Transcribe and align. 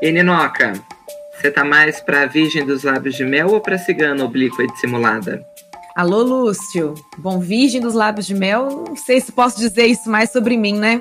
E 0.00 0.12
Ninoca, 0.12 0.74
você 1.34 1.50
tá 1.50 1.64
mais 1.64 2.00
pra 2.00 2.26
Virgem 2.26 2.66
dos 2.66 2.82
Lábios 2.82 3.14
de 3.14 3.24
Mel 3.24 3.48
ou 3.48 3.60
pra 3.60 3.78
Cigana 3.78 4.24
Oblíqua 4.24 4.62
e 4.62 4.66
Dissimulada? 4.66 5.42
Alô, 5.96 6.22
Lúcio. 6.22 6.92
Bom, 7.16 7.40
Virgem 7.40 7.80
dos 7.80 7.94
Lábios 7.94 8.26
de 8.26 8.34
Mel, 8.34 8.84
não 8.88 8.94
sei 8.94 9.22
se 9.22 9.32
posso 9.32 9.58
dizer 9.58 9.86
isso 9.86 10.10
mais 10.10 10.30
sobre 10.30 10.58
mim, 10.58 10.78
né? 10.78 11.00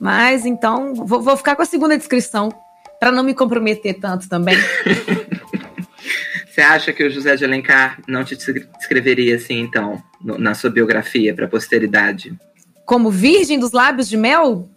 Mas 0.00 0.44
então, 0.44 0.92
vou, 0.92 1.22
vou 1.22 1.36
ficar 1.36 1.54
com 1.54 1.62
a 1.62 1.66
segunda 1.66 1.96
descrição, 1.96 2.52
para 2.98 3.12
não 3.12 3.22
me 3.22 3.32
comprometer 3.32 4.00
tanto 4.00 4.28
também. 4.28 4.56
Você 6.50 6.60
acha 6.60 6.92
que 6.92 7.04
o 7.04 7.10
José 7.10 7.36
de 7.36 7.44
Alencar 7.44 8.00
não 8.08 8.24
te 8.24 8.36
descreveria 8.36 9.36
assim, 9.36 9.60
então, 9.60 10.02
no, 10.20 10.36
na 10.36 10.52
sua 10.52 10.68
biografia 10.68 11.32
para 11.32 11.44
a 11.44 11.48
posteridade? 11.48 12.36
Como 12.84 13.08
Virgem 13.08 13.60
dos 13.60 13.70
Lábios 13.70 14.08
de 14.08 14.16
Mel? 14.16 14.68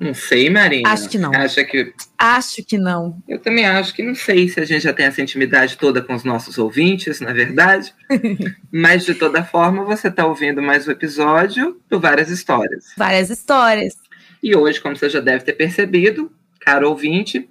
Não 0.00 0.14
sei, 0.14 0.48
Marina. 0.48 0.88
Acho 0.88 1.10
que 1.10 1.18
não. 1.18 1.30
Acha 1.34 1.62
que... 1.62 1.92
Acho 2.16 2.64
que 2.64 2.78
não. 2.78 3.22
Eu 3.28 3.38
também 3.38 3.66
acho 3.66 3.92
que 3.92 4.02
não 4.02 4.14
sei 4.14 4.48
se 4.48 4.58
a 4.58 4.64
gente 4.64 4.84
já 4.84 4.94
tem 4.94 5.04
essa 5.04 5.20
intimidade 5.20 5.76
toda 5.76 6.00
com 6.00 6.14
os 6.14 6.24
nossos 6.24 6.56
ouvintes, 6.56 7.20
na 7.20 7.34
verdade. 7.34 7.92
Mas, 8.72 9.04
de 9.04 9.14
toda 9.14 9.44
forma, 9.44 9.84
você 9.84 10.08
está 10.08 10.24
ouvindo 10.24 10.62
mais 10.62 10.88
um 10.88 10.90
episódio 10.92 11.78
do 11.86 12.00
Várias 12.00 12.30
Histórias. 12.30 12.86
Várias 12.96 13.28
Histórias. 13.28 13.94
E 14.42 14.56
hoje, 14.56 14.80
como 14.80 14.96
você 14.96 15.10
já 15.10 15.20
deve 15.20 15.44
ter 15.44 15.52
percebido, 15.52 16.32
caro 16.60 16.88
ouvinte, 16.88 17.46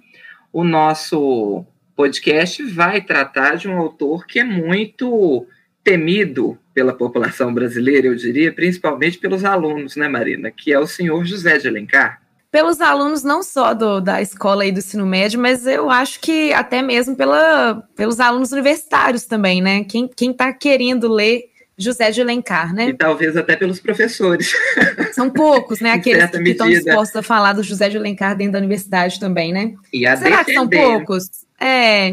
o 0.52 0.64
nosso 0.64 1.64
podcast 1.94 2.64
vai 2.64 3.00
tratar 3.00 3.58
de 3.58 3.68
um 3.68 3.78
autor 3.78 4.26
que 4.26 4.40
é 4.40 4.44
muito 4.44 5.46
temido 5.84 6.58
pela 6.74 6.92
população 6.92 7.54
brasileira, 7.54 8.08
eu 8.08 8.16
diria, 8.16 8.52
principalmente 8.52 9.18
pelos 9.18 9.44
alunos, 9.44 9.94
né, 9.94 10.08
Marina? 10.08 10.50
Que 10.50 10.72
é 10.72 10.80
o 10.80 10.86
senhor 10.86 11.24
José 11.24 11.56
de 11.56 11.68
Alencar 11.68 12.20
pelos 12.50 12.80
alunos 12.80 13.22
não 13.22 13.42
só 13.42 13.72
do, 13.72 14.00
da 14.00 14.20
escola 14.20 14.66
e 14.66 14.72
do 14.72 14.78
ensino 14.78 15.06
médio, 15.06 15.40
mas 15.40 15.66
eu 15.66 15.88
acho 15.88 16.20
que 16.20 16.52
até 16.52 16.82
mesmo 16.82 17.14
pela, 17.16 17.82
pelos 17.94 18.18
alunos 18.18 18.52
universitários 18.52 19.24
também, 19.24 19.62
né? 19.62 19.84
Quem 19.84 20.10
está 20.20 20.52
querendo 20.52 21.12
ler 21.12 21.44
José 21.80 22.10
de 22.10 22.20
Alencar, 22.20 22.74
né? 22.74 22.88
E 22.88 22.94
talvez 22.94 23.36
até 23.36 23.56
pelos 23.56 23.80
professores. 23.80 24.52
São 25.12 25.30
poucos, 25.30 25.80
né? 25.80 25.92
Aqueles 25.92 26.28
que 26.30 26.50
estão 26.50 26.68
dispostos 26.68 27.16
a 27.16 27.22
falar 27.22 27.54
do 27.54 27.62
José 27.62 27.88
de 27.88 27.96
Alencar 27.96 28.36
dentro 28.36 28.52
da 28.52 28.58
universidade 28.58 29.18
também, 29.18 29.52
né? 29.52 29.74
E 29.92 30.06
a 30.06 30.16
Será 30.16 30.42
defender. 30.42 30.44
que 30.44 30.54
são 30.54 30.68
poucos? 30.68 31.30
É. 31.58 32.12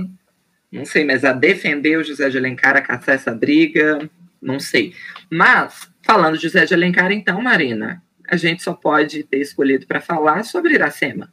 Não 0.71 0.85
sei, 0.85 1.03
mas 1.03 1.25
a 1.25 1.33
defender 1.33 1.97
o 1.97 2.03
José 2.03 2.30
de 2.30 2.38
Alencar, 2.38 2.77
a 2.77 2.81
caçar 2.81 3.15
essa 3.15 3.33
briga, 3.33 4.09
não 4.41 4.59
sei. 4.59 4.93
Mas, 5.30 5.89
falando 6.02 6.38
de 6.38 6.43
José 6.43 6.65
de 6.65 6.73
Alencar, 6.73 7.11
então, 7.11 7.41
Marina, 7.41 8.02
a 8.28 8.36
gente 8.36 8.64
só 8.64 8.73
pode 8.73 9.23
ter 9.23 9.39
escolhido 9.39 9.86
para 9.88 10.02
falar 10.02 10.44
sobre 10.44 10.73
Iracema. 10.73 11.31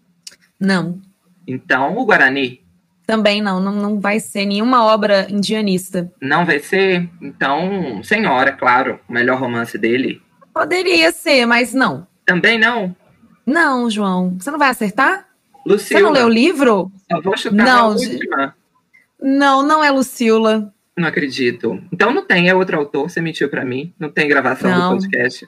Não. 0.59 1.01
Então, 1.47 1.97
o 1.99 2.05
Guarani. 2.05 2.63
Também 3.07 3.43
não, 3.43 3.61
não, 3.61 3.73
não 3.73 4.01
vai 4.01 4.19
ser 4.19 4.47
nenhuma 4.47 4.85
obra 4.85 5.27
indianista. 5.29 6.11
Não 6.21 6.47
vai 6.47 6.59
ser? 6.59 7.09
Então, 7.21 8.03
Senhora, 8.03 8.53
claro, 8.53 8.99
o 9.09 9.13
melhor 9.13 9.39
romance 9.39 9.77
dele. 9.77 10.23
Poderia 10.55 11.13
ser, 11.13 11.45
mas 11.45 11.75
não. 11.75 12.07
Também 12.25 12.59
não? 12.59 12.97
Não, 13.45 13.91
João. 13.91 14.37
Você 14.39 14.51
não 14.51 14.59
vai 14.59 14.71
acertar? 14.71 15.29
Lucila. 15.67 16.01
Você 16.01 16.05
não 16.05 16.13
leu 16.13 16.27
o 16.27 16.31
livro? 16.31 16.93
Eu 17.11 17.21
vou 17.21 17.37
chutar 17.37 17.65
não, 17.65 17.87
a 17.87 17.89
última. 17.89 18.57
Não, 19.21 19.63
não 19.63 19.85
é 19.85 19.91
Lucila. 19.91 20.73
Não 20.97 21.09
acredito. 21.09 21.83
Então 21.93 22.13
não 22.13 22.25
tem, 22.25 22.49
é 22.49 22.55
outro 22.55 22.79
autor, 22.79 23.11
você 23.11 23.21
mentiu 23.21 23.49
para 23.49 23.65
mim. 23.65 23.93
Não 23.99 24.09
tem 24.09 24.29
gravação 24.29 24.71
não. 24.71 24.97
do 24.97 25.03
podcast. 25.03 25.47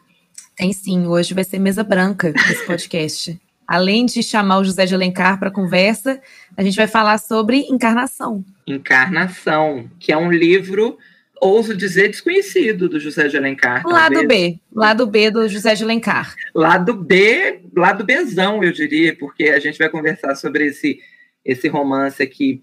Tem 0.56 0.72
sim, 0.72 1.06
hoje 1.06 1.34
vai 1.34 1.44
ser 1.44 1.58
mesa 1.58 1.84
branca 1.84 2.32
esse 2.34 2.64
podcast. 2.64 3.38
Além 3.68 4.06
de 4.06 4.22
chamar 4.22 4.58
o 4.58 4.64
José 4.64 4.86
de 4.86 4.94
Alencar 4.94 5.38
para 5.38 5.50
conversa, 5.50 6.18
a 6.56 6.62
gente 6.62 6.76
vai 6.76 6.86
falar 6.86 7.18
sobre 7.18 7.66
Encarnação. 7.68 8.42
Encarnação, 8.66 9.90
que 9.98 10.12
é 10.12 10.16
um 10.16 10.30
livro, 10.32 10.96
ouso 11.42 11.76
dizer, 11.76 12.08
desconhecido 12.08 12.88
do 12.88 12.98
José 12.98 13.28
de 13.28 13.36
Alencar. 13.36 13.84
Lado 13.84 14.14
talvez. 14.14 14.28
B, 14.28 14.60
lado 14.72 15.06
B 15.06 15.30
do 15.30 15.46
José 15.46 15.74
de 15.74 15.82
Alencar. 15.82 16.34
Lado 16.54 16.94
B, 16.94 17.60
lado 17.76 18.04
Bzão, 18.04 18.64
eu 18.64 18.72
diria, 18.72 19.14
porque 19.14 19.50
a 19.50 19.58
gente 19.58 19.78
vai 19.78 19.90
conversar 19.90 20.36
sobre 20.36 20.68
esse, 20.68 21.00
esse 21.44 21.68
romance 21.68 22.22
aqui, 22.22 22.62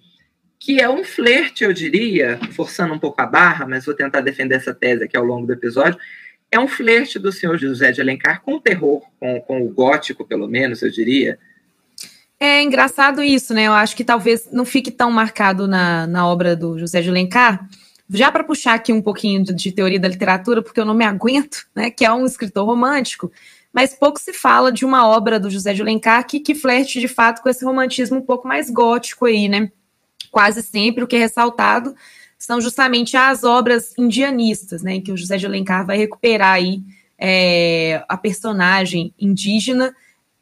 que 0.58 0.80
é 0.80 0.90
um 0.90 1.04
flerte, 1.04 1.64
eu 1.64 1.74
diria, 1.74 2.40
forçando 2.54 2.94
um 2.94 3.00
pouco 3.00 3.22
a 3.22 3.26
barra, 3.26 3.68
mas 3.68 3.86
vou 3.86 3.94
tentar 3.94 4.22
defender 4.22 4.56
essa 4.56 4.74
tese 4.74 5.04
aqui 5.04 5.18
ao 5.18 5.26
longo 5.26 5.46
do 5.46 5.54
episódio, 5.54 6.00
é 6.54 6.60
um 6.60 6.68
flerte 6.68 7.18
do 7.18 7.32
senhor 7.32 7.58
José 7.58 7.92
de 7.92 8.00
Alencar 8.00 8.42
com 8.42 8.56
o 8.56 8.62
terror, 8.62 9.02
com, 9.20 9.42
com 9.42 9.66
o 9.66 9.70
gótico, 9.70 10.24
pelo 10.24 10.48
menos, 10.48 10.84
eu 10.84 10.92
diria. 10.92 11.40
É 12.40 12.62
engraçado 12.62 13.24
isso, 13.24 13.54
né? 13.54 13.64
Eu 13.64 13.74
acho 13.74 13.96
que 13.96 14.04
talvez 14.04 14.50
não 14.52 14.64
fique 14.64 14.92
tão 14.92 15.10
marcado 15.10 15.68
na, 15.68 16.06
na 16.06 16.28
obra 16.28 16.56
do 16.56 16.78
José 16.78 17.02
de 17.02 17.10
Alencar. 17.10 17.68
Já 18.10 18.32
para 18.32 18.44
puxar 18.44 18.76
aqui 18.76 18.94
um 18.94 19.02
pouquinho 19.02 19.44
de, 19.44 19.54
de, 19.54 19.72
teoria 19.72 20.00
da 20.00 20.08
literatura, 20.08 20.62
porque 20.62 20.80
eu 20.80 20.86
não 20.86 20.94
me 20.94 21.06
aguento, 21.06 21.66
né? 21.76 21.90
Que 21.90 22.06
é 22.06 22.14
um 22.14 22.26
escritor 22.26 22.66
romântico, 22.66 23.32
mas 23.72 23.96
pouco 23.96 24.20
se 24.20 24.32
fala 24.32 24.72
de 24.72 24.86
uma 24.86 25.08
obra 25.08 25.40
do 25.40 25.50
José 25.50 25.74
de 25.74 25.82
Alencar 25.82 26.28
que, 26.28 26.40
que 26.40 26.54
flerte 26.54 27.00
de 27.00 27.08
fato 27.08 27.42
com 27.42 27.50
esse 27.50 27.66
romantismo 27.66 28.18
um 28.18 28.22
pouco 28.22 28.48
mais 28.48 28.70
gótico 28.70 29.26
aí, 29.26 29.50
né? 29.50 29.72
Quase 30.30 30.62
sempre 30.62 31.04
o 31.04 31.08
que 31.08 31.16
é 31.16 31.20
ressaltado 31.20 31.96
são 32.46 32.60
justamente 32.60 33.16
as 33.16 33.46
obras 33.46 33.98
indianistas, 33.98 34.84
né, 34.84 34.96
em 34.96 35.02
que 35.02 35.14
o 35.14 35.18
José 35.18 35.38
de 35.38 35.46
Alencar 35.46 35.86
vai 35.86 35.98
recuperar 35.98 36.56
aí 36.56 36.82
é, 37.18 38.04
a 38.10 38.18
personagem 38.18 39.14
indígena 39.18 39.96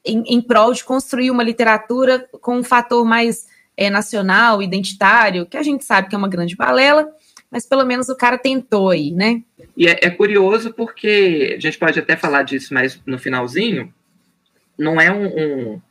em, 0.04 0.24
em, 0.26 0.42
prol 0.42 0.74
de 0.74 0.84
construir 0.84 1.30
uma 1.30 1.44
literatura 1.44 2.28
com 2.42 2.58
um 2.58 2.64
fator 2.64 3.06
mais 3.06 3.46
é, 3.78 3.88
nacional, 3.88 4.64
identitário, 4.64 5.46
que 5.46 5.56
a 5.56 5.62
gente 5.62 5.86
sabe 5.86 6.10
que 6.10 6.16
é 6.16 6.18
uma 6.18 6.28
grande 6.28 6.56
balela, 6.56 7.08
mas 7.52 7.68
pelo 7.68 7.86
menos 7.86 8.10
o 8.10 8.16
cara 8.16 8.36
tentou 8.36 8.90
aí, 8.90 9.12
né? 9.12 9.44
E 9.78 9.88
é, 9.88 10.00
é 10.02 10.10
curioso 10.10 10.74
porque 10.74 11.54
a 11.56 11.60
gente 11.60 11.78
pode 11.78 12.00
até 12.00 12.18
falar 12.18 12.42
disso 12.42 12.74
mais 12.74 13.00
no 13.06 13.20
finalzinho, 13.20 13.94
não 14.76 15.00
é 15.00 15.12
um, 15.12 15.26
um 15.28 15.82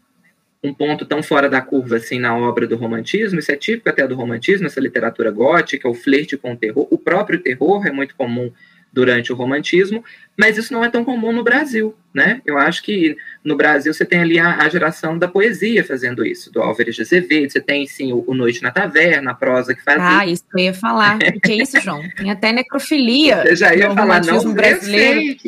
um 0.62 0.74
ponto 0.74 1.06
tão 1.06 1.22
fora 1.22 1.48
da 1.48 1.60
curva 1.60 1.96
assim 1.96 2.18
na 2.18 2.36
obra 2.36 2.66
do 2.66 2.76
romantismo, 2.76 3.38
isso 3.38 3.50
é 3.50 3.56
típico 3.56 3.88
até 3.88 4.06
do 4.06 4.14
romantismo, 4.14 4.66
essa 4.66 4.80
literatura 4.80 5.30
gótica, 5.30 5.88
o 5.88 5.94
flerte 5.94 6.36
com 6.36 6.52
o 6.52 6.56
terror, 6.56 6.86
o 6.90 6.98
próprio 6.98 7.40
terror 7.40 7.86
é 7.86 7.90
muito 7.90 8.14
comum 8.14 8.52
durante 8.92 9.32
o 9.32 9.36
romantismo, 9.36 10.04
mas 10.36 10.58
isso 10.58 10.72
não 10.72 10.84
é 10.84 10.90
tão 10.90 11.04
comum 11.04 11.32
no 11.32 11.44
Brasil, 11.44 11.94
né? 12.12 12.42
Eu 12.44 12.58
acho 12.58 12.82
que 12.82 13.16
no 13.44 13.56
Brasil 13.56 13.94
você 13.94 14.04
tem 14.04 14.20
ali 14.20 14.38
a, 14.38 14.56
a 14.56 14.68
geração 14.68 15.16
da 15.16 15.28
poesia 15.28 15.84
fazendo 15.84 16.26
isso, 16.26 16.50
do 16.52 16.60
Álvares 16.60 16.96
de 16.96 17.02
Azevedo, 17.02 17.52
você 17.52 17.60
tem 17.60 17.86
sim 17.86 18.12
o, 18.12 18.24
o 18.26 18.34
Noite 18.34 18.62
na 18.62 18.72
Taverna, 18.72 19.30
a 19.30 19.34
prosa 19.34 19.74
que 19.74 19.82
faz 19.82 19.98
Ah, 20.00 20.26
isso 20.26 20.44
que 20.50 20.60
eu 20.60 20.64
ia 20.64 20.74
falar. 20.74 21.16
O 21.16 21.40
que 21.40 21.52
é 21.52 21.62
isso, 21.62 21.80
João? 21.80 22.02
Tem 22.16 22.30
até 22.30 22.52
necrofilia. 22.52 23.44
Eu 23.46 23.54
já 23.54 23.74
ia 23.74 23.94
falar, 23.94 24.24
não, 24.24 24.52
brasileiro. 24.52 25.38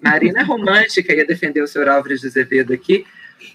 Marina 0.00 0.40
é 0.40 0.44
romântica, 0.44 1.12
ia 1.12 1.26
defender 1.26 1.62
o 1.62 1.66
senhor 1.66 1.88
Álvares 1.88 2.20
de 2.20 2.28
Azevedo 2.28 2.72
aqui, 2.72 3.04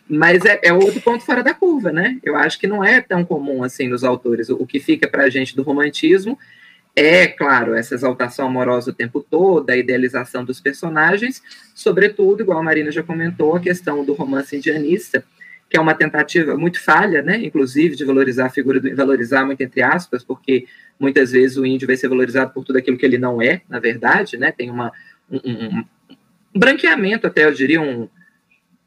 mas 0.08 0.44
é, 0.46 0.60
é, 0.64 0.74
outro 0.74 1.02
ponto 1.02 1.24
fora 1.24 1.44
da 1.44 1.54
curva, 1.54 1.92
né? 1.92 2.18
Eu 2.24 2.36
acho 2.36 2.60
que 2.60 2.68
não 2.68 2.84
é 2.84 3.02
tão 3.02 3.24
comum 3.24 3.64
assim 3.64 3.88
nos 3.88 4.04
autores. 4.04 4.50
O, 4.50 4.66
que 4.66 4.80
fica 4.80 5.08
para 5.08 5.24
a 5.24 5.30
gente 5.30 5.56
do 5.56 5.64
romantismo 5.64 6.38
é, 6.96 7.28
claro, 7.28 7.76
essa 7.76 7.96
exaltação 7.96 8.48
amorosa 8.48 8.92
o 8.92 8.94
tempo 8.94 9.26
todo, 9.28 9.70
a 9.70 9.78
idealização 9.78 10.44
dos 10.44 10.60
personagens, 10.60 11.42
sobretudo, 11.74 12.42
igual 12.42 12.60
a 12.60 12.64
Marina 12.64 12.92
já 12.92 13.02
comentou, 13.02 13.56
a 13.56 13.60
questão 13.60 14.04
do 14.04 14.14
romance 14.14 14.56
indianista, 14.58 15.24
que 15.70 15.78
é 15.78 15.80
uma 15.80 15.94
tentativa 15.94 16.58
muito 16.58 16.82
falha, 16.82 17.22
né? 17.22 17.38
Inclusive, 17.38 17.96
de 17.96 18.04
valorizar 18.04 18.48
a 18.48 18.50
figura 18.50 18.80
do 18.80 18.94
valorizar 18.96 19.46
muito 19.46 19.62
entre 19.62 19.82
aspas, 19.82 20.24
porque 20.24 20.66
muitas 21.00 21.32
vezes 21.32 21.58
o 21.58 21.66
índio 21.66 21.88
vai 21.88 21.96
ser 21.96 22.10
valorizado 22.10 22.52
por 22.52 22.66
tudo 22.66 22.78
aquilo 22.78 22.98
que 22.98 23.06
ele 23.06 23.18
não 23.18 23.42
é, 23.42 23.62
na 23.70 23.80
verdade, 23.80 24.36
né? 24.36 24.52
Tem 24.52 24.70
uma, 24.70 24.92
um, 25.32 25.38
um, 25.38 25.86
um 26.56 26.60
branqueamento, 26.60 27.28
até 27.28 27.46
eu 27.46 27.54
diria, 27.54 27.80
um 27.80 28.10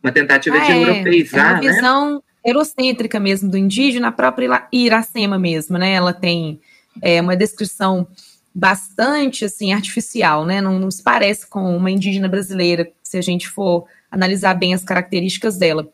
uma 0.02 0.12
tentativa 0.12 0.58
de 0.58 0.72
é, 0.72 0.82
europeizar, 0.82 1.40
é 1.40 1.52
uma 1.52 1.60
né? 1.60 1.72
visão 1.72 2.14
né? 2.14 2.20
eurocêntrica 2.44 3.20
mesmo 3.20 3.50
do 3.50 3.56
indígena, 3.56 4.08
a 4.08 4.12
própria 4.12 4.66
Iracema 4.72 5.38
mesmo, 5.38 5.78
né? 5.78 5.92
Ela 5.92 6.12
tem 6.12 6.60
é, 7.00 7.20
uma 7.20 7.36
descrição 7.36 8.06
bastante 8.54 9.44
assim 9.44 9.72
artificial, 9.72 10.44
né? 10.44 10.60
Não, 10.60 10.78
não 10.78 10.90
se 10.90 11.02
parece 11.02 11.46
com 11.46 11.76
uma 11.76 11.90
indígena 11.90 12.28
brasileira, 12.28 12.90
se 13.02 13.16
a 13.16 13.22
gente 13.22 13.48
for 13.48 13.86
analisar 14.10 14.54
bem 14.54 14.74
as 14.74 14.84
características 14.84 15.56
dela. 15.56 15.88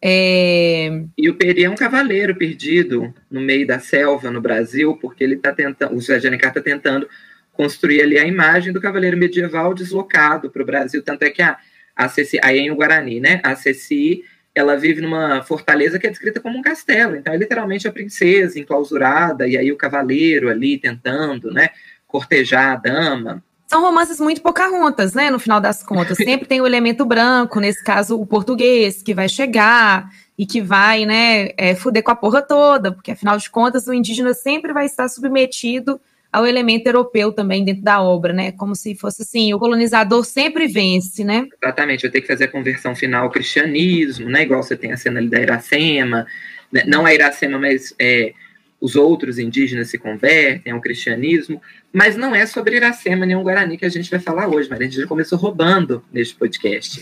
É... 0.00 1.02
E 1.16 1.30
o 1.30 1.34
Peri 1.34 1.64
é 1.64 1.70
um 1.70 1.74
cavaleiro 1.74 2.36
perdido 2.36 3.12
no 3.30 3.40
meio 3.40 3.66
da 3.66 3.78
selva 3.78 4.30
no 4.30 4.40
Brasil, 4.40 4.98
porque 5.00 5.24
ele 5.24 5.34
está 5.34 5.50
tentando, 5.52 5.94
o 5.94 6.12
Alencar 6.12 6.50
está 6.50 6.60
tentando 6.60 7.08
construir 7.54 8.02
ali 8.02 8.18
a 8.18 8.26
imagem 8.26 8.72
do 8.72 8.80
cavaleiro 8.80 9.16
medieval 9.16 9.72
deslocado 9.72 10.50
para 10.50 10.62
o 10.62 10.66
Brasil, 10.66 11.02
tanto 11.02 11.22
é 11.22 11.30
que 11.30 11.40
a 11.40 11.56
a 11.96 12.08
Ceci, 12.08 12.38
aí 12.42 12.58
em 12.58 12.74
Guarani, 12.74 13.20
né? 13.20 13.40
A 13.42 13.54
Ceci, 13.54 14.22
ela 14.54 14.76
vive 14.76 15.00
numa 15.00 15.42
fortaleza 15.42 15.98
que 15.98 16.06
é 16.06 16.10
descrita 16.10 16.40
como 16.40 16.58
um 16.58 16.62
castelo. 16.62 17.16
Então 17.16 17.32
é 17.32 17.36
literalmente 17.36 17.88
a 17.88 17.92
princesa 17.92 18.58
enclausurada 18.58 19.46
e 19.46 19.56
aí 19.56 19.72
o 19.72 19.76
cavaleiro 19.76 20.48
ali 20.48 20.78
tentando, 20.78 21.50
né, 21.50 21.70
cortejar 22.06 22.72
a 22.72 22.76
dama. 22.76 23.44
São 23.66 23.80
romances 23.80 24.20
muito 24.20 24.42
pocahontas, 24.42 25.14
né, 25.14 25.30
no 25.30 25.38
final 25.38 25.60
das 25.60 25.82
contas. 25.82 26.16
Sempre 26.22 26.46
tem 26.46 26.60
o 26.60 26.66
elemento 26.66 27.04
branco, 27.04 27.58
nesse 27.60 27.82
caso 27.82 28.20
o 28.20 28.26
português, 28.26 29.02
que 29.02 29.14
vai 29.14 29.28
chegar, 29.28 30.08
e 30.36 30.44
que 30.46 30.60
vai, 30.60 31.06
né, 31.06 31.50
é, 31.56 31.74
fuder 31.74 32.02
com 32.02 32.10
a 32.10 32.16
porra 32.16 32.42
toda, 32.42 32.92
porque 32.92 33.12
afinal 33.12 33.38
de 33.38 33.48
contas 33.48 33.86
o 33.86 33.94
indígena 33.94 34.34
sempre 34.34 34.72
vai 34.72 34.86
estar 34.86 35.08
submetido 35.08 36.00
ao 36.34 36.44
elemento 36.44 36.88
europeu 36.88 37.30
também 37.30 37.64
dentro 37.64 37.84
da 37.84 38.02
obra, 38.02 38.32
né? 38.32 38.50
Como 38.50 38.74
se 38.74 38.96
fosse 38.96 39.22
assim, 39.22 39.54
o 39.54 39.58
colonizador 39.58 40.24
sempre 40.24 40.66
vence, 40.66 41.22
né? 41.22 41.46
Exatamente, 41.62 42.02
vai 42.02 42.10
ter 42.10 42.20
que 42.22 42.26
fazer 42.26 42.44
a 42.44 42.48
conversão 42.48 42.92
final 42.92 43.22
ao 43.22 43.30
cristianismo, 43.30 44.28
né? 44.28 44.42
Igual 44.42 44.60
você 44.60 44.76
tem 44.76 44.90
a 44.90 44.96
cena 44.96 45.20
ali 45.20 45.28
da 45.28 45.40
Iracema, 45.40 46.26
né? 46.72 46.82
não 46.88 47.06
a 47.06 47.14
Iracema, 47.14 47.56
mas 47.56 47.94
é, 48.00 48.32
os 48.80 48.96
outros 48.96 49.38
indígenas 49.38 49.90
se 49.90 49.96
convertem 49.96 50.72
ao 50.72 50.80
cristianismo, 50.80 51.62
mas 51.92 52.16
não 52.16 52.34
é 52.34 52.46
sobre 52.46 52.74
Iracema 52.74 53.24
nem 53.24 53.36
o 53.36 53.42
Guarani 53.44 53.78
que 53.78 53.84
a 53.84 53.88
gente 53.88 54.10
vai 54.10 54.18
falar 54.18 54.48
hoje, 54.48 54.68
mas 54.68 54.80
a 54.80 54.82
gente 54.82 54.96
já 54.96 55.06
começou 55.06 55.38
roubando 55.38 56.04
neste 56.12 56.34
podcast. 56.34 57.00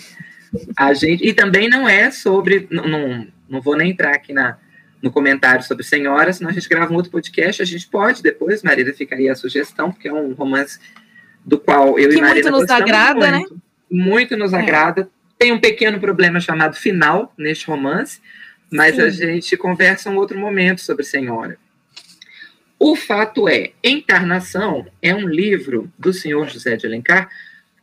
A 0.77 0.93
gente, 0.93 1.27
e 1.27 1.33
também 1.33 1.71
não 1.71 1.89
é 1.89 2.11
sobre, 2.11 2.69
não, 2.71 2.87
não, 2.87 3.27
não 3.49 3.63
vou 3.63 3.79
nem 3.79 3.93
entrar 3.93 4.15
aqui 4.15 4.35
na, 4.35 4.59
no 5.03 5.11
comentário 5.11 5.65
sobre 5.65 5.83
Senhora, 5.83 6.33
senão 6.33 6.51
a 6.51 6.53
gente 6.53 6.69
grava 6.69 6.93
um 6.93 6.97
outro 6.97 7.11
podcast, 7.11 7.61
a 7.61 7.65
gente 7.65 7.89
pode 7.89 8.23
depois, 8.23 8.63
Marida, 8.63 8.95
fica 8.95 9.17
aí 9.17 9.29
a 9.29 9.35
sugestão, 9.35 9.91
porque 9.91 10.07
é 10.07 10.13
um 10.13 10.33
romance 10.33 10.79
do 11.45 11.59
qual 11.59 11.99
eu 11.99 12.09
que 12.09 12.19
e 12.19 12.21
Marida 12.21 12.51
muito 12.51 12.63
nos 12.63 12.71
agrada, 12.71 13.31
né? 13.31 13.39
muito, 13.39 13.55
né? 13.55 13.61
Muito 13.91 14.37
nos 14.37 14.53
é. 14.53 14.57
agrada. 14.57 15.11
Tem 15.37 15.51
um 15.51 15.59
pequeno 15.59 15.99
problema 15.99 16.39
chamado 16.39 16.77
final 16.77 17.35
neste 17.37 17.67
romance, 17.67 18.21
mas 18.71 18.95
Sim. 18.95 19.03
a 19.03 19.11
gente 19.11 19.57
conversa 19.57 20.09
um 20.09 20.17
outro 20.17 20.39
momento 20.39 20.81
sobre 20.81 21.05
Senhora. 21.05 21.59
O 22.79 22.95
fato 22.95 23.49
é, 23.49 23.73
Encarnação 23.83 24.87
é 25.01 25.15
um 25.15 25.29
livro 25.29 25.93
do 25.99 26.13
senhor 26.13 26.49
José 26.49 26.77
de 26.77 26.87
Alencar 26.87 27.29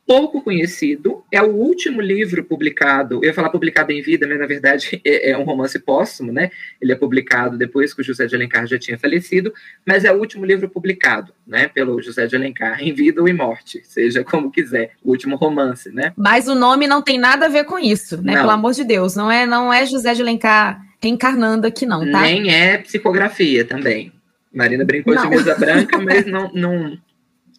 pouco 0.10 0.42
conhecido, 0.42 1.24
é 1.32 1.40
o 1.40 1.52
último 1.52 2.02
livro 2.02 2.44
publicado, 2.44 3.20
eu 3.22 3.26
ia 3.26 3.34
falar 3.34 3.52
publicado 3.52 3.92
em 3.92 4.02
vida, 4.02 4.28
mas 4.28 4.40
na 4.40 4.48
verdade 4.48 5.00
é, 5.06 5.30
é, 5.30 5.38
um 5.38 5.44
romance 5.44 5.78
póstumo, 5.78 6.32
né? 6.32 6.50
Ele 6.82 6.92
é 6.92 6.96
publicado 6.96 7.60
depois 7.60 7.94
que 7.94 8.02
o 8.02 8.04
José 8.04 8.26
de 8.26 8.36
Alencar 8.36 8.66
já 8.66 8.80
tinha 8.80 8.98
falecido, 8.98 9.54
mas 9.86 10.04
é 10.04 10.12
o 10.12 10.18
último 10.18 10.44
livro 10.46 10.68
publicado, 10.68 11.32
né, 11.46 11.68
pelo 11.68 12.02
José 12.02 12.26
de 12.26 12.36
Alencar, 12.36 12.82
em 12.82 12.92
vida 12.92 13.22
ou 13.22 13.28
em 13.28 13.34
morte, 13.34 13.84
seja 13.84 14.24
como 14.24 14.50
quiser, 14.50 14.94
o 15.04 15.12
último 15.12 15.36
romance, 15.36 15.92
né? 15.92 16.12
Mas 16.18 16.48
o 16.48 16.56
nome 16.56 16.88
não 16.88 17.04
tem 17.04 17.20
nada 17.20 17.46
a 17.46 17.50
ver 17.50 17.66
com 17.66 17.78
isso, 17.78 18.18
né? 18.18 18.34
Não. 18.34 18.42
Pelo 18.42 18.52
amor 18.52 18.74
de 18.74 18.84
Deus, 18.84 19.16
não 19.16 19.30
é, 19.30 19.46
não 19.46 19.72
é 19.72 19.86
José 19.86 20.16
de 20.16 20.24
Alencar 20.24 20.84
reencarnando 21.00 21.68
aqui 21.68 21.86
não, 21.86 22.00
tá? 22.12 22.22
Nem 22.22 22.52
é 22.52 22.80
psicografia 22.80 23.64
também. 23.64 24.12
Marina 24.52 24.84
brincou 24.84 25.14
não. 25.14 25.22
de 25.22 25.30
mesa 25.30 25.54
branca, 25.54 26.00
mas 26.00 26.26
não, 26.26 26.52
não, 26.52 26.98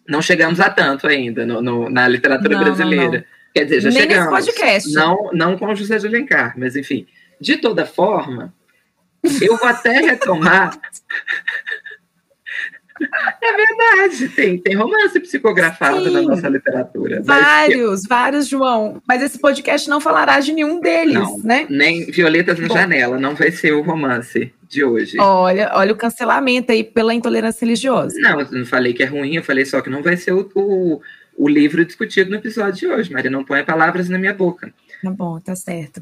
não 0.07 0.21
chegamos 0.21 0.59
a 0.59 0.69
tanto 0.69 1.07
ainda 1.07 1.45
no, 1.45 1.61
no 1.61 1.89
na 1.89 2.07
literatura 2.07 2.55
não, 2.55 2.63
brasileira. 2.63 3.19
Não, 3.19 3.41
Quer 3.53 3.65
dizer, 3.65 3.81
já 3.81 3.89
Nem 3.89 3.99
chegamos. 4.01 4.33
Nesse 4.33 4.45
podcast. 4.45 4.93
Não, 4.93 5.29
não 5.33 5.57
com 5.57 5.65
o 5.67 5.75
José 5.75 5.97
de 5.97 6.07
Alencar, 6.07 6.53
mas 6.57 6.75
enfim. 6.75 7.05
De 7.39 7.57
toda 7.57 7.85
forma, 7.85 8.53
eu 9.41 9.57
vou 9.57 9.67
até 9.67 9.99
retomar 9.99 10.79
É 13.41 13.53
verdade, 13.53 14.29
tem, 14.29 14.57
tem 14.57 14.75
romance 14.75 15.19
psicografado 15.19 16.03
Sim, 16.03 16.11
na 16.11 16.21
nossa 16.21 16.47
literatura. 16.47 17.21
Vários, 17.23 18.03
vários, 18.03 18.47
João. 18.47 19.01
Mas 19.07 19.21
esse 19.21 19.39
podcast 19.39 19.89
não 19.89 19.99
falará 19.99 20.39
de 20.39 20.53
nenhum 20.53 20.79
deles, 20.79 21.13
não, 21.13 21.39
né? 21.39 21.65
Nem 21.69 22.05
Violetas 22.05 22.59
na 22.59 22.67
Bom. 22.67 22.73
Janela, 22.73 23.19
não 23.19 23.35
vai 23.35 23.51
ser 23.51 23.73
o 23.73 23.81
romance 23.81 24.53
de 24.67 24.83
hoje. 24.83 25.19
Olha, 25.19 25.71
olha 25.73 25.91
o 25.91 25.97
cancelamento 25.97 26.71
aí 26.71 26.83
pela 26.83 27.13
intolerância 27.13 27.65
religiosa. 27.65 28.15
Não, 28.19 28.39
eu 28.39 28.51
não 28.51 28.65
falei 28.65 28.93
que 28.93 29.03
é 29.03 29.05
ruim, 29.05 29.35
eu 29.35 29.43
falei 29.43 29.65
só 29.65 29.81
que 29.81 29.89
não 29.89 30.01
vai 30.01 30.15
ser 30.15 30.33
o, 30.33 30.49
o, 30.55 31.01
o 31.37 31.47
livro 31.49 31.83
discutido 31.83 32.29
no 32.29 32.37
episódio 32.37 32.79
de 32.79 32.87
hoje. 32.87 33.11
Maria, 33.11 33.31
não 33.31 33.43
põe 33.43 33.63
palavras 33.63 34.07
na 34.07 34.17
minha 34.17 34.33
boca. 34.33 34.73
Tá 35.03 35.11
bom, 35.11 35.39
tá 35.39 35.55
certo. 35.55 36.01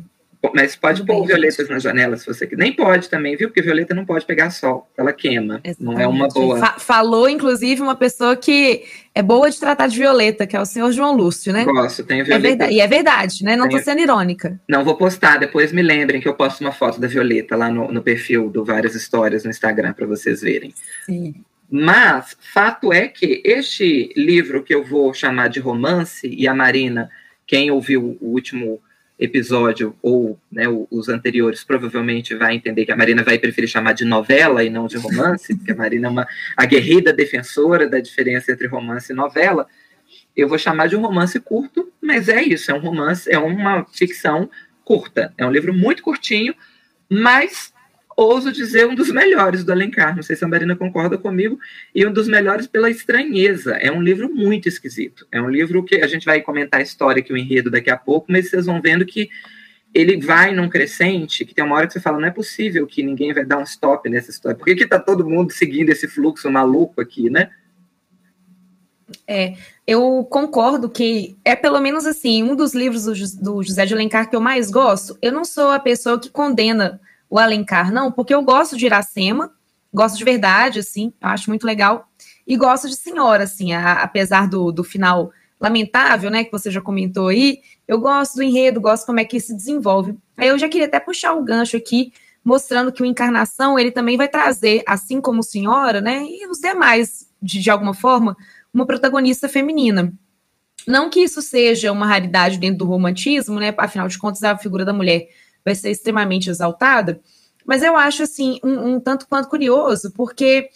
Mas 0.55 0.73
pode 0.73 1.05
pôr 1.05 1.25
violetas 1.25 1.67
na 1.67 1.79
janela 1.79 2.15
se 2.15 2.25
você 2.25 2.47
quiser. 2.47 2.63
Nem 2.63 2.71
pode 2.71 3.09
também, 3.09 3.35
viu? 3.35 3.49
Porque 3.49 3.61
violeta 3.61 3.93
não 3.93 4.05
pode 4.05 4.25
pegar 4.25 4.49
sol, 4.51 4.89
ela 4.97 5.11
queima. 5.11 5.59
Exatamente. 5.63 5.83
Não 5.83 5.99
é 5.99 6.07
uma 6.07 6.29
boa. 6.29 6.57
Fa 6.57 6.79
falou, 6.79 7.27
inclusive, 7.27 7.81
uma 7.81 7.95
pessoa 7.95 8.37
que 8.37 8.83
é 9.13 9.21
boa 9.21 9.49
de 9.49 9.59
tratar 9.59 9.87
de 9.87 9.97
violeta, 9.97 10.47
que 10.47 10.55
é 10.55 10.61
o 10.61 10.65
senhor 10.65 10.91
João 10.93 11.13
Lúcio, 11.13 11.51
né? 11.51 11.65
Gosto, 11.65 12.05
tenho 12.05 12.23
violeta. 12.23 12.47
É 12.47 12.49
verdade, 12.49 12.73
e 12.73 12.79
é 12.79 12.87
verdade, 12.87 13.43
né? 13.43 13.57
Não 13.57 13.67
tenho... 13.67 13.79
tô 13.79 13.85
sendo 13.85 13.99
irônica. 13.99 14.59
Não, 14.67 14.83
vou 14.83 14.95
postar, 14.95 15.37
depois 15.37 15.73
me 15.73 15.81
lembrem 15.81 16.21
que 16.21 16.27
eu 16.27 16.33
posto 16.33 16.61
uma 16.61 16.71
foto 16.71 17.01
da 17.01 17.07
Violeta 17.07 17.57
lá 17.57 17.69
no, 17.69 17.91
no 17.91 18.01
perfil 18.01 18.49
do 18.49 18.63
Várias 18.63 18.95
Histórias 18.95 19.43
no 19.43 19.49
Instagram 19.49 19.91
para 19.91 20.07
vocês 20.07 20.41
verem. 20.41 20.73
Sim. 21.05 21.35
Mas, 21.69 22.35
fato 22.39 22.93
é 22.93 23.07
que 23.07 23.41
este 23.45 24.11
livro 24.15 24.63
que 24.63 24.73
eu 24.73 24.83
vou 24.83 25.13
chamar 25.13 25.49
de 25.49 25.59
romance, 25.59 26.27
e 26.27 26.47
a 26.47 26.53
Marina, 26.53 27.09
quem 27.45 27.69
ouviu 27.69 28.17
o 28.21 28.31
último 28.31 28.81
episódio 29.19 29.93
ou 30.01 30.39
né, 30.49 30.63
os 30.89 31.09
anteriores 31.09 31.63
provavelmente 31.63 32.33
vai 32.35 32.55
entender 32.55 32.85
que 32.85 32.91
a 32.91 32.95
Marina 32.95 33.21
vai 33.21 33.37
preferir 33.37 33.69
chamar 33.69 33.91
de 33.91 34.05
novela 34.05 34.63
e 34.63 34.69
não 34.69 34.87
de 34.87 34.97
romance, 34.97 35.53
porque 35.55 35.73
a 35.73 35.75
Marina 35.75 36.07
é 36.07 36.09
uma 36.09 36.27
aguerrida 36.55 37.11
defensora 37.11 37.89
da 37.89 37.99
diferença 37.99 38.51
entre 38.51 38.67
romance 38.67 39.11
e 39.11 39.15
novela. 39.15 39.67
Eu 40.35 40.47
vou 40.47 40.57
chamar 40.57 40.87
de 40.87 40.95
um 40.95 41.01
romance 41.01 41.37
curto, 41.41 41.91
mas 42.01 42.29
é 42.29 42.41
isso, 42.41 42.71
é 42.71 42.73
um 42.73 42.79
romance, 42.79 43.29
é 43.29 43.37
uma 43.37 43.85
ficção 43.91 44.49
curta. 44.85 45.33
É 45.37 45.45
um 45.45 45.51
livro 45.51 45.73
muito 45.73 46.01
curtinho, 46.01 46.55
mas 47.09 47.73
ouso 48.21 48.51
dizer, 48.51 48.87
um 48.87 48.95
dos 48.95 49.11
melhores 49.11 49.63
do 49.63 49.71
Alencar. 49.71 50.15
Não 50.15 50.23
sei 50.23 50.35
se 50.35 50.43
a 50.43 50.47
Marina 50.47 50.75
concorda 50.75 51.17
comigo, 51.17 51.59
e 51.93 52.05
um 52.05 52.11
dos 52.11 52.27
melhores 52.27 52.67
pela 52.67 52.89
estranheza. 52.89 53.73
É 53.73 53.91
um 53.91 54.01
livro 54.01 54.33
muito 54.33 54.67
esquisito. 54.67 55.27
É 55.31 55.41
um 55.41 55.49
livro 55.49 55.83
que 55.83 55.95
a 55.95 56.07
gente 56.07 56.25
vai 56.25 56.41
comentar 56.41 56.79
a 56.79 56.83
história 56.83 57.21
aqui, 57.21 57.33
o 57.33 57.37
enredo 57.37 57.69
daqui 57.69 57.89
a 57.89 57.97
pouco, 57.97 58.31
mas 58.31 58.49
vocês 58.49 58.65
vão 58.65 58.81
vendo 58.81 59.05
que 59.05 59.29
ele 59.93 60.21
vai 60.21 60.53
num 60.53 60.69
crescente, 60.69 61.43
que 61.43 61.53
tem 61.53 61.63
uma 61.63 61.75
hora 61.75 61.87
que 61.87 61.93
você 61.93 61.99
fala, 61.99 62.19
não 62.19 62.27
é 62.27 62.31
possível 62.31 62.85
que 62.85 63.01
ninguém 63.01 63.33
vai 63.33 63.43
dar 63.43 63.57
um 63.57 63.63
stop 63.63 64.07
nessa 64.09 64.29
história. 64.29 64.57
Por 64.57 64.65
que, 64.65 64.75
que 64.75 64.85
tá 64.85 64.99
todo 64.99 65.27
mundo 65.27 65.51
seguindo 65.51 65.89
esse 65.89 66.07
fluxo 66.07 66.49
maluco 66.49 67.01
aqui, 67.01 67.29
né? 67.29 67.49
É, 69.27 69.55
eu 69.87 70.23
concordo 70.29 70.89
que 70.89 71.35
é 71.43 71.55
pelo 71.55 71.79
menos 71.79 72.05
assim, 72.05 72.43
um 72.43 72.55
dos 72.55 72.75
livros 72.75 73.05
do, 73.05 73.43
do 73.43 73.63
José 73.63 73.85
de 73.85 73.93
Alencar 73.93 74.29
que 74.29 74.35
eu 74.35 74.41
mais 74.41 74.69
gosto. 74.69 75.17
Eu 75.21 75.31
não 75.31 75.43
sou 75.43 75.71
a 75.71 75.79
pessoa 75.79 76.19
que 76.19 76.29
condena 76.29 77.01
o 77.29 77.37
Alencar, 77.37 77.91
não, 77.91 78.11
porque 78.11 78.33
eu 78.33 78.41
gosto 78.41 78.75
de 78.75 78.85
Iracema, 78.85 79.51
gosto 79.93 80.17
de 80.17 80.23
verdade, 80.23 80.79
assim, 80.79 81.13
eu 81.21 81.29
acho 81.29 81.49
muito 81.49 81.65
legal, 81.65 82.07
e 82.47 82.57
gosto 82.57 82.87
de 82.87 82.95
Senhora, 82.95 83.43
assim, 83.43 83.73
a, 83.73 84.01
apesar 84.01 84.47
do, 84.47 84.71
do 84.71 84.83
final 84.83 85.31
lamentável, 85.59 86.31
né, 86.31 86.43
que 86.43 86.51
você 86.51 86.71
já 86.71 86.81
comentou 86.81 87.27
aí, 87.27 87.59
eu 87.87 87.99
gosto 87.99 88.35
do 88.35 88.43
enredo, 88.43 88.79
gosto 88.79 89.05
como 89.05 89.19
é 89.19 89.25
que 89.25 89.39
se 89.39 89.55
desenvolve. 89.55 90.17
Aí 90.37 90.47
eu 90.47 90.57
já 90.57 90.69
queria 90.69 90.87
até 90.87 90.99
puxar 90.99 91.33
o 91.33 91.43
gancho 91.43 91.75
aqui, 91.75 92.13
mostrando 92.43 92.91
que 92.91 93.03
o 93.03 93.05
Encarnação, 93.05 93.77
ele 93.77 93.91
também 93.91 94.15
vai 94.15 94.27
trazer, 94.27 94.81
assim 94.87 95.19
como 95.19 95.43
Senhora, 95.43 96.01
né, 96.01 96.23
e 96.23 96.47
os 96.47 96.59
demais, 96.59 97.29
de, 97.41 97.59
de 97.59 97.69
alguma 97.69 97.93
forma, 97.93 98.35
uma 98.73 98.85
protagonista 98.85 99.49
feminina. 99.49 100.13
Não 100.87 101.09
que 101.09 101.19
isso 101.19 101.41
seja 101.41 101.91
uma 101.91 102.07
raridade 102.07 102.57
dentro 102.57 102.79
do 102.79 102.85
romantismo, 102.85 103.59
né, 103.59 103.73
afinal 103.77 104.07
de 104.07 104.17
contas, 104.17 104.43
a 104.43 104.57
figura 104.57 104.85
da 104.85 104.93
mulher 104.93 105.27
vai 105.63 105.75
ser 105.75 105.91
extremamente 105.91 106.49
exaltada, 106.49 107.19
mas 107.65 107.83
eu 107.83 107.95
acho 107.95 108.23
assim 108.23 108.59
um, 108.63 108.95
um 108.95 108.99
tanto 108.99 109.27
quanto 109.27 109.49
curioso, 109.49 110.11
porque 110.11 110.69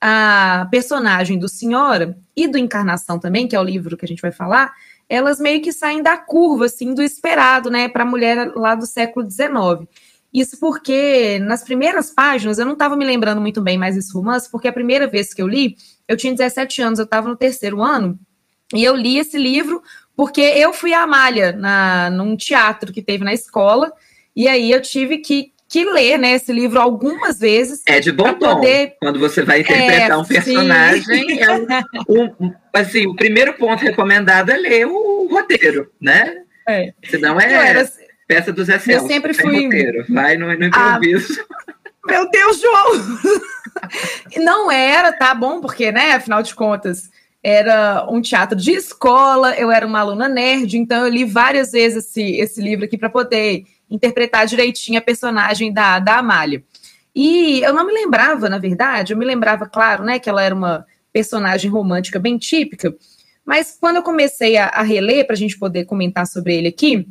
a 0.00 0.66
personagem 0.70 1.38
do 1.38 1.48
Senhora 1.48 2.18
e 2.34 2.48
do 2.48 2.58
Encarnação 2.58 3.18
também, 3.18 3.46
que 3.46 3.54
é 3.54 3.60
o 3.60 3.64
livro 3.64 3.96
que 3.96 4.04
a 4.04 4.08
gente 4.08 4.22
vai 4.22 4.32
falar, 4.32 4.72
elas 5.08 5.38
meio 5.38 5.60
que 5.60 5.72
saem 5.72 6.02
da 6.02 6.16
curva, 6.16 6.66
assim, 6.66 6.94
do 6.94 7.02
esperado, 7.02 7.68
né, 7.68 7.88
para 7.88 8.04
a 8.04 8.06
mulher 8.06 8.52
lá 8.54 8.74
do 8.74 8.86
século 8.86 9.28
XIX. 9.28 9.88
Isso 10.32 10.58
porque 10.58 11.38
nas 11.40 11.64
primeiras 11.64 12.10
páginas, 12.10 12.58
eu 12.58 12.64
não 12.64 12.74
estava 12.74 12.96
me 12.96 13.04
lembrando 13.04 13.40
muito 13.40 13.60
bem 13.60 13.76
mais 13.76 13.96
desse 13.96 14.12
romance, 14.12 14.48
porque 14.50 14.68
a 14.68 14.72
primeira 14.72 15.06
vez 15.08 15.34
que 15.34 15.42
eu 15.42 15.48
li, 15.48 15.76
eu 16.06 16.16
tinha 16.16 16.32
17 16.32 16.80
anos, 16.80 16.98
eu 16.98 17.04
estava 17.04 17.28
no 17.28 17.36
terceiro 17.36 17.82
ano, 17.82 18.18
e 18.72 18.84
eu 18.84 18.94
li 18.94 19.18
esse 19.18 19.36
livro 19.36 19.82
porque 20.16 20.40
eu 20.40 20.72
fui 20.72 20.92
a 20.92 21.02
Amália 21.02 21.52
na, 21.52 22.10
num 22.10 22.36
teatro 22.36 22.92
que 22.92 23.02
teve 23.02 23.24
na 23.24 23.34
escola, 23.34 23.92
e 24.34 24.48
aí 24.48 24.70
eu 24.70 24.80
tive 24.80 25.18
que, 25.18 25.52
que 25.68 25.84
ler 25.84 26.18
né, 26.18 26.32
esse 26.32 26.52
livro 26.52 26.80
algumas 26.80 27.38
vezes. 27.38 27.82
É 27.86 28.00
de 28.00 28.12
bom 28.12 28.32
tom. 28.34 28.56
Poder... 28.56 28.94
Quando 29.00 29.18
você 29.18 29.42
vai 29.42 29.60
interpretar 29.60 30.10
é, 30.10 30.16
um 30.16 30.24
personagem, 30.24 31.40
é 31.42 31.50
um, 31.52 32.24
um, 32.40 32.54
assim, 32.72 33.06
o 33.06 33.14
primeiro 33.14 33.54
ponto 33.54 33.82
recomendado 33.82 34.50
é 34.50 34.56
ler 34.56 34.86
o, 34.86 35.28
roteiro, 35.30 35.90
né? 36.00 36.42
É. 36.68 36.92
Senão 37.08 37.40
é 37.40 37.52
era, 37.52 37.88
peça 38.26 38.52
do 38.52 38.64
Zé. 38.64 38.80
Eu 38.88 39.06
sempre 39.06 39.34
fui. 39.34 39.64
Roteiro. 39.64 40.04
Vai 40.08 40.36
no, 40.36 40.46
no 40.46 40.64
improviso. 40.64 41.44
Ah, 41.50 41.72
meu 42.10 42.30
Deus, 42.30 42.60
João! 42.60 43.20
Não 44.38 44.70
era, 44.70 45.12
tá 45.12 45.34
bom, 45.34 45.60
porque, 45.60 45.92
né, 45.92 46.12
afinal 46.12 46.42
de 46.42 46.54
contas, 46.54 47.10
era 47.42 48.06
um 48.10 48.20
teatro 48.20 48.56
de 48.56 48.72
escola, 48.72 49.54
eu 49.56 49.70
era 49.70 49.86
uma 49.86 50.00
aluna 50.00 50.28
nerd, 50.28 50.76
então 50.76 51.04
eu 51.04 51.12
li 51.12 51.24
várias 51.24 51.72
vezes 51.72 52.06
esse, 52.06 52.36
esse 52.36 52.60
livro 52.60 52.84
aqui 52.84 52.98
para 52.98 53.08
poder 53.08 53.64
interpretar 53.90 54.46
direitinho 54.46 54.98
a 54.98 55.02
personagem 55.02 55.72
da, 55.72 55.98
da 55.98 56.18
Amália. 56.18 56.62
E 57.14 57.60
eu 57.60 57.74
não 57.74 57.86
me 57.86 57.92
lembrava, 57.92 58.48
na 58.48 58.58
verdade, 58.58 59.12
eu 59.12 59.18
me 59.18 59.24
lembrava, 59.24 59.66
claro, 59.66 60.04
né, 60.04 60.18
que 60.18 60.28
ela 60.28 60.42
era 60.42 60.54
uma 60.54 60.86
personagem 61.12 61.70
romântica 61.70 62.18
bem 62.18 62.38
típica, 62.38 62.94
mas 63.44 63.76
quando 63.80 63.96
eu 63.96 64.02
comecei 64.02 64.56
a, 64.56 64.66
a 64.66 64.82
reler, 64.82 65.26
para 65.26 65.34
a 65.34 65.38
gente 65.38 65.58
poder 65.58 65.84
comentar 65.84 66.26
sobre 66.26 66.56
ele 66.56 66.68
aqui, 66.68 67.06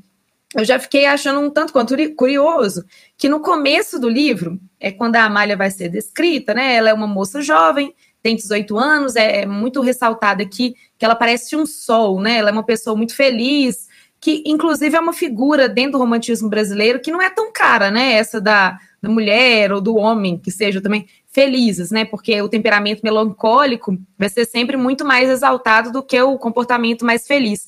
eu 0.56 0.66
já 0.66 0.80
fiquei 0.80 1.06
achando 1.06 1.40
um 1.42 1.50
tanto 1.50 1.74
quanto 1.74 1.96
curioso 2.16 2.84
que 3.18 3.30
no 3.30 3.40
começo 3.40 4.00
do 4.00 4.10
livro, 4.10 4.60
é 4.80 4.92
quando 4.92 5.16
a 5.18 5.26
Amália 5.26 5.58
vai 5.58 5.70
ser 5.70 5.90
descrita, 5.90 6.54
né? 6.54 6.76
Ela 6.76 6.90
é 6.90 6.94
uma 6.94 7.06
moça 7.06 7.42
jovem, 7.42 7.94
tem 8.24 8.36
18 8.36 8.78
anos, 8.78 9.16
é, 9.16 9.42
é 9.42 9.46
muito 9.46 9.82
ressaltada 9.82 10.42
aqui 10.42 10.76
que 10.98 11.06
ela 11.06 11.16
parece 11.16 11.56
um 11.56 11.66
sol, 11.66 12.20
né? 12.20 12.38
Ela 12.38 12.50
é 12.50 12.54
uma 12.54 12.66
pessoa 12.66 12.96
muito 12.96 13.16
feliz, 13.16 13.89
que 14.20 14.44
inclusive 14.46 14.96
é 14.96 15.00
uma 15.00 15.14
figura 15.14 15.70
dentro 15.70 15.94
do 15.94 15.98
romantismo 16.00 16.50
brasileiro 16.50 17.00
que 17.00 17.12
não 17.12 17.22
é 17.22 17.30
tão 17.30 17.52
cara, 17.52 17.90
né? 17.90 18.14
Essa 18.14 18.42
da, 18.42 18.78
da 19.02 19.10
mulher 19.10 19.72
ou 19.72 19.80
do 19.80 19.96
homem, 19.96 20.38
que 20.38 20.52
seja 20.52 20.82
também 20.82 21.08
felizes, 21.32 21.92
né? 21.92 22.06
Porque 22.06 22.42
o 22.42 22.50
temperamento 22.50 23.02
melancólico 23.04 23.98
vai 24.18 24.30
ser 24.30 24.46
sempre 24.46 24.76
muito 24.76 25.06
mais 25.06 25.30
exaltado 25.30 25.92
do 25.92 26.04
que 26.04 26.20
o 26.22 26.38
comportamento 26.38 27.06
mais 27.06 27.26
feliz. 27.26 27.68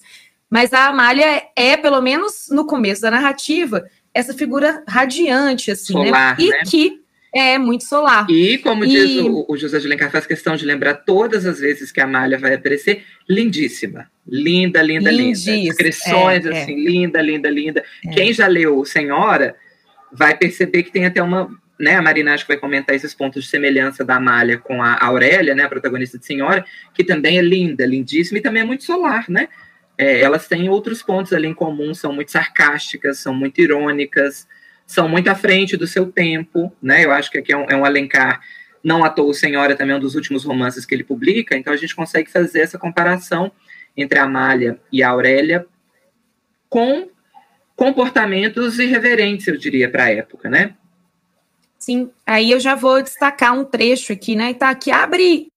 Mas 0.50 0.74
a 0.74 0.88
Amália 0.88 1.43
é, 1.55 1.77
pelo 1.77 2.01
menos 2.01 2.48
no 2.50 2.65
começo 2.65 3.01
da 3.01 3.12
narrativa, 3.12 3.86
essa 4.13 4.34
figura 4.34 4.84
radiante, 4.88 5.72
assim, 5.72 5.93
né? 5.93 6.05
Solar, 6.05 6.38
né? 6.38 6.43
E 6.43 6.50
né? 6.50 6.63
que 6.70 7.00
é 7.33 7.57
muito 7.57 7.85
solar. 7.85 8.29
E, 8.29 8.57
como 8.57 8.83
e... 8.83 8.88
diz 8.88 9.17
o, 9.17 9.45
o, 9.47 9.57
José 9.57 9.79
de 9.79 9.88
Alencar, 9.88 10.11
faz 10.11 10.25
questão 10.25 10.55
de 10.55 10.65
lembrar 10.65 10.95
todas 10.95 11.45
as 11.45 11.59
vezes 11.59 11.91
que 11.91 12.01
a 12.01 12.03
Amália 12.03 12.38
vai 12.38 12.53
aparecer, 12.53 13.03
lindíssima. 13.29 14.09
Linda, 14.27 14.81
linda, 14.81 15.09
Lindíssima. 15.09 15.55
linda. 15.55 15.69
Descrições, 15.69 16.45
é, 16.45 16.50
assim, 16.50 16.73
é. 16.73 16.89
linda, 16.89 17.21
linda, 17.21 17.50
linda. 17.50 17.83
É. 18.05 18.09
Quem 18.11 18.33
já 18.33 18.47
leu 18.47 18.83
Senhora 18.85 19.55
vai 20.11 20.38
perceber 20.38 20.83
que 20.83 20.91
tem 20.91 21.05
até 21.05 21.23
uma 21.23 21.50
né, 21.79 21.95
a 21.95 22.01
Marina 22.01 22.33
acho 22.33 22.45
que 22.45 22.53
vai 22.53 22.59
comentar 22.59 22.95
esses 22.95 23.11
pontos 23.11 23.43
de 23.43 23.50
semelhança 23.50 24.05
da 24.05 24.17
Amália 24.17 24.59
com 24.59 24.83
a 24.83 25.03
Aurélia, 25.03 25.55
né, 25.55 25.63
a 25.63 25.69
protagonista 25.69 26.19
de 26.19 26.25
Senhora, 26.25 26.63
que 26.93 27.03
também 27.03 27.39
é 27.39 27.41
linda, 27.41 27.83
lindíssima 27.88 28.38
e 28.38 28.41
também 28.41 28.61
é 28.61 28.65
muito 28.65 28.83
solar, 28.83 29.25
né? 29.27 29.50
É, 29.97 30.21
elas 30.21 30.47
têm 30.47 30.69
outros 30.69 31.01
pontos 31.01 31.33
ali 31.33 31.47
em 31.47 31.53
comum, 31.55 31.93
são 31.95 32.13
muito 32.13 32.31
sarcásticas, 32.31 33.17
são 33.17 33.33
muito 33.33 33.59
irônicas, 33.59 34.47
são 34.91 35.07
muito 35.07 35.29
à 35.29 35.36
frente 35.36 35.77
do 35.77 35.88
seu 35.88 36.12
tempo, 36.12 36.69
né? 36.81 37.05
Eu 37.05 37.13
acho 37.13 37.31
que 37.31 37.38
aqui 37.38 37.53
é 37.53 37.57
um, 37.57 37.63
é 37.69 37.75
um 37.77 37.86
Alencar, 37.86 38.41
não 38.83 39.05
à 39.05 39.10
toa, 39.10 39.33
Senhora 39.33 39.74
também 39.74 39.93
é 39.93 39.98
um 39.98 40.01
dos 40.01 40.15
últimos 40.15 40.43
romances 40.43 40.86
que 40.86 40.93
ele 40.93 41.03
publica, 41.05 41.55
então 41.55 41.71
a 41.71 41.77
gente 41.77 41.95
consegue 41.95 42.29
fazer 42.29 42.60
essa 42.60 42.77
comparação 42.77 43.53
entre 43.95 44.19
a 44.19 44.24
Amália 44.24 44.77
e 44.91 45.01
a 45.01 45.10
Aurélia 45.10 45.65
com 46.69 47.07
comportamentos 47.74 48.79
irreverentes, 48.79 49.48
eu 49.48 49.55
diria, 49.55 49.89
para 49.89 50.03
a 50.03 50.12
época, 50.12 50.50
né? 50.50 50.75
Sim, 51.79 52.12
aí 52.27 52.51
eu 52.51 52.60
já 52.60 52.75
vou 52.75 53.01
destacar 53.01 53.57
um 53.57 53.63
trecho 53.63 54.12
aqui, 54.12 54.36
né? 54.36 54.53
Tá 54.53 54.69
aqui, 54.69 54.91
abre, 54.91 55.48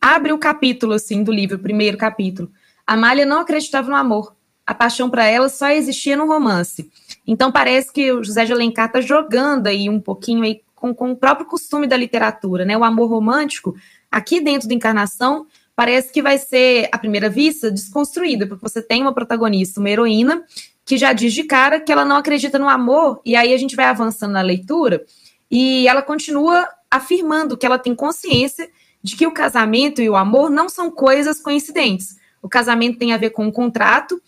abre 0.00 0.32
o 0.32 0.38
capítulo, 0.38 0.92
assim, 0.92 1.24
do 1.24 1.32
livro, 1.32 1.56
o 1.56 1.62
primeiro 1.62 1.98
capítulo. 1.98 2.48
Amália 2.86 3.26
não 3.26 3.40
acreditava 3.40 3.88
no 3.88 3.96
amor. 3.96 4.36
A 4.64 4.72
paixão 4.72 5.10
para 5.10 5.26
ela 5.26 5.48
só 5.48 5.68
existia 5.70 6.16
no 6.16 6.26
romance. 6.26 6.88
Então 7.30 7.52
parece 7.52 7.92
que 7.92 8.10
o 8.10 8.24
José 8.24 8.46
de 8.46 8.54
Alencar 8.54 8.86
está 8.86 9.02
jogando 9.02 9.66
aí 9.66 9.90
um 9.90 10.00
pouquinho 10.00 10.42
aí 10.42 10.62
com, 10.74 10.94
com 10.94 11.10
o 11.12 11.16
próprio 11.16 11.46
costume 11.46 11.86
da 11.86 11.94
literatura, 11.94 12.64
né? 12.64 12.74
O 12.74 12.82
amor 12.82 13.10
romântico, 13.10 13.76
aqui 14.10 14.40
dentro 14.40 14.66
da 14.66 14.74
encarnação, 14.74 15.46
parece 15.76 16.10
que 16.10 16.22
vai 16.22 16.38
ser, 16.38 16.88
à 16.90 16.96
primeira 16.96 17.28
vista, 17.28 17.70
desconstruído, 17.70 18.48
porque 18.48 18.66
você 18.66 18.80
tem 18.80 19.02
uma 19.02 19.12
protagonista, 19.12 19.78
uma 19.78 19.90
heroína, 19.90 20.42
que 20.86 20.96
já 20.96 21.12
diz 21.12 21.34
de 21.34 21.44
cara 21.44 21.78
que 21.78 21.92
ela 21.92 22.02
não 22.02 22.16
acredita 22.16 22.58
no 22.58 22.66
amor, 22.66 23.20
e 23.26 23.36
aí 23.36 23.52
a 23.52 23.58
gente 23.58 23.76
vai 23.76 23.84
avançando 23.84 24.32
na 24.32 24.40
leitura 24.40 25.04
e 25.50 25.86
ela 25.86 26.00
continua 26.00 26.66
afirmando 26.90 27.58
que 27.58 27.66
ela 27.66 27.78
tem 27.78 27.94
consciência 27.94 28.70
de 29.02 29.16
que 29.16 29.26
o 29.26 29.32
casamento 29.32 30.00
e 30.00 30.08
o 30.08 30.16
amor 30.16 30.48
não 30.48 30.66
são 30.66 30.90
coisas 30.90 31.40
coincidentes. 31.40 32.16
O 32.40 32.48
casamento 32.48 32.98
tem 32.98 33.12
a 33.12 33.18
ver 33.18 33.30
com 33.30 33.44
um 33.44 33.52
contrato, 33.52 34.18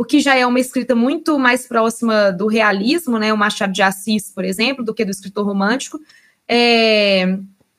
o 0.00 0.04
que 0.04 0.18
já 0.18 0.34
é 0.34 0.46
uma 0.46 0.58
escrita 0.58 0.94
muito 0.94 1.38
mais 1.38 1.66
próxima 1.66 2.32
do 2.32 2.46
realismo, 2.46 3.18
né? 3.18 3.34
O 3.34 3.36
Machado 3.36 3.70
de 3.70 3.82
Assis, 3.82 4.32
por 4.32 4.46
exemplo, 4.46 4.82
do 4.82 4.94
que 4.94 5.04
do 5.04 5.10
escritor 5.10 5.44
romântico. 5.44 6.00
É... 6.48 7.36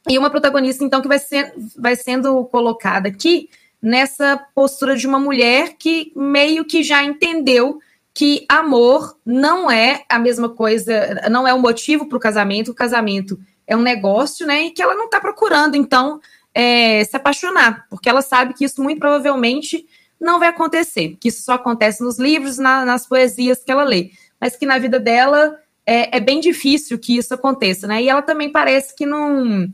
E 0.07 0.19
uma 0.19 0.29
protagonista, 0.29 0.83
então, 0.83 1.01
que 1.01 1.07
vai, 1.07 1.17
ser, 1.17 1.51
vai 1.75 1.95
sendo 1.95 2.45
colocada 2.45 3.07
aqui 3.07 3.49
nessa 3.81 4.37
postura 4.53 4.95
de 4.95 5.07
uma 5.07 5.19
mulher 5.19 5.77
que 5.79 6.11
meio 6.15 6.63
que 6.63 6.83
já 6.83 7.03
entendeu 7.03 7.79
que 8.13 8.45
amor 8.47 9.17
não 9.25 9.71
é 9.71 10.03
a 10.07 10.19
mesma 10.19 10.47
coisa, 10.47 11.27
não 11.27 11.47
é 11.47 11.53
o 11.55 11.57
um 11.57 11.61
motivo 11.61 12.07
para 12.07 12.17
o 12.17 12.21
casamento, 12.21 12.69
o 12.69 12.75
casamento 12.75 13.39
é 13.65 13.75
um 13.75 13.81
negócio, 13.81 14.45
né? 14.45 14.65
E 14.65 14.69
que 14.69 14.83
ela 14.83 14.93
não 14.93 15.05
está 15.05 15.19
procurando, 15.19 15.75
então, 15.75 16.19
é, 16.53 17.03
se 17.03 17.17
apaixonar, 17.17 17.87
porque 17.89 18.07
ela 18.07 18.21
sabe 18.21 18.53
que 18.53 18.63
isso 18.63 18.83
muito 18.83 18.99
provavelmente 18.99 19.87
não 20.21 20.39
vai 20.39 20.49
acontecer, 20.49 21.17
que 21.19 21.29
isso 21.29 21.41
só 21.41 21.53
acontece 21.53 22.03
nos 22.03 22.19
livros, 22.19 22.59
na, 22.59 22.85
nas 22.85 23.07
poesias 23.07 23.63
que 23.63 23.71
ela 23.71 23.83
lê, 23.83 24.11
mas 24.39 24.55
que 24.55 24.65
na 24.65 24.77
vida 24.77 24.99
dela 24.99 25.57
é, 25.85 26.17
é, 26.17 26.19
bem 26.19 26.39
difícil 26.39 26.99
que 26.99 27.17
isso 27.17 27.33
aconteça, 27.33 27.87
né? 27.87 28.03
E 28.03 28.07
ela 28.07 28.21
também 28.21 28.51
parece 28.51 28.95
que 28.95 29.05
não 29.05 29.67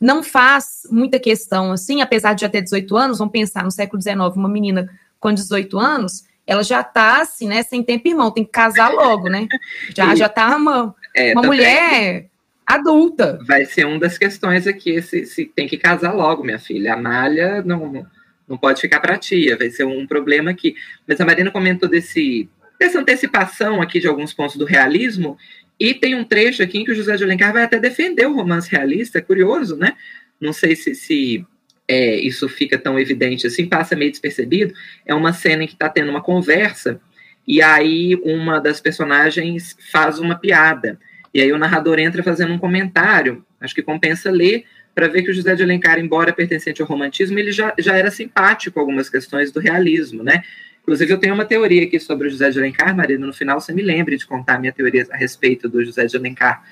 não 0.00 0.20
faz 0.20 0.82
muita 0.90 1.20
questão, 1.20 1.70
assim, 1.70 2.02
apesar 2.02 2.34
de 2.34 2.40
já 2.40 2.48
ter 2.48 2.60
18 2.60 2.96
anos, 2.96 3.18
vamos 3.18 3.30
pensar 3.30 3.62
no 3.62 3.70
século 3.70 4.02
XIX, 4.02 4.16
uma 4.34 4.48
menina 4.48 4.90
com 5.20 5.32
18 5.32 5.78
anos, 5.78 6.24
ela 6.44 6.64
já 6.64 6.80
está 6.80 7.20
assim, 7.20 7.46
né, 7.46 7.62
sem 7.62 7.84
tempo 7.84 8.08
irmão, 8.08 8.32
tem 8.32 8.44
que 8.44 8.50
casar 8.50 8.92
logo, 8.92 9.28
né? 9.28 9.46
Já, 9.94 10.12
já 10.16 10.28
tá 10.28 10.56
uma, 10.56 10.92
é, 11.14 11.32
uma 11.32 11.42
mulher 11.42 12.26
adulta. 12.66 13.38
Vai 13.46 13.64
ser 13.64 13.86
uma 13.86 14.00
das 14.00 14.18
questões 14.18 14.66
aqui, 14.66 15.00
se, 15.00 15.24
se 15.24 15.44
tem 15.44 15.68
que 15.68 15.78
casar 15.78 16.12
logo, 16.12 16.42
minha 16.42 16.58
filha. 16.58 16.94
A 16.94 16.96
malha 16.96 17.62
não, 17.62 18.04
não 18.52 18.58
pode 18.58 18.82
ficar 18.82 19.00
para 19.00 19.16
tia, 19.16 19.56
vai 19.56 19.70
ser 19.70 19.84
um 19.84 20.06
problema 20.06 20.50
aqui. 20.50 20.74
Mas 21.08 21.18
a 21.18 21.24
Marina 21.24 21.50
comentou 21.50 21.88
desse, 21.88 22.46
dessa 22.78 23.00
antecipação 23.00 23.80
aqui 23.80 23.98
de 23.98 24.06
alguns 24.06 24.34
pontos 24.34 24.56
do 24.56 24.66
realismo, 24.66 25.38
e 25.80 25.94
tem 25.94 26.14
um 26.14 26.22
trecho 26.22 26.62
aqui 26.62 26.78
em 26.78 26.84
que 26.84 26.92
o 26.92 26.94
José 26.94 27.16
de 27.16 27.24
Alencar 27.24 27.50
vai 27.50 27.62
até 27.62 27.78
defender 27.78 28.26
o 28.26 28.34
romance 28.34 28.70
realista, 28.70 29.18
é 29.18 29.22
curioso, 29.22 29.74
né? 29.76 29.94
Não 30.38 30.52
sei 30.52 30.76
se, 30.76 30.94
se 30.94 31.46
é, 31.88 32.16
isso 32.16 32.46
fica 32.46 32.76
tão 32.76 33.00
evidente 33.00 33.46
assim, 33.46 33.66
passa 33.66 33.96
meio 33.96 34.10
despercebido, 34.10 34.74
é 35.06 35.14
uma 35.14 35.32
cena 35.32 35.64
em 35.64 35.66
que 35.66 35.72
está 35.72 35.88
tendo 35.88 36.10
uma 36.10 36.22
conversa, 36.22 37.00
e 37.48 37.62
aí 37.62 38.16
uma 38.16 38.60
das 38.60 38.82
personagens 38.82 39.74
faz 39.90 40.18
uma 40.18 40.38
piada. 40.38 41.00
E 41.32 41.40
aí 41.40 41.50
o 41.50 41.58
narrador 41.58 41.98
entra 41.98 42.22
fazendo 42.22 42.52
um 42.52 42.58
comentário, 42.58 43.42
acho 43.58 43.74
que 43.74 43.82
compensa 43.82 44.30
ler, 44.30 44.66
para 44.94 45.08
ver 45.08 45.22
que 45.22 45.30
o 45.30 45.34
José 45.34 45.54
de 45.54 45.62
Alencar, 45.62 45.98
embora 45.98 46.32
pertencente 46.32 46.82
ao 46.82 46.88
romantismo, 46.88 47.38
ele 47.38 47.52
já, 47.52 47.74
já 47.78 47.96
era 47.96 48.10
simpático 48.10 48.74
com 48.74 48.80
algumas 48.80 49.08
questões 49.08 49.50
do 49.50 49.60
realismo, 49.60 50.22
né? 50.22 50.42
Inclusive, 50.82 51.12
eu 51.12 51.18
tenho 51.18 51.34
uma 51.34 51.44
teoria 51.44 51.84
aqui 51.84 51.98
sobre 52.00 52.26
o 52.26 52.30
José 52.30 52.50
de 52.50 52.58
Alencar, 52.58 52.94
Marina, 52.94 53.26
no 53.26 53.32
final 53.32 53.60
você 53.60 53.72
me 53.72 53.82
lembre 53.82 54.16
de 54.16 54.26
contar 54.26 54.56
a 54.56 54.58
minha 54.58 54.72
teoria 54.72 55.06
a 55.10 55.16
respeito 55.16 55.68
do 55.68 55.84
José 55.84 56.06
de 56.06 56.16
Alencar. 56.16 56.62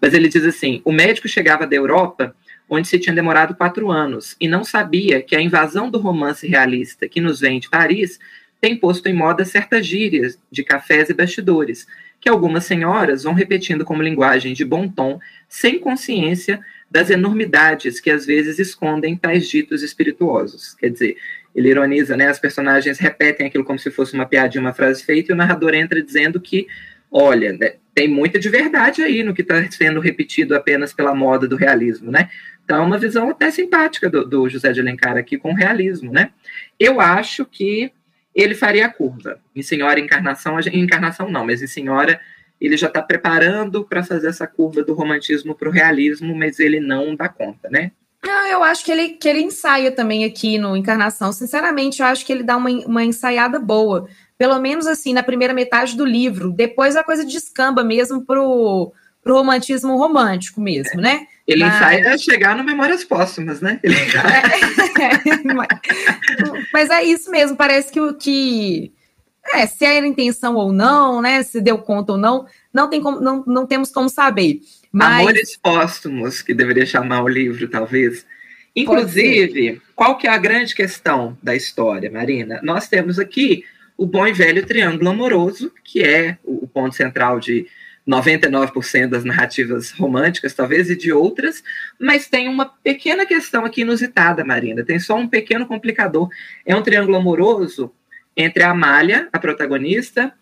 Mas 0.00 0.14
ele 0.14 0.28
diz 0.28 0.44
assim: 0.44 0.80
o 0.84 0.92
médico 0.92 1.28
chegava 1.28 1.66
da 1.66 1.74
Europa 1.74 2.34
onde 2.68 2.88
se 2.88 2.98
tinha 2.98 3.14
demorado 3.14 3.54
quatro 3.54 3.90
anos, 3.90 4.36
e 4.40 4.48
não 4.48 4.64
sabia 4.64 5.22
que 5.22 5.36
a 5.36 5.40
invasão 5.40 5.90
do 5.90 5.98
romance 5.98 6.46
realista 6.46 7.08
que 7.08 7.20
nos 7.20 7.40
vem 7.40 7.60
de 7.60 7.68
Paris 7.70 8.18
tem 8.60 8.76
posto 8.76 9.06
em 9.06 9.12
moda 9.12 9.44
certas 9.44 9.86
gírias 9.86 10.38
de 10.50 10.64
cafés 10.64 11.08
e 11.08 11.14
bastidores, 11.14 11.86
que 12.20 12.28
algumas 12.28 12.64
senhoras 12.64 13.22
vão 13.22 13.34
repetindo 13.34 13.84
como 13.84 14.02
linguagem 14.02 14.52
de 14.52 14.64
bom 14.64 14.88
tom, 14.88 15.20
sem 15.48 15.78
consciência 15.78 16.60
das 16.90 17.10
enormidades 17.10 18.00
que 18.00 18.10
às 18.10 18.24
vezes 18.24 18.58
escondem 18.58 19.16
tais 19.16 19.48
ditos 19.48 19.82
espirituosos. 19.82 20.74
Quer 20.74 20.90
dizer, 20.90 21.16
ele 21.54 21.70
ironiza, 21.70 22.16
né? 22.16 22.28
As 22.28 22.38
personagens 22.38 22.98
repetem 22.98 23.46
aquilo 23.46 23.64
como 23.64 23.78
se 23.78 23.90
fosse 23.90 24.14
uma 24.14 24.26
piadinha, 24.26 24.60
uma 24.60 24.72
frase 24.72 25.02
feita, 25.02 25.32
e 25.32 25.34
o 25.34 25.36
narrador 25.36 25.74
entra 25.74 26.02
dizendo 26.02 26.40
que, 26.40 26.66
olha, 27.10 27.52
né, 27.52 27.74
tem 27.94 28.08
muita 28.08 28.38
de 28.38 28.48
verdade 28.48 29.02
aí 29.02 29.22
no 29.22 29.32
que 29.32 29.42
está 29.42 29.68
sendo 29.70 30.00
repetido 30.00 30.54
apenas 30.54 30.92
pela 30.92 31.14
moda 31.14 31.48
do 31.48 31.56
realismo, 31.56 32.10
né? 32.10 32.28
Então, 32.64 32.84
uma 32.84 32.98
visão 32.98 33.30
até 33.30 33.50
simpática 33.50 34.10
do, 34.10 34.24
do 34.24 34.48
José 34.48 34.72
de 34.72 34.80
Alencar 34.80 35.16
aqui 35.16 35.38
com 35.38 35.54
realismo, 35.54 36.12
né? 36.12 36.30
Eu 36.78 37.00
acho 37.00 37.46
que 37.46 37.90
ele 38.34 38.54
faria 38.54 38.84
a 38.84 38.90
curva. 38.90 39.40
Em 39.54 39.62
Senhora 39.62 39.98
Encarnação, 39.98 40.60
em 40.60 40.80
Encarnação 40.80 41.30
não, 41.30 41.46
mas 41.46 41.62
em 41.62 41.66
Senhora 41.66 42.20
ele 42.60 42.76
já 42.76 42.86
está 42.86 43.02
preparando 43.02 43.84
para 43.84 44.02
fazer 44.02 44.28
essa 44.28 44.46
curva 44.46 44.82
do 44.82 44.94
romantismo 44.94 45.54
para 45.54 45.68
o 45.68 45.72
realismo, 45.72 46.34
mas 46.34 46.58
ele 46.58 46.80
não 46.80 47.14
dá 47.14 47.28
conta, 47.28 47.68
né? 47.70 47.92
Não, 48.24 48.46
eu 48.46 48.64
acho 48.64 48.84
que 48.84 48.90
ele, 48.90 49.10
que 49.10 49.28
ele 49.28 49.42
ensaia 49.42 49.92
também 49.92 50.24
aqui 50.24 50.58
no 50.58 50.76
Encarnação. 50.76 51.32
Sinceramente, 51.32 52.00
eu 52.00 52.06
acho 52.06 52.26
que 52.26 52.32
ele 52.32 52.42
dá 52.42 52.56
uma, 52.56 52.70
uma 52.70 53.04
ensaiada 53.04 53.58
boa. 53.58 54.08
Pelo 54.36 54.58
menos 54.58 54.86
assim, 54.86 55.12
na 55.12 55.22
primeira 55.22 55.54
metade 55.54 55.96
do 55.96 56.04
livro. 56.04 56.50
Depois 56.50 56.96
a 56.96 57.04
coisa 57.04 57.24
descamba 57.24 57.84
mesmo 57.84 58.24
pro, 58.24 58.92
pro 59.22 59.34
romantismo 59.34 59.96
romântico 59.96 60.60
mesmo, 60.60 61.00
né? 61.00 61.26
Ele 61.46 61.64
mas... 61.64 61.76
ensaia 61.76 62.18
chegar 62.18 62.56
no 62.56 62.64
Memórias 62.64 63.04
Póstumas, 63.04 63.60
né? 63.60 63.78
Ele... 63.82 63.94
é, 63.94 65.54
mas, 65.54 65.68
mas 66.72 66.90
é 66.90 67.04
isso 67.04 67.30
mesmo, 67.30 67.56
parece 67.56 67.92
que 67.92 68.00
o 68.00 68.14
que. 68.14 68.92
É, 69.54 69.66
se 69.66 69.84
era 69.84 70.06
intenção 70.06 70.54
ou 70.56 70.72
não, 70.72 71.20
né? 71.22 71.42
Se 71.42 71.60
deu 71.60 71.78
conta 71.78 72.12
ou 72.12 72.18
não, 72.18 72.46
não, 72.72 72.88
tem 72.88 73.00
como, 73.00 73.20
não, 73.20 73.44
não 73.46 73.66
temos 73.66 73.90
como 73.90 74.08
saber. 74.08 74.60
Mas... 74.92 75.20
Amores 75.20 75.56
Póstumos, 75.56 76.42
que 76.42 76.54
deveria 76.54 76.86
chamar 76.86 77.22
o 77.22 77.28
livro, 77.28 77.68
talvez. 77.68 78.26
Inclusive, 78.74 79.80
qual 79.94 80.18
que 80.18 80.26
é 80.26 80.30
a 80.30 80.36
grande 80.36 80.74
questão 80.74 81.36
da 81.42 81.54
história, 81.54 82.10
Marina? 82.10 82.60
Nós 82.62 82.88
temos 82.88 83.18
aqui 83.18 83.64
o 83.96 84.04
bom 84.04 84.26
e 84.26 84.32
velho 84.32 84.66
triângulo 84.66 85.08
amoroso, 85.08 85.72
que 85.82 86.02
é 86.02 86.36
o 86.44 86.66
ponto 86.66 86.94
central 86.94 87.40
de 87.40 87.66
99% 88.06 89.08
das 89.08 89.24
narrativas 89.24 89.90
românticas, 89.90 90.54
talvez, 90.54 90.90
e 90.90 90.96
de 90.96 91.12
outras, 91.12 91.62
mas 91.98 92.28
tem 92.28 92.48
uma 92.48 92.66
pequena 92.66 93.26
questão 93.26 93.64
aqui 93.64 93.80
inusitada, 93.80 94.44
Marina. 94.44 94.84
Tem 94.84 94.98
só 94.98 95.16
um 95.16 95.26
pequeno 95.26 95.66
complicador. 95.66 96.28
É 96.64 96.76
um 96.76 96.82
triângulo 96.82 97.16
amoroso 97.16 97.92
entre 98.36 98.62
a 98.62 98.70
Amália, 98.70 99.28
a 99.32 99.38
protagonista, 99.38 100.32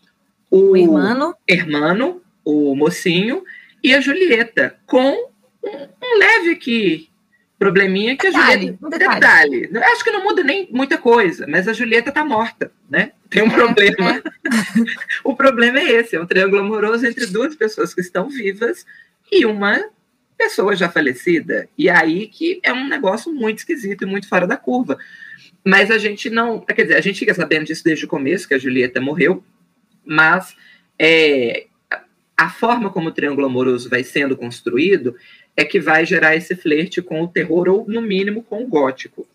o, 0.51 0.73
o 0.73 0.77
irmão, 0.77 1.35
Hermano, 1.49 2.23
o 2.45 2.75
mocinho, 2.75 3.43
e 3.83 3.95
a 3.95 4.01
Julieta, 4.01 4.77
com 4.87 5.13
um, 5.63 5.89
um 6.03 6.19
leve 6.19 6.51
aqui 6.51 7.11
probleminha 7.59 8.17
que 8.17 8.27
detalhe, 8.27 8.45
a 8.45 8.53
Julieta. 8.53 8.87
Um 8.87 8.91
detalhe. 8.91 9.61
detalhe. 9.61 9.85
Acho 9.85 10.05
que 10.05 10.11
não 10.11 10.23
muda 10.23 10.43
nem 10.43 10.69
muita 10.71 10.99
coisa, 10.99 11.47
mas 11.49 11.67
a 11.67 11.73
Julieta 11.73 12.13
tá 12.13 12.25
morta, 12.25 12.71
né? 12.91 13.13
Tem 13.31 13.43
um 13.43 13.47
é, 13.47 13.55
problema. 13.55 14.17
É. 14.17 14.23
o 15.25 15.35
problema 15.35 15.79
é 15.79 15.93
esse: 15.93 16.17
é 16.17 16.21
um 16.21 16.27
triângulo 16.27 16.63
amoroso 16.63 17.07
entre 17.07 17.27
duas 17.27 17.55
pessoas 17.55 17.95
que 17.95 18.01
estão 18.01 18.29
vivas 18.29 18.85
e 19.31 19.47
uma 19.47 19.83
pessoa 20.37 20.77
já 20.77 20.89
falecida. 20.89 21.69
E 21.79 21.89
aí 21.89 22.27
que 22.27 22.61
é 22.63 22.73
um 22.73 22.89
negócio 22.89 23.33
muito 23.33 23.59
esquisito 23.59 24.03
e 24.03 24.07
muito 24.07 24.29
fora 24.29 24.47
da 24.47 24.57
curva. 24.57 24.99
Mas 25.65 25.91
a 25.91 25.99
gente 25.99 26.29
não. 26.29 26.61
Quer 26.61 26.83
dizer, 26.83 26.97
a 26.97 27.01
gente 27.01 27.19
fica 27.19 27.33
sabendo 27.33 27.65
disso 27.65 27.83
desde 27.83 28.05
o 28.05 28.09
começo, 28.09 28.47
que 28.47 28.55
a 28.55 28.59
Julieta 28.59 29.01
morreu, 29.01 29.43
mas 30.05 30.55
é, 30.99 31.67
a 32.37 32.51
forma 32.51 32.91
como 32.91 33.09
o 33.09 33.13
triângulo 33.13 33.47
amoroso 33.47 33.89
vai 33.89 34.05
sendo 34.05 34.37
construído 34.37 35.17
é 35.57 35.65
que 35.65 35.81
vai 35.81 36.05
gerar 36.05 36.35
esse 36.37 36.55
flerte 36.55 37.01
com 37.01 37.23
o 37.23 37.29
terror, 37.29 37.69
ou 37.69 37.87
no 37.89 38.03
mínimo 38.03 38.43
com 38.43 38.63
o 38.63 38.67
gótico. 38.67 39.27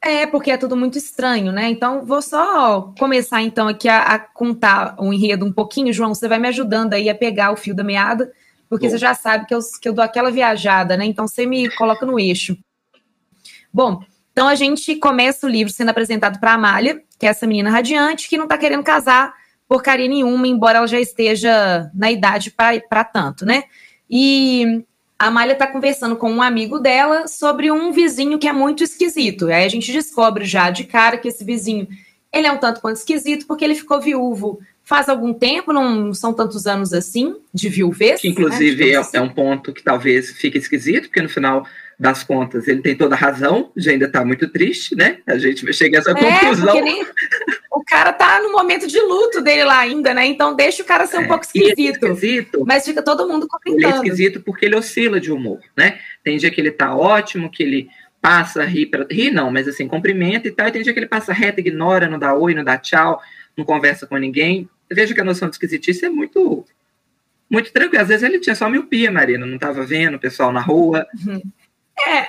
É, 0.00 0.26
porque 0.26 0.50
é 0.50 0.56
tudo 0.56 0.76
muito 0.76 0.96
estranho, 0.96 1.50
né? 1.50 1.68
Então, 1.68 2.04
vou 2.04 2.22
só 2.22 2.92
começar 2.98 3.42
então 3.42 3.66
aqui 3.66 3.88
a, 3.88 4.00
a 4.02 4.18
contar 4.18 4.94
o 4.98 5.06
um 5.06 5.12
enredo 5.12 5.44
um 5.44 5.52
pouquinho, 5.52 5.92
João. 5.92 6.14
Você 6.14 6.28
vai 6.28 6.38
me 6.38 6.48
ajudando 6.48 6.94
aí 6.94 7.08
a 7.08 7.14
pegar 7.14 7.52
o 7.52 7.56
fio 7.56 7.74
da 7.74 7.82
meada, 7.82 8.32
porque 8.68 8.86
Bom. 8.86 8.92
você 8.92 8.98
já 8.98 9.14
sabe 9.14 9.46
que 9.46 9.54
eu, 9.54 9.60
que 9.80 9.88
eu 9.88 9.92
dou 9.92 10.04
aquela 10.04 10.30
viajada, 10.30 10.96
né? 10.96 11.04
Então, 11.04 11.26
você 11.26 11.46
me 11.46 11.68
coloca 11.74 12.06
no 12.06 12.18
eixo. 12.18 12.56
Bom, 13.72 14.00
então 14.38 14.46
a 14.46 14.54
gente 14.54 14.94
começa 14.94 15.48
o 15.48 15.50
livro 15.50 15.72
sendo 15.72 15.88
apresentado 15.88 16.38
para 16.38 16.52
Amália, 16.52 17.02
que 17.18 17.26
é 17.26 17.28
essa 17.28 17.44
menina 17.44 17.70
radiante, 17.70 18.28
que 18.28 18.36
não 18.36 18.44
está 18.44 18.56
querendo 18.56 18.84
casar 18.84 19.34
porcaria 19.66 20.06
nenhuma, 20.06 20.46
embora 20.46 20.78
ela 20.78 20.86
já 20.86 21.00
esteja 21.00 21.90
na 21.92 22.08
idade 22.12 22.52
para 22.52 23.02
tanto, 23.02 23.44
né? 23.44 23.64
E 24.08 24.84
a 25.18 25.26
Amália 25.26 25.54
está 25.54 25.66
conversando 25.66 26.14
com 26.14 26.30
um 26.30 26.40
amigo 26.40 26.78
dela 26.78 27.26
sobre 27.26 27.72
um 27.72 27.90
vizinho 27.90 28.38
que 28.38 28.46
é 28.46 28.52
muito 28.52 28.84
esquisito. 28.84 29.48
Aí 29.48 29.64
a 29.64 29.68
gente 29.68 29.90
descobre 29.90 30.44
já 30.44 30.70
de 30.70 30.84
cara 30.84 31.18
que 31.18 31.26
esse 31.26 31.42
vizinho 31.42 31.88
ele 32.32 32.46
é 32.46 32.52
um 32.52 32.58
tanto 32.58 32.80
quanto 32.80 32.98
esquisito 32.98 33.44
porque 33.44 33.64
ele 33.64 33.74
ficou 33.74 34.00
viúvo 34.00 34.60
faz 34.84 35.08
algum 35.08 35.34
tempo, 35.34 35.72
não 35.72 36.14
são 36.14 36.32
tantos 36.32 36.64
anos 36.64 36.92
assim, 36.92 37.34
de 37.52 37.68
viuvez. 37.68 38.20
Que, 38.20 38.28
inclusive, 38.28 38.84
né? 38.84 38.92
é, 38.92 38.96
assim. 38.98 39.16
é, 39.16 39.20
um 39.20 39.28
ponto 39.28 39.72
que 39.72 39.82
talvez 39.82 40.30
fique 40.30 40.56
esquisito, 40.56 41.08
porque 41.08 41.20
no 41.20 41.28
final 41.28 41.66
das 41.98 42.22
contas, 42.22 42.68
ele 42.68 42.80
tem 42.80 42.94
toda 42.94 43.16
a 43.16 43.18
razão, 43.18 43.72
já 43.76 43.90
ainda 43.90 44.06
está 44.06 44.24
muito 44.24 44.48
triste, 44.48 44.94
né? 44.94 45.18
A 45.26 45.36
gente 45.36 45.70
chega 45.72 45.98
a 45.98 46.00
essa 46.00 46.12
é, 46.12 46.14
conclusão. 46.14 46.80
Nem, 46.80 47.04
o 47.72 47.82
cara 47.84 48.12
tá 48.12 48.40
no 48.40 48.52
momento 48.52 48.86
de 48.86 49.00
luto 49.00 49.42
dele 49.42 49.64
lá 49.64 49.80
ainda, 49.80 50.14
né? 50.14 50.24
Então 50.26 50.54
deixa 50.54 50.80
o 50.80 50.86
cara 50.86 51.06
ser 51.06 51.18
um 51.18 51.22
é, 51.22 51.26
pouco 51.26 51.44
é 51.44 51.46
esquisito, 51.46 52.06
é 52.06 52.10
esquisito. 52.10 52.64
Mas 52.64 52.84
fica 52.84 53.02
todo 53.02 53.28
mundo 53.28 53.48
comentando. 53.48 53.82
Ele 53.82 53.86
é 53.86 53.96
esquisito 53.96 54.40
porque 54.40 54.66
ele 54.66 54.76
oscila 54.76 55.18
de 55.18 55.32
humor, 55.32 55.58
né? 55.76 55.98
Tem 56.22 56.36
dia 56.36 56.52
que 56.52 56.60
ele 56.60 56.70
tá 56.70 56.94
ótimo, 56.94 57.50
que 57.50 57.64
ele 57.64 57.90
passa, 58.22 58.64
ri, 58.64 58.86
pra, 58.86 59.04
ri 59.10 59.32
não, 59.32 59.50
mas 59.50 59.66
assim, 59.66 59.88
cumprimenta 59.88 60.46
e 60.46 60.52
tal, 60.52 60.68
e 60.68 60.72
tem 60.72 60.82
dia 60.82 60.92
que 60.92 60.98
ele 61.00 61.06
passa 61.06 61.32
reto, 61.32 61.58
ignora, 61.58 62.08
não 62.08 62.18
dá 62.18 62.32
oi, 62.32 62.54
não 62.54 62.62
dá 62.62 62.78
tchau, 62.78 63.20
não 63.56 63.64
conversa 63.64 64.06
com 64.06 64.16
ninguém. 64.16 64.68
Veja 64.88 65.12
que 65.14 65.20
a 65.20 65.24
noção 65.24 65.48
de 65.48 65.56
esquisitice 65.56 66.04
é 66.04 66.08
muito 66.08 66.64
muito 67.50 67.72
tranquilo. 67.72 68.02
Às 68.02 68.08
vezes 68.08 68.22
ele 68.22 68.38
tinha 68.38 68.54
só 68.54 68.68
miopia, 68.68 69.10
Marina, 69.10 69.44
não 69.44 69.56
estava 69.56 69.84
vendo 69.84 70.14
o 70.14 70.20
pessoal 70.20 70.52
na 70.52 70.60
rua. 70.60 71.06
Uhum. 71.26 71.42
É, 72.06 72.28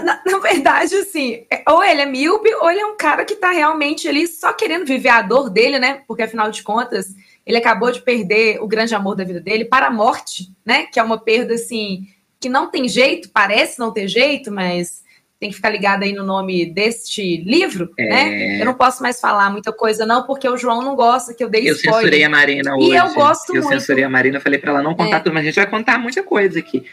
na, 0.00 0.20
na, 0.26 0.38
verdade, 0.38 0.94
assim, 0.96 1.44
é, 1.50 1.62
ou 1.68 1.82
ele 1.82 2.02
é 2.02 2.06
míope, 2.06 2.52
ou 2.54 2.70
ele 2.70 2.80
é 2.80 2.86
um 2.86 2.96
cara 2.96 3.24
que 3.24 3.36
tá 3.36 3.50
realmente 3.50 4.08
ali 4.08 4.26
só 4.26 4.52
querendo 4.52 4.86
viver 4.86 5.10
a 5.10 5.22
dor 5.22 5.50
dele, 5.50 5.78
né? 5.78 6.02
Porque 6.06 6.22
afinal 6.22 6.50
de 6.50 6.62
contas, 6.62 7.14
ele 7.46 7.58
acabou 7.58 7.92
de 7.92 8.02
perder 8.02 8.62
o 8.62 8.66
grande 8.66 8.94
amor 8.94 9.14
da 9.14 9.24
vida 9.24 9.40
dele 9.40 9.64
para 9.64 9.86
a 9.86 9.90
morte, 9.90 10.50
né? 10.64 10.86
Que 10.86 10.98
é 10.98 11.02
uma 11.02 11.18
perda, 11.18 11.54
assim, 11.54 12.06
que 12.40 12.48
não 12.48 12.70
tem 12.70 12.88
jeito, 12.88 13.30
parece 13.32 13.78
não 13.78 13.92
ter 13.92 14.08
jeito, 14.08 14.50
mas 14.50 15.04
tem 15.38 15.50
que 15.50 15.56
ficar 15.56 15.70
ligado 15.70 16.04
aí 16.04 16.12
no 16.12 16.24
nome 16.24 16.64
deste 16.66 17.38
livro, 17.38 17.92
é... 17.98 18.08
né? 18.08 18.60
Eu 18.60 18.64
não 18.64 18.74
posso 18.74 19.02
mais 19.02 19.20
falar 19.20 19.50
muita 19.50 19.72
coisa, 19.72 20.06
não, 20.06 20.26
porque 20.26 20.48
o 20.48 20.56
João 20.56 20.82
não 20.82 20.96
gosta 20.96 21.34
que 21.34 21.44
eu 21.44 21.50
dei 21.50 21.68
eu 21.68 21.74
spoiler. 21.74 21.98
Eu 21.98 22.02
censurei 22.02 22.24
a 22.24 22.30
Marina 22.30 22.76
hoje. 22.76 22.88
E 22.88 22.96
eu 22.96 23.14
gosto 23.14 23.50
eu 23.50 23.60
muito. 23.60 23.74
Eu 23.74 23.80
censurei 23.80 24.04
a 24.04 24.08
Marina, 24.08 24.40
falei 24.40 24.58
para 24.58 24.70
ela 24.70 24.82
não 24.82 24.94
contar 24.94 25.16
é. 25.16 25.20
tudo, 25.20 25.34
mas 25.34 25.42
a 25.42 25.46
gente 25.46 25.56
vai 25.56 25.66
contar 25.66 25.98
muita 25.98 26.22
coisa 26.22 26.58
aqui. 26.58 26.84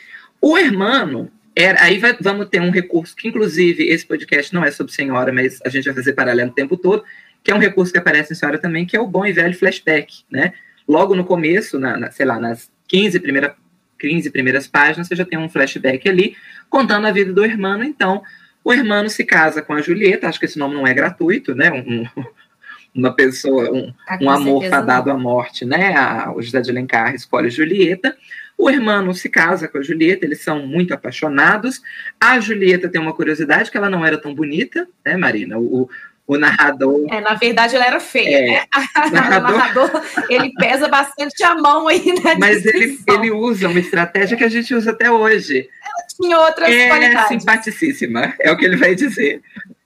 O 0.41 0.57
Hermano, 0.57 1.31
era, 1.55 1.83
aí 1.83 1.99
vai, 1.99 2.15
vamos 2.19 2.47
ter 2.49 2.61
um 2.61 2.71
recurso 2.71 3.15
que, 3.15 3.27
inclusive, 3.27 3.83
esse 3.89 4.05
podcast 4.05 4.53
não 4.53 4.63
é 4.63 4.71
sobre 4.71 4.93
senhora, 4.93 5.33
mas 5.33 5.59
a 5.65 5.69
gente 5.69 5.85
vai 5.85 5.93
fazer 5.93 6.13
paralelo 6.13 6.51
o 6.51 6.53
tempo 6.53 6.77
todo, 6.77 7.03
que 7.43 7.51
é 7.51 7.55
um 7.55 7.59
recurso 7.59 7.91
que 7.91 7.99
aparece 7.99 8.33
em 8.33 8.35
senhora 8.35 8.57
também, 8.57 8.85
que 8.85 8.95
é 8.95 8.99
o 8.99 9.07
bom 9.07 9.25
e 9.25 9.33
velho 9.33 9.57
flashback, 9.57 10.23
né? 10.29 10.53
Logo 10.87 11.15
no 11.15 11.25
começo, 11.25 11.79
na, 11.79 11.97
na 11.97 12.11
sei 12.11 12.25
lá, 12.25 12.39
nas 12.39 12.71
15, 12.87 13.19
primeira, 13.19 13.55
15 13.99 14.29
primeiras 14.29 14.67
páginas, 14.67 15.07
você 15.07 15.15
já 15.15 15.25
tem 15.25 15.37
um 15.37 15.49
flashback 15.49 16.07
ali, 16.07 16.35
contando 16.69 17.07
a 17.07 17.11
vida 17.11 17.33
do 17.33 17.43
irmão. 17.43 17.83
Então, 17.83 18.21
o 18.63 18.73
irmão 18.73 19.07
se 19.09 19.25
casa 19.25 19.61
com 19.61 19.73
a 19.73 19.81
Julieta, 19.81 20.27
acho 20.27 20.39
que 20.39 20.45
esse 20.45 20.59
nome 20.59 20.75
não 20.75 20.87
é 20.87 20.93
gratuito, 20.93 21.53
né? 21.53 21.71
Um, 21.71 22.05
uma 22.95 23.13
pessoa, 23.13 23.71
um, 23.71 23.93
ah, 24.07 24.17
um 24.21 24.29
amor 24.29 24.65
fadado 24.65 25.09
não. 25.09 25.15
à 25.15 25.19
morte, 25.19 25.65
né? 25.65 25.95
A, 25.95 26.31
o 26.31 26.41
José 26.41 26.61
de 26.61 26.71
Alencar 26.71 27.13
escolhe 27.13 27.49
Julieta. 27.49 28.15
O 28.61 28.69
irmão 28.69 29.11
se 29.11 29.27
casa 29.27 29.67
com 29.67 29.79
a 29.79 29.81
Julieta, 29.81 30.23
eles 30.23 30.43
são 30.43 30.67
muito 30.67 30.93
apaixonados. 30.93 31.81
A 32.19 32.39
Julieta 32.39 32.87
tem 32.87 33.01
uma 33.01 33.11
curiosidade 33.11 33.71
que 33.71 33.75
ela 33.75 33.89
não 33.89 34.05
era 34.05 34.19
tão 34.19 34.35
bonita, 34.35 34.87
né, 35.03 35.17
Marina? 35.17 35.57
O, 35.57 35.89
o 36.27 36.37
narrador. 36.37 37.07
É, 37.11 37.19
na 37.21 37.33
verdade, 37.33 37.75
ela 37.75 37.87
era 37.87 37.99
feia, 37.99 38.37
é, 38.37 38.45
né? 38.51 38.65
Narrador... 39.11 39.49
o 39.49 39.57
narrador, 39.57 40.01
ele 40.29 40.53
pesa 40.53 40.87
bastante 40.87 41.43
a 41.43 41.55
mão 41.55 41.87
aí, 41.87 42.05
né? 42.23 42.35
Mas 42.37 42.63
ele, 42.63 42.99
ele 43.07 43.31
usa 43.31 43.67
uma 43.67 43.79
estratégia 43.79 44.37
que 44.37 44.43
a 44.43 44.49
gente 44.49 44.75
usa 44.75 44.91
até 44.91 45.09
hoje. 45.09 45.67
Ela 45.83 46.07
tinha 46.15 46.39
outras 46.39 46.69
é 46.69 46.87
qualidades. 46.87 47.27
simpaticíssima, 47.29 48.35
é 48.39 48.51
o 48.51 48.57
que 48.57 48.65
ele 48.65 48.77
vai 48.77 48.93
dizer. 48.93 49.41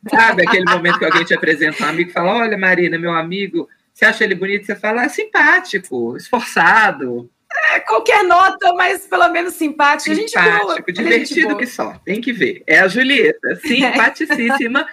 Sabe 0.10 0.46
aquele 0.46 0.66
momento 0.66 1.00
que 1.00 1.06
alguém 1.06 1.24
te 1.24 1.34
apresenta 1.34 1.82
um 1.82 1.88
amigo 1.88 2.10
e 2.10 2.14
fala: 2.14 2.40
Olha, 2.40 2.58
Marina, 2.58 3.00
meu 3.00 3.14
amigo, 3.14 3.70
você 3.94 4.04
acha 4.04 4.26
ele 4.26 4.36
bonito? 4.36 4.66
Você 4.66 4.76
fala: 4.76 5.06
é 5.06 5.08
simpático, 5.08 6.18
esforçado. 6.18 7.30
É, 7.72 7.80
qualquer 7.80 8.24
nota, 8.24 8.74
mas 8.74 9.08
pelo 9.08 9.30
menos 9.30 9.54
simpático. 9.54 10.16
Simpático, 10.16 10.92
gente 10.92 11.02
boa. 11.02 11.10
divertido 11.10 11.58
que 11.58 11.66
só. 11.66 11.94
Tem 12.06 12.22
que 12.22 12.32
ver. 12.32 12.64
É 12.68 12.80
a 12.80 12.88
Julieta, 12.88 13.56
simpaticíssima, 13.66 14.88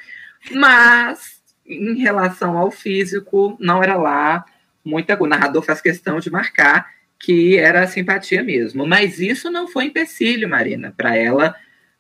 mas 0.51 1.43
em 1.67 1.99
relação 2.01 2.57
ao 2.57 2.71
físico, 2.71 3.57
não 3.61 3.83
era 3.83 3.97
lá 3.97 4.45
muita. 4.85 5.17
O 5.21 5.27
narrador 5.27 5.63
faz 5.63 5.81
questão 5.81 6.19
de 6.19 6.31
marcar 6.31 6.87
que 7.19 7.57
era 7.57 7.87
simpatia 7.87 8.43
mesmo. 8.43 8.87
Mas 8.87 9.21
isso 9.21 9.51
não 9.51 9.69
foi 9.69 9.85
empecilho, 9.85 10.49
Marina, 10.49 10.93
para 10.97 11.17
ela 11.17 11.55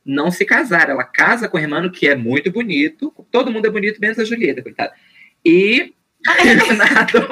não 0.04 0.30
se 0.30 0.44
casar. 0.44 0.90
Ela 0.90 1.04
casa 1.04 1.48
com 1.48 1.56
o 1.56 1.60
irmão, 1.60 1.88
que 1.90 2.08
é 2.08 2.16
muito 2.16 2.50
bonito. 2.50 3.12
Todo 3.30 3.52
mundo 3.52 3.66
é 3.66 3.70
bonito, 3.70 4.00
menos 4.00 4.18
a 4.18 4.24
Julieta, 4.24 4.62
coitada. 4.62 4.92
E 5.44 5.94
o 6.70 6.74
narrador 6.74 7.28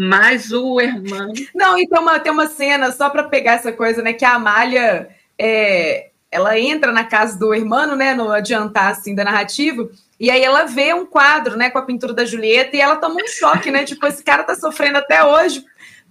mas 0.00 0.52
o 0.52 0.80
irmão. 0.80 1.32
Não, 1.52 1.76
e 1.76 1.88
tem 1.88 1.98
uma, 1.98 2.20
tem 2.20 2.30
uma 2.30 2.46
cena, 2.46 2.92
só 2.92 3.10
para 3.10 3.24
pegar 3.24 3.54
essa 3.54 3.72
coisa, 3.72 4.00
né? 4.00 4.12
Que 4.12 4.24
a 4.24 4.34
Amália 4.34 5.08
é, 5.36 6.10
ela 6.30 6.56
entra 6.56 6.92
na 6.92 7.02
casa 7.02 7.36
do 7.36 7.52
irmão, 7.52 7.96
né? 7.96 8.14
No 8.14 8.30
adiantar 8.30 8.92
assim 8.92 9.12
da 9.12 9.24
narrativa. 9.24 9.90
E 10.20 10.30
aí 10.30 10.40
ela 10.40 10.66
vê 10.66 10.94
um 10.94 11.04
quadro, 11.04 11.56
né, 11.56 11.70
com 11.70 11.78
a 11.78 11.82
pintura 11.82 12.12
da 12.12 12.24
Julieta, 12.24 12.76
e 12.76 12.80
ela 12.80 12.96
toma 12.96 13.16
um 13.16 13.26
choque, 13.26 13.72
né? 13.72 13.84
Tipo, 13.84 14.06
esse 14.06 14.22
cara 14.22 14.44
tá 14.44 14.54
sofrendo 14.54 14.98
até 14.98 15.24
hoje. 15.24 15.64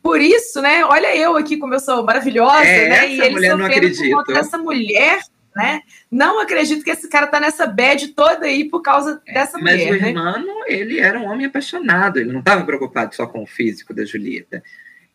Por 0.03 0.19
isso, 0.19 0.61
né? 0.61 0.83
Olha 0.85 1.15
eu 1.15 1.37
aqui 1.37 1.55
como 1.55 1.73
eu 1.73 1.79
sou 1.79 2.03
maravilhosa, 2.03 2.65
é, 2.65 2.89
né? 2.89 3.09
E 3.09 3.21
ele 3.21 3.49
sofrendo 3.49 3.95
por 3.95 4.09
conta 4.09 4.33
dessa 4.33 4.57
mulher 4.57 5.21
né? 5.57 5.81
Não 6.11 6.39
acredito 6.39 6.83
que 6.83 6.91
esse 6.91 7.09
cara 7.09 7.25
tá 7.25 7.39
nessa 7.39 7.65
bad 7.65 8.09
toda 8.09 8.45
aí 8.45 8.69
por 8.69 8.81
causa 8.81 9.19
é, 9.25 9.33
dessa 9.33 9.57
mas 9.57 9.73
mulher. 9.73 9.89
Mas 9.89 9.99
o 9.99 10.03
né? 10.03 10.09
irmão, 10.09 10.63
ele 10.67 10.99
era 10.99 11.19
um 11.19 11.25
homem 11.25 11.47
apaixonado, 11.47 12.19
ele 12.19 12.31
não 12.31 12.41
estava 12.41 12.63
preocupado 12.63 13.15
só 13.15 13.25
com 13.25 13.41
o 13.41 13.47
físico 13.47 13.91
da 13.91 14.05
Julieta. 14.05 14.63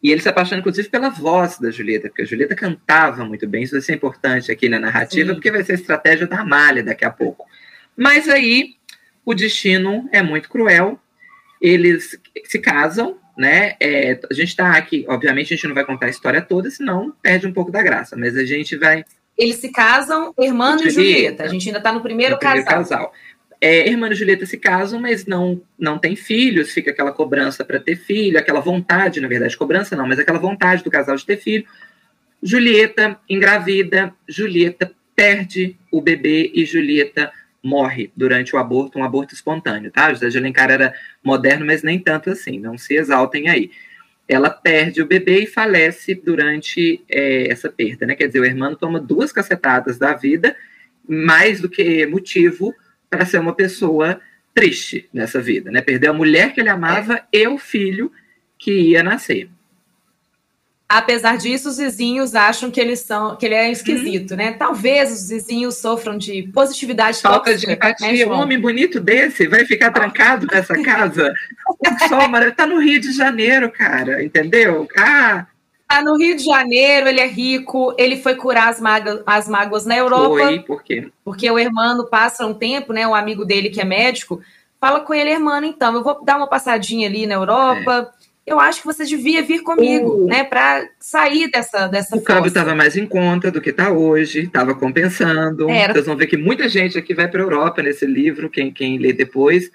E 0.03 0.11
ele 0.11 0.21
se 0.21 0.29
apaixona, 0.29 0.59
inclusive, 0.59 0.89
pela 0.89 1.09
voz 1.11 1.59
da 1.61 1.71
Julieta, 1.71 2.09
porque 2.09 2.23
a 2.23 2.27
Julieta 2.27 2.57
cantava 2.57 3.25
muito 3.25 3.47
bem, 3.47 3.63
isso 3.63 3.73
vai 3.73 3.81
ser 3.81 3.95
importante 3.95 4.51
aqui 4.51 4.69
na 4.69 4.81
narrativa, 4.81 5.29
Sim. 5.29 5.35
porque 5.35 5.53
vai 5.53 5.63
ser 5.63 5.73
a 5.73 5.77
estratégia 5.77 6.27
da 6.27 6.41
Amália 6.41 6.83
daqui 6.83 7.05
a 7.05 7.11
pouco. 7.11 7.47
Mas 7.97 8.29
aí 8.29 8.71
o 9.25 9.33
destino 9.33 10.09
é 10.11 10.21
muito 10.21 10.49
cruel, 10.49 11.01
eles 11.61 12.19
se 12.47 12.59
casam, 12.59 13.17
né? 13.39 13.77
É, 13.79 14.19
a 14.29 14.35
gente 14.35 14.49
está 14.49 14.77
aqui, 14.77 15.05
obviamente, 15.09 15.55
a 15.55 15.57
gente 15.57 15.69
não 15.69 15.75
vai 15.75 15.85
contar 15.85 16.07
a 16.07 16.11
história 16.11 16.43
toda, 16.43 16.69
senão 16.69 17.15
perde 17.23 17.47
um 17.47 17.53
pouco 17.53 17.71
da 17.71 17.81
graça, 17.81 18.17
mas 18.17 18.37
a 18.37 18.45
gente 18.45 18.77
vai 18.77 19.05
eles 19.37 19.57
se 19.57 19.71
casam, 19.71 20.33
Hermano 20.39 20.87
e 20.87 20.91
Julieta. 20.91 21.45
A 21.45 21.49
gente 21.49 21.69
ainda 21.69 21.79
está 21.79 21.93
no 21.93 22.01
primeiro, 22.01 22.35
no 22.35 22.39
primeiro 22.39 22.65
casal. 22.65 22.83
casal. 22.83 23.13
é, 23.61 23.89
irmã 23.89 24.09
e 24.11 24.15
Julieta 24.15 24.45
se 24.45 24.59
casam, 24.59 25.01
mas 25.01 25.25
não, 25.25 25.63
não 25.79 25.99
tem 25.99 26.17
filhos, 26.17 26.73
fica 26.73 26.91
aquela 26.91 27.13
cobrança 27.13 27.65
para 27.65 27.79
ter 27.79 27.97
filho, 27.97 28.39
aquela 28.39 28.61
vontade, 28.61 29.21
na 29.21 29.29
verdade, 29.29 29.57
cobrança 29.57 29.95
não, 29.95 30.07
mas 30.07 30.19
aquela 30.19 30.39
vontade 30.39 30.83
do 30.83 30.91
casal 30.91 31.17
de 31.17 31.25
ter 31.25 31.37
filho. 31.37 31.65
Julieta 32.43 33.19
engravida, 33.29 34.13
Julieta 34.29 34.93
perde 35.15 35.77
o 35.93 36.01
bebê 36.01 36.51
e 36.53 36.65
Julieta 36.65 37.33
morre 37.63 38.11
durante 38.17 38.57
o 38.57 38.59
aborto, 38.59 38.99
um 38.99 39.05
aborto 39.05 39.35
espontâneo, 39.35 39.93
tá? 39.93 40.13
José 40.13 40.29
de 40.29 40.39
Alencar 40.39 40.69
era 40.69 40.93
moderno, 41.23 41.65
mas 41.65 41.85
nem 41.85 41.99
tanto 42.01 42.31
assim, 42.31 42.59
não 42.59 42.77
se 42.77 42.95
exaltem 42.97 43.49
aí. 43.49 43.71
Ela 44.29 44.51
perde 44.51 45.03
o 45.03 45.07
bebê 45.07 45.41
e 45.41 45.47
falece 45.47 46.15
durante 46.15 47.03
é, 47.09 47.51
essa 47.51 47.69
perda, 47.69 48.07
né? 48.07 48.15
Quer 48.15 48.29
dizer, 48.29 48.41
o 48.41 48.45
irmão 48.45 48.75
toma 48.75 49.01
duas 49.01 49.33
cacetadas 49.33 49.99
da 49.99 50.15
vida, 50.15 50.57
mais 51.07 51.61
do 51.61 51.69
que 51.69 52.07
motivo 52.07 52.75
para 53.11 53.27
ser 53.27 53.39
uma 53.39 53.55
pessoa 53.55 54.21
triste 54.55 55.09
nessa 55.13 55.41
vida, 55.41 55.71
né? 55.71 55.81
Perdeu 55.81 56.13
a 56.13 56.17
mulher 56.17 56.55
que 56.55 56.61
ele 56.61 56.69
amava 56.69 57.17
é. 57.33 57.43
e 57.43 57.47
o 57.47 57.59
filho 57.59 58.13
que 58.59 58.73
ia 58.73 59.03
nascer. 59.03 59.49
Apesar 60.95 61.39
disso, 61.39 61.71
os 61.71 61.79
vizinhos 61.79 62.35
acham 62.35 62.71
que 62.71 62.79
eles 62.79 63.01
são, 63.01 63.35
que 63.35 63.47
ele 63.47 63.55
é 63.55 63.73
esquisito, 63.73 64.35
hum. 64.35 64.37
né? 64.37 64.53
Talvez 64.53 65.11
os 65.11 65.31
vizinhos 65.31 65.79
sofram 65.79 66.19
de 66.19 66.43
positividade 66.53 67.19
Falta 67.23 67.51
tóxica, 67.51 67.67
de 67.67 67.73
empatia. 67.73 68.27
Né, 68.27 68.31
um 68.31 68.39
homem 68.39 68.61
bonito 68.61 69.01
desse 69.01 69.49
vai 69.49 69.65
ficar 69.65 69.91
trancado 69.91 70.47
nessa 70.53 70.75
casa? 70.83 71.33
Só, 72.07 72.29
Mara, 72.29 72.53
tá 72.53 72.67
no 72.67 72.79
Rio 72.79 73.01
de 73.01 73.11
Janeiro, 73.11 73.73
cara, 73.73 74.23
entendeu? 74.23 74.87
Ah, 74.99 75.47
Tá 75.89 76.03
no 76.03 76.17
Rio 76.17 76.37
de 76.37 76.45
Janeiro, 76.45 77.09
ele 77.09 77.21
é 77.21 77.27
rico, 77.27 77.95
ele 77.99 78.19
foi 78.19 78.35
curar 78.35 78.69
as, 78.69 78.79
maga, 78.79 79.23
as 79.27 79.49
mágoas 79.49 79.87
na 79.87 79.97
Europa. 79.97 80.45
Foi, 80.45 80.61
por 80.61 80.83
quê? 80.83 81.11
Porque 81.25 81.51
o 81.51 81.59
irmão 81.59 82.07
passa 82.07 82.47
um 82.47 82.53
tempo, 82.53 82.93
né? 82.93 83.07
Um 83.07 83.15
amigo 83.15 83.47
dele 83.47 83.71
que 83.71 83.81
é 83.81 83.85
médico, 83.85 84.43
fala 84.79 85.01
com 85.01 85.15
ele, 85.15 85.31
irmão, 85.31 85.63
então, 85.65 85.95
eu 85.95 86.03
vou 86.03 86.23
dar 86.23 86.37
uma 86.37 86.47
passadinha 86.47 87.09
ali 87.09 87.27
na 87.27 87.35
Europa. 87.35 88.11
É. 88.19 88.22
Eu 88.45 88.59
acho 88.59 88.81
que 88.81 88.87
você 88.87 89.05
devia 89.05 89.43
vir 89.43 89.63
comigo, 89.63 90.25
o... 90.25 90.27
né? 90.27 90.43
Para 90.43 90.89
sair 90.99 91.51
dessa 91.51 91.87
dessa. 91.87 92.17
O 92.17 92.23
câmbio 92.23 92.49
estava 92.49 92.75
mais 92.75 92.97
em 92.97 93.07
conta 93.07 93.51
do 93.51 93.61
que 93.61 93.71
está 93.71 93.91
hoje, 93.91 94.41
estava 94.41 94.75
compensando. 94.75 95.71
Era. 95.71 95.93
Vocês 95.93 96.07
vão 96.07 96.17
ver 96.17 96.27
que 96.27 96.37
muita 96.37 96.69
gente 96.69 96.99
aqui 96.99 97.15
vai 97.15 97.29
para 97.29 97.41
a 97.41 97.45
Europa 97.45 97.83
nesse 97.83 98.05
livro, 98.05 98.51
quem, 98.51 98.73
quem 98.73 98.99
lê 98.99 99.13
depois. 99.13 99.71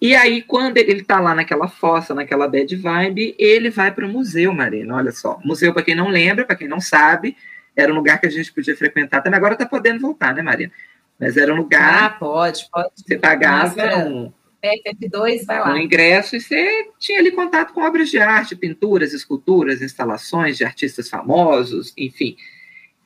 E 0.00 0.14
aí, 0.14 0.40
quando 0.40 0.78
ele 0.78 1.02
está 1.02 1.20
lá 1.20 1.34
naquela 1.34 1.68
fossa, 1.68 2.14
naquela 2.14 2.48
bad 2.48 2.74
vibe, 2.74 3.34
ele 3.38 3.68
vai 3.68 3.92
para 3.92 4.06
o 4.06 4.08
museu, 4.08 4.50
Marina. 4.54 4.96
Olha 4.96 5.12
só. 5.12 5.38
Museu, 5.44 5.74
para 5.74 5.82
quem 5.82 5.94
não 5.94 6.08
lembra, 6.08 6.46
para 6.46 6.56
quem 6.56 6.66
não 6.66 6.80
sabe, 6.80 7.36
era 7.76 7.92
um 7.92 7.96
lugar 7.96 8.18
que 8.18 8.26
a 8.26 8.30
gente 8.30 8.50
podia 8.50 8.74
frequentar 8.74 9.20
também. 9.20 9.36
Agora 9.36 9.52
está 9.52 9.66
podendo 9.66 10.00
voltar, 10.00 10.34
né, 10.34 10.40
Marina? 10.40 10.72
Mas 11.18 11.36
era 11.36 11.52
um 11.52 11.56
lugar. 11.58 12.04
Ah, 12.04 12.10
pode, 12.10 12.66
pode. 12.72 12.88
Você 12.96 13.18
pagava 13.18 13.98
um, 13.98 14.32
F2, 14.62 15.44
vai 15.46 15.60
lá. 15.60 15.72
um 15.72 15.78
ingresso 15.78 16.36
e 16.36 16.40
você 16.40 16.88
tinha 16.98 17.18
ali 17.18 17.30
contato 17.30 17.72
com 17.72 17.82
obras 17.82 18.10
de 18.10 18.18
arte, 18.18 18.54
pinturas, 18.54 19.12
esculturas, 19.12 19.82
instalações 19.82 20.56
de 20.56 20.64
artistas 20.64 21.08
famosos, 21.08 21.92
enfim. 21.96 22.36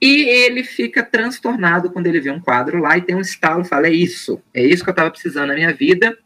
E 0.00 0.22
ele 0.22 0.64
fica 0.64 1.02
transtornado 1.02 1.90
quando 1.90 2.08
ele 2.08 2.20
vê 2.20 2.30
um 2.30 2.40
quadro 2.40 2.78
lá 2.78 2.98
e 2.98 3.02
tem 3.02 3.14
um 3.14 3.20
estalo 3.20 3.64
fala: 3.64 3.86
é 3.86 3.92
isso, 3.92 4.42
é 4.52 4.62
isso 4.64 4.82
que 4.82 4.90
eu 4.90 4.92
estava 4.92 5.10
precisando 5.10 5.48
na 5.48 5.54
minha 5.54 5.72
vida 5.72 6.18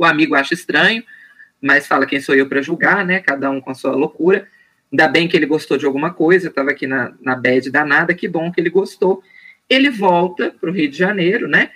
o 0.00 0.04
amigo 0.06 0.34
acha 0.34 0.54
estranho, 0.54 1.04
mas 1.60 1.86
fala 1.86 2.06
quem 2.06 2.22
sou 2.22 2.34
eu 2.34 2.48
para 2.48 2.62
julgar, 2.62 3.04
né? 3.04 3.20
Cada 3.20 3.50
um 3.50 3.60
com 3.60 3.70
a 3.70 3.74
sua 3.74 3.92
loucura. 3.92 4.48
Ainda 4.90 5.06
bem 5.06 5.28
que 5.28 5.36
ele 5.36 5.44
gostou 5.44 5.76
de 5.76 5.84
alguma 5.84 6.14
coisa, 6.14 6.48
estava 6.48 6.70
aqui 6.70 6.86
na, 6.86 7.12
na 7.20 7.36
bad 7.36 7.70
danada, 7.70 8.14
que 8.14 8.26
bom 8.26 8.50
que 8.50 8.58
ele 8.58 8.70
gostou. 8.70 9.22
Ele 9.68 9.90
volta 9.90 10.54
para 10.58 10.70
o 10.70 10.72
Rio 10.72 10.90
de 10.90 10.96
Janeiro, 10.96 11.46
né? 11.46 11.70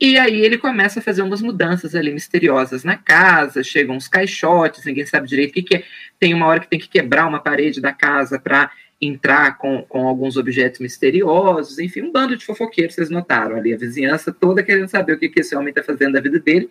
E 0.00 0.18
aí 0.18 0.40
ele 0.40 0.58
começa 0.58 0.98
a 0.98 1.02
fazer 1.02 1.22
umas 1.22 1.40
mudanças 1.40 1.94
ali 1.94 2.12
misteriosas 2.12 2.82
na 2.82 2.96
casa, 2.96 3.62
chegam 3.62 3.96
uns 3.96 4.08
caixotes, 4.08 4.84
ninguém 4.84 5.06
sabe 5.06 5.28
direito 5.28 5.50
o 5.50 5.54
que, 5.54 5.62
que 5.62 5.76
é. 5.76 5.84
Tem 6.18 6.34
uma 6.34 6.46
hora 6.46 6.60
que 6.60 6.68
tem 6.68 6.78
que 6.78 6.88
quebrar 6.88 7.26
uma 7.26 7.38
parede 7.38 7.80
da 7.80 7.92
casa 7.92 8.38
para 8.38 8.70
entrar 9.00 9.58
com, 9.58 9.82
com 9.82 10.06
alguns 10.08 10.36
objetos 10.36 10.80
misteriosos, 10.80 11.78
enfim, 11.78 12.02
um 12.02 12.12
bando 12.12 12.36
de 12.36 12.44
fofoqueiros, 12.44 12.94
vocês 12.94 13.10
notaram 13.10 13.56
ali, 13.56 13.74
a 13.74 13.76
vizinhança 13.76 14.32
toda 14.32 14.62
querendo 14.62 14.88
saber 14.88 15.14
o 15.14 15.18
que, 15.18 15.28
que 15.28 15.40
esse 15.40 15.54
homem 15.54 15.68
está 15.68 15.82
fazendo 15.82 16.14
da 16.14 16.20
vida 16.20 16.38
dele. 16.38 16.68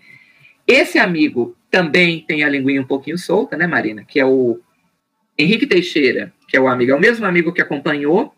Esse 0.66 0.98
amigo 0.98 1.56
também 1.70 2.22
tem 2.22 2.44
a 2.44 2.50
linguinha 2.50 2.82
um 2.82 2.86
pouquinho 2.86 3.18
solta, 3.18 3.58
né, 3.58 3.68
Marina? 3.68 4.04
Que 4.04 4.20
é 4.20 4.26
o 4.26 4.60
Henrique 5.38 5.68
Teixeira, 5.68 6.34
que 6.48 6.56
é 6.56 6.62
o 6.62 6.68
amigo, 6.68 6.92
é 6.92 6.96
o 6.96 7.00
mesmo 7.00 7.26
amigo 7.26 7.52
que 7.52 7.62
acompanhou 7.62 8.34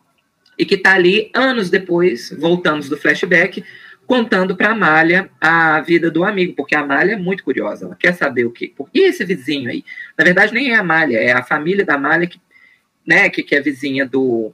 e 0.58 0.66
que 0.66 0.76
está 0.76 0.94
ali 0.94 1.30
anos 1.34 1.70
depois, 1.70 2.36
voltamos 2.40 2.90
do 2.90 2.98
flashback, 2.98 3.64
contando 4.06 4.56
para 4.56 4.72
Amália 4.72 5.30
a 5.40 5.82
vida 5.82 6.12
do 6.12 6.24
amigo, 6.24 6.54
porque 6.54 6.76
a 6.76 6.82
Amália 6.82 7.14
é 7.14 7.18
muito 7.18 7.44
curiosa, 7.44 7.86
ela 7.86 7.96
quer 7.96 8.14
saber 8.14 8.46
o 8.46 8.52
que. 8.52 8.74
E 8.94 9.02
esse 9.02 9.26
vizinho 9.26 9.70
aí? 9.70 9.84
Na 10.18 10.24
verdade, 10.24 10.54
nem 10.54 10.72
é 10.72 10.76
a 10.76 10.82
Amália, 10.82 11.18
é 11.18 11.32
a 11.32 11.44
família 11.44 11.84
da 11.84 11.96
Amália 11.96 12.28
que, 12.28 12.40
né, 13.06 13.30
que, 13.30 13.44
que 13.44 13.56
é 13.56 13.62
vizinha 13.62 14.06
do, 14.06 14.54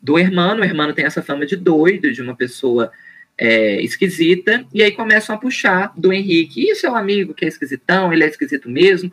do 0.00 0.18
Hermano. 0.18 0.60
O 0.60 0.64
Hermano 0.64 0.92
tem 0.92 1.04
essa 1.04 1.22
fama 1.22 1.44
de 1.44 1.56
doido, 1.56 2.12
de 2.12 2.22
uma 2.22 2.36
pessoa 2.36 2.92
é, 3.36 3.80
esquisita, 3.82 4.64
e 4.72 4.82
aí 4.82 4.92
começam 4.92 5.34
a 5.34 5.38
puxar 5.38 5.92
do 5.96 6.12
Henrique. 6.12 6.70
Isso 6.70 6.86
é 6.86 6.90
um 6.90 6.96
amigo 6.96 7.34
que 7.34 7.44
é 7.44 7.48
esquisitão, 7.48 8.12
ele 8.12 8.24
é 8.24 8.28
esquisito 8.28 8.68
mesmo. 8.68 9.10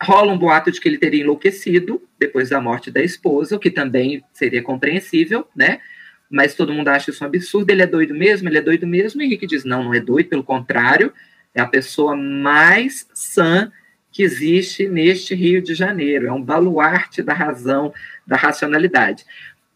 Rola 0.00 0.32
um 0.32 0.38
boato 0.38 0.70
de 0.70 0.80
que 0.80 0.88
ele 0.88 0.98
teria 0.98 1.22
enlouquecido 1.22 2.02
depois 2.18 2.50
da 2.50 2.60
morte 2.60 2.90
da 2.90 3.02
esposa, 3.02 3.56
o 3.56 3.58
que 3.58 3.70
também 3.70 4.22
seria 4.32 4.62
compreensível, 4.62 5.48
né? 5.56 5.80
Mas 6.30 6.54
todo 6.54 6.72
mundo 6.72 6.88
acha 6.88 7.10
isso 7.10 7.24
um 7.24 7.26
absurdo. 7.26 7.70
Ele 7.70 7.82
é 7.82 7.86
doido 7.86 8.14
mesmo? 8.14 8.48
Ele 8.48 8.58
é 8.58 8.62
doido 8.62 8.86
mesmo? 8.86 9.20
O 9.20 9.24
Henrique 9.24 9.46
diz: 9.46 9.64
não, 9.64 9.84
não 9.84 9.94
é 9.94 10.00
doido, 10.00 10.28
pelo 10.28 10.44
contrário, 10.44 11.12
é 11.54 11.60
a 11.60 11.66
pessoa 11.66 12.14
mais 12.14 13.08
sã 13.14 13.72
que 14.10 14.22
existe 14.22 14.88
neste 14.88 15.34
Rio 15.34 15.62
de 15.62 15.74
Janeiro. 15.74 16.26
É 16.26 16.32
um 16.32 16.42
baluarte 16.42 17.22
da 17.22 17.32
razão, 17.32 17.92
da 18.26 18.36
racionalidade. 18.36 19.24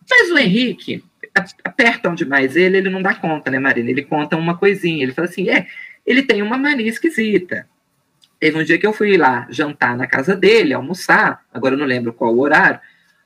Mas 0.08 0.30
o 0.30 0.38
Henrique, 0.38 1.02
apertam 1.64 2.14
demais 2.14 2.56
ele, 2.56 2.78
ele 2.78 2.90
não 2.90 3.02
dá 3.02 3.14
conta, 3.14 3.50
né, 3.50 3.58
Marina? 3.58 3.90
Ele 3.90 4.02
conta 4.02 4.36
uma 4.36 4.56
coisinha, 4.56 5.02
ele 5.02 5.12
fala 5.12 5.28
assim, 5.28 5.48
é, 5.48 5.66
ele 6.06 6.22
tem 6.22 6.42
uma 6.42 6.58
mania 6.58 6.88
esquisita. 6.88 7.66
Teve 8.38 8.58
um 8.58 8.64
dia 8.64 8.78
que 8.78 8.86
eu 8.86 8.92
fui 8.92 9.16
lá 9.16 9.46
jantar 9.50 9.96
na 9.96 10.06
casa 10.06 10.34
dele, 10.34 10.74
almoçar, 10.74 11.44
agora 11.52 11.74
eu 11.74 11.78
não 11.78 11.86
lembro 11.86 12.12
qual 12.12 12.34
o 12.34 12.40
horário, 12.40 12.80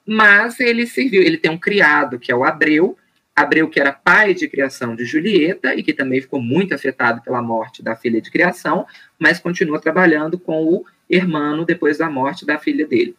mas 0.07 0.61
ele 0.61 0.87
serviu, 0.87 1.23
ele 1.23 1.39
tem 1.39 1.51
um 1.51 1.59
criado, 1.59 2.19
que 2.19 2.31
é 2.31 2.37
o 2.37 2.45
Abreu, 2.45 2.97
Abreu 3.37 3.69
que 3.69 3.79
era 3.79 3.93
pai 3.93 4.33
de 4.33 4.49
criação 4.49 4.97
de 4.97 5.05
Julieta 5.05 5.75
e 5.75 5.83
que 5.83 5.93
também 5.93 6.23
ficou 6.23 6.41
muito 6.41 6.75
afetado 6.75 7.21
pela 7.23 7.43
morte 7.43 7.83
da 7.83 7.95
filha 7.95 8.21
de 8.21 8.31
criação, 8.31 8.87
mas 9.19 9.39
continua 9.39 9.79
trabalhando 9.79 10.39
com 10.39 10.65
o 10.65 10.87
irmão 11.09 11.63
depois 11.63 11.99
da 11.99 12.09
morte 12.09 12.47
da 12.47 12.59
filha 12.59 12.87
dele. 12.87 13.15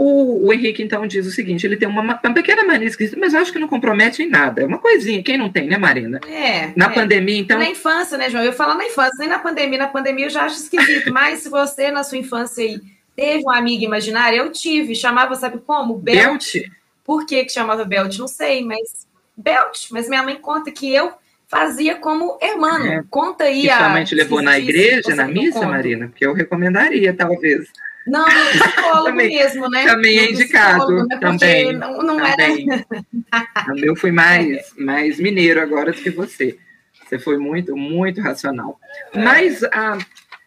O, 0.00 0.46
o, 0.46 0.52
Henrique, 0.52 0.80
então, 0.80 1.04
diz 1.08 1.26
o 1.26 1.30
seguinte: 1.32 1.66
ele 1.66 1.76
tem 1.76 1.88
uma, 1.88 2.02
uma 2.02 2.14
pequena 2.14 2.62
mania 2.62 2.86
esquisita, 2.86 3.18
mas 3.18 3.34
eu 3.34 3.40
acho 3.40 3.52
que 3.52 3.58
não 3.58 3.66
compromete 3.66 4.22
em 4.22 4.28
nada. 4.28 4.62
É 4.62 4.64
uma 4.64 4.78
coisinha, 4.78 5.24
quem 5.24 5.36
não 5.36 5.50
tem, 5.50 5.66
né, 5.66 5.76
Marina? 5.76 6.20
É. 6.28 6.72
Na 6.76 6.86
é. 6.86 6.94
pandemia, 6.94 7.40
então. 7.40 7.58
Na 7.58 7.68
infância, 7.68 8.16
né, 8.16 8.30
João? 8.30 8.44
Eu 8.44 8.52
falo 8.52 8.74
na 8.74 8.86
infância, 8.86 9.16
nem 9.18 9.28
na 9.28 9.40
pandemia. 9.40 9.76
Na 9.76 9.88
pandemia 9.88 10.26
eu 10.26 10.30
já 10.30 10.44
acho 10.44 10.54
esquisito, 10.54 11.12
mas 11.12 11.40
se 11.40 11.48
você, 11.48 11.90
na 11.90 12.04
sua 12.04 12.16
infância 12.16 12.62
aí, 12.62 12.80
teve 13.16 13.42
um 13.44 13.50
amigo 13.50 13.82
imaginário, 13.82 14.38
eu 14.38 14.52
tive, 14.52 14.94
chamava, 14.94 15.34
sabe 15.34 15.58
como? 15.66 15.98
Belt. 15.98 16.52
Belt. 16.52 16.70
Por 17.02 17.26
que, 17.26 17.44
que 17.44 17.52
chamava 17.52 17.84
Belt? 17.84 18.16
Não 18.18 18.28
sei, 18.28 18.64
mas. 18.64 19.07
Belt. 19.38 19.88
Mas 19.90 20.08
minha 20.08 20.22
mãe 20.22 20.36
conta 20.36 20.70
que 20.70 20.92
eu 20.92 21.12
fazia 21.48 21.96
como 21.96 22.38
irmão. 22.42 22.84
É. 22.86 23.02
Conta 23.08 23.44
aí 23.44 23.62
que 23.62 23.70
a. 23.70 23.78
Sua 23.78 23.88
mãe 23.88 24.04
te 24.04 24.14
levou 24.14 24.42
na 24.42 24.58
igreja, 24.58 25.14
na 25.14 25.26
missa, 25.26 25.66
Marina? 25.66 26.08
Porque 26.08 26.26
eu 26.26 26.34
recomendaria, 26.34 27.14
talvez. 27.14 27.68
Não, 28.06 28.26
no 28.26 28.50
psicólogo 28.50 29.04
também, 29.08 29.36
mesmo, 29.36 29.68
né? 29.68 29.86
Também 29.86 30.18
é 30.18 30.30
indicado. 30.30 31.06
Né? 31.06 31.18
Também. 31.20 31.72
Não, 31.72 32.02
não 32.02 32.16
também. 32.16 32.66
o 33.70 33.74
meu 33.74 33.96
foi 33.96 34.10
mais, 34.10 34.74
é. 34.78 34.82
mais 34.82 35.20
mineiro 35.20 35.60
agora 35.60 35.92
do 35.92 35.98
que 35.98 36.10
você. 36.10 36.58
Você 37.06 37.18
foi 37.18 37.38
muito, 37.38 37.76
muito 37.76 38.20
racional. 38.20 38.78
É. 39.12 39.22
Mas 39.22 39.62
a. 39.64 39.98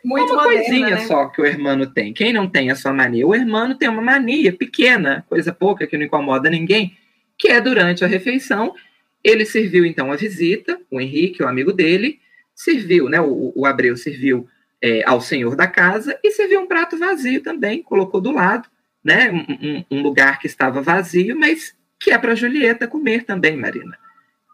Muito 0.03 0.33
uma 0.33 0.45
moderna, 0.45 0.63
coisinha 0.65 0.89
né? 0.95 1.05
só 1.05 1.27
que 1.27 1.39
o 1.39 1.45
hermano 1.45 1.85
tem. 1.85 2.11
Quem 2.11 2.33
não 2.33 2.47
tem 2.47 2.71
a 2.71 2.75
sua 2.75 2.91
mania? 2.91 3.27
O 3.27 3.35
hermano 3.35 3.75
tem 3.75 3.87
uma 3.87 4.01
mania 4.01 4.51
pequena, 4.51 5.23
coisa 5.29 5.53
pouca 5.53 5.85
que 5.85 5.95
não 5.95 6.05
incomoda 6.05 6.49
ninguém, 6.49 6.97
que 7.41 7.47
é 7.47 7.59
durante 7.59 8.05
a 8.05 8.07
refeição. 8.07 8.75
Ele 9.23 9.45
serviu 9.45 9.83
então 9.83 10.11
a 10.11 10.15
visita, 10.15 10.79
o 10.91 11.01
Henrique, 11.01 11.41
o 11.41 11.47
amigo 11.47 11.73
dele, 11.73 12.19
serviu, 12.53 13.09
né? 13.09 13.19
O, 13.19 13.51
o 13.55 13.65
Abreu 13.65 13.97
serviu 13.97 14.47
é, 14.79 15.03
ao 15.07 15.19
senhor 15.19 15.55
da 15.55 15.65
casa 15.67 16.17
e 16.23 16.29
serviu 16.31 16.61
um 16.61 16.67
prato 16.67 16.97
vazio 16.97 17.41
também, 17.41 17.81
colocou 17.81 18.21
do 18.21 18.31
lado, 18.31 18.69
né? 19.03 19.31
Um, 19.31 19.83
um 19.89 20.01
lugar 20.03 20.37
que 20.37 20.45
estava 20.45 20.83
vazio, 20.83 21.35
mas 21.35 21.75
que 21.99 22.11
é 22.11 22.17
para 22.17 22.35
Julieta 22.35 22.87
comer 22.87 23.23
também, 23.23 23.57
Marina. 23.57 23.97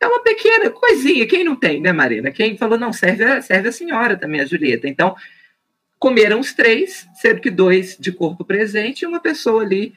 É 0.02 0.08
uma 0.08 0.24
pequena 0.24 0.70
coisinha, 0.70 1.28
quem 1.28 1.44
não 1.44 1.56
tem, 1.58 1.82
né, 1.82 1.92
Marina? 1.92 2.32
Quem 2.32 2.56
falou, 2.56 2.80
não, 2.80 2.94
serve, 2.94 3.42
serve 3.42 3.68
a 3.68 3.72
senhora 3.72 4.16
também, 4.16 4.40
a 4.40 4.46
Julieta. 4.46 4.88
Então, 4.88 5.14
comeram 6.00 6.40
os 6.40 6.54
três, 6.54 7.06
sendo 7.16 7.42
que 7.42 7.50
dois 7.50 7.98
de 8.00 8.14
corpo 8.14 8.46
presente 8.46 9.02
e 9.02 9.08
uma 9.08 9.20
pessoa 9.20 9.64
ali 9.64 9.94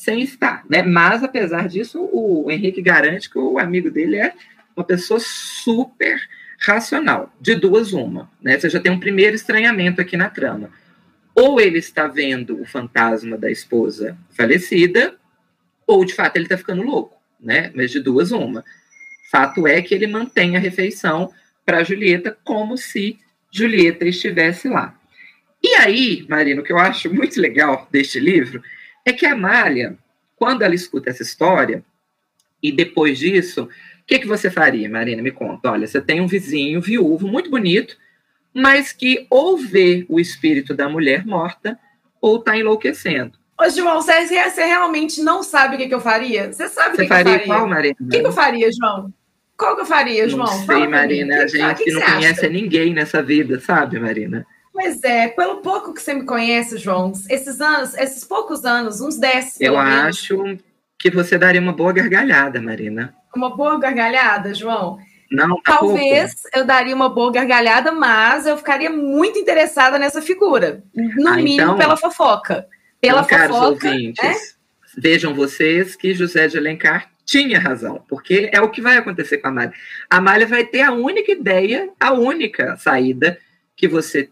sem 0.00 0.22
estar, 0.22 0.64
né? 0.66 0.82
Mas, 0.82 1.22
apesar 1.22 1.68
disso, 1.68 2.08
o 2.10 2.50
Henrique 2.50 2.80
garante 2.80 3.28
que 3.28 3.38
o 3.38 3.58
amigo 3.58 3.90
dele 3.90 4.16
é 4.16 4.32
uma 4.74 4.82
pessoa 4.82 5.20
super 5.20 6.18
racional. 6.58 7.30
De 7.38 7.54
duas, 7.54 7.92
uma. 7.92 8.30
Né? 8.40 8.58
Você 8.58 8.70
já 8.70 8.80
tem 8.80 8.90
um 8.90 8.98
primeiro 8.98 9.36
estranhamento 9.36 10.00
aqui 10.00 10.16
na 10.16 10.30
trama. 10.30 10.70
Ou 11.34 11.60
ele 11.60 11.76
está 11.76 12.08
vendo 12.08 12.62
o 12.62 12.64
fantasma 12.64 13.36
da 13.36 13.50
esposa 13.50 14.16
falecida, 14.30 15.16
ou 15.86 16.02
de 16.02 16.14
fato 16.14 16.34
ele 16.36 16.46
está 16.46 16.56
ficando 16.56 16.80
louco. 16.80 17.20
Né? 17.38 17.70
Mas 17.74 17.90
de 17.90 18.00
duas, 18.00 18.32
uma. 18.32 18.64
Fato 19.30 19.66
é 19.66 19.82
que 19.82 19.94
ele 19.94 20.06
mantém 20.06 20.56
a 20.56 20.60
refeição 20.60 21.30
para 21.62 21.84
Julieta 21.84 22.34
como 22.42 22.78
se 22.78 23.18
Julieta 23.52 24.06
estivesse 24.06 24.66
lá. 24.66 24.98
E 25.62 25.74
aí, 25.74 26.24
Marina, 26.26 26.62
o 26.62 26.64
que 26.64 26.72
eu 26.72 26.78
acho 26.78 27.12
muito 27.12 27.38
legal 27.38 27.86
deste 27.92 28.18
livro 28.18 28.62
é 29.04 29.12
que 29.12 29.26
a 29.26 29.32
Amália, 29.32 29.96
quando 30.36 30.62
ela 30.62 30.74
escuta 30.74 31.10
essa 31.10 31.22
história, 31.22 31.84
e 32.62 32.70
depois 32.70 33.18
disso, 33.18 33.64
o 33.64 33.68
que, 34.06 34.18
que 34.18 34.26
você 34.26 34.50
faria, 34.50 34.88
Marina? 34.88 35.22
Me 35.22 35.30
conta. 35.30 35.70
Olha, 35.70 35.86
você 35.86 36.00
tem 36.00 36.20
um 36.20 36.26
vizinho 36.26 36.80
viúvo 36.80 37.26
muito 37.26 37.50
bonito, 37.50 37.96
mas 38.52 38.92
que 38.92 39.26
ou 39.30 39.56
vê 39.56 40.04
o 40.08 40.18
espírito 40.18 40.74
da 40.74 40.88
mulher 40.88 41.24
morta 41.24 41.78
ou 42.20 42.38
está 42.38 42.56
enlouquecendo. 42.56 43.38
Ô, 43.58 43.68
João, 43.68 44.00
você, 44.00 44.26
você, 44.26 44.64
realmente 44.64 45.22
não 45.22 45.42
sabe 45.42 45.74
o 45.74 45.78
que, 45.78 45.88
que 45.88 45.94
eu 45.94 46.00
faria? 46.00 46.52
Você 46.52 46.68
sabe 46.68 46.94
o 46.94 46.98
que, 46.98 47.06
faria, 47.06 47.24
que 47.24 47.30
eu 47.30 47.38
faria? 47.38 47.46
qual, 47.46 47.68
Marina? 47.68 47.96
O 48.00 48.08
que, 48.08 48.20
que 48.20 48.26
eu 48.26 48.32
faria, 48.32 48.70
João? 48.72 49.12
Qual 49.56 49.76
que 49.76 49.82
eu 49.82 49.86
faria, 49.86 50.28
João? 50.28 50.46
Não 50.46 50.56
sei, 50.56 50.66
Fala 50.66 50.88
Marina. 50.88 51.42
A 51.42 51.46
gente 51.46 51.84
que, 51.84 51.92
não 51.92 52.00
conhece 52.00 52.48
ninguém 52.48 52.94
nessa 52.94 53.22
vida, 53.22 53.60
sabe, 53.60 53.98
Marina? 54.00 54.46
Pois 54.80 55.04
é, 55.04 55.28
pelo 55.28 55.58
pouco 55.58 55.92
que 55.92 56.00
você 56.00 56.14
me 56.14 56.24
conhece, 56.24 56.78
João, 56.78 57.12
esses 57.28 57.60
anos, 57.60 57.92
esses 57.98 58.24
poucos 58.24 58.64
anos, 58.64 59.02
uns 59.02 59.18
10. 59.18 59.60
Eu 59.60 59.76
acho 59.76 60.56
que 60.98 61.10
você 61.10 61.36
daria 61.36 61.60
uma 61.60 61.74
boa 61.74 61.92
gargalhada, 61.92 62.62
Marina. 62.62 63.14
Uma 63.36 63.54
boa 63.54 63.78
gargalhada, 63.78 64.54
João? 64.54 64.98
Não, 65.30 65.60
tá 65.60 65.76
Talvez 65.76 66.32
pouco. 66.32 66.56
eu 66.56 66.64
daria 66.64 66.96
uma 66.96 67.10
boa 67.10 67.30
gargalhada, 67.30 67.92
mas 67.92 68.46
eu 68.46 68.56
ficaria 68.56 68.88
muito 68.88 69.38
interessada 69.38 69.98
nessa 69.98 70.22
figura. 70.22 70.82
No 70.94 71.28
ah, 71.28 71.36
mínimo 71.36 71.62
então, 71.62 71.76
pela 71.76 71.96
fofoca. 71.98 72.66
Pela 73.02 73.20
então, 73.20 73.38
fofoca. 73.38 73.48
Caros 73.48 73.84
ouvintes, 73.84 74.24
é? 74.24 74.34
vejam 74.96 75.34
vocês 75.34 75.94
que 75.94 76.14
José 76.14 76.48
de 76.48 76.56
Alencar 76.56 77.10
tinha 77.26 77.60
razão, 77.60 78.02
porque 78.08 78.48
é 78.50 78.62
o 78.62 78.70
que 78.70 78.80
vai 78.80 78.96
acontecer 78.96 79.36
com 79.36 79.48
a 79.48 79.50
Amália. 79.50 79.74
A 80.08 80.16
Amália 80.16 80.46
vai 80.46 80.64
ter 80.64 80.80
a 80.80 80.90
única 80.90 81.30
ideia, 81.30 81.90
a 82.00 82.14
única 82.14 82.78
saída 82.78 83.38
que 83.76 83.86
você 83.86 84.30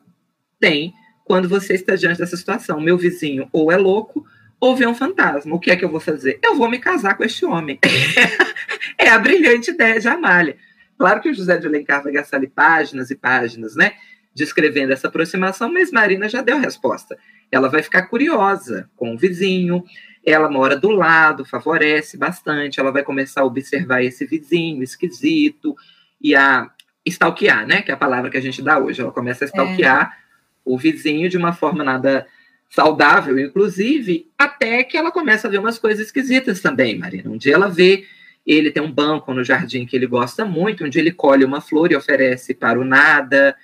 tem 0.59 0.93
quando 1.25 1.49
você 1.49 1.75
está 1.75 1.95
diante 1.95 2.19
dessa 2.19 2.37
situação. 2.37 2.81
Meu 2.81 2.97
vizinho 2.97 3.49
ou 3.53 3.71
é 3.71 3.77
louco 3.77 4.25
ou 4.61 4.75
vê 4.75 4.87
um 4.87 4.95
fantasma. 4.95 5.55
O 5.55 5.61
que 5.61 5.71
é 5.71 5.77
que 5.77 5.85
eu 5.85 5.91
vou 5.91 6.01
fazer? 6.01 6.39
Eu 6.43 6.57
vou 6.57 6.69
me 6.71 6.79
casar 6.79 7.17
com 7.17 7.25
este 7.25 7.45
homem. 7.45 7.79
é 8.99 9.09
a 9.09 9.19
brilhante 9.19 9.71
ideia 9.71 10.01
de 10.01 10.09
Amália. 10.09 10.57
Claro 10.99 11.21
que 11.21 11.29
o 11.29 11.35
José 11.35 11.57
de 11.59 11.67
Alencar 11.67 12.03
vai 12.03 12.13
gastar 12.13 12.39
ali 12.39 12.49
páginas 12.49 13.11
e 13.11 13.15
páginas, 13.15 13.77
né? 13.77 13.93
Descrevendo 14.35 14.93
essa 14.93 15.07
aproximação, 15.07 15.73
mas 15.73 15.93
Marina 15.93 16.29
já 16.29 16.43
deu 16.43 16.57
a 16.57 16.61
resposta. 16.61 17.17
Ela 17.53 17.69
vai 17.69 17.83
ficar 17.83 18.03
curiosa 18.07 18.91
com 18.97 19.15
o 19.15 19.19
vizinho, 19.19 19.85
ela 20.25 20.51
mora 20.51 20.77
do 20.77 20.91
lado, 20.91 21.45
favorece 21.45 22.17
bastante, 22.17 22.81
ela 22.81 22.91
vai 22.91 23.05
começar 23.05 23.43
a 23.43 23.45
observar 23.45 24.03
esse 24.03 24.27
vizinho 24.27 24.83
esquisito 24.83 25.77
e 26.21 26.35
a 26.35 26.69
stalkear, 27.07 27.67
né? 27.67 27.81
Que 27.81 27.93
é 27.93 27.95
a 27.95 27.99
palavra 27.99 28.29
que 28.29 28.37
a 28.37 28.43
gente 28.43 28.61
dá 28.61 28.79
hoje. 28.79 29.01
Ela 29.01 29.13
começa 29.13 29.45
a 29.45 29.47
stalkear 29.47 30.19
é. 30.25 30.28
O 30.73 30.79
vizinho 30.79 31.29
de 31.29 31.37
uma 31.37 31.53
forma 31.53 31.83
nada 31.83 32.27
saudável, 32.71 33.39
inclusive, 33.39 34.31
até 34.37 34.85
que 34.85 34.97
ela 34.97 35.11
começa 35.11 35.49
a 35.49 35.51
ver 35.51 35.59
umas 35.59 35.79
coisas 35.79 36.07
esquisitas 36.07 36.61
também, 36.61 36.99
Marina. 36.99 37.31
Um 37.31 37.39
dia 37.39 37.55
ela 37.55 37.69
vê 37.69 38.05
ele 38.47 38.71
tem 38.71 38.83
um 38.83 38.91
banco 38.91 39.35
no 39.35 39.45
jardim 39.45 39.85
que 39.85 39.95
ele 39.95 40.07
gosta 40.07 40.45
muito, 40.45 40.83
um 40.83 40.87
ele 40.87 41.13
colhe 41.13 41.45
uma 41.45 41.61
flor 41.61 41.93
e 41.93 41.97
oferece 41.97 42.55
para 42.55 42.81
o 42.81 42.85
nada, 42.85 43.55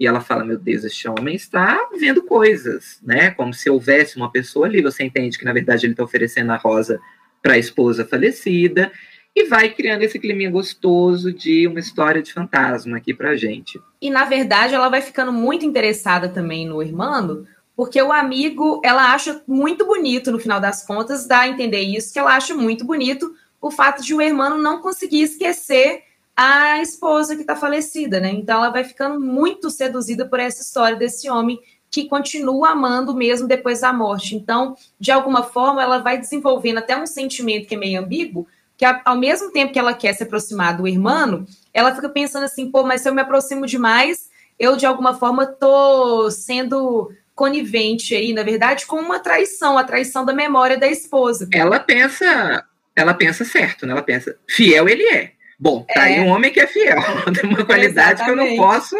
e 0.00 0.06
ela 0.06 0.20
fala: 0.20 0.44
Meu 0.44 0.58
Deus, 0.58 0.84
este 0.84 1.06
homem 1.06 1.34
está 1.34 1.88
vendo 1.98 2.22
coisas, 2.22 2.98
né? 3.02 3.30
Como 3.30 3.52
se 3.52 3.68
houvesse 3.68 4.16
uma 4.16 4.32
pessoa 4.32 4.66
ali. 4.66 4.80
Você 4.82 5.04
entende 5.04 5.38
que, 5.38 5.44
na 5.44 5.52
verdade, 5.52 5.86
ele 5.86 5.92
está 5.92 6.02
oferecendo 6.02 6.50
a 6.50 6.56
rosa 6.56 6.98
para 7.42 7.54
a 7.54 7.58
esposa 7.58 8.04
falecida, 8.04 8.90
e 9.34 9.44
vai 9.46 9.70
criando 9.70 10.02
esse 10.02 10.18
clima 10.18 10.50
gostoso 10.50 11.32
de 11.32 11.66
uma 11.66 11.80
história 11.80 12.22
de 12.22 12.32
fantasma 12.32 12.98
aqui 12.98 13.14
para 13.14 13.36
gente. 13.36 13.80
E, 14.00 14.10
na 14.10 14.24
verdade, 14.24 14.74
ela 14.74 14.88
vai 14.88 15.00
ficando 15.00 15.32
muito 15.32 15.64
interessada 15.64 16.28
também 16.28 16.66
no 16.66 16.82
Irmando, 16.82 17.46
porque 17.74 18.00
o 18.00 18.12
amigo, 18.12 18.80
ela 18.84 19.12
acha 19.12 19.42
muito 19.46 19.86
bonito, 19.86 20.30
no 20.30 20.38
final 20.38 20.60
das 20.60 20.86
contas, 20.86 21.26
dá 21.26 21.40
a 21.40 21.48
entender 21.48 21.80
isso, 21.80 22.12
que 22.12 22.18
ela 22.18 22.36
acha 22.36 22.54
muito 22.54 22.84
bonito 22.84 23.34
o 23.60 23.70
fato 23.70 24.02
de 24.02 24.14
o 24.14 24.20
irmão 24.20 24.58
não 24.58 24.82
conseguir 24.82 25.22
esquecer 25.22 26.02
a 26.36 26.82
esposa 26.82 27.36
que 27.36 27.42
está 27.42 27.54
falecida, 27.54 28.18
né? 28.18 28.30
Então 28.30 28.56
ela 28.58 28.70
vai 28.70 28.84
ficando 28.84 29.20
muito 29.20 29.70
seduzida 29.70 30.26
por 30.26 30.40
essa 30.40 30.62
história 30.62 30.96
desse 30.96 31.30
homem 31.30 31.60
que 31.90 32.08
continua 32.08 32.70
amando 32.70 33.14
mesmo 33.14 33.46
depois 33.46 33.82
da 33.82 33.92
morte. 33.92 34.34
Então, 34.34 34.74
de 34.98 35.12
alguma 35.12 35.42
forma, 35.42 35.82
ela 35.82 35.98
vai 35.98 36.18
desenvolvendo 36.18 36.78
até 36.78 36.96
um 36.96 37.06
sentimento 37.06 37.68
que 37.68 37.74
é 37.74 37.78
meio 37.78 38.00
ambíguo, 38.00 38.46
que 38.82 39.02
ao 39.04 39.16
mesmo 39.16 39.52
tempo 39.52 39.72
que 39.72 39.78
ela 39.78 39.94
quer 39.94 40.12
se 40.12 40.24
aproximar 40.24 40.76
do 40.76 40.88
irmão, 40.88 41.46
ela 41.72 41.94
fica 41.94 42.08
pensando 42.08 42.42
assim, 42.42 42.68
pô, 42.68 42.82
mas 42.82 43.00
se 43.00 43.08
eu 43.08 43.14
me 43.14 43.20
aproximo 43.20 43.64
demais, 43.64 44.28
eu 44.58 44.76
de 44.76 44.84
alguma 44.84 45.14
forma 45.14 45.46
tô 45.46 46.28
sendo 46.32 47.12
conivente 47.32 48.12
aí, 48.12 48.32
na 48.32 48.42
verdade, 48.42 48.84
com 48.84 48.96
uma 48.96 49.20
traição, 49.20 49.78
a 49.78 49.84
traição 49.84 50.24
da 50.24 50.32
memória 50.32 50.76
da 50.76 50.88
esposa. 50.88 51.48
Ela 51.52 51.78
pensa, 51.78 52.64
ela 52.96 53.14
pensa 53.14 53.44
certo, 53.44 53.86
né? 53.86 53.92
Ela 53.92 54.02
pensa, 54.02 54.36
fiel 54.48 54.88
ele 54.88 55.04
é. 55.04 55.30
Bom, 55.60 55.84
tá 55.94 56.10
é. 56.10 56.14
aí 56.14 56.20
um 56.20 56.30
homem 56.30 56.52
que 56.52 56.58
é 56.58 56.66
fiel, 56.66 56.98
tem 57.40 57.48
uma 57.48 57.64
qualidade 57.64 58.20
Exatamente. 58.20 58.48
que 58.48 58.56
eu 58.56 58.56
não 58.58 58.66
posso 58.66 58.96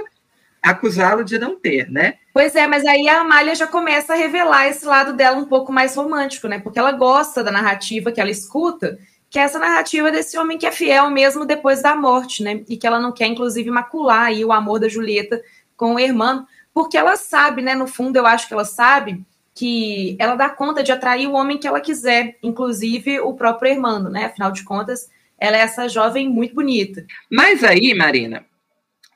acusá-lo 0.63 1.25
de 1.25 1.41
não 1.41 1.59
ter, 1.59 1.91
né? 1.91 2.15
Pois 2.33 2.55
é, 2.55 2.69
mas 2.69 2.87
aí 2.87 3.09
a 3.09 3.23
Amália 3.23 3.53
já 3.57 3.67
começa 3.67 4.13
a 4.13 4.17
revelar 4.17 4.69
esse 4.69 4.87
lado 4.87 5.13
dela 5.15 5.37
um 5.37 5.47
pouco 5.47 5.73
mais 5.73 5.97
romântico, 5.97 6.47
né? 6.47 6.61
Porque 6.61 6.79
ela 6.79 6.93
gosta 6.93 7.43
da 7.43 7.51
narrativa 7.51 8.13
que 8.13 8.21
ela 8.21 8.31
escuta, 8.31 8.97
que 9.33 9.39
é 9.39 9.43
essa 9.43 9.59
narrativa 9.59 10.13
desse 10.13 10.37
homem 10.37 10.59
que 10.59 10.67
é 10.67 10.71
fiel 10.71 11.09
mesmo 11.09 11.47
depois 11.47 11.81
da 11.81 11.97
morte, 11.97 12.43
né? 12.43 12.63
E 12.69 12.77
que 12.77 12.87
ela 12.87 13.01
não 13.01 13.11
quer, 13.11 13.27
inclusive, 13.27 13.71
macular 13.71 14.27
aí 14.27 14.45
o 14.45 14.53
amor 14.53 14.79
da 14.79 14.91
Julieta 14.91 15.43
com 15.75 15.95
o 15.95 15.99
irmão, 15.99 16.47
porque 16.75 16.99
ela 16.99 17.17
sabe, 17.17 17.63
né? 17.63 17.75
No 17.75 17.87
fundo, 17.87 18.17
eu 18.17 18.27
acho 18.27 18.47
que 18.47 18.53
ela 18.53 18.67
sabe 18.67 19.25
que 19.55 20.17
ela 20.19 20.35
dá 20.35 20.51
conta 20.51 20.83
de 20.83 20.93
atrair 20.93 21.27
o 21.27 21.33
homem 21.33 21.57
que 21.57 21.67
ela 21.67 21.81
quiser, 21.81 22.37
inclusive 22.43 23.21
o 23.21 23.33
próprio 23.33 23.73
Hermano, 23.73 24.11
né? 24.11 24.27
Afinal 24.27 24.53
de 24.53 24.65
contas, 24.65 25.09
ela 25.39 25.57
é 25.57 25.61
essa 25.61 25.89
jovem 25.89 26.29
muito 26.29 26.55
bonita. 26.55 27.03
Mas 27.31 27.65
aí, 27.65 27.95
Marina, 27.95 28.45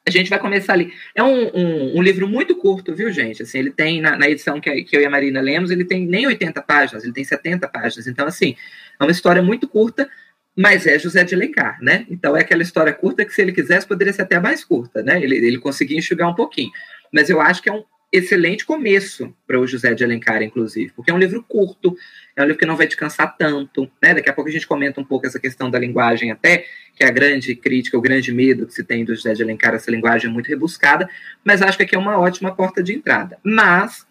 a 0.06 0.10
gente 0.10 0.30
vai 0.30 0.38
começar 0.38 0.72
ali. 0.72 0.92
É 1.14 1.22
um, 1.22 1.46
um, 1.48 1.98
um 1.98 2.02
livro 2.02 2.28
muito 2.28 2.54
curto, 2.56 2.94
viu, 2.94 3.10
gente? 3.10 3.42
Assim, 3.42 3.58
ele 3.58 3.70
tem, 3.70 4.00
na, 4.00 4.16
na 4.16 4.28
edição 4.28 4.60
que, 4.60 4.84
que 4.84 4.96
eu 4.96 5.00
e 5.00 5.04
a 5.04 5.10
Marina 5.10 5.40
lemos, 5.40 5.70
ele 5.70 5.84
tem 5.84 6.06
nem 6.06 6.26
80 6.26 6.62
páginas, 6.62 7.02
ele 7.02 7.12
tem 7.12 7.24
70 7.24 7.66
páginas. 7.68 8.06
Então, 8.06 8.26
assim, 8.26 8.54
é 9.00 9.04
uma 9.04 9.10
história 9.10 9.42
muito 9.42 9.66
curta, 9.66 10.08
mas 10.54 10.86
é 10.86 10.98
José 10.98 11.24
de 11.24 11.34
Alencar, 11.34 11.78
né? 11.82 12.06
Então 12.08 12.36
é 12.36 12.40
aquela 12.40 12.62
história 12.62 12.92
curta 12.92 13.24
que, 13.24 13.34
se 13.34 13.42
ele 13.42 13.52
quisesse, 13.52 13.86
poderia 13.86 14.12
ser 14.12 14.22
até 14.22 14.38
mais 14.38 14.64
curta, 14.64 15.02
né? 15.02 15.20
Ele, 15.22 15.36
ele 15.36 15.58
conseguia 15.58 15.98
enxugar 15.98 16.28
um 16.28 16.34
pouquinho. 16.34 16.70
Mas 17.12 17.28
eu 17.28 17.40
acho 17.40 17.60
que 17.60 17.68
é 17.68 17.72
um, 17.72 17.82
excelente 18.12 18.64
começo 18.64 19.34
para 19.46 19.58
o 19.58 19.66
José 19.66 19.94
de 19.94 20.04
Alencar, 20.04 20.42
inclusive, 20.42 20.92
porque 20.94 21.10
é 21.10 21.14
um 21.14 21.18
livro 21.18 21.42
curto, 21.42 21.96
é 22.36 22.42
um 22.42 22.44
livro 22.44 22.58
que 22.58 22.66
não 22.66 22.76
vai 22.76 22.86
te 22.86 22.96
cansar 22.96 23.34
tanto, 23.36 23.90
né? 24.00 24.12
Daqui 24.12 24.28
a 24.28 24.32
pouco 24.32 24.50
a 24.50 24.52
gente 24.52 24.66
comenta 24.66 25.00
um 25.00 25.04
pouco 25.04 25.26
essa 25.26 25.40
questão 25.40 25.70
da 25.70 25.78
linguagem 25.78 26.30
até, 26.30 26.66
que 26.94 27.02
é 27.02 27.06
a 27.06 27.10
grande 27.10 27.56
crítica, 27.56 27.96
o 27.96 28.00
grande 28.00 28.30
medo 28.30 28.66
que 28.66 28.74
se 28.74 28.84
tem 28.84 29.04
do 29.04 29.14
José 29.14 29.32
de 29.32 29.42
Alencar, 29.42 29.74
essa 29.74 29.90
linguagem 29.90 30.30
muito 30.30 30.48
rebuscada, 30.48 31.08
mas 31.42 31.62
acho 31.62 31.78
que 31.78 31.84
aqui 31.84 31.94
é 31.96 31.98
uma 31.98 32.18
ótima 32.18 32.54
porta 32.54 32.82
de 32.82 32.94
entrada. 32.94 33.38
Mas 33.42 34.06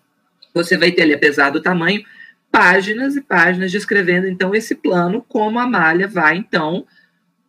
você 0.53 0.75
vai 0.75 0.91
ter 0.91 1.03
ali, 1.03 1.13
apesar 1.13 1.51
do 1.51 1.61
tamanho, 1.61 2.03
páginas 2.51 3.15
e 3.15 3.21
páginas 3.21 3.71
descrevendo 3.71 4.27
então 4.27 4.55
esse 4.55 4.73
plano, 4.73 5.23
como 5.27 5.59
a 5.59 5.67
Malha 5.67 6.07
vai 6.07 6.37
então 6.37 6.87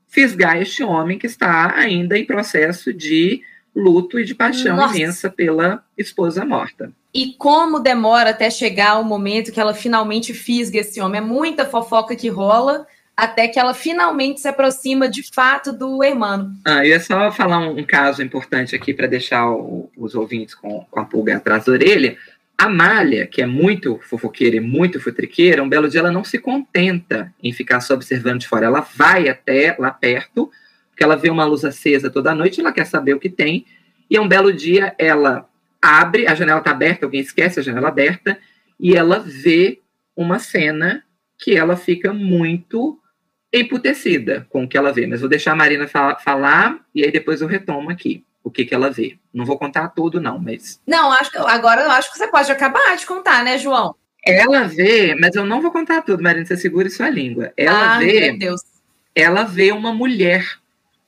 fisgar 0.09 0.61
este 0.61 0.83
homem 0.83 1.19
que 1.19 1.27
está 1.27 1.75
ainda 1.75 2.19
em 2.19 2.27
processo 2.27 2.93
de 2.93 3.43
luto 3.75 4.19
e 4.19 4.25
de 4.25 4.35
paixão 4.35 4.77
Nossa. 4.77 4.97
imensa 4.97 5.31
pela 5.31 5.83
esposa 5.97 6.45
morta. 6.45 6.93
E 7.17 7.33
como 7.39 7.81
demora 7.81 8.29
até 8.29 8.51
chegar 8.51 9.01
o 9.01 9.05
momento 9.05 9.51
que 9.51 9.59
ela 9.59 9.73
finalmente 9.73 10.35
fisga 10.35 10.81
esse 10.81 11.01
homem. 11.01 11.19
É 11.19 11.25
muita 11.25 11.65
fofoca 11.65 12.15
que 12.15 12.29
rola 12.29 12.87
até 13.17 13.49
que 13.49 13.59
ela 13.59 13.73
finalmente 13.73 14.43
se 14.43 14.49
aproxima 14.49 15.09
de 15.09 15.23
fato 15.33 15.73
do 15.73 16.05
irmão. 16.05 16.53
Ah, 16.63 16.85
eu 16.85 16.91
ia 16.91 17.01
só 17.01 17.33
falar 17.33 17.61
um, 17.61 17.79
um 17.79 17.85
caso 17.85 18.23
importante 18.23 18.77
aqui 18.77 18.93
para 18.93 19.07
deixar 19.07 19.51
o, 19.51 19.91
os 19.97 20.15
ouvintes 20.15 20.55
com, 20.55 20.85
com 20.91 21.01
a 21.01 21.07
pulga 21.07 21.39
atrás 21.39 21.65
da 21.65 21.73
orelha. 21.73 22.19
A 22.59 22.69
Malha, 22.69 23.27
que 23.27 23.41
é 23.41 23.47
muito 23.47 23.99
fofoqueira 24.03 24.57
e 24.57 24.61
muito 24.61 25.01
futriqueira, 25.01 25.63
um 25.63 25.69
belo 25.71 25.89
dia 25.89 26.01
ela 26.01 26.13
não 26.13 26.23
se 26.23 26.39
contenta 26.39 27.33
em 27.43 27.51
ficar 27.51 27.81
só 27.81 27.95
observando 27.95 28.41
de 28.41 28.47
fora. 28.47 28.67
Ela 28.67 28.87
vai 28.95 29.31
até 29.31 29.75
lá 29.79 29.91
perto 29.91 30.51
porque 30.91 31.03
ela 31.03 31.17
vê 31.17 31.31
uma 31.31 31.47
luz 31.47 31.65
acesa 31.65 32.11
toda 32.11 32.35
noite, 32.35 32.61
ela 32.61 32.73
quer 32.73 32.85
saber 32.85 33.15
o 33.15 33.21
que 33.21 33.29
tem, 33.29 33.65
e 34.11 34.19
um 34.19 34.29
belo 34.29 34.51
dia 34.51 34.95
ela 34.99 35.47
abre, 35.81 36.27
a 36.27 36.35
janela 36.35 36.59
está 36.59 36.71
aberta, 36.71 37.07
alguém 37.07 37.21
esquece 37.21 37.61
a 37.61 37.63
janela 37.63 37.89
aberta, 37.89 38.39
e 38.79 38.95
ela 38.95 39.19
vê 39.19 39.81
uma 40.17 40.39
cena 40.39 41.05
que 41.39 41.57
ela 41.57 41.77
fica 41.77 42.13
muito 42.13 42.99
emputecida 43.53 44.47
com 44.51 44.65
o 44.65 44.69
que 44.69 44.77
ela 44.77 44.93
vê. 44.93 45.07
Mas 45.07 45.21
vou 45.21 45.29
deixar 45.29 45.53
a 45.53 45.57
Marina 45.57 45.87
falar 45.87 46.81
e 46.95 47.05
aí 47.05 47.11
depois 47.11 47.41
eu 47.41 47.49
retomo 47.49 47.91
aqui 47.91 48.25
o 48.43 48.51
que, 48.51 48.65
que 48.65 48.75
ela 48.75 48.91
vê. 48.91 49.19
Não 49.35 49.45
vou 49.45 49.59
contar 49.59 49.89
tudo, 49.89 50.21
não, 50.21 50.39
mas. 50.39 50.81
Não, 50.87 51.11
acho 51.13 51.31
agora 51.49 51.83
eu 51.83 51.91
acho 51.91 52.13
que 52.13 52.19
você 52.19 52.29
pode 52.29 52.51
acabar 52.51 52.97
de 52.97 53.05
contar, 53.05 53.43
né, 53.43 53.59
João? 53.59 53.95
Ela 54.25 54.65
vê, 54.65 55.15
mas 55.15 55.35
eu 55.35 55.45
não 55.45 55.61
vou 55.61 55.71
contar 55.71 56.03
tudo, 56.03 56.23
Marina, 56.23 56.45
você 56.45 56.57
segura 56.57 56.89
sua 56.89 57.09
língua. 57.09 57.53
Ela 57.57 57.97
ah, 57.97 57.99
vê. 57.99 58.31
Meu 58.31 58.39
Deus. 58.39 58.61
Ela 59.15 59.43
vê 59.45 59.73
uma 59.73 59.93
mulher 59.93 60.45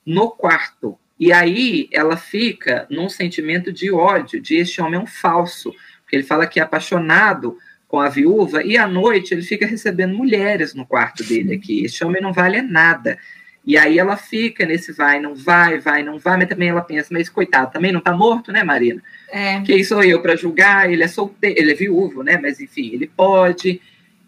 no 0.04 0.30
quarto. 0.30 0.98
E 1.18 1.32
aí 1.32 1.88
ela 1.92 2.16
fica 2.16 2.86
num 2.88 3.08
sentimento 3.08 3.72
de 3.72 3.90
ódio, 3.90 4.40
de 4.40 4.56
este 4.56 4.80
homem 4.80 5.00
é 5.00 5.02
um 5.02 5.06
falso. 5.06 5.74
Porque 6.02 6.16
ele 6.16 6.22
fala 6.22 6.46
que 6.46 6.60
é 6.60 6.62
apaixonado 6.62 7.58
com 7.88 7.98
a 8.00 8.08
viúva, 8.08 8.62
e 8.62 8.76
à 8.76 8.86
noite 8.86 9.32
ele 9.32 9.42
fica 9.42 9.66
recebendo 9.66 10.14
mulheres 10.14 10.74
no 10.74 10.86
quarto 10.86 11.24
dele 11.24 11.54
aqui. 11.54 11.84
Este 11.84 12.04
homem 12.04 12.20
não 12.20 12.32
vale 12.32 12.60
nada. 12.60 13.18
E 13.64 13.76
aí 13.76 13.98
ela 13.98 14.16
fica 14.16 14.64
nesse 14.64 14.92
vai, 14.92 15.20
não 15.20 15.34
vai, 15.34 15.78
vai, 15.78 16.02
não 16.02 16.18
vai, 16.18 16.38
mas 16.38 16.48
também 16.48 16.68
ela 16.68 16.80
pensa, 16.80 17.08
mas 17.10 17.28
coitado, 17.28 17.72
também 17.72 17.92
não 17.92 18.00
tá 18.00 18.14
morto, 18.14 18.52
né, 18.52 18.62
Marina? 18.62 19.02
É. 19.30 19.60
Quem 19.62 19.82
sou 19.84 20.02
eu 20.02 20.22
para 20.22 20.36
julgar? 20.36 20.90
Ele 20.90 21.02
é 21.02 21.08
solteiro, 21.08 21.58
ele 21.58 21.72
é 21.72 21.74
viúvo, 21.74 22.22
né? 22.22 22.38
Mas 22.40 22.60
enfim, 22.60 22.90
ele 22.94 23.06
pode. 23.06 23.80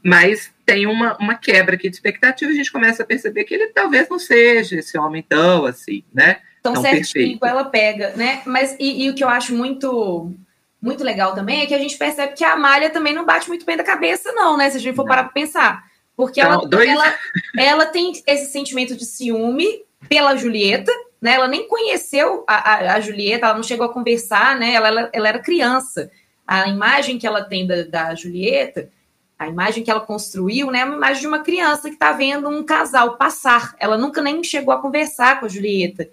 Mas 0.02 0.52
tem 0.64 0.86
uma, 0.86 1.16
uma 1.18 1.34
quebra 1.34 1.74
aqui 1.74 1.88
de 1.88 1.96
expectativa, 1.96 2.50
a 2.50 2.54
gente 2.54 2.72
começa 2.72 3.02
a 3.02 3.06
perceber 3.06 3.44
que 3.44 3.54
ele 3.54 3.68
talvez 3.68 4.08
não 4.08 4.18
seja 4.18 4.76
esse 4.78 4.98
homem 4.98 5.24
tão 5.26 5.66
assim, 5.66 6.02
né? 6.12 6.38
Tão, 6.62 6.74
tão 6.74 6.82
certinho 6.82 7.38
perfeito. 7.38 7.46
ela 7.46 7.64
pega, 7.64 8.12
né? 8.16 8.42
Mas 8.44 8.76
e, 8.78 9.04
e 9.04 9.10
o 9.10 9.14
que 9.14 9.24
eu 9.24 9.28
acho 9.28 9.54
muito 9.54 10.32
muito 10.80 11.04
legal 11.04 11.34
também 11.34 11.60
é 11.60 11.66
que 11.66 11.74
a 11.74 11.78
gente 11.78 11.96
percebe 11.96 12.34
que 12.34 12.44
a 12.44 12.54
Amália 12.54 12.90
também 12.90 13.12
não 13.12 13.24
bate 13.24 13.48
muito 13.48 13.66
bem 13.66 13.76
da 13.76 13.84
cabeça, 13.84 14.32
não, 14.32 14.56
né? 14.56 14.70
Se 14.70 14.78
a 14.78 14.80
gente 14.80 14.96
for 14.96 15.02
não. 15.02 15.08
parar 15.08 15.24
para 15.24 15.32
pensar. 15.32 15.84
Porque 16.16 16.40
ela, 16.40 16.66
dois... 16.66 16.88
ela, 16.88 17.14
ela 17.56 17.86
tem 17.86 18.12
esse 18.26 18.52
sentimento 18.52 18.94
de 18.94 19.04
ciúme 19.04 19.84
pela 20.08 20.36
Julieta, 20.36 20.92
né? 21.20 21.34
Ela 21.34 21.48
nem 21.48 21.66
conheceu 21.68 22.44
a, 22.46 22.54
a, 22.54 22.94
a 22.94 23.00
Julieta, 23.00 23.46
ela 23.46 23.54
não 23.54 23.62
chegou 23.62 23.86
a 23.86 23.92
conversar, 23.92 24.58
né? 24.58 24.72
Ela, 24.72 24.88
ela, 24.88 25.10
ela 25.12 25.28
era 25.28 25.38
criança. 25.38 26.10
A 26.46 26.68
imagem 26.68 27.18
que 27.18 27.26
ela 27.26 27.42
tem 27.42 27.66
da, 27.66 27.84
da 27.84 28.14
Julieta, 28.14 28.90
a 29.38 29.48
imagem 29.48 29.82
que 29.82 29.90
ela 29.90 30.00
construiu, 30.00 30.70
né? 30.70 30.80
É 30.80 30.84
uma 30.84 30.96
imagem 30.96 31.22
de 31.22 31.26
uma 31.26 31.40
criança 31.40 31.88
que 31.88 31.94
está 31.94 32.12
vendo 32.12 32.48
um 32.48 32.62
casal 32.62 33.16
passar. 33.16 33.74
Ela 33.78 33.96
nunca 33.96 34.20
nem 34.20 34.44
chegou 34.44 34.74
a 34.74 34.80
conversar 34.80 35.40
com 35.40 35.46
a 35.46 35.48
Julieta. 35.48 36.08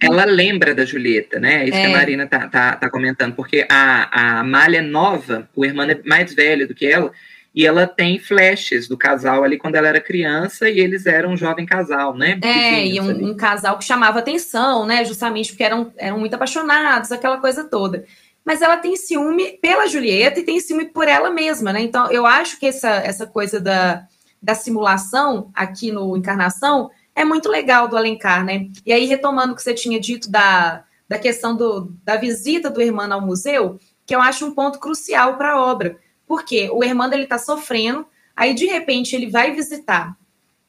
Ela 0.00 0.24
lembra 0.24 0.74
da 0.74 0.84
Julieta, 0.84 1.38
né? 1.38 1.64
Isso 1.64 1.76
é. 1.76 1.80
que 1.80 1.86
a 1.86 1.90
é. 1.90 1.92
Marina 1.92 2.26
tá, 2.26 2.48
tá, 2.48 2.76
tá 2.76 2.90
comentando, 2.90 3.34
porque 3.34 3.66
a, 3.70 4.08
a 4.10 4.40
Amália 4.40 4.78
é 4.78 4.82
nova, 4.82 5.48
o 5.54 5.64
irmão 5.64 5.88
é 5.88 6.00
mais 6.04 6.34
velho 6.34 6.66
do 6.66 6.74
que 6.74 6.86
ela, 6.86 7.12
e 7.54 7.66
ela 7.66 7.86
tem 7.86 8.18
flashes 8.18 8.88
do 8.88 8.96
casal 8.96 9.42
ali 9.42 9.58
quando 9.58 9.74
ela 9.74 9.88
era 9.88 10.00
criança 10.00 10.70
e 10.70 10.78
eles 10.78 11.04
eram 11.04 11.32
um 11.32 11.36
jovem 11.36 11.66
casal, 11.66 12.16
né? 12.16 12.38
É, 12.42 12.86
e 12.86 13.00
um, 13.00 13.30
um, 13.30 13.36
casal 13.36 13.76
que 13.76 13.84
chamava 13.84 14.20
atenção, 14.20 14.86
né? 14.86 15.04
Justamente 15.04 15.50
porque 15.50 15.64
eram, 15.64 15.92
eram 15.98 16.18
muito 16.18 16.34
apaixonados, 16.34 17.10
aquela 17.10 17.38
coisa 17.38 17.64
toda. 17.64 18.04
Mas 18.44 18.62
ela 18.62 18.76
tem 18.76 18.96
ciúme 18.96 19.58
pela 19.60 19.88
Julieta 19.88 20.40
e 20.40 20.44
tem 20.44 20.60
ciúme 20.60 20.86
por 20.86 21.08
ela 21.08 21.30
mesma, 21.30 21.72
né? 21.72 21.80
Então 21.80 22.10
eu 22.10 22.24
acho 22.24 22.58
que 22.58 22.66
essa, 22.66 22.88
essa 22.88 23.26
coisa 23.26 23.60
da, 23.60 24.06
da 24.40 24.54
simulação 24.54 25.50
aqui 25.52 25.90
no 25.90 26.16
Encarnação 26.16 26.90
é 27.20 27.24
muito 27.24 27.48
legal 27.48 27.86
do 27.86 27.96
Alencar, 27.96 28.44
né? 28.44 28.68
E 28.84 28.92
aí, 28.92 29.04
retomando 29.04 29.52
o 29.52 29.56
que 29.56 29.62
você 29.62 29.74
tinha 29.74 30.00
dito 30.00 30.30
da, 30.30 30.84
da 31.06 31.18
questão 31.18 31.54
do, 31.54 31.92
da 32.02 32.16
visita 32.16 32.70
do 32.70 32.80
irmão 32.80 33.12
ao 33.12 33.20
museu, 33.20 33.78
que 34.06 34.14
eu 34.14 34.20
acho 34.20 34.46
um 34.46 34.54
ponto 34.54 34.78
crucial 34.78 35.36
para 35.36 35.52
a 35.52 35.60
obra. 35.60 35.98
Porque 36.26 36.70
o 36.72 36.82
irmão 36.82 37.12
ele 37.12 37.24
está 37.24 37.36
sofrendo, 37.36 38.06
aí 38.34 38.54
de 38.54 38.64
repente 38.64 39.14
ele 39.14 39.28
vai 39.28 39.52
visitar 39.52 40.16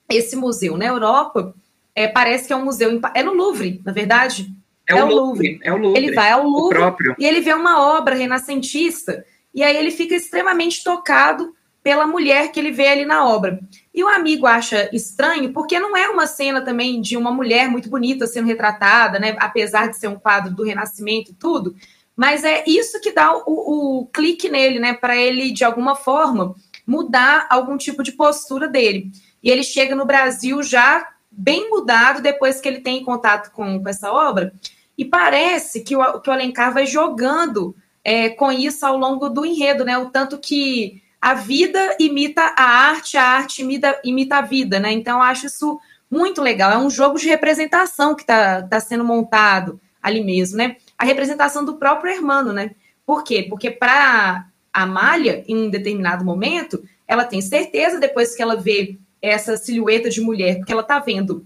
esse 0.09 0.35
museu 0.35 0.75
na 0.75 0.85
Europa, 0.85 1.55
é, 1.95 2.07
parece 2.07 2.47
que 2.47 2.53
é 2.53 2.55
um 2.55 2.65
museu. 2.65 2.91
Em, 2.91 3.01
é 3.13 3.23
no 3.23 3.33
Louvre, 3.33 3.81
na 3.85 3.93
verdade. 3.93 4.51
É, 4.89 4.97
é 4.97 5.03
o, 5.03 5.07
Louvre, 5.07 5.53
Louvre, 5.53 5.59
É 5.63 5.73
o 5.73 5.77
Louvre. 5.77 6.03
Ele 6.03 6.13
vai 6.13 6.31
ao 6.31 6.43
Louvre 6.43 6.79
e 7.17 7.25
ele 7.25 7.39
vê 7.39 7.53
uma 7.53 7.97
obra 7.97 8.15
renascentista, 8.15 9.23
e 9.53 9.63
aí 9.63 9.77
ele 9.77 9.91
fica 9.91 10.15
extremamente 10.15 10.83
tocado 10.83 11.55
pela 11.81 12.05
mulher 12.05 12.51
que 12.51 12.59
ele 12.59 12.71
vê 12.71 12.87
ali 12.87 13.05
na 13.05 13.25
obra. 13.25 13.59
E 13.93 14.03
o 14.03 14.07
amigo 14.07 14.47
acha 14.47 14.89
estranho, 14.95 15.51
porque 15.51 15.79
não 15.79 15.97
é 15.97 16.07
uma 16.09 16.25
cena 16.25 16.61
também 16.61 17.01
de 17.01 17.17
uma 17.17 17.31
mulher 17.31 17.69
muito 17.69 17.89
bonita 17.89 18.25
sendo 18.25 18.47
retratada, 18.47 19.19
né? 19.19 19.35
Apesar 19.39 19.87
de 19.89 19.97
ser 19.97 20.07
um 20.07 20.17
quadro 20.17 20.55
do 20.55 20.63
Renascimento 20.63 21.31
e 21.31 21.35
tudo. 21.35 21.75
Mas 22.15 22.43
é 22.43 22.63
isso 22.65 23.01
que 23.01 23.11
dá 23.11 23.35
o, 23.35 23.43
o 23.47 24.05
clique 24.07 24.47
nele, 24.49 24.79
né? 24.79 24.93
Para 24.93 25.17
ele, 25.17 25.51
de 25.51 25.65
alguma 25.65 25.95
forma, 25.95 26.55
mudar 26.87 27.47
algum 27.49 27.77
tipo 27.77 28.01
de 28.01 28.13
postura 28.13 28.67
dele. 28.67 29.11
E 29.43 29.49
ele 29.49 29.63
chega 29.63 29.95
no 29.95 30.05
Brasil 30.05 30.63
já 30.63 31.07
bem 31.29 31.69
mudado 31.69 32.21
depois 32.21 32.61
que 32.61 32.67
ele 32.67 32.81
tem 32.81 33.03
contato 33.03 33.51
com, 33.51 33.81
com 33.81 33.89
essa 33.89 34.11
obra. 34.11 34.53
E 34.97 35.03
parece 35.03 35.81
que 35.81 35.95
o, 35.95 36.19
que 36.19 36.29
o 36.29 36.33
Alencar 36.33 36.73
vai 36.73 36.85
jogando 36.85 37.75
é, 38.03 38.29
com 38.29 38.51
isso 38.51 38.85
ao 38.85 38.97
longo 38.97 39.29
do 39.29 39.45
enredo, 39.45 39.83
né? 39.83 39.97
O 39.97 40.09
tanto 40.09 40.37
que 40.37 41.00
a 41.21 41.35
vida 41.35 41.95
imita 41.99 42.41
a 42.57 42.63
arte, 42.63 43.15
a 43.15 43.23
arte 43.23 43.61
imita, 43.61 44.01
imita 44.03 44.37
a 44.37 44.41
vida, 44.41 44.79
né? 44.79 44.91
Então, 44.91 45.17
eu 45.17 45.23
acho 45.23 45.45
isso 45.45 45.79
muito 46.09 46.41
legal. 46.41 46.71
É 46.71 46.77
um 46.77 46.89
jogo 46.89 47.19
de 47.19 47.27
representação 47.27 48.15
que 48.15 48.23
está 48.23 48.63
tá 48.63 48.79
sendo 48.79 49.03
montado 49.03 49.79
ali 50.01 50.23
mesmo, 50.23 50.57
né? 50.57 50.77
A 50.97 51.05
representação 51.05 51.63
do 51.63 51.75
próprio 51.75 52.11
Hermano, 52.11 52.51
né? 52.51 52.71
Por 53.05 53.23
quê? 53.23 53.45
Porque 53.47 53.69
para 53.69 54.47
a 54.73 54.85
Malha, 54.85 55.43
em 55.47 55.67
um 55.67 55.69
determinado 55.69 56.25
momento, 56.25 56.83
ela 57.07 57.23
tem 57.23 57.41
certeza, 57.41 57.99
depois 57.99 58.35
que 58.35 58.41
ela 58.41 58.55
vê 58.55 58.97
essa 59.21 59.57
silhueta 59.57 60.09
de 60.09 60.21
mulher, 60.21 60.57
porque 60.57 60.71
ela 60.71 60.81
está 60.81 60.97
vendo 60.97 61.45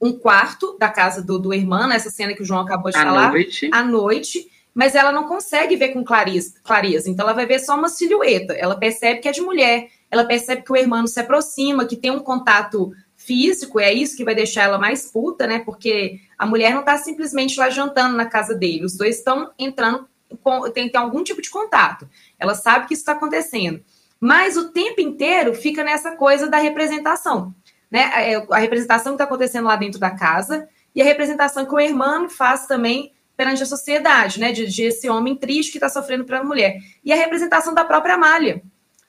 um 0.00 0.12
quarto 0.12 0.76
da 0.78 0.88
casa 0.88 1.22
do, 1.22 1.38
do 1.38 1.52
irmão, 1.52 1.92
essa 1.92 2.10
cena 2.10 2.34
que 2.34 2.42
o 2.42 2.44
João 2.44 2.60
acabou 2.60 2.90
de 2.90 2.96
à 2.96 3.02
falar, 3.02 3.30
noite. 3.30 3.70
à 3.72 3.84
noite, 3.84 4.50
mas 4.74 4.94
ela 4.94 5.12
não 5.12 5.28
consegue 5.28 5.76
ver 5.76 5.90
com 5.90 6.04
clareza. 6.04 7.10
Então 7.10 7.24
ela 7.24 7.32
vai 7.32 7.46
ver 7.46 7.58
só 7.58 7.76
uma 7.76 7.88
silhueta. 7.88 8.54
Ela 8.54 8.76
percebe 8.76 9.20
que 9.20 9.28
é 9.28 9.32
de 9.32 9.40
mulher, 9.40 9.88
ela 10.10 10.24
percebe 10.24 10.62
que 10.62 10.72
o 10.72 10.76
irmão 10.76 11.06
se 11.06 11.20
aproxima, 11.20 11.86
que 11.86 11.96
tem 11.96 12.10
um 12.10 12.20
contato 12.20 12.92
físico, 13.16 13.78
é 13.78 13.92
isso 13.92 14.16
que 14.16 14.24
vai 14.24 14.34
deixar 14.34 14.64
ela 14.64 14.78
mais 14.78 15.10
puta, 15.10 15.46
né? 15.46 15.60
Porque 15.60 16.20
a 16.36 16.44
mulher 16.44 16.72
não 16.72 16.80
está 16.80 16.98
simplesmente 16.98 17.58
lá 17.58 17.70
jantando 17.70 18.16
na 18.16 18.26
casa 18.26 18.54
dele, 18.54 18.84
os 18.84 18.96
dois 18.96 19.18
estão 19.18 19.52
entrando, 19.58 20.08
com, 20.42 20.68
tem, 20.70 20.88
tem 20.88 21.00
algum 21.00 21.22
tipo 21.22 21.40
de 21.40 21.50
contato. 21.50 22.08
Ela 22.38 22.54
sabe 22.54 22.86
que 22.86 22.94
isso 22.94 23.02
está 23.02 23.12
acontecendo. 23.12 23.82
Mas 24.18 24.56
o 24.56 24.70
tempo 24.70 25.00
inteiro 25.00 25.54
fica 25.54 25.84
nessa 25.84 26.16
coisa 26.16 26.48
da 26.48 26.58
representação, 26.58 27.54
né? 27.90 28.10
A, 28.12 28.22
é, 28.22 28.46
a 28.50 28.58
representação 28.58 29.12
que 29.12 29.16
está 29.16 29.24
acontecendo 29.24 29.66
lá 29.66 29.76
dentro 29.76 30.00
da 30.00 30.10
casa 30.10 30.68
e 30.94 31.00
a 31.00 31.04
representação 31.04 31.64
que 31.64 31.74
o 31.74 31.80
irmão 31.80 32.28
faz 32.28 32.66
também 32.66 33.11
perante 33.36 33.62
a 33.62 33.66
sociedade, 33.66 34.38
né? 34.38 34.52
De, 34.52 34.66
de 34.66 34.82
esse 34.84 35.08
homem 35.08 35.36
triste 35.36 35.72
que 35.72 35.78
está 35.78 35.88
sofrendo 35.88 36.24
pela 36.24 36.44
mulher. 36.44 36.78
E 37.04 37.12
a 37.12 37.16
representação 37.16 37.74
da 37.74 37.84
própria 37.84 38.14
Amália. 38.14 38.62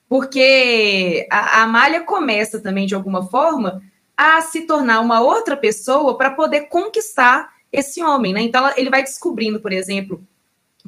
Porque 0.08 1.28
a, 1.32 1.60
a 1.60 1.64
Amália 1.64 2.02
começa 2.02 2.60
também, 2.60 2.86
de 2.86 2.96
alguma 2.96 3.26
forma, 3.28 3.82
a 4.16 4.42
se 4.42 4.62
tornar 4.62 5.00
uma 5.00 5.22
outra 5.22 5.58
pessoa 5.58 6.18
para 6.18 6.32
poder 6.32 6.68
conquistar 6.68 7.52
esse 7.72 8.04
homem, 8.04 8.34
né? 8.34 8.42
Então 8.42 8.72
ele 8.78 8.90
vai 8.90 9.02
descobrindo, 9.02 9.60
por 9.60 9.72
exemplo, 9.72 10.24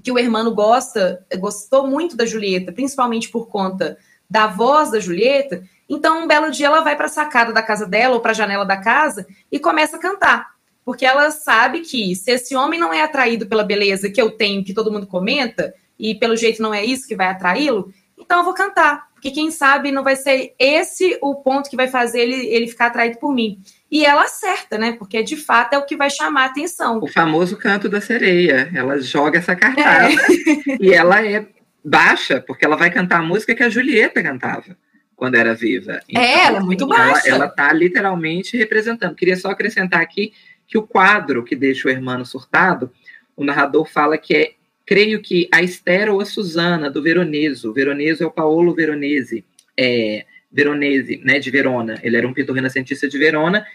que 0.03 0.11
o 0.11 0.19
Hermano 0.19 0.53
gosta, 0.53 1.25
gostou 1.37 1.87
muito 1.87 2.15
da 2.15 2.25
Julieta, 2.25 2.71
principalmente 2.71 3.29
por 3.29 3.47
conta 3.47 3.97
da 4.29 4.47
voz 4.47 4.91
da 4.91 4.99
Julieta. 4.99 5.63
Então, 5.89 6.23
um 6.23 6.27
belo 6.27 6.51
dia 6.51 6.67
ela 6.67 6.81
vai 6.81 6.95
para 6.95 7.05
a 7.05 7.09
sacada 7.09 7.53
da 7.53 7.61
casa 7.63 7.85
dela 7.85 8.15
ou 8.15 8.21
para 8.21 8.31
a 8.31 8.35
janela 8.35 8.65
da 8.65 8.77
casa 8.77 9.25
e 9.51 9.59
começa 9.59 9.97
a 9.97 9.99
cantar 9.99 10.54
porque 10.85 11.03
ela 11.05 11.31
sabe 11.31 11.81
que 11.81 12.15
se 12.15 12.31
esse 12.31 12.55
homem 12.55 12.79
não 12.79 12.93
é 12.93 13.01
atraído 13.01 13.47
pela 13.47 13.63
beleza 13.63 14.09
que 14.09 14.21
eu 14.21 14.29
tenho, 14.29 14.63
que 14.63 14.73
todo 14.73 14.91
mundo 14.91 15.07
comenta, 15.07 15.73
e 15.97 16.13
pelo 16.13 16.37
jeito 16.37 16.61
não 16.61 16.73
é 16.73 16.85
isso 16.85 17.07
que 17.07 17.15
vai 17.15 17.27
atraí-lo, 17.27 17.91
então 18.17 18.39
eu 18.39 18.45
vou 18.45 18.53
cantar, 18.53 19.07
porque 19.13 19.31
quem 19.31 19.49
sabe 19.49 19.91
não 19.91 20.03
vai 20.03 20.15
ser 20.15 20.53
esse 20.59 21.17
o 21.21 21.35
ponto 21.35 21.69
que 21.69 21.75
vai 21.75 21.87
fazer 21.87 22.21
ele, 22.21 22.45
ele 22.47 22.67
ficar 22.67 22.87
atraído 22.87 23.17
por 23.17 23.33
mim. 23.33 23.59
E 23.89 24.05
ela 24.05 24.23
acerta, 24.23 24.77
né? 24.77 24.93
Porque 24.93 25.23
de 25.23 25.35
fato 25.35 25.73
é 25.73 25.77
o 25.77 25.85
que 25.85 25.97
vai 25.97 26.09
chamar 26.09 26.43
a 26.43 26.45
atenção. 26.45 26.99
O 27.01 27.07
famoso 27.07 27.57
canto 27.57 27.89
da 27.89 27.99
sereia. 27.99 28.69
Ela 28.73 28.99
joga 28.99 29.39
essa 29.39 29.55
cartada 29.55 30.09
é. 30.09 30.15
e 30.79 30.93
ela 30.93 31.25
é 31.25 31.47
baixa, 31.83 32.43
porque 32.45 32.65
ela 32.65 32.75
vai 32.75 32.91
cantar 32.91 33.19
a 33.19 33.23
música 33.23 33.55
que 33.55 33.63
a 33.63 33.69
Julieta 33.69 34.21
cantava 34.21 34.77
quando 35.15 35.35
era 35.35 35.53
viva. 35.53 36.01
Então, 36.09 36.21
é, 36.21 36.45
ela 36.45 36.57
é 36.57 36.61
muito 36.61 36.87
baixa. 36.87 37.29
Ela 37.29 37.45
está 37.45 37.71
literalmente 37.71 38.57
representando. 38.57 39.15
Queria 39.15 39.37
só 39.37 39.49
acrescentar 39.49 40.01
aqui 40.01 40.33
que 40.67 40.77
o 40.77 40.83
quadro 40.83 41.43
que 41.43 41.55
deixa 41.55 41.87
o 41.87 41.91
hermano 41.91 42.25
surtado, 42.25 42.91
o 43.35 43.43
narrador 43.43 43.85
fala 43.85 44.17
que 44.17 44.35
é, 44.35 44.53
creio 44.85 45.21
que 45.21 45.47
a 45.51 45.61
Esther 45.61 46.11
ou 46.11 46.21
a 46.21 46.25
Susana, 46.25 46.89
do 46.89 47.01
Veroneso. 47.01 47.73
Veroneso 47.73 48.23
é 48.23 48.25
o 48.25 48.31
Paolo 48.31 48.73
Veronese, 48.73 49.43
é, 49.77 50.25
Veronese, 50.51 51.21
né, 51.23 51.39
de 51.39 51.51
Verona. 51.51 51.99
Ele 52.01 52.17
era 52.17 52.27
um 52.27 52.33
pintor 52.33 52.55
renascentista 52.55 53.07
de 53.07 53.17
Verona, 53.17 53.65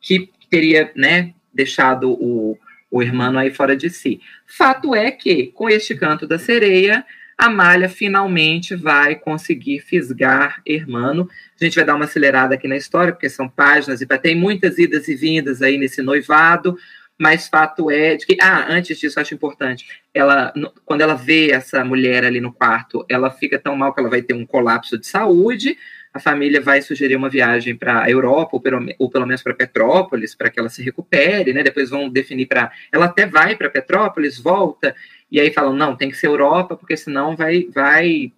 que 0.00 0.30
teria, 0.50 0.90
né, 0.94 1.32
deixado 1.52 2.12
o, 2.12 2.58
o 2.90 3.02
hermano 3.02 3.38
aí 3.38 3.50
fora 3.50 3.76
de 3.76 3.88
si. 3.90 4.20
Fato 4.46 4.94
é 4.94 5.10
que, 5.10 5.48
com 5.48 5.68
este 5.68 5.94
canto 5.94 6.26
da 6.26 6.38
sereia, 6.38 7.04
a 7.38 7.50
Malha 7.50 7.88
finalmente 7.88 8.74
vai 8.74 9.14
conseguir 9.14 9.80
fisgar 9.80 10.62
Hermano. 10.66 11.28
A 11.60 11.64
gente 11.64 11.74
vai 11.74 11.84
dar 11.84 11.94
uma 11.94 12.06
acelerada 12.06 12.54
aqui 12.54 12.66
na 12.66 12.76
história, 12.76 13.12
porque 13.12 13.28
são 13.28 13.48
páginas 13.48 14.00
e 14.00 14.06
tem 14.06 14.34
muitas 14.34 14.78
idas 14.78 15.06
e 15.06 15.14
vindas 15.14 15.60
aí 15.60 15.76
nesse 15.76 16.00
noivado, 16.00 16.76
mas 17.18 17.48
fato 17.48 17.90
é 17.90 18.16
de 18.16 18.26
que. 18.26 18.36
Ah, 18.40 18.66
antes 18.68 18.98
disso, 18.98 19.20
acho 19.20 19.34
importante. 19.34 19.86
Ela, 20.14 20.52
quando 20.84 21.02
ela 21.02 21.14
vê 21.14 21.50
essa 21.50 21.84
mulher 21.84 22.24
ali 22.24 22.40
no 22.40 22.52
quarto, 22.52 23.04
ela 23.08 23.30
fica 23.30 23.58
tão 23.58 23.76
mal 23.76 23.92
que 23.92 24.00
ela 24.00 24.10
vai 24.10 24.22
ter 24.22 24.34
um 24.34 24.46
colapso 24.46 24.98
de 24.98 25.06
saúde. 25.06 25.76
A 26.12 26.18
família 26.18 26.62
vai 26.62 26.80
sugerir 26.80 27.16
uma 27.16 27.28
viagem 27.28 27.76
para 27.76 28.02
a 28.02 28.10
Europa, 28.10 28.50
ou 28.54 28.60
pelo, 28.60 28.86
ou 28.98 29.10
pelo 29.10 29.26
menos 29.26 29.42
para 29.42 29.52
Petrópolis, 29.52 30.34
para 30.34 30.48
que 30.48 30.58
ela 30.58 30.70
se 30.70 30.82
recupere, 30.82 31.52
né? 31.52 31.62
Depois 31.62 31.90
vão 31.90 32.08
definir 32.08 32.46
para. 32.46 32.70
Ela 32.90 33.06
até 33.06 33.26
vai 33.26 33.54
para 33.56 33.68
Petrópolis, 33.68 34.38
volta, 34.38 34.94
e 35.30 35.40
aí 35.40 35.52
falam, 35.52 35.72
não, 35.72 35.96
tem 35.96 36.10
que 36.10 36.16
ser 36.16 36.28
Europa, 36.28 36.76
porque 36.76 36.96
senão 36.96 37.36
vai, 37.36 37.68
vai 37.74 38.32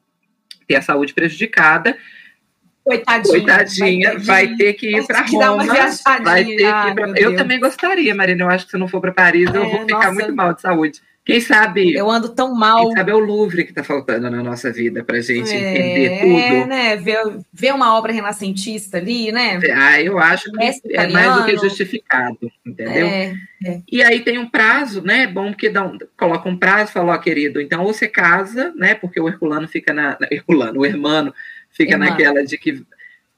ter 0.66 0.76
a 0.76 0.82
saúde 0.82 1.14
prejudicada. 1.14 1.96
Coitadinha, 2.84 3.32
Coitadinha 3.32 4.18
vai, 4.18 4.46
vai 4.46 4.56
ter 4.56 4.72
que 4.72 4.96
ir 4.96 5.06
para 5.06 5.20
Roma. 5.20 5.66
Vai 6.24 6.44
ter 6.44 6.56
que 6.56 6.62
ir 6.62 6.94
pra... 6.94 7.12
Eu 7.16 7.36
também 7.36 7.60
gostaria, 7.60 8.14
Marina. 8.14 8.44
Eu 8.44 8.48
acho 8.48 8.64
que 8.64 8.70
se 8.70 8.78
não 8.78 8.88
for 8.88 9.00
para 9.00 9.12
Paris, 9.12 9.52
é, 9.52 9.56
eu 9.56 9.68
vou 9.68 9.80
ficar 9.80 9.98
nossa. 9.98 10.12
muito 10.12 10.34
mal 10.34 10.54
de 10.54 10.62
saúde. 10.62 11.02
Quem 11.28 11.42
sabe. 11.42 11.94
Eu 11.94 12.10
ando 12.10 12.30
tão 12.30 12.54
mal. 12.54 12.86
Quem 12.86 12.96
sabe 12.96 13.10
é 13.10 13.14
o 13.14 13.18
Louvre 13.18 13.62
que 13.62 13.70
está 13.70 13.84
faltando 13.84 14.30
na 14.30 14.42
nossa 14.42 14.72
vida 14.72 15.04
para 15.04 15.20
gente 15.20 15.52
é, 15.52 15.56
entender 15.58 16.20
tudo. 16.22 16.38
É, 16.38 16.66
né? 16.66 16.96
Ver, 16.96 17.18
ver 17.52 17.74
uma 17.74 17.98
obra 17.98 18.14
renascentista 18.14 18.96
ali, 18.96 19.30
né? 19.30 19.60
Ah, 19.74 20.00
eu 20.00 20.18
acho 20.18 20.50
que 20.50 20.94
é 20.94 21.06
mais 21.08 21.34
do 21.34 21.44
que 21.44 21.58
justificado, 21.58 22.50
entendeu? 22.64 23.06
É, 23.06 23.34
é. 23.62 23.82
E 23.92 24.02
aí 24.02 24.20
tem 24.20 24.38
um 24.38 24.48
prazo, 24.48 25.02
né? 25.02 25.26
Bom 25.26 25.52
que 25.52 25.68
dá 25.68 25.84
um, 25.84 25.98
coloca 26.16 26.48
um 26.48 26.56
prazo, 26.56 26.92
falou, 26.92 27.12
ó, 27.12 27.18
querido, 27.18 27.60
então 27.60 27.84
ou 27.84 27.92
você 27.92 28.08
casa, 28.08 28.72
né? 28.74 28.94
Porque 28.94 29.20
o 29.20 29.28
Herculano 29.28 29.68
fica 29.68 29.92
na. 29.92 30.16
Herculano, 30.30 30.80
o 30.80 30.86
Hermano 30.86 31.34
fica 31.70 31.98
naquela 31.98 32.42
de 32.42 32.56
que 32.56 32.82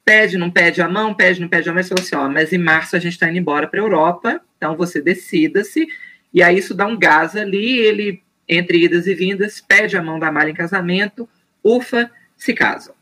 pede, 0.05 0.39
não 0.39 0.49
pede 0.49 0.81
a 0.81 0.89
mão, 0.89 1.13
pede, 1.13 1.41
não 1.41 1.49
pede 1.49 1.69
a 1.69 1.73
mão, 1.73 1.81
mas 1.81 1.89
falou 1.89 2.05
assim, 2.05 2.15
ó, 2.15 2.29
mas 2.29 2.53
em 2.53 2.59
março 2.59 2.95
a 2.95 3.01
gente 3.01 3.15
está 3.15 3.29
indo 3.29 3.39
embora 3.39 3.67
para 3.67 3.81
a 3.81 3.83
Europa, 3.83 4.41
então 4.57 4.77
você 4.77 5.01
decida-se 5.01 5.89
e 6.33 6.43
aí 6.43 6.59
isso 6.59 6.75
dá 6.75 6.87
um 6.87 6.99
gás 6.99 7.37
ali, 7.37 7.79
ele, 7.79 8.23
entre 8.49 8.85
idas 8.85 9.07
e 9.07 9.15
vindas, 9.15 9.61
pede 9.61 9.97
a 9.97 10.03
mão 10.03 10.19
da 10.19 10.31
Malha 10.31 10.51
em 10.51 10.55
casamento, 10.55 11.29
ufa, 11.63 12.11
se 12.37 12.55
casam. 12.55 12.95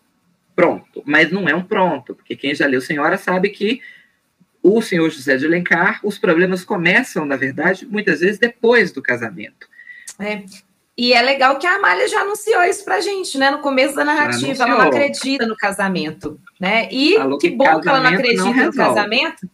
Pronto. 0.55 1.03
Mas 1.07 1.31
não 1.31 1.49
é 1.49 1.55
um 1.55 1.63
pronto, 1.63 2.15
porque 2.15 2.35
quem 2.35 2.55
já 2.55 2.67
leu 2.67 2.81
Senhora 2.81 3.17
sabe 3.17 3.51
que 3.51 3.81
o 4.63 4.83
senhor 4.83 5.09
José 5.09 5.37
de 5.37 5.47
Alencar, 5.47 6.01
os 6.03 6.19
problemas 6.19 6.65
começam, 6.65 7.25
na 7.25 7.37
verdade, 7.37 7.87
muitas 7.87 8.21
vezes 8.21 8.39
depois 8.39 8.91
do 8.91 9.01
casamento. 9.01 9.69
É. 10.19 10.43
E 10.97 11.13
é 11.13 11.23
legal 11.23 11.61
que 11.61 11.67
a 11.67 11.77
Amália 11.77 12.09
já 12.09 12.23
anunciou 12.23 12.61
isso 12.65 12.85
pra 12.85 13.01
gente, 13.01 13.39
né? 13.39 13.53
No 13.53 13.61
começo 13.61 13.95
da 13.95 14.05
narrativa. 14.05 14.65
Ela 14.65 14.79
não 14.79 14.81
acredita 14.89 15.47
no 15.47 15.57
casamento, 15.57 16.41
né? 16.59 16.89
E 16.91 17.15
que 17.41 17.51
bom 17.51 17.81
que 17.81 17.89
ela 17.89 18.01
não 18.01 18.11
acredita 18.11 18.45
não 18.45 18.67
no 18.67 18.73
casamento, 18.73 19.49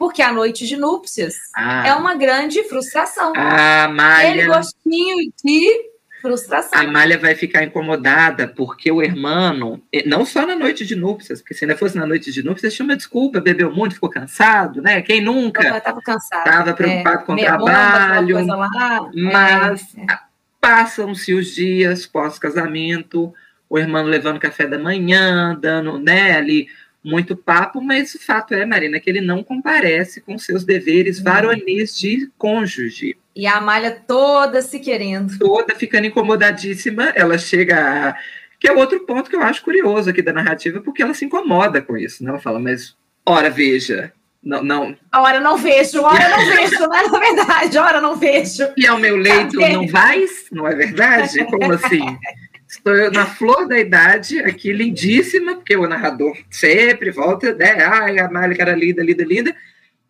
porque 0.00 0.22
a 0.22 0.32
noite 0.32 0.66
de 0.66 0.78
núpcias 0.78 1.34
ah. 1.54 1.86
é 1.86 1.94
uma 1.94 2.14
grande 2.14 2.64
frustração. 2.64 3.34
A 3.36 3.86
Malha... 3.86 4.30
Aquele 4.30 4.46
gostinho 4.46 5.30
de 5.44 5.90
frustração. 6.22 6.80
A 6.80 6.86
Malha 6.86 7.18
vai 7.18 7.34
ficar 7.34 7.64
incomodada 7.64 8.48
porque 8.48 8.90
o 8.90 9.02
irmão, 9.02 9.82
não 10.06 10.24
só 10.24 10.46
na 10.46 10.56
noite 10.56 10.86
de 10.86 10.96
núpcias, 10.96 11.42
porque 11.42 11.52
se 11.52 11.66
ainda 11.66 11.76
fosse 11.76 11.98
na 11.98 12.06
noite 12.06 12.32
de 12.32 12.42
núpcias, 12.42 12.72
tinha 12.72 12.86
uma 12.86 12.96
desculpa, 12.96 13.42
bebeu 13.42 13.70
muito, 13.70 13.92
ficou 13.92 14.08
cansado, 14.08 14.80
né? 14.80 15.02
Quem 15.02 15.20
nunca? 15.20 15.76
Estava 15.76 16.00
cansado. 16.00 16.46
Estava 16.46 16.72
preocupado 16.72 17.18
é, 17.18 17.24
com 17.26 17.32
o 17.34 17.36
trabalho. 17.36 18.38
Bomba, 18.38 19.10
mas 19.14 19.94
é, 19.98 20.14
é. 20.14 20.18
passam-se 20.58 21.34
os 21.34 21.54
dias 21.54 22.06
pós-casamento, 22.06 23.34
o 23.68 23.78
irmão 23.78 24.04
levando 24.04 24.40
café 24.40 24.66
da 24.66 24.78
manhã, 24.78 25.54
dando, 25.60 25.98
né, 25.98 26.38
ali 26.38 26.68
muito 27.02 27.36
papo, 27.36 27.80
mas 27.80 28.14
o 28.14 28.20
fato 28.20 28.54
é, 28.54 28.64
Marina, 28.66 29.00
que 29.00 29.08
ele 29.08 29.20
não 29.20 29.42
comparece 29.42 30.20
com 30.20 30.38
seus 30.38 30.64
deveres 30.64 31.18
uhum. 31.18 31.24
varonis 31.24 31.98
de 31.98 32.30
cônjuge. 32.36 33.16
E 33.34 33.46
a 33.46 33.56
Amália 33.56 33.90
toda 34.06 34.60
se 34.60 34.78
querendo. 34.78 35.38
Toda 35.38 35.74
ficando 35.74 36.06
incomodadíssima, 36.06 37.12
ela 37.14 37.38
chega 37.38 38.10
a... 38.10 38.16
Que 38.58 38.68
é 38.68 38.72
outro 38.72 39.00
ponto 39.06 39.30
que 39.30 39.36
eu 39.36 39.42
acho 39.42 39.64
curioso 39.64 40.10
aqui 40.10 40.20
da 40.20 40.34
narrativa, 40.34 40.80
porque 40.80 41.02
ela 41.02 41.14
se 41.14 41.24
incomoda 41.24 41.80
com 41.80 41.96
isso, 41.96 42.22
né? 42.22 42.28
Ela 42.28 42.38
fala, 42.38 42.58
mas, 42.58 42.94
ora, 43.24 43.48
veja, 43.48 44.12
não, 44.42 44.62
não. 44.62 44.96
Ora, 45.14 45.40
não 45.40 45.56
vejo, 45.56 46.02
ora, 46.02 46.28
não 46.28 46.46
vejo, 46.46 46.86
né? 46.86 47.02
Na 47.10 47.18
verdade, 47.18 47.78
ora, 47.78 48.00
não 48.00 48.16
vejo. 48.16 48.70
E 48.76 48.86
ao 48.86 48.98
meu 48.98 49.16
leito 49.16 49.58
não 49.58 49.86
vais, 49.86 50.46
não 50.52 50.66
é 50.66 50.74
verdade? 50.74 51.44
Como 51.46 51.72
assim? 51.72 52.00
Estou 52.70 53.10
na 53.10 53.26
flor 53.26 53.66
da 53.66 53.76
idade, 53.80 54.38
aqui 54.38 54.72
lindíssima, 54.72 55.56
porque 55.56 55.76
o 55.76 55.88
narrador 55.88 56.38
sempre 56.48 57.10
volta, 57.10 57.52
né? 57.52 57.82
Ai, 57.84 58.20
a 58.20 58.30
Mália 58.30 58.56
era 58.60 58.76
linda, 58.76 59.02
linda, 59.02 59.24
linda. 59.24 59.56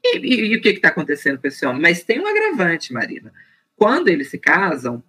E, 0.04 0.18
e, 0.18 0.52
e 0.52 0.56
o 0.56 0.60
que 0.60 0.68
está 0.68 0.88
acontecendo 0.88 1.40
com 1.40 1.48
esse 1.48 1.64
homem? 1.64 1.80
Mas 1.80 2.04
tem 2.04 2.20
um 2.20 2.26
agravante, 2.26 2.92
Marina. 2.92 3.32
Quando 3.74 4.08
eles 4.08 4.28
se 4.28 4.36
casam, 4.38 5.02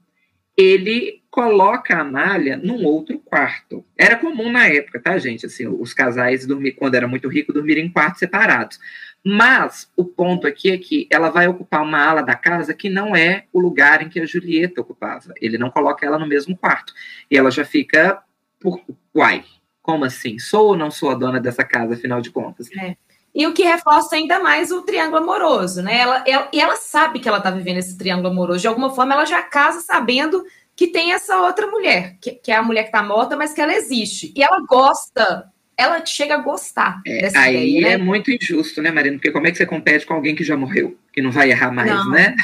ele 0.56 1.22
coloca 1.30 1.93
a 1.93 1.99
Amália 1.99 2.56
num 2.56 2.86
outro 2.86 3.20
quarto. 3.20 3.86
Era 3.97 4.16
comum 4.16 4.49
na 4.49 4.68
época, 4.68 5.02
tá, 5.02 5.18
gente? 5.18 5.45
Assim, 5.45 5.68
os 5.68 5.93
casais 5.93 6.45
dormir, 6.45 6.72
quando 6.72 6.95
era 6.95 7.08
muito 7.08 7.28
rico, 7.28 7.52
dormirem 7.52 7.88
em 7.88 7.91
quartos 7.91 8.20
separados. 8.20 8.80
Mas 9.24 9.89
o 9.95 10.03
ponto 10.03 10.47
aqui 10.47 10.72
é 10.72 10.78
que 10.78 11.07
ela 11.11 11.30
vai 11.30 11.47
ocupar 11.47 11.84
uma 11.84 12.03
ala 12.03 12.24
da 12.24 12.36
casa 12.36 12.74
que 12.74 12.89
não 12.89 13.15
é 13.15 13.45
o 13.53 13.59
lugar 13.59 14.01
em 14.01 14.09
que 14.09 14.19
a 14.19 14.26
Julieta 14.26 14.82
ocupava. 14.82 15.34
Ele 15.39 15.57
não 15.57 15.69
coloca 15.69 16.05
ela 16.05 16.17
no 16.17 16.28
mesmo 16.28 16.57
quarto. 16.57 16.93
E 17.30 17.38
ela 17.38 17.51
já 17.51 17.63
fica 17.63 18.24
por 18.59 18.82
uai, 19.15 19.43
como 19.82 20.05
assim? 20.05 20.39
Sou 20.39 20.69
ou 20.69 20.78
não 20.78 20.89
sou 20.89 21.11
a 21.11 21.15
dona 21.15 21.39
dessa 21.39 21.63
casa, 21.63 21.93
afinal 21.93 22.19
de 22.19 22.32
contas? 22.32 22.69
É. 22.76 22.95
E 23.34 23.47
o 23.47 23.53
que 23.53 23.63
reforça 23.63 24.15
ainda 24.15 24.39
mais 24.39 24.72
o 24.72 24.82
triângulo 24.82 25.17
amoroso, 25.17 25.82
né? 25.82 25.99
Ela, 25.99 26.24
ela, 26.28 26.49
e 26.51 26.59
ela 26.59 26.76
sabe 26.76 27.19
que 27.19 27.28
ela 27.28 27.38
está 27.38 27.49
vivendo 27.49 27.78
esse 27.78 27.97
triângulo 27.97 28.28
amoroso. 28.28 28.59
De 28.59 28.67
alguma 28.67 28.89
forma, 28.89 29.13
ela 29.13 29.26
já 29.26 29.41
casa 29.41 29.82
sabendo 29.82 30.43
que 30.76 30.88
tem 30.88 31.13
essa 31.13 31.39
outra 31.41 31.67
mulher, 31.67 32.17
que, 32.19 32.32
que 32.32 32.51
é 32.51 32.55
a 32.55 32.63
mulher 32.63 32.84
que 32.84 32.89
está 32.89 33.03
morta, 33.03 33.38
mas 33.38 33.53
que 33.53 33.61
ela 33.61 33.74
existe. 33.74 34.34
E 34.36 34.43
ela 34.43 34.59
gosta 34.67 35.49
ela 35.82 36.05
chega 36.05 36.36
a 36.36 36.38
gostar 36.38 37.01
é, 37.05 37.21
dessa 37.21 37.39
aí 37.39 37.77
ideia, 37.77 37.88
né? 37.88 37.93
é 37.93 37.97
muito 37.97 38.32
injusto, 38.32 38.82
né, 38.82 38.91
Marina? 38.91 39.15
Porque 39.15 39.32
como 39.32 39.47
é 39.47 39.51
que 39.51 39.57
você 39.57 39.65
compete 39.65 40.05
com 40.05 40.13
alguém 40.13 40.36
que 40.36 40.43
já 40.43 40.55
morreu, 40.55 40.97
que 41.11 41.21
não 41.21 41.32
vai 41.32 41.49
errar 41.49 41.71
mais, 41.71 41.89
não, 41.89 42.11
né? 42.11 42.36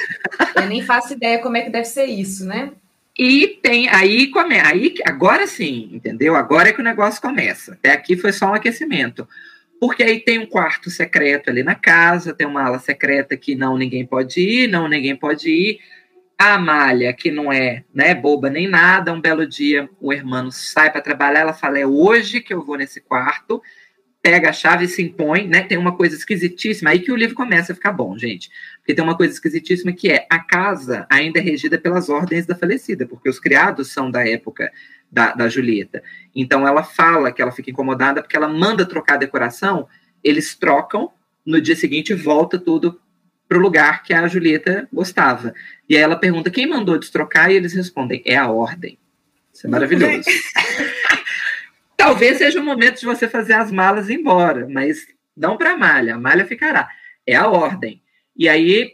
Eu 0.55 0.67
nem 0.67 0.81
faço 0.81 1.13
ideia 1.13 1.39
como 1.39 1.55
é 1.57 1.61
que 1.61 1.69
deve 1.69 1.85
ser 1.85 2.05
isso, 2.05 2.45
né? 2.45 2.71
E 3.17 3.59
tem 3.63 3.89
aí 3.89 4.27
come, 4.27 4.59
aí 4.59 4.93
agora 5.05 5.47
sim, 5.47 5.89
entendeu? 5.91 6.35
Agora 6.35 6.69
é 6.69 6.73
que 6.73 6.81
o 6.81 6.83
negócio 6.83 7.21
começa. 7.21 7.73
Até 7.73 7.91
aqui 7.91 8.15
foi 8.15 8.31
só 8.31 8.51
um 8.51 8.53
aquecimento. 8.53 9.27
Porque 9.79 10.03
aí 10.03 10.19
tem 10.19 10.39
um 10.39 10.45
quarto 10.45 10.89
secreto 10.89 11.49
ali 11.49 11.63
na 11.63 11.75
casa, 11.75 12.33
tem 12.33 12.47
uma 12.47 12.63
ala 12.63 12.79
secreta 12.79 13.37
que 13.37 13.55
não 13.55 13.77
ninguém 13.77 14.05
pode 14.05 14.39
ir, 14.39 14.67
não 14.67 14.87
ninguém 14.87 15.15
pode 15.15 15.49
ir. 15.49 15.79
A 16.39 16.53
Amália, 16.53 17.11
que 17.13 17.31
não 17.31 17.51
é 17.51 17.83
né, 17.91 18.13
boba 18.13 18.49
nem 18.49 18.67
nada, 18.67 19.11
um 19.11 19.19
belo 19.19 19.47
dia 19.47 19.89
o 19.99 20.13
irmão 20.13 20.51
sai 20.51 20.91
para 20.91 21.01
trabalhar, 21.01 21.39
ela 21.39 21.53
fala: 21.53 21.79
é 21.79 21.87
hoje 21.87 22.41
que 22.41 22.53
eu 22.53 22.63
vou 22.63 22.77
nesse 22.77 23.01
quarto, 23.01 23.59
pega 24.21 24.49
a 24.49 24.53
chave 24.53 24.85
e 24.85 24.87
se 24.87 25.01
impõe, 25.01 25.47
né? 25.47 25.63
Tem 25.63 25.77
uma 25.77 25.95
coisa 25.95 26.15
esquisitíssima, 26.15 26.91
aí 26.91 26.99
que 26.99 27.11
o 27.11 27.15
livro 27.15 27.33
começa 27.33 27.71
a 27.71 27.75
ficar 27.75 27.91
bom, 27.91 28.17
gente. 28.17 28.51
Porque 28.77 28.93
tem 28.93 29.03
uma 29.03 29.17
coisa 29.17 29.33
esquisitíssima 29.33 29.91
que 29.91 30.11
é 30.11 30.27
a 30.29 30.37
casa 30.37 31.07
ainda 31.09 31.39
é 31.39 31.41
regida 31.41 31.77
pelas 31.79 32.07
ordens 32.07 32.45
da 32.45 32.53
falecida, 32.53 33.07
porque 33.07 33.29
os 33.29 33.39
criados 33.39 33.91
são 33.91 34.11
da 34.11 34.27
época 34.27 34.71
da, 35.11 35.33
da 35.33 35.49
Julieta. 35.49 36.03
Então 36.35 36.67
ela 36.67 36.83
fala 36.83 37.31
que 37.31 37.41
ela 37.41 37.51
fica 37.51 37.71
incomodada 37.71 38.21
porque 38.21 38.37
ela 38.37 38.47
manda 38.47 38.85
trocar 38.85 39.13
a 39.15 39.17
decoração, 39.17 39.87
eles 40.23 40.55
trocam, 40.55 41.11
no 41.45 41.59
dia 41.61 41.75
seguinte 41.75 42.13
volta 42.13 42.59
tudo 42.59 42.99
para 43.47 43.57
o 43.57 43.61
lugar 43.61 44.03
que 44.03 44.13
a 44.13 44.27
Julieta 44.27 44.87
gostava. 44.91 45.53
E 45.87 45.95
aí 45.95 46.01
ela 46.01 46.15
pergunta 46.15 46.51
quem 46.51 46.67
mandou 46.67 46.99
destrocar 46.99 47.49
e 47.49 47.55
eles 47.55 47.73
respondem: 47.73 48.21
é 48.25 48.35
a 48.35 48.49
ordem. 48.49 48.97
Isso 49.53 49.65
é 49.65 49.69
maravilhoso. 49.69 50.29
Talvez 51.95 52.37
seja 52.37 52.59
o 52.59 52.63
momento 52.63 52.99
de 52.99 53.05
você 53.05 53.27
fazer 53.27 53.53
as 53.53 53.71
malas 53.71 54.07
e 54.07 54.13
ir 54.13 54.19
embora, 54.19 54.67
mas 54.69 55.07
não 55.35 55.57
para 55.57 55.71
a 55.71 55.77
malha, 55.77 56.15
a 56.15 56.19
malha 56.19 56.45
ficará. 56.45 56.89
É 57.25 57.35
a 57.35 57.47
ordem. 57.47 58.01
E 58.35 58.47
aí 58.47 58.93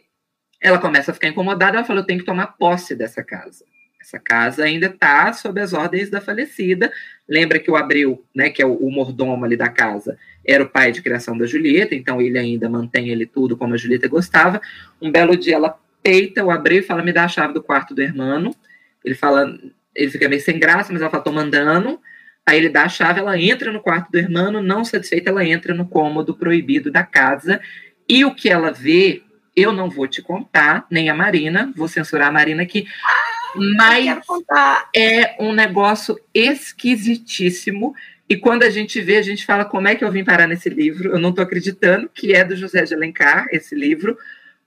ela 0.62 0.80
começa 0.80 1.12
a 1.12 1.14
ficar 1.14 1.28
incomodada, 1.28 1.78
ela 1.78 1.86
fala: 1.86 2.00
eu 2.00 2.06
tenho 2.06 2.20
que 2.20 2.26
tomar 2.26 2.48
posse 2.48 2.96
dessa 2.96 3.24
casa. 3.24 3.66
Essa 4.04 4.20
casa 4.20 4.66
ainda 4.66 4.88
está 4.88 5.32
sob 5.32 5.62
as 5.62 5.72
ordens 5.72 6.10
da 6.10 6.20
falecida. 6.20 6.92
Lembra 7.28 7.58
que 7.58 7.72
o 7.72 7.78
Abril, 7.78 8.22
né, 8.36 8.50
que 8.50 8.62
é 8.62 8.66
o, 8.66 8.74
o, 8.74 8.92
mordomo 8.92 9.46
ali 9.46 9.56
da 9.56 9.70
casa, 9.70 10.18
era 10.46 10.62
o 10.62 10.70
pai 10.70 10.92
de 10.92 11.02
criação 11.02 11.38
da 11.38 11.46
Julieta, 11.46 11.96
então 11.96 12.22
ele 12.22 12.38
ainda 12.38 12.70
mantém 12.70 13.08
ele 13.08 13.26
tudo 13.26 13.56
como 13.56 13.74
a 13.74 13.78
Julieta 13.78 14.10
gostava. 14.10 14.62
Um 15.02 15.10
belo 15.10 15.38
dia 15.38 15.56
ela 15.56 15.80
peita 16.04 16.44
o 16.44 16.52
Abril 16.52 16.80
e 16.80 16.84
fala: 16.84 17.02
me 17.02 17.14
dá 17.14 17.24
a 17.24 17.30
chave 17.30 17.54
do 17.54 17.64
quarto 17.64 17.96
do 17.96 18.02
irmão. 18.02 18.54
Ele 19.06 19.16
fala, 19.16 19.58
ele 19.96 20.12
fica 20.12 20.28
meio 20.28 20.42
sem 20.42 20.60
graça, 20.60 20.92
mas 20.92 21.02
ela 21.02 21.10
fala: 21.10 21.24
tô 21.24 21.32
mandando. 21.32 21.98
Aí 22.46 22.58
ele 22.58 22.68
dá 22.68 22.84
a 22.84 22.90
chave, 22.90 23.22
ela 23.22 23.40
entra 23.40 23.72
no 23.72 23.80
quarto 23.80 24.12
do 24.12 24.18
irmão, 24.18 24.52
não 24.62 24.84
satisfeita, 24.84 25.30
ela 25.30 25.46
entra 25.46 25.74
no 25.74 25.88
cômodo 25.88 26.36
proibido 26.36 26.92
da 26.92 27.04
casa. 27.04 27.62
E 28.08 28.26
o 28.26 28.36
que 28.36 28.50
ela 28.50 28.70
vê, 28.70 29.24
eu 29.56 29.72
não 29.72 29.90
vou 29.90 30.10
te 30.10 30.22
contar, 30.22 30.86
nem 30.92 31.10
a 31.10 31.16
Marina, 31.16 31.72
vou 31.74 31.88
censurar 31.88 32.28
a 32.28 32.32
Marina 32.34 32.64
aqui 32.64 32.86
Mas 33.56 34.18
é 34.96 35.36
um 35.40 35.54
negócio 35.54 36.20
esquisitíssimo. 36.34 37.96
E 38.28 38.38
quando 38.38 38.64
a 38.64 38.70
gente 38.70 39.02
vê, 39.02 39.18
a 39.18 39.22
gente 39.22 39.46
fala 39.46 39.66
como 39.66 39.88
é 39.88 39.96
que 39.96 40.04
eu 40.04 40.12
vim 40.12 40.24
parar 40.24 40.48
nesse 40.48 40.70
livro. 40.70 41.12
Eu 41.12 41.20
não 41.20 41.30
estou 41.30 41.44
acreditando 41.44 42.10
que 42.14 42.34
é 42.34 42.44
do 42.44 42.56
José 42.56 42.84
de 42.84 42.94
Alencar, 42.94 43.48
esse 43.52 43.76
livro, 43.76 44.18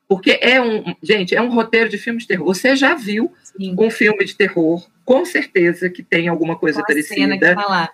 porque 0.09 0.39
é 0.41 0.61
um. 0.61 0.95
Gente, 1.03 1.35
é 1.35 1.43
um 1.43 1.51
roteiro 1.51 1.89
de 1.89 1.99
filme 1.99 2.21
de 2.21 2.27
terror. 2.27 2.47
Você 2.47 2.77
já 2.77 2.95
viu 2.95 3.33
Sim. 3.43 3.75
um 3.79 3.91
filme 3.91 4.25
de 4.25 4.37
terror, 4.37 4.87
com 5.05 5.25
certeza 5.25 5.91
que 5.91 6.03
tem 6.03 6.29
alguma 6.29 6.57
coisa 6.57 6.81
com 6.81 6.87
parecida. 6.87 7.55
Tá 7.55 7.91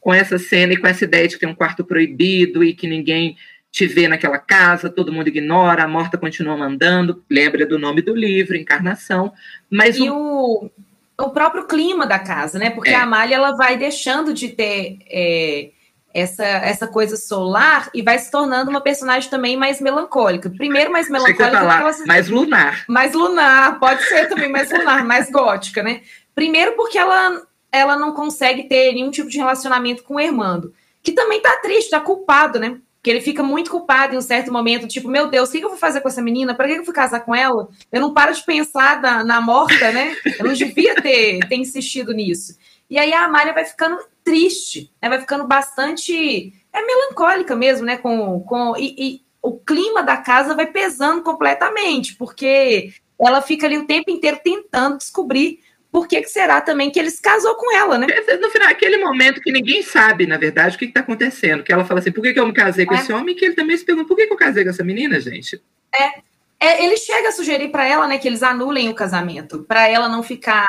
com 0.00 0.14
essa 0.14 0.38
cena 0.38 0.72
e 0.72 0.76
com 0.76 0.86
essa 0.86 1.04
ideia 1.04 1.26
de 1.26 1.34
que 1.34 1.40
tem 1.40 1.48
um 1.48 1.54
quarto 1.54 1.84
proibido 1.84 2.62
e 2.62 2.72
que 2.72 2.86
ninguém 2.86 3.36
te 3.78 3.86
vê 3.86 4.08
naquela 4.08 4.38
casa, 4.38 4.90
todo 4.90 5.12
mundo 5.12 5.28
ignora, 5.28 5.84
a 5.84 5.88
morta 5.88 6.18
continua 6.18 6.56
mandando, 6.56 7.22
lembra 7.30 7.64
do 7.64 7.78
nome 7.78 8.02
do 8.02 8.12
livro, 8.12 8.56
Encarnação, 8.56 9.32
mas 9.70 9.96
e 9.96 10.10
o, 10.10 10.68
o 11.16 11.30
próprio 11.30 11.64
clima 11.64 12.04
da 12.04 12.18
casa, 12.18 12.58
né? 12.58 12.70
Porque 12.70 12.90
é. 12.90 12.96
a 12.96 13.04
Amália 13.04 13.36
ela 13.36 13.52
vai 13.52 13.76
deixando 13.76 14.34
de 14.34 14.48
ter 14.48 14.98
é, 15.08 15.70
essa, 16.12 16.44
essa 16.44 16.88
coisa 16.88 17.16
solar 17.16 17.88
e 17.94 18.02
vai 18.02 18.18
se 18.18 18.32
tornando 18.32 18.68
uma 18.68 18.80
personagem 18.80 19.30
também 19.30 19.56
mais 19.56 19.80
melancólica. 19.80 20.50
Primeiro 20.50 20.90
mais 20.90 21.08
melancólica, 21.08 21.48
falar, 21.48 21.80
ela... 21.80 21.92
mais 22.04 22.28
lunar. 22.28 22.84
Mais 22.88 23.12
lunar, 23.12 23.78
pode 23.78 24.02
ser 24.08 24.28
também 24.28 24.50
mais 24.50 24.72
lunar, 24.72 25.04
mais 25.04 25.30
gótica, 25.30 25.84
né? 25.84 26.00
Primeiro 26.34 26.72
porque 26.72 26.98
ela 26.98 27.46
ela 27.70 27.96
não 27.96 28.12
consegue 28.12 28.64
ter 28.64 28.92
nenhum 28.92 29.12
tipo 29.12 29.28
de 29.28 29.38
relacionamento 29.38 30.02
com 30.02 30.14
o 30.14 30.20
Hermando, 30.20 30.74
que 31.00 31.12
também 31.12 31.40
tá 31.40 31.54
triste, 31.58 31.90
tá 31.90 32.00
culpado, 32.00 32.58
né? 32.58 32.80
Que 33.02 33.10
ele 33.10 33.20
fica 33.20 33.42
muito 33.42 33.70
culpado 33.70 34.14
em 34.14 34.18
um 34.18 34.22
certo 34.22 34.52
momento, 34.52 34.88
tipo, 34.88 35.08
meu 35.08 35.28
Deus, 35.28 35.48
o 35.48 35.52
que 35.52 35.60
eu 35.60 35.68
vou 35.68 35.78
fazer 35.78 36.00
com 36.00 36.08
essa 36.08 36.22
menina? 36.22 36.54
Para 36.54 36.66
que 36.66 36.74
eu 36.74 36.84
fui 36.84 36.94
casar 36.94 37.20
com 37.20 37.34
ela? 37.34 37.68
Eu 37.92 38.00
não 38.00 38.12
paro 38.12 38.34
de 38.34 38.44
pensar 38.44 39.00
na, 39.00 39.22
na 39.22 39.40
morta, 39.40 39.92
né? 39.92 40.16
Eu 40.38 40.46
não 40.46 40.52
devia 40.52 40.94
ter, 40.96 41.38
ter 41.48 41.56
insistido 41.56 42.12
nisso. 42.12 42.58
E 42.90 42.98
aí 42.98 43.12
a 43.12 43.24
Amália 43.24 43.52
vai 43.52 43.64
ficando 43.64 43.98
triste, 44.24 44.90
né? 45.00 45.08
vai 45.08 45.20
ficando 45.20 45.46
bastante 45.46 46.52
é 46.72 46.84
melancólica 46.84 47.54
mesmo, 47.56 47.86
né? 47.86 47.96
Com, 47.96 48.40
com 48.40 48.76
e, 48.76 48.94
e 48.98 49.22
o 49.42 49.58
clima 49.58 50.02
da 50.02 50.16
casa 50.16 50.54
vai 50.54 50.66
pesando 50.66 51.22
completamente, 51.22 52.14
porque 52.16 52.92
ela 53.20 53.42
fica 53.42 53.66
ali 53.66 53.78
o 53.78 53.86
tempo 53.86 54.10
inteiro 54.10 54.40
tentando 54.42 54.98
descobrir 54.98 55.60
por 55.90 56.06
que, 56.06 56.20
que 56.20 56.28
será 56.28 56.60
também 56.60 56.90
que 56.90 56.98
ele 56.98 57.10
se 57.10 57.20
casou 57.20 57.54
com 57.54 57.74
ela, 57.74 57.96
né? 57.96 58.06
No 58.40 58.50
final, 58.50 58.68
aquele 58.68 58.98
momento 58.98 59.40
que 59.40 59.50
ninguém 59.50 59.82
sabe, 59.82 60.26
na 60.26 60.36
verdade, 60.36 60.76
o 60.76 60.78
que 60.78 60.84
está 60.84 61.00
acontecendo. 61.00 61.62
Que 61.62 61.72
ela 61.72 61.84
fala 61.84 62.00
assim, 62.00 62.12
por 62.12 62.22
que, 62.22 62.34
que 62.34 62.40
eu 62.40 62.46
me 62.46 62.52
casei 62.52 62.84
com 62.84 62.94
é. 62.94 62.98
esse 62.98 63.12
homem? 63.12 63.34
Que 63.34 63.46
ele 63.46 63.54
também 63.54 63.76
se 63.76 63.84
pergunta, 63.84 64.06
por 64.06 64.16
que, 64.16 64.26
que 64.26 64.32
eu 64.32 64.36
casei 64.36 64.64
com 64.64 64.70
essa 64.70 64.84
menina, 64.84 65.18
gente? 65.18 65.62
É. 65.94 66.20
é 66.60 66.84
ele 66.84 66.96
chega 66.96 67.28
a 67.28 67.32
sugerir 67.32 67.70
para 67.70 67.86
ela, 67.86 68.06
né, 68.06 68.18
que 68.18 68.28
eles 68.28 68.42
anulem 68.42 68.90
o 68.90 68.94
casamento, 68.94 69.64
para 69.64 69.88
ela 69.88 70.08
não 70.08 70.22
ficar 70.22 70.66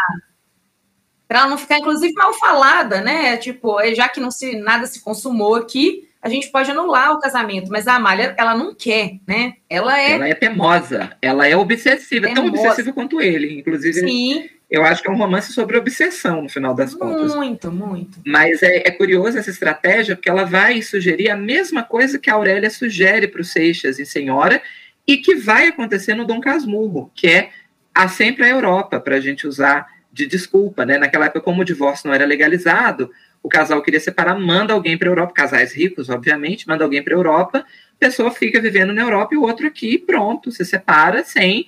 para 1.28 1.42
ela 1.42 1.50
não 1.50 1.60
ficar, 1.60 1.78
inclusive, 1.78 2.12
mal 2.14 2.34
falada, 2.34 3.02
né? 3.02 3.38
Tipo, 3.38 3.78
já 3.94 4.10
que 4.10 4.20
não 4.20 4.32
se 4.32 4.56
nada 4.56 4.88
se 4.88 5.00
consumou 5.00 5.54
aqui, 5.54 6.09
a 6.22 6.30
gente 6.30 6.52
pode 6.52 6.70
anular 6.70 7.14
o 7.14 7.20
casamento, 7.20 7.72
mas 7.72 7.88
a 7.88 7.96
Amália, 7.96 8.36
ela 8.38 8.56
não 8.56 8.76
quer, 8.76 9.20
né? 9.28 9.54
Ela 9.70 10.00
é. 10.00 10.12
Ela 10.12 10.28
é 10.28 10.34
teimosa, 10.36 11.18
ela 11.22 11.48
é 11.48 11.56
obsessiva, 11.56 12.28
teimosa. 12.28 12.52
tão 12.52 12.62
obsessiva 12.62 12.94
quanto 12.94 13.22
ele. 13.22 13.60
Inclusive, 13.60 14.00
Sim 14.00 14.50
eu 14.70 14.86
acho 14.86 15.02
que 15.02 15.10
é 15.10 15.12
um 15.12 15.18
romance 15.18 15.52
sobre 15.52 15.78
obsessão, 15.78 16.44
no 16.44 16.50
final 16.50 16.76
das 16.76 16.94
contas. 16.94 17.34
Muito, 17.34 17.72
muito. 17.72 18.20
Mas 18.24 18.62
é, 18.62 18.88
é 18.88 18.92
curioso 18.92 19.38
essa 19.38 19.50
estratégia, 19.50 20.16
porque 20.16 20.30
ela 20.30 20.44
vai 20.44 20.80
sugerir 20.84 21.32
a 21.32 21.36
mesma 21.36 21.82
coisa 21.82 22.20
que 22.20 22.30
a 22.30 22.36
Aurélia 22.36 22.70
sugere 22.70 23.28
para 23.28 23.42
o 23.42 23.44
Seixas 23.44 24.00
em 24.00 24.06
Senhora, 24.06 24.62
e 25.08 25.18
que 25.18 25.34
vai 25.34 25.68
acontecer 25.68 26.14
no 26.14 26.24
Dom 26.24 26.40
Casmurro, 26.40 27.12
que 27.16 27.28
é 27.28 27.50
há 27.96 28.08
sempre 28.08 28.46
a 28.46 28.50
Europa, 28.50 29.00
para 29.00 29.16
a 29.16 29.20
gente 29.20 29.48
usar 29.48 29.88
de 30.14 30.28
desculpa. 30.28 30.86
Né? 30.86 31.00
Naquela 31.00 31.26
época, 31.26 31.42
como 31.42 31.64
o 31.64 31.66
divórcio 31.66 32.08
não 32.08 32.14
era 32.14 32.26
legalizado, 32.26 33.10
o 33.42 33.50
casal 33.50 33.82
queria 33.82 34.00
separar, 34.00 34.38
manda 34.40 34.74
alguém 34.74 34.98
para 34.98 35.08
a 35.08 35.12
Europa, 35.12 35.34
casais 35.34 35.74
ricos, 35.74 36.10
obviamente, 36.10 36.68
manda 36.68 36.84
alguém 36.84 37.04
para 37.04 37.14
a 37.14 37.18
Europa, 37.18 37.60
a 37.60 38.00
pessoa 38.00 38.32
fica 38.32 38.62
vivendo 38.62 38.94
na 38.94 39.02
Europa 39.02 39.34
e 39.34 39.38
o 39.38 39.44
outro 39.44 39.68
aqui, 39.68 39.98
pronto, 39.98 40.52
se 40.52 40.66
separa 40.66 41.24
sem 41.24 41.68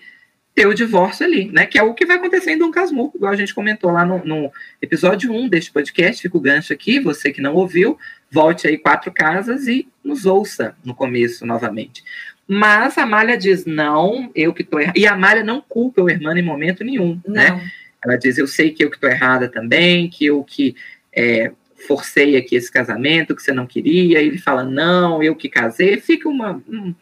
ter 0.53 0.67
o 0.67 0.74
divórcio 0.74 1.26
ali, 1.26 1.49
né? 1.51 1.65
Que 1.65 1.80
é 1.80 1.84
o 1.84 1.93
que 1.93 2.05
vai 2.05 2.17
acontecer 2.17 2.51
em 2.51 2.57
Dom 2.57 2.72
Casmurro, 2.72 3.13
igual 3.15 3.32
a 3.32 3.38
gente 3.38 3.55
comentou 3.55 3.89
lá 3.89 4.05
no, 4.05 4.24
no, 4.26 4.51
episódio 4.82 5.32
1 5.32 5.47
deste 5.47 5.72
podcast, 5.72 6.22
fica 6.22 6.38
o 6.38 6.41
gancho 6.41 6.74
aqui, 6.74 6.99
você 6.99 7.32
que 7.32 7.41
não 7.41 7.55
ouviu, 7.55 7.97
volte 8.30 8.67
aí 8.67 8.78
quatro 8.78 9.11
casas 9.11 9.67
e 9.67 9.88
nos 10.03 10.26
ouça 10.26 10.76
no 10.84 10.93
começo 10.93 11.45
novamente. 11.45 12.03
Mas 12.45 12.97
a 12.97 13.05
Malha 13.05 13.38
diz, 13.38 13.65
não, 13.65 14.30
eu 14.36 14.53
que 14.53 14.61
estou 14.61 14.80
errada. 14.82 14.99
E 14.99 15.07
a 15.07 15.15
Malha 15.15 15.41
não 15.41 15.61
culpa 15.61 16.01
o 16.01 16.09
irmão 16.09 16.36
em 16.36 16.43
momento 16.43 16.84
nenhum, 16.84 17.22
né? 17.26 17.49
não. 17.49 17.57
né? 17.57 17.72
Ela 18.03 18.17
diz, 18.17 18.38
eu 18.38 18.47
sei 18.47 18.72
que 18.72 18.84
eu 18.84 18.89
que 18.89 18.97
estou 18.97 19.09
errada 19.09 19.47
também, 19.47 20.09
que 20.09 20.26
eu 20.26 20.43
que 20.43 20.76
é, 21.13 21.51
forcei 21.82 22.36
aqui 22.38 22.55
esse 22.55 22.71
casamento, 22.71 23.36
que 23.36 23.41
você 23.41 23.53
não 23.53 23.67
queria. 23.67 24.19
Ele 24.19 24.38
fala, 24.38 24.63
não, 24.63 25.21
eu 25.21 25.36
que 25.36 25.49
casei. 25.49 25.99
Fica 25.99 26.29
uma... 26.29 26.61
Um, 26.67 26.95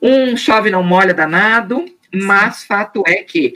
um 0.00 0.36
chove 0.36 0.70
não 0.70 0.82
molha 0.82 1.14
danado, 1.14 1.84
mas 2.12 2.64
fato 2.64 3.02
é 3.06 3.22
que 3.22 3.52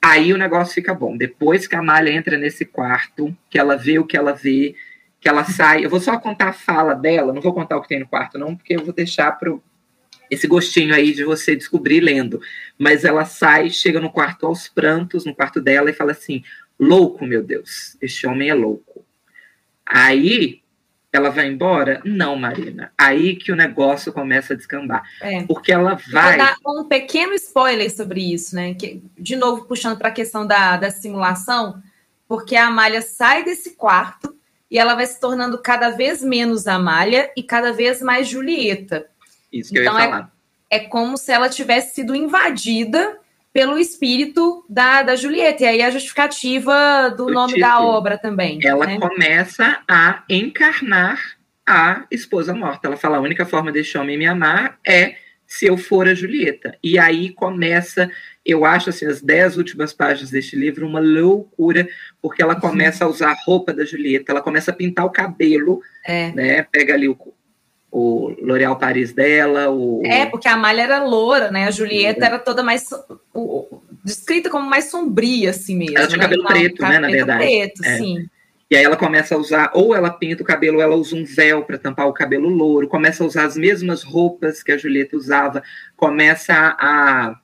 aí 0.00 0.32
o 0.32 0.38
negócio 0.38 0.74
fica 0.74 0.94
bom. 0.94 1.16
Depois 1.16 1.66
que 1.66 1.76
a 1.76 1.82
Malha 1.82 2.10
entra 2.10 2.38
nesse 2.38 2.64
quarto, 2.64 3.36
que 3.48 3.58
ela 3.58 3.76
vê 3.76 3.98
o 3.98 4.06
que 4.06 4.16
ela 4.16 4.32
vê, 4.32 4.74
que 5.20 5.28
ela 5.28 5.44
sai. 5.44 5.84
Eu 5.84 5.90
vou 5.90 6.00
só 6.00 6.18
contar 6.18 6.48
a 6.48 6.52
fala 6.52 6.94
dela, 6.94 7.32
não 7.32 7.42
vou 7.42 7.52
contar 7.52 7.76
o 7.76 7.82
que 7.82 7.88
tem 7.88 8.00
no 8.00 8.08
quarto, 8.08 8.38
não, 8.38 8.56
porque 8.56 8.74
eu 8.74 8.84
vou 8.84 8.94
deixar 8.94 9.32
para 9.32 9.52
esse 10.30 10.46
gostinho 10.46 10.94
aí 10.94 11.12
de 11.12 11.24
você 11.24 11.54
descobrir 11.54 12.00
lendo. 12.00 12.40
Mas 12.78 13.04
ela 13.04 13.24
sai, 13.24 13.68
chega 13.68 14.00
no 14.00 14.10
quarto 14.10 14.46
aos 14.46 14.68
prantos, 14.68 15.24
no 15.24 15.34
quarto 15.34 15.60
dela, 15.60 15.90
e 15.90 15.94
fala 15.94 16.12
assim: 16.12 16.42
louco, 16.78 17.26
meu 17.26 17.42
Deus, 17.42 17.96
este 18.00 18.26
homem 18.26 18.48
é 18.48 18.54
louco. 18.54 19.04
Aí 19.90 20.60
ela 21.12 21.30
vai 21.30 21.48
embora? 21.48 22.00
Não, 22.04 22.36
Marina. 22.36 22.92
Aí 22.96 23.34
que 23.34 23.50
o 23.50 23.56
negócio 23.56 24.12
começa 24.12 24.54
a 24.54 24.56
descambar. 24.56 25.02
É. 25.20 25.42
Porque 25.42 25.72
ela 25.72 25.98
vai. 26.12 26.38
Vou 26.38 26.46
dar 26.46 26.80
um 26.80 26.84
pequeno 26.84 27.34
spoiler 27.34 27.90
sobre 27.94 28.32
isso, 28.32 28.54
né? 28.54 28.74
Que, 28.74 29.02
de 29.18 29.34
novo, 29.34 29.64
puxando 29.64 29.98
para 29.98 30.08
a 30.08 30.12
questão 30.12 30.46
da, 30.46 30.76
da 30.76 30.90
simulação, 30.90 31.82
porque 32.28 32.54
a 32.54 32.68
Amália 32.68 33.02
sai 33.02 33.44
desse 33.44 33.74
quarto 33.74 34.36
e 34.70 34.78
ela 34.78 34.94
vai 34.94 35.04
se 35.04 35.18
tornando 35.18 35.58
cada 35.58 35.90
vez 35.90 36.22
menos 36.22 36.68
Amália 36.68 37.32
e 37.36 37.42
cada 37.42 37.72
vez 37.72 38.00
mais 38.00 38.28
Julieta. 38.28 39.08
Isso 39.52 39.72
que 39.72 39.80
então, 39.80 39.94
eu 39.94 39.98
ia 39.98 40.06
então, 40.06 40.12
falar. 40.12 40.32
É, 40.70 40.76
é 40.76 40.80
como 40.80 41.16
se 41.16 41.32
ela 41.32 41.48
tivesse 41.48 41.96
sido 41.96 42.14
invadida 42.14 43.18
pelo 43.52 43.78
espírito 43.78 44.64
da, 44.68 45.02
da 45.02 45.16
Julieta. 45.16 45.64
E 45.64 45.66
aí 45.66 45.82
a 45.82 45.90
justificativa 45.90 47.08
do 47.16 47.26
o 47.26 47.30
nome 47.30 47.54
título. 47.54 47.66
da 47.66 47.80
obra 47.80 48.18
também. 48.18 48.58
Ela 48.62 48.86
né? 48.86 48.98
começa 48.98 49.80
a 49.88 50.22
encarnar 50.28 51.20
a 51.66 52.04
esposa 52.10 52.54
morta. 52.54 52.88
Ela 52.88 52.96
fala: 52.96 53.16
a 53.16 53.20
única 53.20 53.44
forma 53.44 53.72
deste 53.72 53.96
homem 53.98 54.18
me 54.18 54.26
amar 54.26 54.78
é 54.86 55.16
se 55.50 55.66
eu 55.66 55.76
for 55.76 56.06
a 56.06 56.14
Julieta. 56.14 56.78
E 56.82 56.96
aí 56.96 57.30
começa, 57.30 58.08
eu 58.46 58.64
acho 58.64 58.90
assim, 58.90 59.04
as 59.06 59.20
dez 59.20 59.56
últimas 59.56 59.92
páginas 59.92 60.30
deste 60.30 60.54
livro, 60.54 60.86
uma 60.86 61.00
loucura, 61.00 61.88
porque 62.22 62.40
ela 62.40 62.54
começa 62.54 63.04
a 63.04 63.08
usar 63.08 63.32
a 63.32 63.36
roupa 63.44 63.74
da 63.74 63.84
Julieta, 63.84 64.30
ela 64.30 64.40
começa 64.40 64.70
a 64.70 64.74
pintar 64.74 65.04
o 65.04 65.10
cabelo, 65.10 65.82
é. 66.06 66.30
né? 66.32 66.62
Pega 66.62 66.94
ali 66.94 67.08
o, 67.08 67.16
o 67.90 68.34
L'Oréal 68.40 68.78
Paris 68.78 69.12
dela. 69.12 69.70
O... 69.70 70.02
É, 70.04 70.26
porque 70.26 70.48
a 70.48 70.54
Amália 70.54 70.82
era 70.82 71.04
loura, 71.04 71.50
né? 71.50 71.66
A 71.66 71.70
Julieta 71.70 72.24
é. 72.24 72.28
era 72.28 72.38
toda 72.38 72.62
mais. 72.62 72.88
O, 73.34 73.80
descrita 74.04 74.48
como 74.48 74.68
mais 74.68 74.90
sombria, 74.90 75.50
assim 75.50 75.76
mesmo. 75.76 75.98
Ela 75.98 76.06
tinha 76.06 76.18
né? 76.18 76.24
cabelo 76.24 76.44
preto, 76.44 76.74
então, 76.74 76.88
né? 76.88 76.98
Na 76.98 77.08
verdade. 77.08 77.44
preto, 77.44 77.84
é. 77.84 77.96
sim. 77.96 78.28
E 78.70 78.76
aí 78.76 78.84
ela 78.84 78.96
começa 78.96 79.34
a 79.34 79.38
usar, 79.38 79.72
ou 79.74 79.96
ela 79.96 80.10
pinta 80.10 80.44
o 80.44 80.46
cabelo, 80.46 80.76
ou 80.76 80.82
ela 80.82 80.94
usa 80.94 81.16
um 81.16 81.24
véu 81.24 81.64
para 81.64 81.76
tampar 81.76 82.06
o 82.06 82.12
cabelo 82.12 82.48
louro, 82.48 82.86
começa 82.86 83.24
a 83.24 83.26
usar 83.26 83.44
as 83.44 83.56
mesmas 83.56 84.04
roupas 84.04 84.62
que 84.62 84.70
a 84.70 84.78
Julieta 84.78 85.16
usava, 85.16 85.60
começa 85.96 86.76
a 86.78 87.34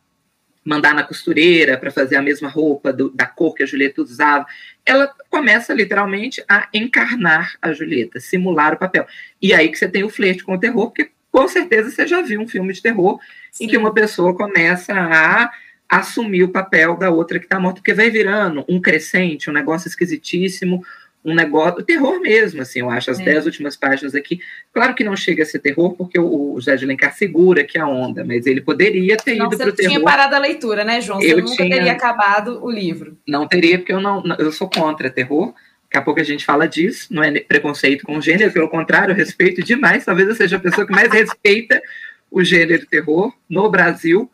mandar 0.65 0.95
na 0.95 1.03
costureira 1.03 1.77
para 1.77 1.91
fazer 1.91 2.15
a 2.15 2.23
mesma 2.23 2.49
roupa 2.49 2.93
do, 2.93 3.11
da 3.11 3.27
cor 3.27 3.55
que 3.55 3.65
a 3.65 3.67
Julieta 3.67 4.03
usava. 4.03 4.47
Ela 4.87 5.13
começa 5.29 5.75
literalmente 5.75 6.43
a 6.49 6.69
encarnar 6.73 7.57
a 7.61 7.73
Julieta, 7.73 8.21
simular 8.21 8.75
o 8.75 8.79
papel. 8.79 9.07
E 9.43 9.53
aí 9.53 9.69
que 9.69 9.77
você 9.77 9.89
tem 9.89 10.05
o 10.05 10.09
flerte 10.09 10.45
com 10.45 10.55
o 10.55 10.61
terror, 10.61 10.87
porque 10.87 11.11
com 11.31 11.49
certeza 11.49 11.91
você 11.91 12.07
já 12.07 12.23
viu 12.23 12.41
um 12.41 12.49
filme 12.49 12.73
de 12.73 12.81
terror 12.81 13.19
Sim. 13.51 13.65
em 13.65 13.69
que 13.69 13.77
uma 13.77 13.93
pessoa 13.93 14.35
começa 14.35 14.95
a 14.95 15.51
assumir 15.89 16.43
o 16.43 16.49
papel 16.49 16.97
da 16.97 17.11
outra 17.11 17.39
que 17.39 17.47
está 17.47 17.61
morta, 17.61 17.81
porque 17.81 17.95
vai 17.95 18.11
virando 18.11 18.65
um 18.69 18.81
crescente, 18.81 19.51
um 19.51 19.53
negócio 19.53 19.89
esquisitíssimo, 19.89 20.85
um 21.27 21.35
negócio, 21.35 21.83
terror 21.83 22.21
mesmo, 22.21 22.63
assim, 22.63 22.79
eu 22.79 22.89
acho, 22.89 23.11
as 23.11 23.19
é. 23.19 23.25
dez 23.25 23.45
últimas 23.45 23.77
páginas 23.77 24.15
aqui, 24.15 24.41
claro 24.73 24.95
que 24.95 25.03
não 25.03 25.17
chega 25.17 25.43
a 25.43 25.47
ser 25.47 25.59
terror, 25.59 25.95
porque 25.95 26.19
o, 26.19 26.53
o 26.53 26.61
José 26.61 26.77
de 26.77 26.87
Lencar 26.87 27.13
segura 27.15 27.65
que 27.65 27.77
a 27.77 27.87
onda, 27.87 28.25
mas 28.25 28.47
ele 28.47 28.61
poderia 28.61 29.17
ter 29.17 29.35
não, 29.35 29.47
ido 29.47 29.57
para 29.57 29.69
o 29.69 29.73
terror. 29.73 29.91
Você 29.91 29.97
tinha 29.97 30.01
parado 30.01 30.37
a 30.37 30.39
leitura, 30.39 30.85
né, 30.85 31.01
João? 31.01 31.21
Você 31.21 31.33
eu 31.33 31.39
nunca 31.39 31.57
tinha... 31.57 31.77
teria 31.77 31.93
acabado 31.93 32.65
o 32.65 32.71
livro. 32.71 33.19
Não 33.27 33.49
teria, 33.49 33.77
porque 33.77 33.93
eu 33.93 34.01
não, 34.01 34.23
eu 34.39 34.53
sou 34.53 34.71
contra 34.71 35.11
terror, 35.11 35.53
daqui 35.85 35.99
a 35.99 36.03
pouco 36.03 36.21
a 36.21 36.25
gente 36.25 36.45
fala 36.45 36.69
disso, 36.69 37.09
não 37.11 37.25
é 37.25 37.41
preconceito 37.41 38.05
com 38.05 38.17
o 38.17 38.23
gênero, 38.23 38.53
pelo 38.53 38.69
contrário, 38.69 39.11
eu 39.13 39.17
respeito 39.17 39.65
demais, 39.65 40.05
talvez 40.05 40.29
eu 40.29 40.35
seja 40.37 40.57
a 40.57 40.61
pessoa 40.61 40.87
que 40.87 40.93
mais 40.93 41.13
respeita 41.13 41.83
o 42.31 42.45
gênero 42.45 42.87
terror 42.87 43.33
no 43.51 43.69
Brasil, 43.69 44.31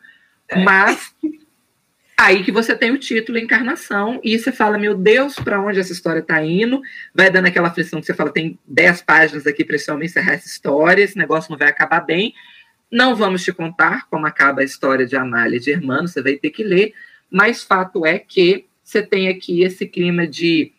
é. 0.47 0.63
mas 0.63 1.11
Aí 2.23 2.41
que 2.41 2.53
você 2.53 2.73
tem 2.73 2.89
o 2.89 2.97
título 2.97 3.37
Encarnação, 3.37 4.21
e 4.23 4.39
você 4.39 4.49
fala, 4.49 4.77
meu 4.77 4.95
Deus, 4.95 5.35
para 5.35 5.59
onde 5.59 5.77
essa 5.77 5.91
história 5.91 6.21
está 6.21 6.41
indo? 6.41 6.81
Vai 7.13 7.29
dando 7.29 7.47
aquela 7.47 7.67
aflição 7.67 7.99
que 7.99 8.05
você 8.05 8.13
fala, 8.13 8.31
tem 8.31 8.57
10 8.65 9.01
páginas 9.01 9.45
aqui 9.45 9.65
para 9.65 9.75
esse 9.75 9.91
homem 9.91 10.05
encerrar 10.05 10.31
essa 10.31 10.47
história, 10.47 11.03
esse 11.03 11.17
negócio 11.17 11.51
não 11.51 11.57
vai 11.57 11.67
acabar 11.67 11.99
bem. 11.99 12.33
Não 12.89 13.13
vamos 13.13 13.43
te 13.43 13.51
contar 13.51 14.07
como 14.09 14.25
acaba 14.25 14.61
a 14.61 14.63
história 14.63 15.05
de 15.05 15.17
Amália 15.17 15.57
e 15.57 15.59
de 15.59 15.71
Hermano, 15.71 16.07
você 16.07 16.21
vai 16.21 16.35
ter 16.35 16.51
que 16.51 16.63
ler, 16.63 16.93
mas 17.29 17.61
fato 17.61 18.05
é 18.05 18.17
que 18.17 18.67
você 18.81 19.01
tem 19.01 19.27
aqui 19.27 19.61
esse 19.61 19.85
clima 19.85 20.25
de 20.25 20.71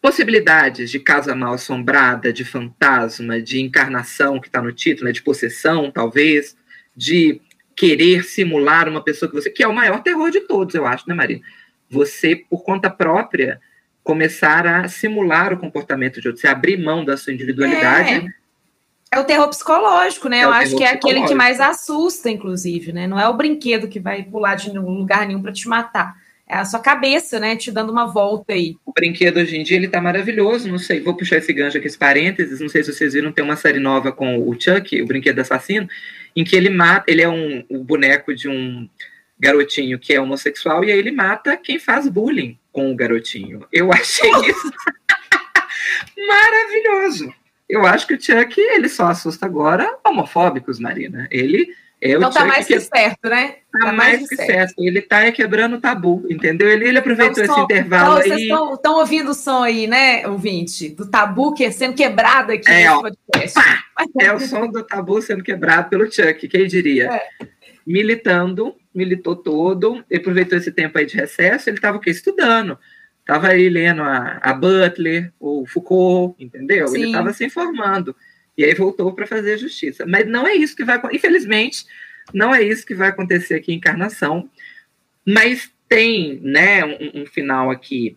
possibilidades 0.00 0.90
de 0.90 0.98
casa 0.98 1.34
mal 1.34 1.52
assombrada, 1.52 2.32
de 2.32 2.42
fantasma, 2.42 3.38
de 3.38 3.60
encarnação, 3.60 4.40
que 4.40 4.46
está 4.46 4.62
no 4.62 4.72
título, 4.72 5.08
né, 5.08 5.12
de 5.12 5.20
possessão, 5.20 5.90
talvez, 5.90 6.56
de 6.96 7.42
querer 7.76 8.24
simular 8.24 8.88
uma 8.88 9.02
pessoa 9.02 9.28
que 9.28 9.34
você. 9.34 9.50
que 9.50 9.62
é 9.62 9.68
o 9.68 9.74
maior 9.74 10.02
terror 10.02 10.30
de 10.30 10.40
todos, 10.40 10.74
eu 10.74 10.86
acho, 10.86 11.06
né, 11.06 11.14
Marina? 11.14 11.42
Você, 11.90 12.34
por 12.34 12.64
conta 12.64 12.88
própria, 12.90 13.60
começar 14.02 14.66
a 14.66 14.88
simular 14.88 15.52
o 15.52 15.58
comportamento 15.58 16.20
de 16.20 16.28
outro, 16.28 16.40
você 16.40 16.48
abrir 16.48 16.82
mão 16.82 17.04
da 17.04 17.16
sua 17.16 17.32
individualidade. 17.32 18.32
É, 19.12 19.18
é 19.18 19.20
o 19.20 19.24
terror 19.24 19.48
psicológico, 19.48 20.28
né? 20.28 20.38
É 20.38 20.44
eu 20.44 20.50
acho 20.50 20.76
que 20.76 20.82
é 20.82 20.90
aquele 20.90 21.26
que 21.26 21.34
mais 21.34 21.60
assusta, 21.60 22.30
inclusive, 22.30 22.92
né? 22.92 23.06
Não 23.06 23.20
é 23.20 23.28
o 23.28 23.34
brinquedo 23.34 23.88
que 23.88 24.00
vai 24.00 24.22
pular 24.22 24.54
de 24.54 24.70
lugar 24.70 25.26
nenhum 25.26 25.42
para 25.42 25.52
te 25.52 25.68
matar. 25.68 26.16
É 26.48 26.54
a 26.56 26.64
sua 26.64 26.78
cabeça, 26.78 27.40
né, 27.40 27.56
te 27.56 27.72
dando 27.72 27.90
uma 27.90 28.06
volta 28.06 28.52
aí. 28.52 28.76
O 28.86 28.92
brinquedo 28.92 29.38
hoje 29.38 29.56
em 29.56 29.64
dia 29.64 29.76
ele 29.76 29.88
tá 29.88 30.00
maravilhoso, 30.00 30.68
não 30.68 30.78
sei, 30.78 31.00
vou 31.00 31.16
puxar 31.16 31.38
esse 31.38 31.52
gancho 31.52 31.76
aqui, 31.76 31.88
esse 31.88 31.98
parênteses, 31.98 32.60
não 32.60 32.68
sei 32.68 32.84
se 32.84 32.92
vocês 32.92 33.14
viram, 33.14 33.32
tem 33.32 33.44
uma 33.44 33.56
série 33.56 33.80
nova 33.80 34.12
com 34.12 34.38
o 34.38 34.54
Chuck, 34.58 35.02
o 35.02 35.06
brinquedo 35.06 35.40
assassino, 35.40 35.88
em 36.36 36.44
que 36.44 36.54
ele 36.54 36.70
mata, 36.70 37.10
ele 37.10 37.22
é 37.22 37.28
um, 37.28 37.64
um 37.68 37.82
boneco 37.82 38.32
de 38.32 38.48
um 38.48 38.88
garotinho 39.38 39.98
que 39.98 40.14
é 40.14 40.20
homossexual 40.20 40.84
e 40.84 40.92
aí 40.92 40.98
ele 40.98 41.10
mata 41.10 41.56
quem 41.56 41.78
faz 41.78 42.08
bullying 42.08 42.56
com 42.70 42.92
o 42.92 42.96
garotinho. 42.96 43.66
Eu 43.72 43.92
achei 43.92 44.30
isso 44.30 44.72
maravilhoso. 46.16 47.34
Eu 47.68 47.84
acho 47.84 48.06
que 48.06 48.14
o 48.14 48.20
Chuck, 48.20 48.60
ele 48.60 48.88
só 48.88 49.08
assusta 49.08 49.44
agora 49.44 49.98
homofóbicos, 50.06 50.78
Marina. 50.78 51.26
Ele 51.30 51.74
é 52.12 52.16
então 52.16 52.30
tá 52.30 52.44
mais 52.44 52.66
que, 52.66 52.74
que 52.74 52.80
certo, 52.80 53.28
né? 53.28 53.56
Tá, 53.72 53.78
tá 53.86 53.92
mais, 53.92 54.18
mais 54.18 54.28
que 54.28 54.36
certo. 54.36 54.50
certo. 54.50 54.74
Ele 54.78 55.00
tá 55.00 55.30
quebrando 55.32 55.76
o 55.76 55.80
tabu, 55.80 56.24
entendeu? 56.28 56.68
Ele, 56.68 56.88
ele 56.88 56.98
aproveitou 56.98 57.42
então, 57.42 57.44
esse 57.44 57.54
som, 57.54 57.64
intervalo 57.64 58.18
então, 58.18 58.36
aí. 58.36 58.48
Vocês 58.48 58.74
estão 58.74 58.98
ouvindo 58.98 59.30
o 59.30 59.34
som 59.34 59.62
aí, 59.62 59.86
né, 59.86 60.26
ouvinte? 60.26 60.88
Do 60.88 61.06
tabu 61.10 61.54
que 61.54 61.64
é 61.64 61.70
sendo 61.70 61.94
quebrado 61.94 62.52
aqui 62.52 62.70
é, 62.70 62.90
ó, 62.90 63.00
podcast. 63.00 63.58
é 64.20 64.32
o 64.32 64.40
som 64.40 64.68
do 64.68 64.82
tabu 64.82 65.20
sendo 65.22 65.42
quebrado 65.42 65.88
pelo 65.88 66.10
Chuck, 66.10 66.48
quem 66.48 66.66
diria? 66.66 67.10
É. 67.12 67.46
Militando, 67.86 68.74
militou 68.94 69.36
todo, 69.36 70.04
ele 70.10 70.20
aproveitou 70.20 70.58
esse 70.58 70.72
tempo 70.72 70.98
aí 70.98 71.06
de 71.06 71.16
recesso, 71.16 71.68
ele 71.68 71.76
estava 71.76 71.98
o 71.98 72.00
quê? 72.00 72.10
Estudando. 72.10 72.78
Estava 73.20 73.48
aí 73.48 73.68
lendo 73.68 74.02
a, 74.02 74.38
a 74.40 74.54
Butler, 74.54 75.32
o 75.40 75.66
Foucault, 75.66 76.36
entendeu? 76.38 76.86
Sim. 76.86 76.98
Ele 76.98 77.06
estava 77.06 77.32
se 77.32 77.44
informando. 77.44 78.14
E 78.56 78.64
aí 78.64 78.74
voltou 78.74 79.12
para 79.12 79.26
fazer 79.26 79.58
justiça. 79.58 80.06
Mas 80.06 80.26
não 80.26 80.46
é 80.46 80.54
isso 80.54 80.74
que 80.74 80.84
vai 80.84 81.00
infelizmente, 81.12 81.84
não 82.32 82.54
é 82.54 82.62
isso 82.62 82.86
que 82.86 82.94
vai 82.94 83.08
acontecer 83.08 83.54
aqui 83.54 83.72
em 83.72 83.76
Encarnação. 83.76 84.48
Mas 85.24 85.70
tem, 85.88 86.40
né, 86.42 86.84
um, 86.84 87.22
um 87.22 87.26
final 87.26 87.70
aqui 87.70 88.16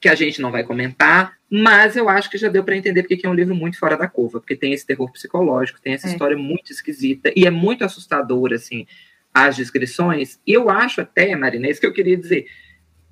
que 0.00 0.08
a 0.08 0.14
gente 0.14 0.40
não 0.40 0.50
vai 0.50 0.62
comentar, 0.62 1.36
mas 1.50 1.96
eu 1.96 2.08
acho 2.08 2.30
que 2.30 2.38
já 2.38 2.48
deu 2.48 2.62
para 2.62 2.76
entender 2.76 3.02
porque 3.02 3.26
é 3.26 3.28
um 3.28 3.34
livro 3.34 3.54
muito 3.54 3.78
fora 3.78 3.96
da 3.96 4.06
curva, 4.06 4.38
porque 4.38 4.54
tem 4.54 4.72
esse 4.72 4.86
terror 4.86 5.10
psicológico, 5.10 5.80
tem 5.80 5.94
essa 5.94 6.08
é. 6.08 6.12
história 6.12 6.36
muito 6.36 6.70
esquisita 6.70 7.32
e 7.34 7.46
é 7.46 7.50
muito 7.50 7.84
assustadora, 7.84 8.56
assim, 8.56 8.86
as 9.34 9.56
descrições. 9.56 10.38
E 10.46 10.52
eu 10.52 10.70
acho 10.70 11.00
até, 11.00 11.34
Marina, 11.34 11.68
isso 11.68 11.80
que 11.80 11.86
eu 11.86 11.92
queria 11.92 12.16
dizer, 12.16 12.46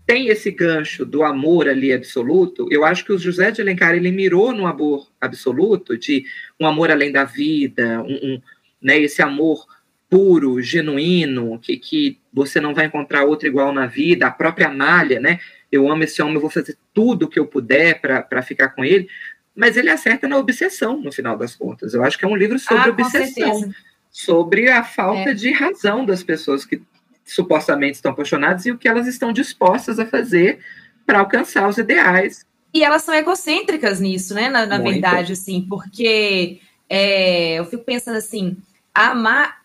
tem 0.06 0.28
esse 0.28 0.52
gancho 0.52 1.04
do 1.04 1.24
amor 1.24 1.68
ali 1.68 1.92
absoluto, 1.92 2.68
eu 2.70 2.84
acho 2.84 3.04
que 3.04 3.12
o 3.12 3.18
José 3.18 3.50
de 3.50 3.60
Alencar 3.60 3.94
ele 3.94 4.12
mirou 4.12 4.52
no 4.52 4.66
amor 4.66 5.10
absoluto, 5.20 5.98
de 5.98 6.24
um 6.60 6.66
amor 6.66 6.92
além 6.92 7.10
da 7.10 7.24
vida, 7.24 8.02
um, 8.02 8.14
um 8.14 8.42
né, 8.80 8.98
esse 9.00 9.20
amor 9.20 9.66
puro, 10.08 10.62
genuíno, 10.62 11.58
que, 11.58 11.76
que 11.76 12.20
você 12.32 12.60
não 12.60 12.72
vai 12.72 12.86
encontrar 12.86 13.24
outro 13.24 13.48
igual 13.48 13.72
na 13.72 13.86
vida, 13.86 14.28
a 14.28 14.30
própria 14.30 14.70
malha, 14.70 15.18
né? 15.18 15.40
Eu 15.70 15.90
amo 15.90 16.04
esse 16.04 16.22
homem, 16.22 16.36
eu 16.36 16.40
vou 16.40 16.50
fazer 16.50 16.76
tudo 16.94 17.24
o 17.24 17.28
que 17.28 17.40
eu 17.40 17.46
puder 17.46 18.00
para 18.00 18.42
ficar 18.42 18.68
com 18.68 18.84
ele, 18.84 19.08
mas 19.56 19.76
ele 19.76 19.90
acerta 19.90 20.28
na 20.28 20.38
obsessão, 20.38 21.00
no 21.00 21.10
final 21.10 21.36
das 21.36 21.56
contas. 21.56 21.92
Eu 21.92 22.04
acho 22.04 22.16
que 22.16 22.24
é 22.24 22.28
um 22.28 22.36
livro 22.36 22.56
sobre 22.60 22.84
ah, 22.84 22.90
obsessão, 22.90 23.74
sobre 24.08 24.70
a 24.70 24.84
falta 24.84 25.30
é. 25.30 25.34
de 25.34 25.50
razão 25.50 26.06
das 26.06 26.22
pessoas 26.22 26.64
que 26.64 26.80
supostamente 27.26 27.96
estão 27.96 28.12
apaixonadas 28.12 28.64
e 28.64 28.70
o 28.70 28.78
que 28.78 28.88
elas 28.88 29.06
estão 29.06 29.32
dispostas 29.32 29.98
a 29.98 30.06
fazer 30.06 30.60
para 31.04 31.18
alcançar 31.18 31.68
os 31.68 31.76
ideais. 31.76 32.46
E 32.72 32.84
elas 32.84 33.02
são 33.02 33.14
egocêntricas 33.14 34.00
nisso, 34.00 34.34
né? 34.34 34.48
Na, 34.48 34.64
na 34.64 34.78
verdade, 34.78 35.32
assim, 35.32 35.66
porque 35.68 36.60
é, 36.88 37.54
eu 37.54 37.64
fico 37.64 37.84
pensando 37.84 38.16
assim, 38.16 38.56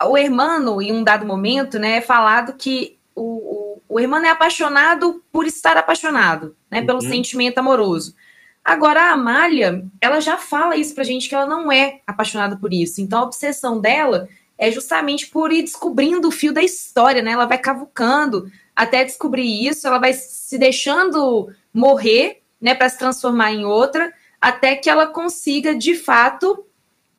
o 0.04 0.18
hermano, 0.18 0.82
em 0.82 0.92
um 0.92 1.04
dado 1.04 1.26
momento, 1.26 1.78
né, 1.78 1.98
é 1.98 2.02
falado 2.02 2.54
que 2.54 2.98
o, 3.16 3.22
o, 3.22 3.82
o 3.90 4.00
hermano 4.00 4.26
é 4.26 4.30
apaixonado 4.30 5.24
por 5.32 5.46
estar 5.46 5.78
apaixonado, 5.78 6.56
né? 6.70 6.80
Uhum. 6.80 6.86
Pelo 6.86 7.02
sentimento 7.02 7.60
amoroso. 7.60 8.16
Agora, 8.64 9.02
a 9.02 9.14
Amália, 9.14 9.86
ela 10.00 10.20
já 10.20 10.38
fala 10.38 10.78
isso 10.78 10.94
pra 10.94 11.04
gente, 11.04 11.28
que 11.28 11.34
ela 11.34 11.48
não 11.48 11.72
é 11.72 12.00
apaixonada 12.06 12.56
por 12.56 12.72
isso. 12.72 13.02
Então, 13.02 13.20
a 13.20 13.24
obsessão 13.24 13.80
dela 13.82 14.30
é 14.62 14.72
justamente 14.72 15.26
por 15.26 15.52
ir 15.52 15.64
descobrindo 15.64 16.28
o 16.28 16.32
fio 16.32 16.54
da 16.54 16.62
história, 16.62 17.24
né? 17.24 17.32
Ela 17.32 17.48
vai 17.48 17.58
cavucando 17.58 18.46
até 18.76 19.04
descobrir 19.04 19.68
isso, 19.68 19.88
ela 19.88 19.98
vai 19.98 20.14
se 20.14 20.56
deixando 20.56 21.50
morrer, 21.74 22.44
né, 22.62 22.76
para 22.76 22.88
se 22.88 23.00
transformar 23.00 23.52
em 23.52 23.66
outra, 23.66 24.14
até 24.40 24.76
que 24.76 24.88
ela 24.88 25.08
consiga 25.08 25.74
de 25.74 25.96
fato 25.96 26.64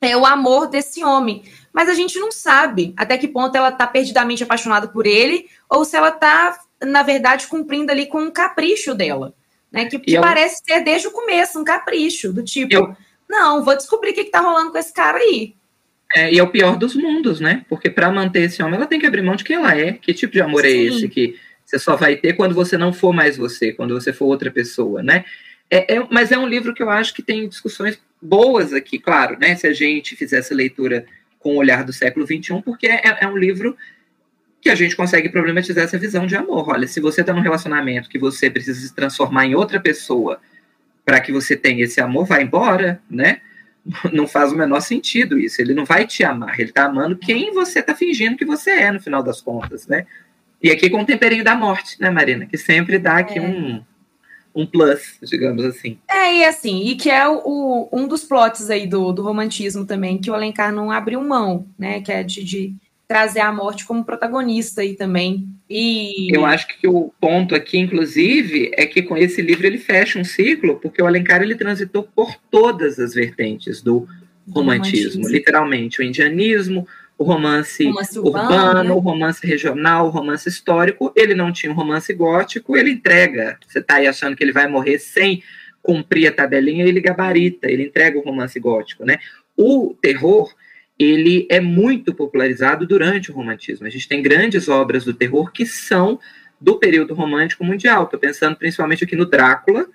é, 0.01 0.17
o 0.17 0.25
amor 0.25 0.69
desse 0.69 1.03
homem. 1.03 1.43
Mas 1.73 1.89
a 1.89 1.95
gente 1.95 2.17
não 2.21 2.31
sabe 2.31 2.95
até 2.97 3.19
que 3.19 3.27
ponto 3.27 3.57
ela 3.57 3.71
está 3.71 3.89
perdidamente 3.89 4.45
apaixonada 4.45 4.87
por 4.87 5.05
ele 5.05 5.49
ou 5.69 5.85
se 5.85 5.97
ela 5.97 6.11
está, 6.11 6.61
na 6.81 7.03
verdade, 7.03 7.49
cumprindo 7.49 7.91
ali 7.91 8.07
com 8.07 8.21
um 8.21 8.31
capricho 8.31 8.95
dela, 8.95 9.35
né? 9.71 9.87
Que, 9.87 9.99
que 9.99 10.21
parece 10.21 10.63
eu... 10.69 10.77
ser 10.77 10.85
desde 10.85 11.09
o 11.09 11.13
começo 11.13 11.59
um 11.59 11.65
capricho 11.65 12.33
do 12.33 12.45
tipo, 12.45 12.73
eu... 12.73 12.97
não, 13.29 13.65
vou 13.65 13.77
descobrir 13.77 14.13
o 14.13 14.15
que 14.15 14.21
está 14.21 14.39
rolando 14.39 14.71
com 14.71 14.79
esse 14.79 14.93
cara 14.93 15.19
aí. 15.19 15.57
É, 16.15 16.33
e 16.33 16.39
é 16.39 16.43
o 16.43 16.49
pior 16.49 16.77
dos 16.77 16.95
mundos, 16.95 17.41
né? 17.41 17.65
Porque 17.69 17.89
para 17.89 18.11
manter 18.11 18.43
esse 18.43 18.63
homem, 18.63 18.77
ela 18.77 18.87
tem 18.87 19.01
que 19.01 19.07
abrir 19.07 19.23
mão 19.23 19.35
de 19.35 19.45
quem 19.45 19.57
ela 19.57 19.77
é. 19.79 19.93
Que 19.93 20.13
tipo 20.13 20.33
de 20.33 20.41
amor 20.41 20.65
é 20.65 20.69
Sim. 20.69 20.77
é 20.77 20.83
esse 20.83 21.09
que 21.09 21.37
você 21.65 21.79
só 21.79 21.97
vai 21.97 22.17
ter 22.17 22.35
quando 22.35 22.55
você 22.55 22.77
não 22.77 22.93
for 22.93 23.13
mais 23.13 23.37
você, 23.37 23.73
quando 23.73 23.95
você 23.95 24.13
for 24.13 24.27
outra 24.27 24.51
pessoa, 24.51 25.03
né? 25.03 25.25
É, 25.71 25.95
é, 25.95 26.07
mas 26.11 26.31
é 26.31 26.39
um 26.39 26.47
livro 26.47 26.75
que 26.75 26.83
eu 26.83 26.91
acho 26.91 27.15
que 27.15 27.23
tem 27.23 27.49
discussões 27.49 27.99
boas 28.21 28.75
aqui, 28.75 28.99
claro, 28.99 29.39
né? 29.39 29.57
Se 29.57 29.67
a 29.67 29.73
gente 29.73 30.15
fizesse 30.15 30.53
leitura 30.53 31.07
com 31.39 31.55
o 31.55 31.59
olhar 31.59 31.83
do 31.83 31.93
século 31.93 32.27
XXI, 32.27 32.61
porque 32.63 32.87
é, 32.87 33.19
é 33.21 33.27
um 33.27 33.37
livro 33.37 33.77
que 34.61 34.71
a 34.71 34.75
gente 34.75 34.95
consegue 34.95 35.29
problematizar 35.29 35.85
essa 35.85 35.99
visão 35.99 36.27
de 36.27 36.37
amor. 36.37 36.69
Olha, 36.69 36.87
se 36.87 37.01
você 37.01 37.23
está 37.23 37.33
num 37.33 37.41
relacionamento 37.41 38.09
que 38.09 38.19
você 38.19 38.49
precisa 38.49 38.81
se 38.81 38.95
transformar 38.95 39.47
em 39.47 39.55
outra 39.55 39.81
pessoa 39.81 40.41
para 41.05 41.21
que 41.21 41.33
você 41.33 41.57
tenha 41.57 41.83
esse 41.83 42.01
amor, 42.01 42.27
vai 42.27 42.43
embora, 42.43 43.03
né? 43.11 43.41
não 44.13 44.27
faz 44.27 44.53
o 44.53 44.57
menor 44.57 44.81
sentido 44.81 45.39
isso. 45.39 45.61
Ele 45.61 45.75
não 45.75 45.85
vai 45.85 46.07
te 46.07 46.25
amar, 46.25 46.59
ele 46.59 46.71
está 46.71 46.85
amando 46.85 47.17
quem 47.17 47.53
você 47.53 47.81
está 47.81 47.95
fingindo 47.95 48.37
que 48.37 48.45
você 48.45 48.71
é, 48.71 48.93
no 48.93 49.01
final 49.01 49.23
das 49.23 49.41
contas, 49.41 49.87
né? 49.87 50.07
E 50.63 50.71
aqui 50.71 50.89
com 50.89 51.03
o 51.03 51.07
temperinho 51.07 51.43
da 51.43 51.57
morte, 51.57 52.01
né, 52.01 52.09
Marina? 52.09 52.47
Que 52.47 52.57
sempre 52.57 52.99
dá 52.99 53.19
aqui 53.19 53.39
é. 53.39 53.43
um, 53.43 53.83
um 54.55 54.65
plus, 54.65 55.19
digamos 55.23 55.65
assim. 55.65 55.99
É, 56.09 56.37
e 56.37 56.45
assim, 56.45 56.87
e 56.87 56.95
que 56.95 57.11
é 57.11 57.29
o, 57.29 57.89
um 57.93 58.07
dos 58.07 58.25
plots 58.25 58.71
aí 58.71 58.87
do, 58.87 59.13
do 59.13 59.23
romantismo 59.23 59.85
também, 59.85 60.19
que 60.19 60.31
o 60.31 60.35
Alencar 60.35 60.73
não 60.73 60.91
abriu 60.91 61.21
mão, 61.21 61.67
né? 61.77 62.01
Que 62.01 62.13
é 62.13 62.23
de, 62.23 62.45
de 62.45 62.75
trazer 63.13 63.41
a 63.41 63.53
morte 63.53 63.85
como 63.85 64.03
protagonista 64.03 64.81
aí 64.81 64.95
também. 64.95 65.47
E... 65.69 66.35
Eu 66.35 66.47
acho 66.47 66.67
que 66.67 66.89
o 66.89 67.13
ponto 67.21 67.55
aqui, 67.55 67.77
inclusive, 67.79 68.71
é 68.75 68.87
que 68.87 69.03
com 69.03 69.15
esse 69.15 69.43
livro 69.43 69.67
ele 69.67 69.77
fecha 69.77 70.19
um 70.19 70.25
ciclo, 70.25 70.81
porque 70.81 71.03
o 71.03 71.07
Alencar 71.07 71.43
ele 71.43 71.55
transitou 71.55 72.09
por 72.17 72.35
todas 72.51 72.99
as 72.99 73.13
vertentes 73.13 73.83
do 73.83 74.09
romantismo, 74.49 75.11
romantismo. 75.11 75.29
literalmente, 75.29 76.01
o 76.01 76.03
indianismo, 76.03 76.89
o 77.19 77.23
romance, 77.23 77.85
romance 77.85 78.19
urbano, 78.19 78.49
urbano, 78.49 78.85
né? 78.85 78.93
o 78.93 78.99
romance 78.99 79.47
regional, 79.47 80.07
o 80.07 80.11
romance 80.11 80.49
histórico. 80.49 81.13
Ele 81.15 81.35
não 81.35 81.53
tinha 81.53 81.71
um 81.71 81.75
romance 81.75 82.15
gótico, 82.15 82.79
ele 82.79 82.93
entrega. 82.93 83.59
Você 83.69 83.81
está 83.81 83.97
aí 83.97 84.07
achando 84.07 84.35
que 84.35 84.43
ele 84.43 84.53
vai 84.53 84.67
morrer 84.67 84.99
sem 84.99 85.43
cumprir 85.83 86.29
a 86.29 86.33
tabelinha, 86.33 86.87
ele 86.87 87.01
gabarita, 87.03 87.71
ele 87.71 87.85
entrega 87.85 88.19
o 88.19 88.23
romance 88.23 88.59
gótico, 88.59 89.05
né? 89.05 89.19
O 89.55 89.95
terror 90.01 90.51
ele 91.03 91.47
é 91.51 91.61
muito 91.61 92.15
popularizado 92.15 92.87
durante 92.87 93.31
o 93.31 93.35
romantismo. 93.35 93.87
A 93.87 93.91
gente 93.91 94.09
tem 94.09 94.23
grandes 94.23 94.69
obras 94.69 95.05
do 95.05 95.15
terror 95.15 95.51
que 95.51 95.67
são 95.67 96.19
do 96.61 96.79
período 96.79 97.15
romântico 97.15 97.65
mundial. 97.65 98.05
Estou 98.05 98.21
pensando 98.21 98.57
principalmente 98.57 99.03
aqui 99.03 99.17
no 99.17 99.27
Drácula, 99.27 99.87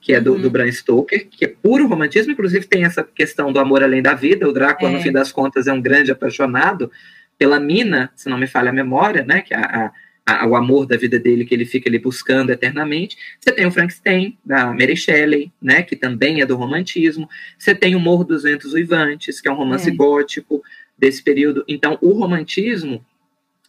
que 0.00 0.12
é 0.12 0.20
do, 0.20 0.34
uhum. 0.34 0.40
do 0.40 0.50
Bram 0.50 0.70
Stoker, 0.70 1.28
que 1.28 1.44
é 1.44 1.48
puro 1.48 1.86
romantismo, 1.86 2.32
inclusive 2.32 2.66
tem 2.66 2.84
essa 2.84 3.02
questão 3.02 3.52
do 3.52 3.58
amor 3.58 3.82
além 3.82 4.02
da 4.02 4.14
vida. 4.14 4.48
O 4.48 4.52
Drácula, 4.52 4.90
é. 4.90 4.94
no 4.94 5.00
fim 5.00 5.12
das 5.12 5.32
contas, 5.32 5.66
é 5.66 5.72
um 5.72 5.80
grande 5.80 6.10
apaixonado 6.10 6.90
pela 7.38 7.58
Mina, 7.58 8.10
se 8.14 8.28
não 8.28 8.36
me 8.36 8.46
falha 8.46 8.70
a 8.70 8.72
memória, 8.72 9.24
né? 9.24 9.40
Que 9.40 9.54
é 9.54 9.56
a, 9.56 9.86
a, 9.86 9.92
a, 10.24 10.46
o 10.46 10.54
amor 10.54 10.86
da 10.86 10.96
vida 10.96 11.18
dele 11.18 11.44
que 11.44 11.54
ele 11.54 11.64
fica 11.64 11.88
ali 11.88 11.98
buscando 11.98 12.50
eternamente. 12.50 13.16
Você 13.40 13.52
tem 13.52 13.66
o 13.66 13.70
Frankenstein, 13.70 14.38
da 14.44 14.66
Mary 14.66 14.96
Shelley, 14.96 15.52
né, 15.60 15.82
que 15.82 15.96
também 15.96 16.40
é 16.40 16.46
do 16.46 16.56
romantismo. 16.56 17.28
Você 17.58 17.74
tem 17.74 17.94
o 17.94 18.00
Morro 18.00 18.24
dos 18.24 18.42
Ventos 18.42 18.72
Uivantes, 18.72 19.40
que 19.40 19.48
é 19.48 19.52
um 19.52 19.56
romance 19.56 19.88
é. 19.88 19.94
gótico 19.94 20.62
desse 20.96 21.22
período. 21.22 21.64
Então, 21.66 21.98
o 22.00 22.12
romantismo, 22.12 23.04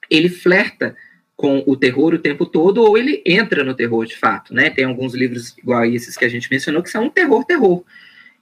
ele 0.10 0.30
flerta 0.30 0.96
com 1.36 1.64
o 1.66 1.76
terror 1.76 2.14
o 2.14 2.20
tempo 2.20 2.46
todo, 2.46 2.84
ou 2.84 2.96
ele 2.96 3.24
entra 3.26 3.64
no 3.64 3.74
terror 3.74 4.06
de 4.06 4.16
fato, 4.16 4.54
né? 4.54 4.70
Tem 4.70 4.86
alguns 4.86 5.16
livros 5.16 5.58
igual 5.58 5.80
a 5.80 5.88
esses 5.88 6.16
que 6.16 6.24
a 6.24 6.30
gente 6.30 6.52
mencionou 6.52 6.84
que 6.84 6.90
são 6.90 7.06
um 7.06 7.10
terror, 7.10 7.44
terror. 7.46 7.84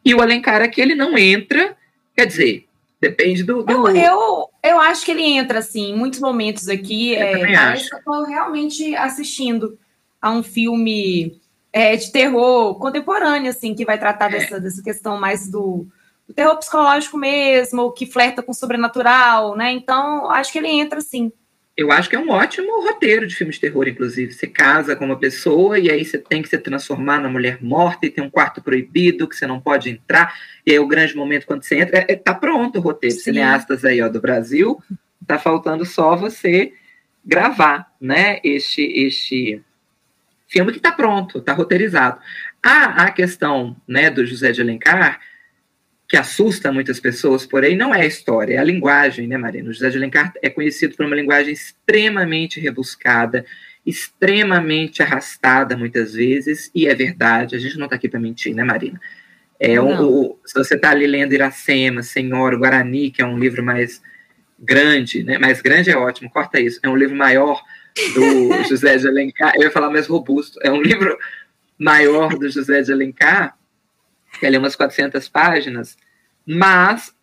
E 0.03 0.13
o 0.13 0.21
Alencar 0.21 0.61
aqui, 0.61 0.81
ele 0.81 0.95
não 0.95 1.17
entra, 1.17 1.77
quer 2.13 2.25
dizer, 2.25 2.65
depende 2.99 3.43
do... 3.43 3.63
do... 3.63 3.89
Eu, 3.89 3.95
eu, 3.95 4.49
eu, 4.63 4.79
acho 4.79 5.05
que 5.05 5.11
ele 5.11 5.23
entra, 5.23 5.59
assim, 5.59 5.91
em 5.91 5.95
muitos 5.95 6.19
momentos 6.19 6.67
aqui, 6.67 7.13
eu 7.13 7.21
é, 7.21 7.53
parece 7.55 7.89
que 7.89 7.95
eu 7.95 7.99
estou 7.99 8.23
realmente 8.25 8.95
assistindo 8.95 9.77
a 10.21 10.31
um 10.31 10.43
filme 10.43 11.39
é, 11.71 11.95
de 11.95 12.11
terror 12.11 12.75
contemporâneo, 12.75 13.49
assim, 13.49 13.73
que 13.73 13.85
vai 13.85 13.97
tratar 13.97 14.33
é. 14.33 14.39
dessa, 14.39 14.59
dessa 14.59 14.83
questão 14.83 15.19
mais 15.19 15.49
do, 15.49 15.87
do 16.27 16.33
terror 16.33 16.57
psicológico 16.57 17.17
mesmo, 17.17 17.91
que 17.91 18.05
flerta 18.05 18.43
com 18.43 18.51
o 18.51 18.55
sobrenatural, 18.55 19.55
né? 19.55 19.71
Então, 19.71 20.29
acho 20.29 20.51
que 20.51 20.57
ele 20.57 20.69
entra, 20.69 21.01
sim 21.01 21.31
eu 21.79 21.93
acho 21.93 22.09
que 22.09 22.15
é 22.17 22.19
um 22.19 22.29
ótimo 22.29 22.81
roteiro 22.81 23.25
de 23.25 23.33
filme 23.33 23.53
de 23.53 23.59
terror, 23.59 23.87
inclusive. 23.87 24.33
Você 24.33 24.45
casa 24.45 24.97
com 24.97 25.05
uma 25.05 25.17
pessoa 25.17 25.79
e 25.79 25.89
aí 25.89 26.03
você 26.03 26.17
tem 26.17 26.41
que 26.41 26.49
se 26.49 26.57
transformar 26.57 27.21
na 27.21 27.29
mulher 27.29 27.59
morta 27.61 28.05
e 28.05 28.09
tem 28.09 28.21
um 28.21 28.29
quarto 28.29 28.61
proibido 28.61 29.25
que 29.25 29.33
você 29.33 29.47
não 29.47 29.61
pode 29.61 29.89
entrar. 29.89 30.37
E 30.65 30.71
aí 30.71 30.79
o 30.79 30.87
grande 30.87 31.15
momento 31.15 31.47
quando 31.47 31.63
você 31.63 31.79
entra, 31.79 31.99
é, 31.99 32.05
é 32.09 32.15
tá 32.17 32.33
pronto 32.33 32.79
o 32.79 32.81
roteiro. 32.81 33.15
Sim. 33.15 33.21
Cineastas 33.21 33.85
aí 33.85 34.01
ó, 34.01 34.09
do 34.09 34.19
Brasil, 34.19 34.77
tá 35.25 35.39
faltando 35.39 35.85
só 35.85 36.17
você 36.17 36.73
gravar, 37.23 37.89
né? 38.01 38.41
Este, 38.43 38.81
este 38.81 39.63
filme 40.49 40.73
que 40.73 40.81
tá 40.81 40.91
pronto, 40.91 41.39
tá 41.39 41.53
roteirizado. 41.53 42.19
A, 42.61 43.03
a 43.03 43.11
questão 43.11 43.77
né, 43.87 44.09
do 44.09 44.25
José 44.25 44.51
de 44.51 44.61
Alencar 44.61 45.21
que 46.09 46.17
assusta 46.17 46.71
muitas 46.71 46.99
pessoas, 46.99 47.45
porém 47.45 47.77
não 47.77 47.93
é 47.93 48.01
a 48.01 48.05
história, 48.07 48.55
é 48.55 48.57
a 48.57 48.63
linguagem, 48.63 49.27
né, 49.27 49.37
Marina? 49.37 49.69
O 49.69 49.73
José 49.73 49.91
de 49.91 49.97
Alencar 49.97 50.33
é 50.41 50.49
conhecido 50.49 50.95
por 50.95 51.05
uma 51.05 51.15
linguagem 51.15 51.53
extremamente 51.53 52.59
rebuscada, 52.59 53.45
extremamente 53.85 55.03
arrastada 55.03 55.77
muitas 55.77 56.13
vezes, 56.13 56.71
e 56.73 56.87
é 56.87 56.95
verdade, 56.95 57.55
a 57.55 57.59
gente 57.59 57.77
não 57.77 57.85
está 57.85 57.95
aqui 57.95 58.09
para 58.09 58.19
mentir, 58.19 58.55
né, 58.55 58.63
Marina? 58.63 58.99
É 59.59 59.79
um, 59.79 60.01
o, 60.01 60.39
se 60.43 60.55
você 60.55 60.73
está 60.73 60.89
ali 60.89 61.05
lendo 61.05 61.33
Iracema, 61.33 62.01
Senhor, 62.01 62.57
Guarani, 62.57 63.11
que 63.11 63.21
é 63.21 63.25
um 63.25 63.37
livro 63.37 63.63
mais 63.63 64.01
grande, 64.57 65.23
né? 65.23 65.37
Mais 65.37 65.61
grande 65.61 65.91
é 65.91 65.97
ótimo, 65.97 66.29
corta 66.31 66.59
isso. 66.59 66.79
É 66.81 66.89
um 66.89 66.95
livro 66.95 67.15
maior 67.15 67.61
do 68.15 68.63
José 68.67 68.97
de 68.97 69.07
Alencar, 69.07 69.53
eu 69.55 69.61
ia 69.61 69.71
falar 69.71 69.91
mais 69.91 70.07
robusto, 70.07 70.59
é 70.63 70.71
um 70.71 70.81
livro 70.81 71.15
maior 71.77 72.35
do 72.35 72.49
José 72.49 72.81
de 72.81 72.91
Alencar, 72.91 73.58
que 74.37 74.45
é 74.45 74.57
umas 74.57 74.75
400 74.75 75.27
páginas, 75.29 75.97
mas 76.45 77.13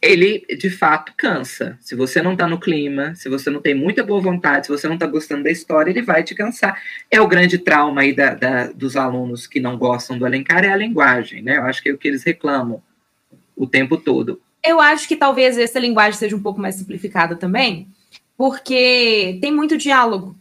ele 0.00 0.46
de 0.56 0.70
fato 0.70 1.12
cansa. 1.16 1.76
Se 1.80 1.94
você 1.94 2.22
não 2.22 2.32
está 2.32 2.46
no 2.46 2.60
clima, 2.60 3.14
se 3.14 3.28
você 3.28 3.50
não 3.50 3.60
tem 3.60 3.74
muita 3.74 4.04
boa 4.04 4.20
vontade, 4.20 4.66
se 4.66 4.72
você 4.72 4.86
não 4.86 4.94
está 4.94 5.06
gostando 5.06 5.44
da 5.44 5.50
história, 5.50 5.90
ele 5.90 6.02
vai 6.02 6.22
te 6.22 6.34
cansar. 6.34 6.80
É 7.10 7.20
o 7.20 7.26
grande 7.26 7.58
trauma 7.58 8.02
aí 8.02 8.14
da, 8.14 8.34
da, 8.34 8.66
dos 8.68 8.96
alunos 8.96 9.46
que 9.46 9.60
não 9.60 9.76
gostam 9.76 10.18
do 10.18 10.24
Alencar, 10.24 10.64
é 10.64 10.72
a 10.72 10.76
linguagem, 10.76 11.42
né? 11.42 11.56
Eu 11.56 11.64
acho 11.64 11.82
que 11.82 11.88
é 11.88 11.92
o 11.92 11.98
que 11.98 12.08
eles 12.08 12.22
reclamam 12.22 12.82
o 13.56 13.66
tempo 13.66 13.96
todo. 13.96 14.40
Eu 14.64 14.80
acho 14.80 15.08
que 15.08 15.16
talvez 15.16 15.58
essa 15.58 15.78
linguagem 15.78 16.18
seja 16.18 16.36
um 16.36 16.42
pouco 16.42 16.60
mais 16.60 16.76
simplificada 16.76 17.34
também, 17.34 17.88
porque 18.36 19.38
tem 19.40 19.52
muito 19.52 19.76
diálogo. 19.76 20.36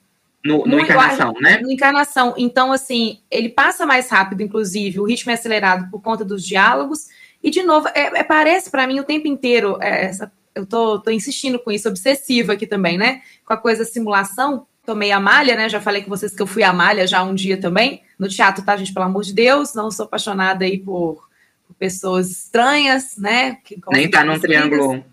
No, 0.48 0.66
no, 0.66 0.80
encarnação, 0.80 1.34
né? 1.42 1.60
No 1.62 1.70
encarnação. 1.70 2.34
Então, 2.38 2.72
assim, 2.72 3.20
ele 3.30 3.50
passa 3.50 3.86
mais 3.86 4.10
rápido, 4.10 4.42
inclusive, 4.42 5.00
o 5.00 5.04
ritmo 5.04 5.30
é 5.32 5.34
acelerado 5.34 5.92
por 5.92 6.02
conta 6.02 6.24
dos 6.24 6.46
diálogos. 6.46 7.08
E, 7.44 7.52
de 7.52 7.64
novo, 7.64 7.90
é, 7.90 8.20
é 8.20 8.24
parece 8.24 8.72
para 8.72 8.88
mim 8.88 9.00
o 9.00 9.04
tempo 9.04 9.28
inteiro, 9.28 9.78
é, 9.82 10.06
essa, 10.06 10.32
eu 10.56 10.66
tô, 10.66 11.00
tô 11.00 11.12
insistindo 11.12 11.60
com 11.60 11.70
isso, 11.70 11.90
obsessiva 11.90 12.54
aqui 12.54 12.66
também, 12.66 12.98
né? 12.98 13.22
Com 13.46 13.54
a 13.54 13.58
coisa 13.58 13.84
simulação. 13.84 14.66
Tomei 14.86 15.12
a 15.12 15.20
malha, 15.20 15.54
né? 15.56 15.68
Já 15.68 15.82
falei 15.82 16.02
com 16.02 16.10
vocês 16.10 16.34
que 16.34 16.42
eu 16.42 16.48
fui 16.48 16.64
a 16.64 16.72
malha 16.72 17.06
já 17.06 17.22
um 17.24 17.36
dia 17.36 17.60
também. 17.60 18.02
No 18.18 18.30
teatro, 18.30 18.64
tá, 18.64 18.78
gente? 18.78 18.94
Pelo 18.94 19.06
amor 19.06 19.24
de 19.24 19.34
Deus, 19.34 19.74
não 19.74 19.92
sou 19.92 20.06
apaixonada 20.06 20.64
aí 20.64 20.80
por, 20.80 21.28
por 21.68 21.76
pessoas 21.78 22.32
estranhas, 22.32 23.18
né? 23.18 23.58
Que, 23.66 23.78
Nem 23.92 24.10
tá 24.10 24.24
num 24.24 24.40
triângulo 24.40 25.04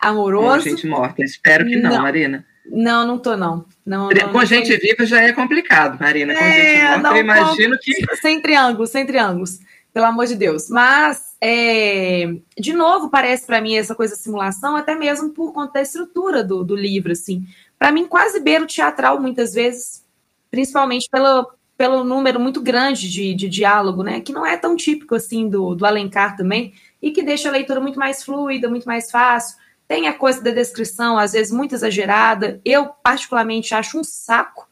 amoroso. 0.00 0.62
Com 0.62 0.70
gente 0.70 0.86
morta. 0.86 1.24
Espero 1.24 1.66
que 1.66 1.74
não, 1.74 1.90
não. 1.90 2.02
Marina. 2.02 2.46
Não, 2.70 3.06
não 3.06 3.18
tô, 3.18 3.36
não. 3.36 3.64
não, 3.84 4.08
não 4.08 4.28
com 4.28 4.38
não 4.38 4.44
gente 4.46 4.76
viva 4.76 5.04
já 5.06 5.22
é 5.22 5.32
complicado, 5.32 5.98
Marina. 6.00 6.34
Com 6.34 6.44
é, 6.44 6.52
gente 6.52 7.02
morta, 7.02 7.16
eu 7.16 7.20
imagino 7.20 7.78
que. 7.80 8.16
Sem 8.16 8.40
triângulos, 8.40 8.90
sem 8.90 9.06
triângulos. 9.06 9.58
Pelo 9.92 10.06
amor 10.06 10.26
de 10.26 10.34
Deus. 10.34 10.68
Mas, 10.68 11.34
é, 11.40 12.34
de 12.58 12.72
novo, 12.72 13.08
parece 13.08 13.46
para 13.46 13.60
mim 13.60 13.76
essa 13.76 13.94
coisa 13.94 14.14
simulação, 14.14 14.76
até 14.76 14.94
mesmo 14.94 15.30
por 15.30 15.52
conta 15.52 15.74
da 15.74 15.82
estrutura 15.82 16.44
do, 16.44 16.62
do 16.62 16.76
livro, 16.76 17.12
assim. 17.12 17.44
Para 17.78 17.92
mim, 17.92 18.06
quase 18.06 18.40
beiro 18.40 18.66
teatral, 18.66 19.20
muitas 19.20 19.54
vezes, 19.54 20.04
principalmente 20.50 21.08
pelo, 21.10 21.50
pelo 21.76 22.04
número 22.04 22.40
muito 22.40 22.60
grande 22.60 23.10
de, 23.10 23.34
de 23.34 23.48
diálogo, 23.48 24.02
né? 24.02 24.20
Que 24.20 24.32
não 24.32 24.44
é 24.44 24.56
tão 24.56 24.76
típico 24.76 25.14
assim 25.14 25.48
do, 25.48 25.74
do 25.74 25.86
Alencar 25.86 26.36
também, 26.36 26.74
e 27.00 27.10
que 27.10 27.22
deixa 27.22 27.48
a 27.48 27.52
leitura 27.52 27.80
muito 27.80 27.98
mais 27.98 28.22
fluida, 28.22 28.68
muito 28.68 28.84
mais 28.84 29.10
fácil. 29.10 29.56
Tem 29.88 30.08
a 30.08 30.12
coisa 30.12 30.42
da 30.42 30.50
descrição, 30.50 31.16
às 31.16 31.32
vezes 31.32 31.52
muito 31.52 31.74
exagerada. 31.74 32.60
Eu, 32.64 32.86
particularmente, 33.02 33.74
acho 33.74 33.98
um 33.98 34.04
saco, 34.04 34.68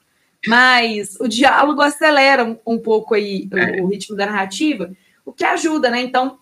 mas 0.46 1.16
o 1.20 1.28
diálogo 1.28 1.80
acelera 1.80 2.44
um, 2.44 2.58
um 2.66 2.78
pouco 2.78 3.14
aí 3.14 3.48
é. 3.52 3.80
o, 3.80 3.84
o, 3.84 3.88
ritmo 3.88 4.16
da 4.16 4.26
narrativa, 4.26 4.90
o 5.24 5.32
que 5.32 5.44
ajuda, 5.44 5.88
né? 5.88 6.00
Então, 6.02 6.38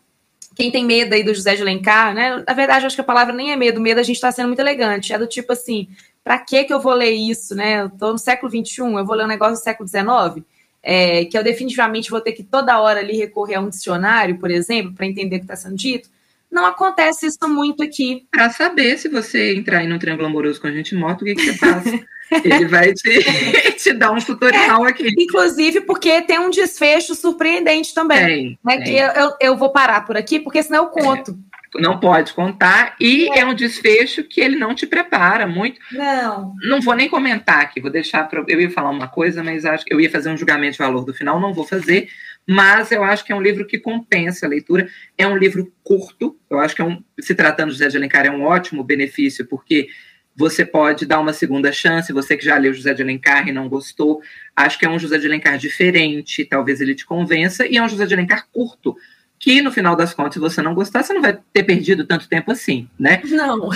quem 0.56 0.70
tem 0.70 0.84
medo 0.84 1.14
aí 1.14 1.22
do 1.22 1.34
José 1.34 1.54
de 1.54 1.62
Alencar, 1.62 2.14
né? 2.14 2.42
Na 2.46 2.54
verdade, 2.54 2.86
acho 2.86 2.94
que 2.94 3.00
a 3.00 3.04
palavra 3.04 3.34
nem 3.34 3.52
é 3.52 3.56
medo, 3.56 3.80
medo 3.80 4.00
a 4.00 4.02
gente 4.02 4.16
está 4.16 4.32
sendo 4.32 4.48
muito 4.48 4.60
elegante. 4.60 5.12
É 5.12 5.18
do 5.18 5.26
tipo 5.26 5.52
assim, 5.52 5.88
para 6.24 6.38
que 6.38 6.64
que 6.64 6.72
eu 6.72 6.80
vou 6.80 6.94
ler 6.94 7.10
isso, 7.10 7.54
né? 7.54 7.82
Eu 7.82 7.90
tô 7.90 8.12
no 8.12 8.18
século 8.18 8.50
XXI, 8.50 8.80
eu 8.80 9.04
vou 9.04 9.14
ler 9.14 9.24
um 9.24 9.28
negócio 9.28 9.54
do 9.54 9.62
século 9.62 9.88
XIX, 9.88 10.44
é, 10.82 11.24
que 11.26 11.36
eu 11.36 11.44
definitivamente 11.44 12.10
vou 12.10 12.20
ter 12.20 12.32
que 12.32 12.42
toda 12.42 12.80
hora 12.80 13.00
ali 13.00 13.16
recorrer 13.16 13.56
a 13.56 13.60
um 13.60 13.68
dicionário, 13.68 14.38
por 14.38 14.50
exemplo, 14.50 14.94
para 14.94 15.06
entender 15.06 15.36
o 15.36 15.38
que 15.38 15.44
está 15.44 15.56
sendo 15.56 15.76
dito. 15.76 16.08
Não 16.52 16.66
acontece 16.66 17.26
isso 17.26 17.48
muito 17.48 17.82
aqui. 17.82 18.26
Para 18.30 18.50
saber 18.50 18.98
se 18.98 19.08
você 19.08 19.54
entrar 19.54 19.82
em 19.82 19.90
um 19.90 19.98
triângulo 19.98 20.28
amoroso 20.28 20.60
com 20.60 20.66
a 20.66 20.72
gente 20.72 20.94
morta, 20.94 21.24
o 21.24 21.26
que, 21.26 21.34
que 21.34 21.46
você 21.46 21.54
faz? 21.54 21.84
Ele 22.44 22.66
vai 22.66 22.92
te, 22.92 23.72
te 23.76 23.92
dar 23.94 24.10
um 24.10 24.18
tutorial 24.18 24.84
aqui. 24.84 25.14
Inclusive, 25.18 25.80
porque 25.82 26.22
tem 26.22 26.38
um 26.38 26.50
desfecho 26.50 27.14
surpreendente 27.14 27.94
também. 27.94 28.26
Tem, 28.26 28.58
né. 28.64 28.84
Que 28.84 28.96
eu, 28.96 29.32
eu 29.40 29.56
vou 29.56 29.70
parar 29.70 30.02
por 30.02 30.16
aqui, 30.16 30.38
porque 30.38 30.62
senão 30.62 30.84
eu 30.84 30.90
conto. 30.90 31.32
É, 31.32 31.80
não 31.80 31.98
pode 31.98 32.34
contar, 32.34 32.96
e 33.00 33.30
é. 33.30 33.40
é. 33.40 33.46
um 33.46 33.54
desfecho 33.54 34.24
que 34.24 34.40
ele 34.40 34.56
não 34.56 34.74
te 34.74 34.86
prepara 34.86 35.46
muito. 35.46 35.80
Não. 35.90 36.54
Não 36.68 36.80
vou 36.80 36.94
nem 36.94 37.08
comentar 37.08 37.60
aqui, 37.60 37.80
vou 37.80 37.90
deixar. 37.90 38.28
Pra, 38.28 38.44
eu 38.46 38.60
ia 38.60 38.70
falar 38.70 38.90
uma 38.90 39.08
coisa, 39.08 39.42
mas 39.42 39.64
acho 39.64 39.84
que 39.84 39.92
eu 39.92 40.00
ia 40.00 40.10
fazer 40.10 40.30
um 40.30 40.36
julgamento 40.36 40.72
de 40.72 40.78
valor 40.78 41.04
do 41.04 41.14
final, 41.14 41.40
não 41.40 41.54
vou 41.54 41.64
fazer 41.64 42.08
mas 42.48 42.90
eu 42.90 43.04
acho 43.04 43.24
que 43.24 43.32
é 43.32 43.36
um 43.36 43.42
livro 43.42 43.66
que 43.66 43.78
compensa 43.78 44.46
a 44.46 44.48
leitura. 44.48 44.88
É 45.16 45.26
um 45.26 45.36
livro 45.36 45.72
curto, 45.82 46.36
eu 46.50 46.58
acho 46.58 46.74
que 46.74 46.82
é 46.82 46.84
um, 46.84 47.02
se 47.20 47.34
tratando 47.34 47.68
de 47.68 47.74
José 47.74 47.88
de 47.88 47.96
Alencar, 47.96 48.26
é 48.26 48.30
um 48.30 48.42
ótimo 48.42 48.82
benefício, 48.82 49.46
porque 49.46 49.88
você 50.34 50.64
pode 50.64 51.04
dar 51.06 51.20
uma 51.20 51.32
segunda 51.32 51.70
chance, 51.72 52.12
você 52.12 52.36
que 52.36 52.44
já 52.44 52.56
leu 52.56 52.72
José 52.72 52.94
de 52.94 53.02
Alencar 53.02 53.48
e 53.48 53.52
não 53.52 53.68
gostou, 53.68 54.22
acho 54.56 54.78
que 54.78 54.86
é 54.86 54.88
um 54.88 54.98
José 54.98 55.18
de 55.18 55.26
Alencar 55.26 55.58
diferente, 55.58 56.44
talvez 56.44 56.80
ele 56.80 56.94
te 56.94 57.04
convença, 57.04 57.66
e 57.66 57.76
é 57.76 57.82
um 57.82 57.88
José 57.88 58.06
de 58.06 58.14
Alencar 58.14 58.48
curto, 58.50 58.96
que 59.38 59.60
no 59.60 59.70
final 59.70 59.94
das 59.94 60.14
contas, 60.14 60.34
se 60.34 60.40
você 60.40 60.62
não 60.62 60.74
gostar, 60.74 61.02
você 61.02 61.12
não 61.12 61.20
vai 61.20 61.38
ter 61.52 61.64
perdido 61.64 62.06
tanto 62.06 62.28
tempo 62.28 62.50
assim, 62.50 62.88
né? 62.98 63.20
Não. 63.24 63.68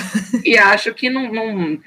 E 0.45 0.57
acho 0.57 0.95
que 0.95 1.11
não, 1.11 1.31
não 1.33 1.79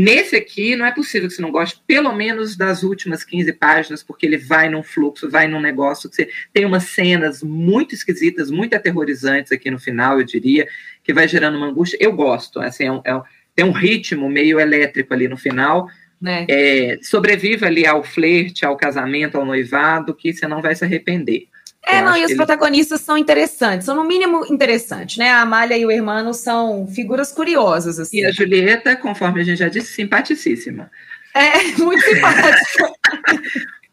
Nesse 0.00 0.34
aqui, 0.34 0.76
não 0.76 0.86
é 0.86 0.90
possível 0.90 1.28
que 1.28 1.34
você 1.34 1.42
não 1.42 1.50
goste, 1.50 1.82
pelo 1.86 2.10
menos 2.14 2.56
das 2.56 2.82
últimas 2.82 3.22
15 3.22 3.52
páginas, 3.52 4.02
porque 4.02 4.24
ele 4.24 4.38
vai 4.38 4.66
num 4.70 4.82
fluxo, 4.82 5.28
vai 5.28 5.46
num 5.46 5.60
negócio 5.60 6.08
que 6.08 6.16
você 6.16 6.30
tem 6.54 6.64
umas 6.64 6.84
cenas 6.84 7.42
muito 7.42 7.94
esquisitas, 7.94 8.50
muito 8.50 8.74
aterrorizantes 8.74 9.52
aqui 9.52 9.70
no 9.70 9.78
final, 9.78 10.18
eu 10.18 10.24
diria, 10.24 10.66
que 11.04 11.12
vai 11.12 11.28
gerando 11.28 11.58
uma 11.58 11.66
angústia. 11.66 11.98
Eu 12.00 12.14
gosto, 12.14 12.60
assim, 12.60 12.84
é 12.84 12.92
um, 12.92 13.02
é 13.04 13.14
um, 13.14 13.22
tem 13.54 13.64
um 13.66 13.72
ritmo 13.72 14.26
meio 14.30 14.58
elétrico 14.58 15.12
ali 15.12 15.28
no 15.28 15.36
final. 15.36 15.86
É. 16.24 16.46
É, 16.48 16.98
sobrevive 17.02 17.66
ali 17.66 17.86
ao 17.86 18.02
flerte, 18.02 18.64
ao 18.64 18.78
casamento, 18.78 19.36
ao 19.36 19.44
noivado, 19.44 20.14
que 20.14 20.32
você 20.32 20.48
não 20.48 20.62
vai 20.62 20.74
se 20.74 20.82
arrepender. 20.82 21.46
É, 21.82 22.02
não, 22.02 22.16
e 22.16 22.24
os 22.24 22.34
protagonistas 22.34 23.00
são 23.00 23.16
interessantes, 23.16 23.86
são 23.86 23.96
no 23.96 24.04
mínimo 24.04 24.44
interessantes, 24.46 25.16
né? 25.16 25.30
A 25.30 25.40
Amália 25.40 25.76
e 25.78 25.84
o 25.84 25.90
Hermano 25.90 26.34
são 26.34 26.86
figuras 26.86 27.32
curiosas, 27.32 27.98
assim. 27.98 28.18
E 28.18 28.26
a 28.26 28.30
Julieta, 28.30 28.94
conforme 28.96 29.40
a 29.40 29.44
gente 29.44 29.58
já 29.58 29.68
disse, 29.68 29.94
simpaticíssima. 29.94 30.90
É, 31.34 31.62
muito 31.78 32.02
simpática. 32.02 32.92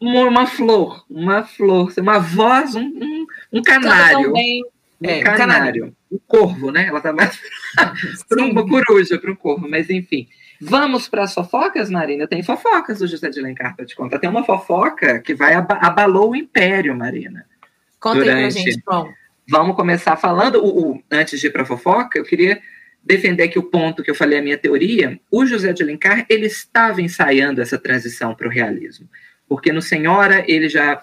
uma, 0.00 0.46
flor, 0.46 1.04
uma 1.10 1.44
flor, 1.44 1.92
uma 1.98 2.18
voz, 2.18 2.74
um, 2.74 2.82
um, 2.82 3.26
um 3.52 3.62
canário. 3.62 4.32
Um, 4.34 4.62
é, 5.02 5.22
canário. 5.22 5.94
Um 6.10 6.18
corvo, 6.26 6.70
né? 6.70 6.86
Ela 6.86 7.00
tá 7.00 7.12
mais 7.12 7.38
para 8.28 8.44
uma 8.44 8.66
coruja, 8.66 9.18
para 9.18 9.30
um 9.30 9.36
corvo, 9.36 9.68
mas 9.68 9.88
enfim. 9.88 10.28
Vamos 10.60 11.08
para 11.08 11.22
as 11.22 11.32
fofocas, 11.32 11.88
Marina? 11.88 12.26
Tem 12.26 12.42
fofocas 12.42 12.98
do 12.98 13.06
José 13.06 13.30
de 13.30 13.38
Alencar 13.38 13.76
para 13.76 13.86
te 13.86 13.94
contar. 13.94 14.18
Tem 14.18 14.28
uma 14.28 14.44
fofoca 14.44 15.20
que 15.20 15.32
vai 15.34 15.54
abalou 15.54 16.30
o 16.30 16.36
império, 16.36 16.96
Marina. 16.96 17.46
Conta 18.00 18.18
durante... 18.18 18.36
aí 18.36 18.42
pra 18.42 18.50
gente, 18.50 18.82
João. 18.84 19.12
Vamos 19.50 19.76
começar 19.76 20.16
falando. 20.16 20.62
O, 20.62 20.92
o, 20.92 21.02
antes 21.10 21.40
de 21.40 21.46
ir 21.46 21.50
para 21.50 21.64
fofoca, 21.64 22.18
eu 22.18 22.24
queria 22.24 22.60
defender 23.02 23.44
aqui 23.44 23.58
o 23.58 23.62
ponto 23.62 24.02
que 24.02 24.10
eu 24.10 24.14
falei 24.14 24.38
a 24.38 24.42
minha 24.42 24.58
teoria. 24.58 25.18
O 25.30 25.46
José 25.46 25.72
de 25.72 25.82
Alencar 25.82 26.26
ele 26.28 26.46
estava 26.46 27.00
ensaiando 27.00 27.62
essa 27.62 27.78
transição 27.78 28.34
para 28.34 28.46
o 28.46 28.50
realismo, 28.50 29.08
porque 29.48 29.72
no 29.72 29.80
Senhora 29.80 30.44
ele 30.46 30.68
já 30.68 31.02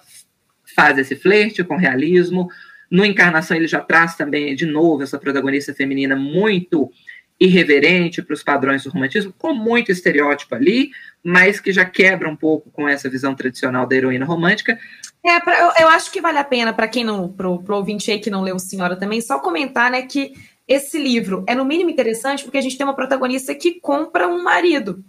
faz 0.76 0.98
esse 0.98 1.16
flerte 1.16 1.64
com 1.64 1.76
o 1.76 1.80
realismo. 1.80 2.48
No 2.92 3.04
Encarnação 3.04 3.58
ele 3.58 3.68
já 3.68 3.82
traz 3.82 4.16
também 4.16 4.56
de 4.56 4.66
novo 4.66 5.02
essa 5.02 5.18
protagonista 5.18 5.74
feminina 5.74 6.16
muito 6.16 6.92
irreverente 7.40 8.22
para 8.22 8.34
os 8.34 8.44
padrões 8.44 8.84
do 8.84 8.90
romantismo, 8.90 9.34
com 9.38 9.54
muito 9.54 9.92
estereótipo 9.92 10.56
ali, 10.56 10.92
mas 11.24 11.60
que 11.60 11.72
já 11.72 11.84
quebra 11.84 12.30
um 12.30 12.36
pouco 12.36 12.70
com 12.72 12.88
essa 12.88 13.10
visão 13.10 13.36
tradicional 13.36 13.86
da 13.86 13.96
heroína 13.96 14.26
romântica. 14.26 14.80
É, 15.24 15.40
pra, 15.40 15.60
eu, 15.60 15.72
eu, 15.82 15.88
acho 15.90 16.12
que 16.12 16.22
vale 16.22 16.38
a 16.38 16.44
pena, 16.44 16.72
para 16.72 16.88
quem 16.88 17.04
não, 17.04 17.28
pro, 17.28 17.62
pro 17.62 17.76
ouvinte 17.76 18.10
aí 18.12 18.20
que 18.20 18.30
não 18.30 18.42
leu 18.42 18.58
Senhora 18.58 18.96
também, 18.96 19.20
só 19.20 19.40
comentar, 19.40 19.92
né, 19.92 20.04
que 20.04 20.34
esse 20.68 20.98
livro 20.98 21.44
é 21.48 21.54
no 21.54 21.66
mínimo 21.66 21.90
interessante 21.90 22.44
porque 22.44 22.58
a 22.58 22.62
gente 22.62 22.78
tem 22.78 22.86
uma 22.86 22.96
protagonista 22.96 23.54
que 23.54 23.80
compra 23.80 24.28
um 24.28 24.42
marido. 24.42 25.04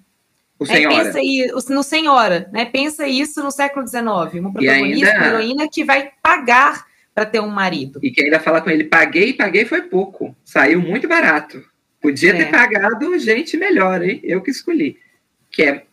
O 0.59 0.64
é, 0.64 0.68
Senhora. 0.68 1.05
pensa 1.05 1.18
aí, 1.18 1.53
no 1.68 1.83
Senhora, 1.83 2.49
né? 2.53 2.64
Pensa 2.64 3.07
isso 3.07 3.43
no 3.43 3.51
século 3.51 3.87
XIX, 3.87 4.05
uma 4.41 4.53
protagonista, 4.53 5.07
ainda... 5.07 5.18
uma 5.18 5.27
heroína 5.27 5.68
que 5.70 5.85
vai 5.85 6.11
pagar 6.22 6.87
para 7.14 7.27
ter 7.27 7.41
um 7.41 7.49
marido. 7.49 7.99
E 8.03 8.11
que 8.11 8.24
ainda 8.24 8.41
fala 8.41 8.61
com 8.61 8.70
ele, 8.70 8.85
paguei, 8.85 9.35
paguei 9.35 9.64
foi 9.64 9.83
pouco, 9.83 10.35
saiu 10.45 10.81
muito 10.81 11.07
barato. 11.07 11.62
Podia 12.01 12.30
é. 12.30 12.44
ter 12.44 12.51
pagado 12.51 13.18
gente 13.18 13.57
melhor, 13.57 14.03
hein? 14.03 14.20
Eu 14.22 14.42
que 14.42 14.51
escolhi. 14.51 14.99
Que 15.51 15.62
é 15.62 15.86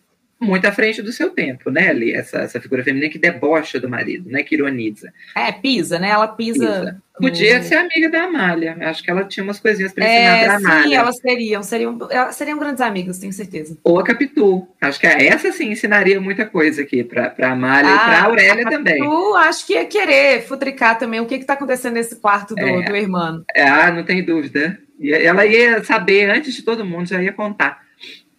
muito 0.43 0.65
à 0.65 0.71
frente 0.71 1.01
do 1.01 1.11
seu 1.11 1.29
tempo, 1.29 1.71
né, 1.71 1.89
ali, 1.89 2.13
essa, 2.13 2.39
essa 2.39 2.59
figura 2.59 2.83
feminina 2.83 3.11
que 3.11 3.17
debocha 3.17 3.79
do 3.79 3.89
marido, 3.89 4.29
né, 4.29 4.43
que 4.43 4.55
ironiza. 4.55 5.11
É, 5.35 5.51
pisa, 5.51 5.97
né, 5.97 6.09
ela 6.09 6.27
pisa. 6.27 6.59
pisa. 6.59 7.03
Podia 7.19 7.59
no... 7.59 7.63
ser 7.63 7.75
amiga 7.75 8.09
da 8.09 8.23
Amália, 8.23 8.75
acho 8.81 9.03
que 9.03 9.11
ela 9.11 9.23
tinha 9.23 9.43
umas 9.43 9.59
coisinhas 9.59 9.93
para 9.93 10.03
ensinar 10.03 10.37
é, 10.37 10.45
pra 10.45 10.55
Amália. 10.55 10.83
Sim, 10.83 10.95
elas 10.95 11.17
seriam, 11.17 11.63
seriam, 11.63 11.99
seriam 12.31 12.59
grandes 12.59 12.81
amigas, 12.81 13.19
tenho 13.19 13.31
certeza. 13.31 13.77
Ou 13.83 13.99
a 13.99 14.03
Capitu, 14.03 14.67
acho 14.81 14.99
que 14.99 15.05
essa 15.05 15.51
sim 15.51 15.71
ensinaria 15.71 16.19
muita 16.19 16.45
coisa 16.45 16.81
aqui 16.81 17.03
para 17.03 17.29
pra 17.29 17.51
Amália 17.51 17.91
ah, 17.91 17.95
e 17.95 17.99
pra 17.99 18.23
Aurélia 18.23 18.67
a 18.67 18.69
também. 18.69 18.97
Capitu 18.97 19.35
acho 19.35 19.67
que 19.67 19.73
ia 19.73 19.85
querer 19.85 20.41
futricar 20.41 20.97
também 20.97 21.19
o 21.19 21.27
que 21.27 21.37
que 21.37 21.45
tá 21.45 21.53
acontecendo 21.53 21.93
nesse 21.93 22.15
quarto 22.15 22.55
do, 22.55 22.61
é, 22.61 22.81
do 22.81 22.95
irmão. 22.95 23.43
É, 23.55 23.67
ah, 23.67 23.91
não 23.91 24.03
tem 24.03 24.23
dúvida. 24.23 24.79
Ela 24.99 25.45
ia 25.45 25.83
saber 25.83 26.29
antes 26.29 26.53
de 26.55 26.63
todo 26.63 26.85
mundo, 26.85 27.09
já 27.09 27.21
ia 27.21 27.33
contar. 27.33 27.83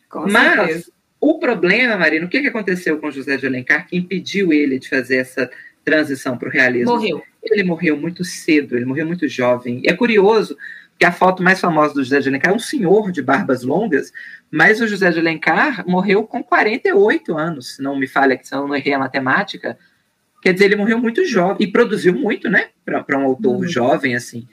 Com 0.09 0.31
Mas 0.31 0.55
certeza. 0.55 0.94
O 1.31 1.39
problema, 1.39 1.97
Marina, 1.97 2.27
o 2.27 2.29
que, 2.29 2.41
que 2.41 2.49
aconteceu 2.49 2.99
com 2.99 3.11
José 3.11 3.37
de 3.37 3.47
Alencar 3.47 3.87
que 3.87 3.97
impediu 3.97 4.53
ele 4.53 4.79
de 4.79 4.89
fazer 4.89 5.17
essa 5.17 5.51
transição 5.83 6.37
para 6.37 6.49
o 6.49 6.53
realismo? 6.53 6.93
Morreu. 6.93 7.23
Ele 7.43 7.65
morreu 7.65 7.97
muito 7.97 8.23
cedo, 8.25 8.77
ele 8.77 8.85
morreu 8.85 9.07
muito 9.07 9.27
jovem. 9.27 9.81
E 9.83 9.89
é 9.89 9.95
curioso 9.95 10.57
que 10.99 11.05
a 11.05 11.11
foto 11.13 11.43
mais 11.43 11.61
famosa 11.61 11.95
do 11.95 12.03
José 12.05 12.21
de 12.21 12.29
Alencar 12.29 12.53
é 12.53 12.55
um 12.55 12.59
senhor 12.59 13.11
de 13.11 13.23
barbas 13.23 13.63
longas, 13.63 14.13
mas 14.51 14.81
o 14.81 14.87
José 14.87 15.11
de 15.11 15.19
Alencar 15.19 15.85
morreu 15.89 16.25
com 16.25 16.43
48 16.43 17.37
anos, 17.37 17.77
se 17.77 17.83
não 17.83 17.99
me 17.99 18.07
falha, 18.07 18.37
que 18.37 18.47
se 18.47 18.55
eu 18.55 18.69
não 18.69 18.77
errei 18.77 18.93
a 18.93 18.99
matemática. 18.99 19.79
Quer 20.43 20.53
dizer, 20.53 20.67
ele 20.67 20.77
morreu 20.77 20.99
muito 20.99 21.25
jovem 21.25 21.67
e 21.67 21.73
produziu 21.73 22.13
muito, 22.13 22.51
né, 22.51 22.69
para 22.85 23.19
um 23.19 23.25
autor 23.25 23.57
uhum. 23.57 23.67
jovem 23.67 24.15
assim. 24.15 24.47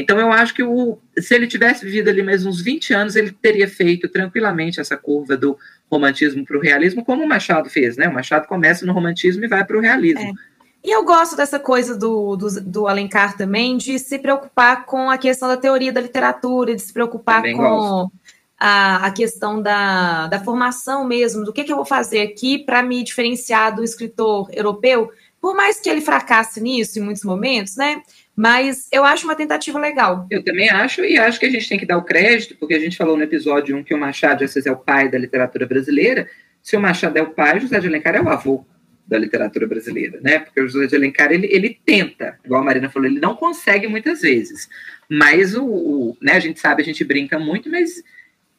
Então 0.00 0.18
eu 0.18 0.32
acho 0.32 0.54
que 0.54 0.62
o, 0.62 0.98
se 1.18 1.34
ele 1.34 1.46
tivesse 1.46 1.84
vivido 1.84 2.08
ali 2.08 2.22
mais 2.22 2.44
uns 2.44 2.60
20 2.60 2.92
anos, 2.92 3.16
ele 3.16 3.30
teria 3.30 3.68
feito 3.68 4.08
tranquilamente 4.08 4.80
essa 4.80 4.96
curva 4.96 5.36
do 5.36 5.58
romantismo 5.90 6.44
para 6.44 6.56
o 6.56 6.60
realismo, 6.60 7.04
como 7.04 7.22
o 7.22 7.28
Machado 7.28 7.70
fez, 7.70 7.96
né? 7.96 8.08
O 8.08 8.14
Machado 8.14 8.46
começa 8.46 8.84
no 8.84 8.92
romantismo 8.92 9.44
e 9.44 9.48
vai 9.48 9.64
para 9.64 9.76
o 9.76 9.80
realismo. 9.80 10.20
É. 10.20 10.56
E 10.84 10.90
eu 10.90 11.04
gosto 11.04 11.36
dessa 11.36 11.58
coisa 11.58 11.96
do, 11.96 12.36
do, 12.36 12.60
do, 12.60 12.86
Alencar 12.86 13.36
também, 13.36 13.76
de 13.76 13.98
se 13.98 14.20
preocupar 14.20 14.86
com 14.86 15.10
a 15.10 15.18
questão 15.18 15.48
da 15.48 15.56
teoria 15.56 15.92
da 15.92 16.00
literatura, 16.00 16.76
de 16.76 16.82
se 16.82 16.92
preocupar 16.92 17.42
também 17.42 17.56
com 17.56 18.08
a, 18.56 19.06
a, 19.06 19.10
questão 19.10 19.60
da, 19.60 20.28
da 20.28 20.38
formação 20.38 21.04
mesmo, 21.04 21.44
do 21.44 21.52
que, 21.52 21.64
que 21.64 21.72
eu 21.72 21.76
vou 21.76 21.84
fazer 21.84 22.20
aqui 22.20 22.58
para 22.58 22.84
me 22.84 23.02
diferenciar 23.02 23.74
do 23.74 23.82
escritor 23.82 24.48
europeu, 24.52 25.10
por 25.40 25.56
mais 25.56 25.80
que 25.80 25.88
ele 25.88 26.00
fracasse 26.00 26.60
nisso 26.60 27.00
em 27.00 27.02
muitos 27.02 27.24
momentos, 27.24 27.76
né? 27.76 28.00
Mas 28.36 28.86
eu 28.92 29.02
acho 29.02 29.24
uma 29.24 29.34
tentativa 29.34 29.78
legal. 29.78 30.26
Eu 30.30 30.44
também 30.44 30.68
acho, 30.68 31.02
e 31.02 31.16
acho 31.16 31.40
que 31.40 31.46
a 31.46 31.50
gente 31.50 31.66
tem 31.66 31.78
que 31.78 31.86
dar 31.86 31.96
o 31.96 32.04
crédito, 32.04 32.54
porque 32.60 32.74
a 32.74 32.78
gente 32.78 32.96
falou 32.96 33.16
no 33.16 33.22
episódio 33.22 33.74
1 33.74 33.82
que 33.82 33.94
o 33.94 33.98
Machado 33.98 34.38
de 34.38 34.44
Assis 34.44 34.66
é 34.66 34.70
o 34.70 34.76
pai 34.76 35.08
da 35.08 35.16
literatura 35.16 35.66
brasileira. 35.66 36.28
Se 36.62 36.76
o 36.76 36.80
Machado 36.80 37.16
é 37.16 37.22
o 37.22 37.30
pai, 37.30 37.58
José 37.58 37.80
de 37.80 37.86
Alencar 37.86 38.14
é 38.14 38.20
o 38.20 38.28
avô 38.28 38.66
da 39.06 39.16
literatura 39.16 39.66
brasileira, 39.66 40.20
né? 40.20 40.40
Porque 40.40 40.60
o 40.60 40.68
José 40.68 40.86
de 40.86 40.96
Alencar, 40.96 41.32
ele, 41.32 41.46
ele 41.50 41.78
tenta, 41.86 42.38
igual 42.44 42.60
a 42.60 42.64
Marina 42.64 42.90
falou, 42.90 43.08
ele 43.08 43.20
não 43.20 43.36
consegue 43.36 43.86
muitas 43.86 44.20
vezes. 44.20 44.68
Mas 45.08 45.54
o, 45.54 45.64
o 45.64 46.16
né, 46.20 46.32
a 46.32 46.40
gente 46.40 46.60
sabe, 46.60 46.82
a 46.82 46.84
gente 46.84 47.04
brinca 47.04 47.38
muito, 47.38 47.70
mas 47.70 48.02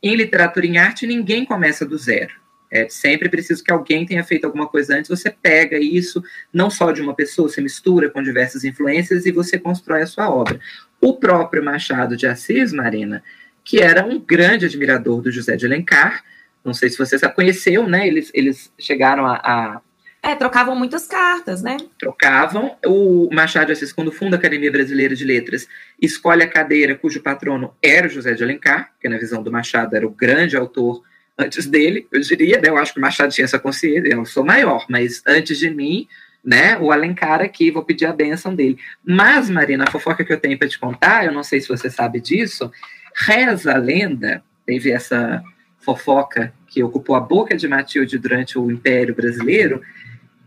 em 0.02 0.16
literatura 0.16 0.66
e 0.66 0.70
em 0.70 0.78
arte 0.78 1.06
ninguém 1.06 1.46
começa 1.46 1.86
do 1.86 1.98
zero. 1.98 2.34
É 2.70 2.90
sempre 2.90 3.30
preciso 3.30 3.64
que 3.64 3.72
alguém 3.72 4.06
tenha 4.06 4.24
feito 4.24 4.46
alguma 4.46 4.68
coisa 4.68 4.96
antes. 4.96 5.10
Você 5.10 5.30
pega 5.30 5.78
isso, 5.78 6.22
não 6.52 6.70
só 6.70 6.92
de 6.92 7.02
uma 7.02 7.14
pessoa, 7.14 7.48
você 7.48 7.62
mistura 7.62 8.10
com 8.10 8.22
diversas 8.22 8.64
influências 8.64 9.26
e 9.26 9.32
você 9.32 9.58
constrói 9.58 10.02
a 10.02 10.08
sua 10.08 10.30
obra. 10.30 10.60
O 11.00 11.14
próprio 11.14 11.64
Machado 11.64 12.18
de 12.18 12.28
Assis, 12.28 12.74
Marina, 12.74 13.24
que 13.64 13.80
era 13.80 14.06
um 14.06 14.20
grande 14.20 14.66
admirador 14.66 15.22
do 15.22 15.32
José 15.32 15.56
de 15.56 15.66
Alencar, 15.66 16.24
não 16.64 16.74
sei 16.74 16.90
se 16.90 16.98
você 16.98 17.18
já 17.18 17.30
conheceu, 17.30 17.88
né? 17.88 18.08
Eles, 18.08 18.30
eles 18.34 18.72
chegaram 18.78 19.26
a, 19.26 19.36
a 19.36 19.82
é, 20.22 20.36
trocavam 20.36 20.76
muitas 20.76 21.08
cartas, 21.08 21.62
né? 21.62 21.78
Trocavam. 21.98 22.76
O 22.86 23.30
Machado 23.32 23.68
de 23.68 23.72
Assis, 23.72 23.94
quando 23.94 24.12
funda 24.12 24.36
a 24.36 24.40
Academia 24.40 24.70
Brasileira 24.72 25.16
de 25.16 25.24
Letras, 25.24 25.68
escolhe 26.02 26.44
a 26.44 26.50
cadeira 26.50 26.96
cujo 26.96 27.22
patrono 27.22 27.74
era 27.82 28.08
o 28.08 28.10
José 28.10 28.34
de 28.34 28.44
Alencar, 28.44 28.92
que 29.00 29.08
na 29.08 29.18
visão 29.18 29.42
do 29.42 29.52
Machado 29.52 29.96
era 29.96 30.06
o 30.06 30.10
grande 30.10 30.58
autor 30.58 31.02
antes 31.38 31.68
dele, 31.68 32.08
eu 32.12 32.20
diria, 32.22 32.60
né? 32.60 32.70
Eu 32.70 32.78
acho 32.78 32.94
que 32.94 33.00
o 33.00 33.02
Machado 33.02 33.34
tinha 33.34 33.46
essa 33.46 33.60
consciência, 33.60 34.10
eu 34.10 34.26
sou 34.26 34.44
maior, 34.44 34.86
mas 34.90 35.22
antes 35.28 35.58
de 35.58 35.70
mim, 35.70 36.08
né? 36.44 36.78
O 36.80 36.92
Alencar 36.92 37.42
aqui, 37.42 37.70
vou 37.70 37.84
pedir 37.84 38.06
a 38.06 38.14
benção 38.14 38.56
dele. 38.56 38.78
Mas, 39.04 39.50
Marina, 39.50 39.84
a 39.86 39.92
fofoca 39.92 40.24
que 40.24 40.34
eu 40.34 40.40
tenho 40.40 40.58
para 40.58 40.68
te 40.68 40.80
contar, 40.80 41.26
eu 41.26 41.32
não 41.32 41.44
sei 41.44 41.60
se 41.62 41.68
você 41.68 41.90
sabe 41.90 42.20
disso, 42.20 42.72
reza 43.16 43.74
a 43.74 43.78
lenda, 43.78 44.44
teve 44.66 44.92
essa 44.92 45.44
fofoca 45.80 46.54
que 46.68 46.84
ocupou 46.84 47.16
a 47.16 47.20
boca 47.20 47.56
de 47.56 47.68
Matilde 47.68 48.18
durante 48.18 48.58
o 48.58 48.72
Império 48.72 49.16
Brasileiro, 49.16 49.82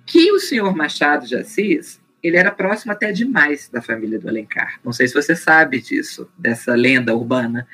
que 0.05 0.31
o 0.33 0.39
senhor 0.39 0.77
Machado 0.77 1.27
de 1.27 1.37
Assis, 1.37 2.01
ele 2.23 2.37
era 2.37 2.51
próximo 2.51 2.93
até 2.93 3.13
demais 3.13 3.69
da 3.69 3.81
família 3.81 4.19
do 4.19 4.29
Alencar. 4.29 4.79
Não 4.85 4.93
sei 4.93 5.09
se 5.09 5.15
você 5.15 5.35
sabe 5.35 5.81
disso, 5.81 6.29
dessa 6.37 6.75
lenda 6.75 7.15
urbana. 7.15 7.67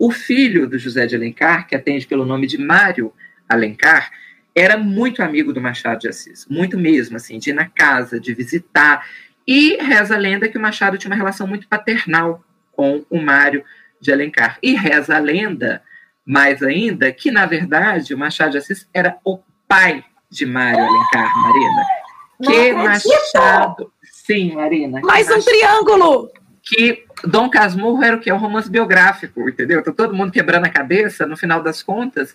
O 0.00 0.10
filho 0.10 0.66
do 0.66 0.78
José 0.78 1.04
de 1.04 1.14
Alencar, 1.14 1.66
que 1.66 1.76
atende 1.76 2.06
pelo 2.06 2.24
nome 2.24 2.46
de 2.46 2.56
Mário 2.56 3.12
Alencar, 3.46 4.10
era 4.54 4.78
muito 4.78 5.22
amigo 5.22 5.52
do 5.52 5.60
Machado 5.60 6.00
de 6.00 6.08
Assis, 6.08 6.46
muito 6.48 6.78
mesmo, 6.78 7.18
assim, 7.18 7.38
de 7.38 7.50
ir 7.50 7.52
na 7.52 7.68
casa, 7.68 8.18
de 8.18 8.32
visitar. 8.32 9.06
E 9.46 9.76
reza 9.76 10.14
a 10.14 10.18
lenda 10.18 10.48
que 10.48 10.56
o 10.56 10.60
Machado 10.60 10.96
tinha 10.96 11.10
uma 11.10 11.16
relação 11.18 11.46
muito 11.46 11.68
paternal 11.68 12.42
com 12.72 13.04
o 13.10 13.20
Mário 13.20 13.62
de 14.00 14.10
Alencar. 14.10 14.58
E 14.62 14.72
reza 14.74 15.16
a 15.16 15.18
lenda, 15.18 15.82
mais 16.24 16.62
ainda, 16.62 17.12
que 17.12 17.30
na 17.30 17.44
verdade 17.44 18.14
o 18.14 18.18
Machado 18.18 18.52
de 18.52 18.56
Assis 18.58 18.88
era 18.94 19.18
o 19.22 19.38
pai 19.68 20.02
de 20.30 20.46
Mário 20.46 20.80
Alencar, 20.82 21.30
Marina. 21.42 21.84
Que 22.42 22.72
Machado. 22.72 23.92
Sim, 24.02 24.54
Marina. 24.54 25.02
Mais 25.02 25.30
um 25.30 25.42
triângulo! 25.42 26.30
Que 26.70 27.04
Dom 27.24 27.50
Casmurro 27.50 28.00
era 28.04 28.16
o 28.16 28.20
que? 28.20 28.30
É 28.30 28.34
um 28.34 28.38
romance 28.38 28.70
biográfico, 28.70 29.48
entendeu? 29.48 29.82
Tá 29.82 29.90
todo 29.92 30.14
mundo 30.14 30.30
quebrando 30.30 30.66
a 30.66 30.70
cabeça, 30.70 31.26
no 31.26 31.36
final 31.36 31.60
das 31.60 31.82
contas, 31.82 32.32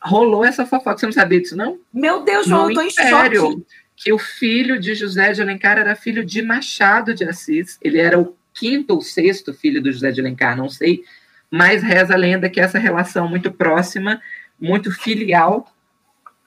rolou 0.00 0.44
essa 0.44 0.64
fofoca. 0.64 0.98
Você 0.98 1.06
não 1.06 1.12
sabia 1.12 1.40
disso, 1.40 1.56
não? 1.56 1.80
Meu 1.92 2.22
Deus, 2.22 2.46
João, 2.46 2.66
no 2.66 2.70
eu 2.70 2.74
tô 2.76 2.82
em 2.82 2.90
choque. 2.90 3.64
Que 3.96 4.12
o 4.12 4.18
filho 4.18 4.78
de 4.78 4.94
José 4.94 5.32
de 5.32 5.42
Alencar 5.42 5.78
era 5.78 5.96
filho 5.96 6.24
de 6.24 6.40
Machado 6.42 7.12
de 7.12 7.24
Assis. 7.24 7.76
Ele 7.82 7.98
era 7.98 8.20
o 8.20 8.36
quinto 8.54 8.94
ou 8.94 9.00
sexto 9.00 9.52
filho 9.52 9.82
do 9.82 9.90
José 9.90 10.12
de 10.12 10.20
Alencar, 10.20 10.56
não 10.56 10.68
sei. 10.68 11.02
Mas 11.50 11.82
reza 11.82 12.14
a 12.14 12.16
lenda 12.16 12.48
que 12.48 12.60
essa 12.60 12.78
relação 12.78 13.28
muito 13.28 13.50
próxima, 13.50 14.22
muito 14.60 14.92
filial, 14.92 15.66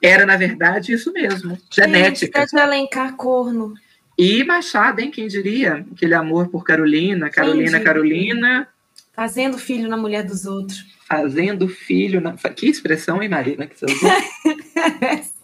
era, 0.02 0.24
na 0.24 0.38
verdade, 0.38 0.94
isso 0.94 1.12
mesmo, 1.12 1.58
genética. 1.70 2.40
José 2.40 2.56
de 2.56 2.62
Alencar 2.62 3.14
corno. 3.14 3.74
E 4.16 4.44
Machado, 4.44 5.00
hein? 5.00 5.10
Quem 5.10 5.26
diria? 5.26 5.84
Aquele 5.92 6.14
amor 6.14 6.48
por 6.48 6.64
Carolina, 6.64 7.30
Carolina, 7.30 7.80
Carolina. 7.80 8.68
Fazendo 9.12 9.58
filho 9.58 9.88
na 9.88 9.96
mulher 9.96 10.24
dos 10.24 10.46
outros. 10.46 10.86
Fazendo 11.06 11.68
filho 11.68 12.20
na. 12.20 12.32
Que 12.32 12.66
expressão, 12.66 13.22
hein, 13.22 13.28
Marina, 13.28 13.66
que 13.66 13.78
você 13.78 13.86
usou? 13.86 14.10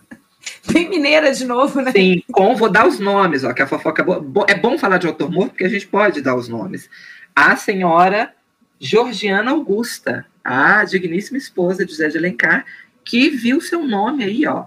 Bem 0.73 0.89
mineira 0.89 1.33
de 1.33 1.45
novo, 1.45 1.81
né? 1.81 1.93
Sim, 1.93 2.23
com, 2.31 2.55
vou 2.55 2.71
dar 2.71 2.87
os 2.87 2.99
nomes, 2.99 3.45
ó, 3.45 3.53
que 3.53 3.63
a 3.63 3.67
fofoca 3.67 4.05
é, 4.49 4.53
é 4.53 4.55
bom 4.55 4.79
falar 4.79 4.99
de 4.99 5.07
autor 5.07 5.31
morto, 5.31 5.51
porque 5.51 5.65
a 5.65 5.69
gente 5.69 5.87
pode 5.87 6.21
dar 6.21 6.37
os 6.37 6.49
nomes. 6.49 6.89
A 7.35 7.57
senhora 7.57 8.35
Georgiana 8.79 9.51
Augusta, 9.51 10.27
a 10.45 10.85
digníssima 10.85 11.39
esposa 11.39 11.85
de 11.85 11.93
José 11.93 12.09
de 12.09 12.19
Alencar, 12.19 12.65
que 13.05 13.29
viu 13.29 13.61
seu 13.61 13.87
nome 13.87 14.25
aí, 14.25 14.47
ó, 14.47 14.67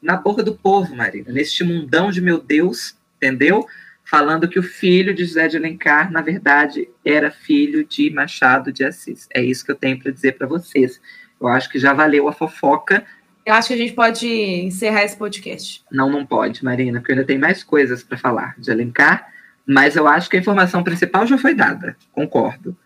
na 0.00 0.16
boca 0.16 0.42
do 0.42 0.54
povo, 0.54 0.94
Marina, 0.94 1.32
neste 1.32 1.64
mundão 1.64 2.10
de 2.10 2.20
meu 2.20 2.40
Deus, 2.40 2.96
entendeu? 3.24 3.66
Falando 4.04 4.46
que 4.46 4.58
o 4.58 4.62
filho 4.62 5.14
de 5.14 5.24
José 5.24 5.48
de 5.48 5.56
Alencar, 5.56 6.12
na 6.12 6.20
verdade, 6.20 6.88
era 7.04 7.30
filho 7.30 7.84
de 7.86 8.10
Machado 8.10 8.70
de 8.70 8.84
Assis. 8.84 9.26
É 9.32 9.42
isso 9.42 9.64
que 9.64 9.70
eu 9.70 9.76
tenho 9.76 9.98
para 9.98 10.12
dizer 10.12 10.32
para 10.32 10.46
vocês. 10.46 11.00
Eu 11.40 11.48
acho 11.48 11.70
que 11.70 11.78
já 11.78 11.94
valeu 11.94 12.28
a 12.28 12.32
fofoca. 12.32 13.04
Eu 13.46 13.54
acho 13.54 13.68
que 13.68 13.74
a 13.74 13.78
gente 13.78 13.94
pode 13.94 14.26
encerrar 14.26 15.04
esse 15.04 15.16
podcast. 15.16 15.82
Não, 15.90 16.10
não 16.10 16.24
pode, 16.26 16.62
Marina, 16.62 17.00
porque 17.00 17.12
ainda 17.12 17.24
tem 17.24 17.38
mais 17.38 17.64
coisas 17.64 18.02
para 18.02 18.18
falar 18.18 18.54
de 18.58 18.70
Alencar, 18.70 19.26
mas 19.66 19.96
eu 19.96 20.06
acho 20.06 20.28
que 20.28 20.36
a 20.36 20.40
informação 20.40 20.84
principal 20.84 21.26
já 21.26 21.38
foi 21.38 21.54
dada. 21.54 21.96
Concordo. 22.12 22.76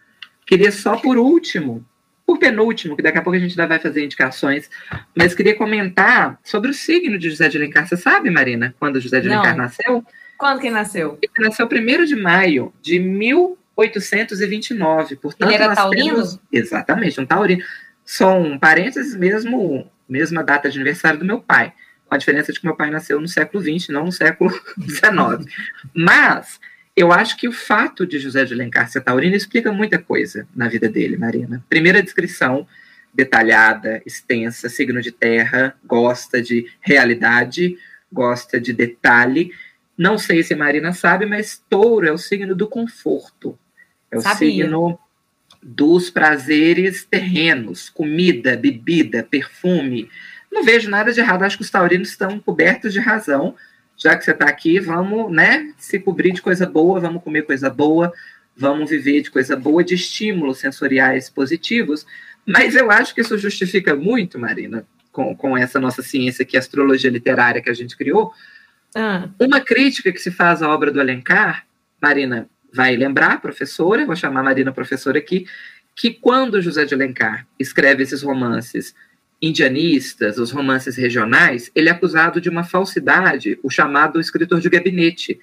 Queria 0.46 0.70
só 0.70 0.96
por 0.96 1.18
último, 1.18 1.84
por 2.24 2.38
penúltimo, 2.38 2.94
que 2.94 3.02
daqui 3.02 3.18
a 3.18 3.22
pouco 3.22 3.36
a 3.36 3.40
gente 3.40 3.52
ainda 3.52 3.66
vai 3.66 3.78
fazer 3.78 4.04
indicações, 4.04 4.70
mas 5.16 5.34
queria 5.34 5.56
comentar 5.56 6.38
sobre 6.44 6.70
o 6.70 6.74
signo 6.74 7.18
de 7.18 7.30
José 7.30 7.48
de 7.48 7.56
Alencar. 7.56 7.88
Você 7.88 7.96
sabe, 7.96 8.30
Marina, 8.30 8.74
quando 8.78 9.00
José 9.00 9.20
de 9.20 9.28
Alencar 9.28 9.56
Não. 9.56 9.64
nasceu? 9.64 10.04
Quando 10.38 10.60
que 10.60 10.70
nasceu? 10.70 11.18
Ele 11.20 11.48
nasceu 11.48 11.66
1 11.66 12.04
de 12.04 12.14
maio 12.14 12.72
de 12.80 13.00
1829. 13.00 15.16
Portanto, 15.16 15.50
Ele 15.50 15.62
era 15.62 15.74
taurino? 15.74 16.14
Temos... 16.14 16.38
Exatamente, 16.52 17.20
um 17.20 17.26
taurino. 17.26 17.64
São 18.04 18.42
um 18.42 18.58
parênteses 18.58 19.16
mesmo, 19.16 19.90
mesma 20.08 20.44
data 20.44 20.70
de 20.70 20.78
aniversário 20.78 21.18
do 21.18 21.24
meu 21.24 21.40
pai. 21.40 21.72
Com 22.06 22.14
a 22.14 22.18
diferença 22.18 22.52
de 22.52 22.60
que 22.60 22.66
meu 22.66 22.76
pai 22.76 22.90
nasceu 22.90 23.20
no 23.20 23.28
século 23.28 23.62
XX, 23.62 23.88
não 23.88 24.06
no 24.06 24.12
século 24.12 24.50
XIX. 24.80 25.44
Mas 25.92 26.58
eu 26.96 27.12
acho 27.12 27.36
que 27.36 27.46
o 27.46 27.52
fato 27.52 28.06
de 28.06 28.18
José 28.18 28.44
de 28.44 28.54
Alencar 28.54 28.88
ser 28.88 29.02
taurino 29.02 29.36
explica 29.36 29.72
muita 29.72 29.98
coisa 29.98 30.48
na 30.54 30.68
vida 30.68 30.88
dele, 30.88 31.16
Marina. 31.16 31.64
Primeira 31.68 32.02
descrição 32.02 32.66
detalhada, 33.12 34.00
extensa, 34.06 34.68
signo 34.68 35.00
de 35.00 35.10
terra, 35.10 35.74
gosta 35.84 36.40
de 36.40 36.70
realidade, 36.80 37.76
gosta 38.12 38.60
de 38.60 38.72
detalhe. 38.72 39.50
Não 39.98 40.16
sei 40.16 40.42
se 40.42 40.54
a 40.54 40.56
Marina 40.56 40.92
sabe, 40.92 41.26
mas 41.26 41.62
touro 41.68 42.06
é 42.06 42.12
o 42.12 42.18
signo 42.18 42.54
do 42.54 42.68
conforto. 42.68 43.58
É 44.10 44.16
o 44.16 44.20
Sabia. 44.20 44.38
signo 44.38 44.98
dos 45.60 46.08
prazeres 46.08 47.04
terrenos, 47.04 47.90
comida, 47.90 48.56
bebida, 48.56 49.26
perfume. 49.28 50.08
Não 50.50 50.62
vejo 50.62 50.88
nada 50.88 51.12
de 51.12 51.20
errado, 51.20 51.42
acho 51.42 51.56
que 51.56 51.64
os 51.64 51.70
taurinos 51.70 52.10
estão 52.10 52.38
cobertos 52.38 52.92
de 52.92 53.00
razão 53.00 53.56
já 53.98 54.16
que 54.16 54.24
você 54.24 54.30
está 54.30 54.46
aqui, 54.46 54.78
vamos, 54.78 55.30
né, 55.32 55.74
se 55.76 55.98
cobrir 55.98 56.32
de 56.32 56.40
coisa 56.40 56.64
boa, 56.64 57.00
vamos 57.00 57.22
comer 57.22 57.42
coisa 57.42 57.68
boa, 57.68 58.12
vamos 58.56 58.88
viver 58.88 59.22
de 59.22 59.30
coisa 59.30 59.56
boa, 59.56 59.82
de 59.82 59.94
estímulos 59.94 60.58
sensoriais 60.58 61.28
positivos. 61.28 62.06
Mas 62.46 62.76
eu 62.76 62.90
acho 62.92 63.12
que 63.12 63.20
isso 63.20 63.36
justifica 63.36 63.96
muito, 63.96 64.38
Marina, 64.38 64.86
com, 65.10 65.34
com 65.34 65.58
essa 65.58 65.80
nossa 65.80 66.00
ciência 66.00 66.44
que 66.44 66.56
é 66.56 66.60
astrologia 66.60 67.10
literária 67.10 67.60
que 67.60 67.68
a 67.68 67.74
gente 67.74 67.96
criou. 67.96 68.32
Ah. 68.94 69.28
Uma 69.38 69.60
crítica 69.60 70.12
que 70.12 70.18
se 70.18 70.30
faz 70.30 70.62
à 70.62 70.68
obra 70.68 70.90
do 70.90 71.00
Alencar, 71.00 71.66
Marina 72.00 72.48
vai 72.72 72.96
lembrar, 72.96 73.40
professora, 73.40 74.04
vou 74.06 74.16
chamar 74.16 74.40
a 74.40 74.44
Marina 74.44 74.72
professora 74.72 75.18
aqui, 75.18 75.46
que 75.94 76.10
quando 76.10 76.60
José 76.62 76.84
de 76.84 76.94
Alencar 76.94 77.46
escreve 77.58 78.02
esses 78.02 78.22
romances 78.22 78.94
indianistas, 79.40 80.38
os 80.38 80.50
romances 80.50 80.96
regionais, 80.96 81.70
ele 81.74 81.88
é 81.88 81.92
acusado 81.92 82.40
de 82.40 82.48
uma 82.48 82.64
falsidade, 82.64 83.58
o 83.62 83.70
chamado 83.70 84.20
escritor 84.20 84.60
de 84.60 84.68
gabinete. 84.68 85.38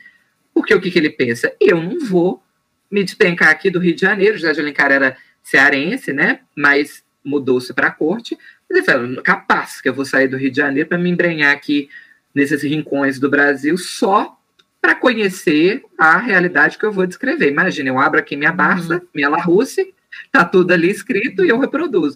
Porque 0.53 0.73
o 0.73 0.81
que, 0.81 0.91
que 0.91 0.99
ele 0.99 1.09
pensa? 1.09 1.53
Eu 1.59 1.81
não 1.81 1.99
vou 1.99 2.43
me 2.89 3.03
despencar 3.03 3.49
aqui 3.49 3.69
do 3.69 3.79
Rio 3.79 3.95
de 3.95 4.01
Janeiro. 4.01 4.37
José 4.37 4.53
de 4.53 4.59
Alencar 4.61 4.91
era 4.91 5.17
cearense, 5.43 6.13
né? 6.13 6.39
Mas 6.55 7.03
mudou-se 7.23 7.73
para 7.73 7.87
a 7.87 7.91
corte. 7.91 8.37
Ele 8.69 8.83
falou, 8.83 9.21
capaz 9.21 9.81
que 9.81 9.89
eu 9.89 9.93
vou 9.93 10.05
sair 10.05 10.27
do 10.27 10.37
Rio 10.37 10.51
de 10.51 10.57
Janeiro 10.57 10.87
para 10.87 10.97
me 10.97 11.09
embrenhar 11.09 11.53
aqui 11.53 11.89
nesses 12.35 12.61
rincões 12.61 13.17
do 13.17 13.29
Brasil 13.29 13.77
só 13.77 14.37
para 14.81 14.93
conhecer 14.93 15.81
a 15.97 16.17
realidade 16.17 16.77
que 16.77 16.85
eu 16.85 16.91
vou 16.91 17.07
descrever. 17.07 17.49
Imagina, 17.49 17.89
eu 17.89 17.97
abro 17.97 18.19
aqui 18.19 18.35
minha 18.35 18.51
Barça, 18.51 18.95
uhum. 18.95 19.07
minha 19.15 19.29
La 19.29 19.41
Russe, 19.41 19.93
tá 20.31 20.45
tudo 20.45 20.71
ali 20.71 20.91
escrito 20.91 21.43
e 21.43 21.49
eu 21.49 21.57
reproduzo. 21.57 22.15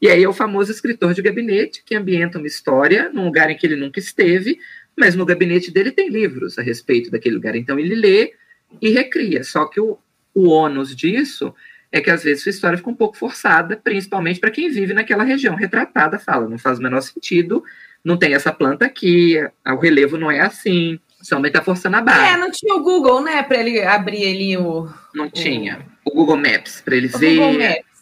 E 0.00 0.08
aí 0.08 0.22
é 0.22 0.28
o 0.28 0.32
famoso 0.32 0.70
escritor 0.70 1.12
de 1.12 1.22
gabinete 1.22 1.82
que 1.84 1.94
ambienta 1.94 2.38
uma 2.38 2.46
história 2.46 3.10
num 3.12 3.24
lugar 3.24 3.50
em 3.50 3.56
que 3.56 3.66
ele 3.66 3.76
nunca 3.76 3.98
esteve, 3.98 4.58
mas 4.96 5.14
no 5.14 5.26
gabinete 5.26 5.70
dele 5.70 5.90
tem 5.90 6.08
livros 6.08 6.58
a 6.58 6.62
respeito 6.62 7.10
daquele 7.10 7.34
lugar. 7.34 7.56
Então 7.56 7.78
ele 7.78 7.94
lê 7.94 8.32
e 8.80 8.90
recria. 8.90 9.42
Só 9.42 9.66
que 9.66 9.80
o, 9.80 9.98
o 10.34 10.48
ônus 10.48 10.94
disso 10.94 11.54
é 11.90 12.00
que 12.00 12.10
às 12.10 12.24
vezes 12.24 12.42
sua 12.42 12.50
história 12.50 12.78
fica 12.78 12.90
um 12.90 12.94
pouco 12.94 13.16
forçada, 13.16 13.76
principalmente 13.76 14.40
para 14.40 14.50
quem 14.50 14.70
vive 14.70 14.92
naquela 14.92 15.24
região 15.24 15.54
retratada. 15.54 16.18
Fala, 16.18 16.48
não 16.48 16.58
faz 16.58 16.78
o 16.78 16.82
menor 16.82 17.00
sentido, 17.00 17.62
não 18.04 18.16
tem 18.16 18.34
essa 18.34 18.52
planta 18.52 18.84
aqui, 18.86 19.36
o 19.66 19.76
relevo 19.76 20.16
não 20.16 20.30
é 20.30 20.40
assim. 20.40 20.98
Somente 21.22 21.52
está 21.52 21.62
forçando 21.62 21.96
a 21.96 22.00
barra. 22.00 22.34
É, 22.34 22.36
não 22.36 22.50
tinha 22.50 22.74
o 22.74 22.82
Google, 22.82 23.22
né, 23.22 23.42
para 23.42 23.58
ele 23.58 23.82
abrir 23.82 24.28
ali 24.28 24.56
o. 24.56 24.88
Não 25.14 25.26
o... 25.26 25.30
tinha. 25.30 25.84
O 26.04 26.10
Google 26.12 26.36
Maps, 26.36 26.80
para 26.80 26.94
ele 26.94 27.08
o 27.12 27.18
ver. 27.18 27.36
Google 27.36 27.58
Maps. 27.58 27.96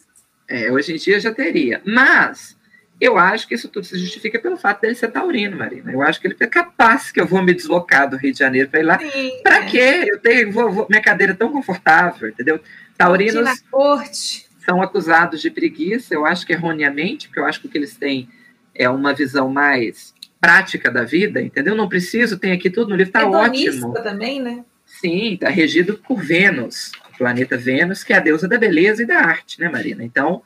É, 0.47 0.71
hoje 0.71 0.93
em 0.93 0.97
dia 0.97 1.19
já 1.19 1.33
teria. 1.33 1.81
Mas 1.83 2.55
eu 2.99 3.17
acho 3.17 3.47
que 3.47 3.55
isso 3.55 3.67
tudo 3.67 3.85
se 3.85 3.97
justifica 3.97 4.39
pelo 4.39 4.57
fato 4.57 4.81
dele 4.81 4.95
ser 4.95 5.09
taurino, 5.09 5.57
Marina. 5.57 5.91
Eu 5.91 6.01
acho 6.01 6.21
que 6.21 6.27
ele 6.27 6.35
é 6.39 6.47
capaz 6.47 7.11
que 7.11 7.19
eu 7.19 7.25
vou 7.25 7.41
me 7.41 7.53
deslocar 7.53 8.09
do 8.09 8.15
Rio 8.15 8.31
de 8.31 8.39
Janeiro 8.39 8.69
para 8.69 8.79
ir 8.79 8.83
lá. 8.83 8.99
Para 9.43 9.57
é. 9.57 9.65
quê? 9.65 10.05
Eu 10.07 10.19
tenho 10.19 10.51
vou, 10.51 10.71
vou, 10.71 10.87
minha 10.89 11.01
cadeira 11.01 11.33
é 11.33 11.35
tão 11.35 11.51
confortável, 11.51 12.29
entendeu? 12.29 12.59
Taurinos 12.97 13.61
corte. 13.69 14.47
são 14.63 14.81
acusados 14.81 15.41
de 15.41 15.49
preguiça, 15.49 16.13
eu 16.13 16.25
acho 16.25 16.45
que 16.45 16.53
erroneamente, 16.53 17.27
porque 17.27 17.39
eu 17.39 17.45
acho 17.45 17.59
que 17.59 17.67
o 17.67 17.69
que 17.69 17.77
eles 17.77 17.97
têm 17.97 18.29
é 18.75 18.89
uma 18.89 19.13
visão 19.13 19.49
mais 19.49 20.13
prática 20.39 20.91
da 20.91 21.03
vida, 21.03 21.41
entendeu? 21.41 21.75
Não 21.75 21.89
preciso, 21.89 22.37
tem 22.37 22.51
aqui 22.51 22.69
tudo 22.69 22.89
no 22.89 22.95
livro, 22.95 23.13
tá 23.13 23.27
ótimo. 23.27 23.93
também, 23.93 24.41
né? 24.41 24.63
Sim, 24.85 25.33
está 25.33 25.49
regido 25.49 25.97
por 26.07 26.21
Vênus 26.21 26.91
planeta 27.17 27.57
Vênus, 27.57 28.03
que 28.03 28.13
é 28.13 28.17
a 28.17 28.19
deusa 28.19 28.47
da 28.47 28.57
beleza 28.57 29.03
e 29.03 29.05
da 29.05 29.19
arte, 29.19 29.59
né, 29.59 29.69
Marina? 29.69 30.03
Então, 30.03 30.41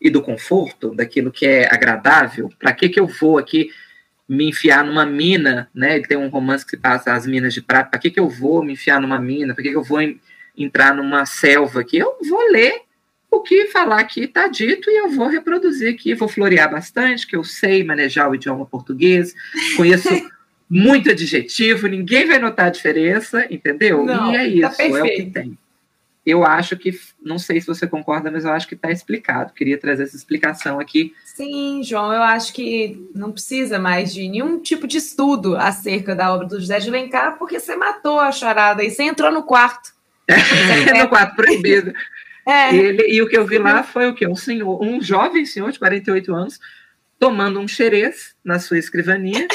e 0.00 0.10
do 0.10 0.22
conforto, 0.22 0.94
daquilo 0.94 1.30
que 1.30 1.46
é 1.46 1.72
agradável. 1.72 2.50
Para 2.58 2.72
que 2.72 2.88
que 2.88 3.00
eu 3.00 3.06
vou 3.06 3.38
aqui 3.38 3.70
me 4.28 4.48
enfiar 4.48 4.84
numa 4.84 5.04
mina, 5.04 5.68
né? 5.74 5.96
Ele 5.96 6.06
tem 6.06 6.16
um 6.16 6.28
romance 6.28 6.64
que 6.64 6.76
passa 6.76 7.12
as 7.12 7.26
minas 7.26 7.52
de 7.52 7.60
prata. 7.60 7.90
Para 7.90 8.00
que 8.00 8.10
que 8.10 8.20
eu 8.20 8.28
vou 8.28 8.62
me 8.62 8.74
enfiar 8.74 9.00
numa 9.00 9.18
mina? 9.18 9.54
Para 9.54 9.62
que 9.62 9.70
que 9.70 9.76
eu 9.76 9.82
vou 9.82 9.98
entrar 10.56 10.94
numa 10.94 11.26
selva 11.26 11.80
aqui? 11.80 11.98
Eu 11.98 12.16
vou 12.28 12.50
ler 12.50 12.82
o 13.30 13.40
que 13.40 13.68
falar 13.68 14.00
aqui 14.00 14.22
está 14.22 14.48
dito 14.48 14.90
e 14.90 14.96
eu 14.96 15.10
vou 15.10 15.28
reproduzir 15.28 15.92
aqui, 15.92 16.14
vou 16.14 16.28
florear 16.28 16.70
bastante, 16.70 17.26
que 17.26 17.36
eu 17.36 17.44
sei 17.44 17.84
manejar 17.84 18.28
o 18.28 18.34
idioma 18.34 18.66
português, 18.66 19.34
conheço 19.76 20.08
muito 20.68 21.10
adjetivo, 21.10 21.86
ninguém 21.86 22.26
vai 22.26 22.38
notar 22.38 22.66
a 22.66 22.70
diferença, 22.70 23.46
entendeu? 23.50 24.04
Não, 24.04 24.32
e 24.32 24.62
é 24.62 24.68
tá 24.68 24.68
isso, 24.68 24.76
tá 24.76 24.98
é 24.98 25.02
o 25.02 25.04
que 25.04 25.30
tem 25.30 25.58
eu 26.24 26.44
acho 26.44 26.76
que, 26.76 26.92
não 27.22 27.38
sei 27.38 27.60
se 27.60 27.66
você 27.66 27.86
concorda, 27.86 28.30
mas 28.30 28.44
eu 28.44 28.52
acho 28.52 28.68
que 28.68 28.74
está 28.74 28.90
explicado. 28.90 29.54
Queria 29.54 29.78
trazer 29.78 30.02
essa 30.02 30.16
explicação 30.16 30.78
aqui. 30.78 31.14
Sim, 31.24 31.82
João, 31.82 32.12
eu 32.12 32.22
acho 32.22 32.52
que 32.52 33.08
não 33.14 33.32
precisa 33.32 33.78
mais 33.78 34.12
de 34.12 34.28
nenhum 34.28 34.60
tipo 34.60 34.86
de 34.86 34.98
estudo 34.98 35.56
acerca 35.56 36.14
da 36.14 36.32
obra 36.32 36.46
do 36.46 36.60
José 36.60 36.78
de 36.78 36.88
Alencar, 36.88 37.38
porque 37.38 37.58
você 37.58 37.74
matou 37.74 38.20
a 38.20 38.30
charada 38.30 38.84
e 38.84 38.90
você 38.90 39.04
entrou 39.04 39.32
no 39.32 39.42
quarto. 39.42 39.92
no 40.98 41.08
quarto 41.08 41.34
proibido. 41.36 41.92
É. 42.46 42.74
Ele, 42.74 43.06
e 43.08 43.22
o 43.22 43.28
que 43.28 43.36
eu 43.36 43.46
vi 43.46 43.58
lá 43.58 43.82
foi 43.82 44.08
o 44.08 44.14
quê? 44.14 44.26
Um 44.26 44.36
senhor, 44.36 44.82
um 44.82 45.00
jovem 45.00 45.44
senhor 45.44 45.70
de 45.70 45.78
48 45.78 46.34
anos, 46.34 46.60
tomando 47.18 47.60
um 47.60 47.68
xerez 47.68 48.34
na 48.44 48.58
sua 48.58 48.78
escrivaninha, 48.78 49.46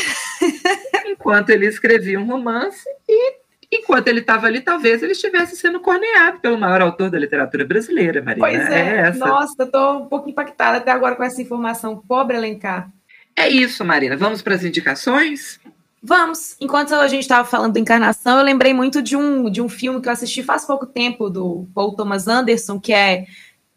enquanto 1.07 1.49
ele 1.49 1.65
escrevia 1.65 2.19
um 2.19 2.25
romance 2.25 2.87
e 3.07 3.33
enquanto 3.71 4.07
ele 4.07 4.19
estava 4.19 4.47
ali, 4.47 4.61
talvez 4.61 5.01
ele 5.01 5.13
estivesse 5.13 5.55
sendo 5.55 5.79
corneado 5.79 6.39
pelo 6.39 6.57
maior 6.57 6.81
autor 6.81 7.09
da 7.09 7.19
literatura 7.19 7.65
brasileira, 7.65 8.21
Marina. 8.21 8.47
Pois 8.47 8.69
é, 8.69 9.07
é 9.07 9.11
nossa, 9.13 9.63
estou 9.63 10.03
um 10.03 10.05
pouco 10.07 10.29
impactada 10.29 10.77
até 10.77 10.91
agora 10.91 11.15
com 11.15 11.23
essa 11.23 11.41
informação. 11.41 11.97
Pobre 12.07 12.37
Alencar. 12.37 12.89
É 13.35 13.49
isso, 13.49 13.83
Marina. 13.83 14.15
Vamos 14.15 14.41
para 14.41 14.55
as 14.55 14.63
indicações? 14.63 15.59
Vamos. 16.07 16.55
Enquanto 16.61 16.93
a 16.93 17.07
gente 17.07 17.23
estava 17.23 17.47
falando 17.47 17.73
da 17.73 17.79
encarnação, 17.79 18.37
eu 18.37 18.45
lembrei 18.45 18.73
muito 18.73 19.01
de 19.01 19.15
um, 19.15 19.49
de 19.49 19.59
um 19.59 19.67
filme 19.67 19.99
que 19.99 20.07
eu 20.07 20.13
assisti 20.13 20.43
faz 20.43 20.63
pouco 20.63 20.85
tempo, 20.85 21.31
do 21.31 21.67
Paul 21.73 21.95
Thomas 21.95 22.27
Anderson, 22.27 22.79
que 22.79 22.93
é 22.93 23.25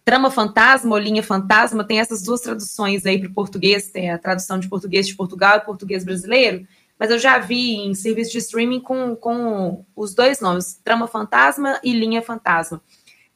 Trama 0.05 0.31
Fantasma 0.31 0.95
ou 0.95 1.01
Linha 1.01 1.22
Fantasma. 1.22 1.85
Tem 1.85 2.01
essas 2.01 2.22
duas 2.22 2.43
traduções 2.43 3.07
aí 3.07 3.18
para 3.18 3.31
o 3.31 3.33
português, 3.33 3.91
tem 3.91 4.11
a 4.11 4.18
tradução 4.18 4.59
de 4.59 4.68
português 4.68 5.07
de 5.07 5.14
Portugal 5.14 5.57
e 5.57 5.61
português 5.61 6.05
brasileiro 6.05 6.66
mas 6.99 7.11
eu 7.11 7.18
já 7.18 7.39
vi 7.39 7.76
em 7.76 7.95
serviço 7.95 8.33
de 8.33 8.39
streaming 8.39 8.81
com, 8.81 9.14
com 9.14 9.85
os 9.95 10.14
dois 10.14 10.41
nomes, 10.41 10.81
Trama 10.83 11.07
Fantasma 11.07 11.79
e 11.85 11.93
Linha 11.93 12.20
Fantasma, 12.20 12.83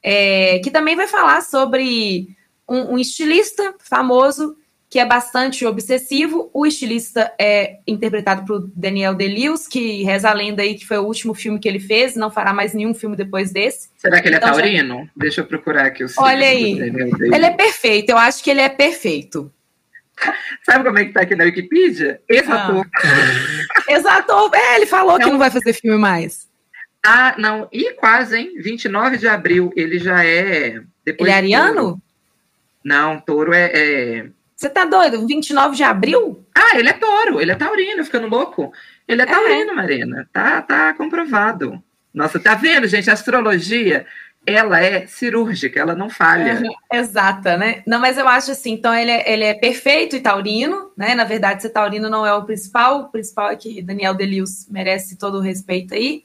é, 0.02 0.58
que 0.58 0.70
também 0.70 0.96
vai 0.96 1.06
falar 1.06 1.42
sobre 1.42 2.36
um, 2.68 2.94
um 2.94 2.98
estilista 2.98 3.74
famoso 3.78 4.56
que 4.92 4.98
é 4.98 5.06
bastante 5.06 5.64
obsessivo. 5.64 6.50
O 6.52 6.66
estilista 6.66 7.32
é 7.38 7.78
interpretado 7.86 8.44
por 8.44 8.70
Daniel 8.76 9.14
Delius, 9.14 9.66
que 9.66 10.02
reza 10.02 10.28
a 10.28 10.34
lenda 10.34 10.60
aí 10.60 10.74
que 10.74 10.86
foi 10.86 10.98
o 10.98 11.04
último 11.04 11.32
filme 11.32 11.58
que 11.58 11.66
ele 11.66 11.80
fez, 11.80 12.14
não 12.14 12.30
fará 12.30 12.52
mais 12.52 12.74
nenhum 12.74 12.92
filme 12.92 13.16
depois 13.16 13.50
desse. 13.50 13.88
Será 13.96 14.20
que 14.20 14.28
ele 14.28 14.34
é 14.34 14.38
então, 14.38 14.52
taurino? 14.52 14.98
Já... 14.98 15.10
Deixa 15.16 15.40
eu 15.40 15.46
procurar 15.46 15.86
aqui 15.86 16.04
o 16.04 16.08
Olha 16.18 16.46
aí, 16.46 16.78
ele 16.78 17.46
é 17.46 17.50
perfeito, 17.52 18.10
eu 18.10 18.18
acho 18.18 18.44
que 18.44 18.50
ele 18.50 18.60
é 18.60 18.68
perfeito. 18.68 19.50
Sabe 20.62 20.84
como 20.84 20.98
é 20.98 21.06
que 21.06 21.12
tá 21.12 21.22
aqui 21.22 21.34
na 21.34 21.44
Wikipedia? 21.44 22.20
Ex-ator. 22.28 22.86
Ah. 22.94 23.92
Ex-ator, 23.94 24.50
é, 24.52 24.76
ele 24.76 24.84
falou 24.84 25.18
que 25.18 25.24
não 25.24 25.38
vai 25.38 25.50
fazer 25.50 25.72
filme 25.72 25.96
mais. 25.96 26.50
Ah, 27.02 27.34
não, 27.38 27.66
e 27.72 27.94
quase, 27.94 28.36
hein? 28.36 28.52
29 28.58 29.16
de 29.16 29.26
abril, 29.26 29.72
ele 29.74 29.98
já 29.98 30.22
é... 30.22 30.82
Depois 31.02 31.26
ele 31.26 31.30
é 31.30 31.34
ariano? 31.34 31.98
Não, 32.84 33.18
touro 33.18 33.54
é, 33.54 33.72
é 33.74 34.26
você 34.62 34.70
tá 34.70 34.84
doido? 34.84 35.26
29 35.26 35.74
de 35.74 35.82
abril? 35.82 36.46
Ah, 36.54 36.78
ele 36.78 36.88
é 36.88 36.92
touro, 36.92 37.40
ele 37.40 37.50
é 37.50 37.54
taurino, 37.56 38.04
ficando 38.04 38.28
louco. 38.28 38.72
Ele 39.08 39.20
é, 39.20 39.24
é. 39.24 39.26
taurino, 39.26 39.72
é. 39.72 39.74
Marina. 39.74 40.28
Tá, 40.32 40.62
tá 40.62 40.94
comprovado. 40.94 41.82
Nossa, 42.14 42.38
tá 42.38 42.54
vendo, 42.54 42.86
gente? 42.86 43.10
A 43.10 43.14
astrologia, 43.14 44.06
ela 44.46 44.80
é 44.80 45.04
cirúrgica, 45.06 45.80
ela 45.80 45.96
não 45.96 46.08
falha. 46.08 46.62
É, 46.92 46.98
exata, 46.98 47.56
né? 47.56 47.82
Não, 47.84 47.98
mas 47.98 48.16
eu 48.16 48.28
acho 48.28 48.52
assim, 48.52 48.74
então 48.74 48.94
ele 48.94 49.10
é, 49.10 49.32
ele 49.32 49.42
é 49.42 49.54
perfeito 49.54 50.14
e 50.14 50.20
taurino, 50.20 50.92
né? 50.96 51.16
Na 51.16 51.24
verdade, 51.24 51.62
ser 51.62 51.70
taurino 51.70 52.08
não 52.08 52.24
é 52.24 52.32
o 52.32 52.44
principal, 52.44 53.00
o 53.00 53.08
principal 53.08 53.50
é 53.50 53.56
que 53.56 53.82
Daniel 53.82 54.14
Delius 54.14 54.68
merece 54.70 55.18
todo 55.18 55.38
o 55.38 55.40
respeito 55.40 55.92
aí. 55.92 56.24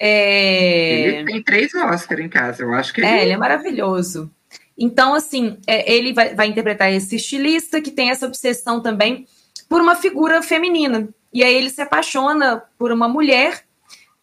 É... 0.00 1.00
Ele 1.00 1.24
tem 1.24 1.42
três 1.42 1.74
Oscars 1.74 2.20
em 2.20 2.28
casa, 2.30 2.62
eu 2.62 2.72
acho 2.72 2.94
que 2.94 3.02
ele... 3.02 3.08
É, 3.08 3.22
ele 3.22 3.32
é 3.32 3.36
maravilhoso. 3.36 4.30
Então, 4.76 5.14
assim, 5.14 5.58
é, 5.66 5.92
ele 5.92 6.12
vai, 6.12 6.34
vai 6.34 6.46
interpretar 6.48 6.92
esse 6.92 7.16
estilista 7.16 7.80
que 7.80 7.90
tem 7.90 8.10
essa 8.10 8.26
obsessão 8.26 8.80
também 8.80 9.26
por 9.68 9.80
uma 9.80 9.94
figura 9.94 10.42
feminina. 10.42 11.08
E 11.32 11.42
aí 11.42 11.54
ele 11.54 11.70
se 11.70 11.80
apaixona 11.80 12.62
por 12.78 12.92
uma 12.92 13.08
mulher 13.08 13.64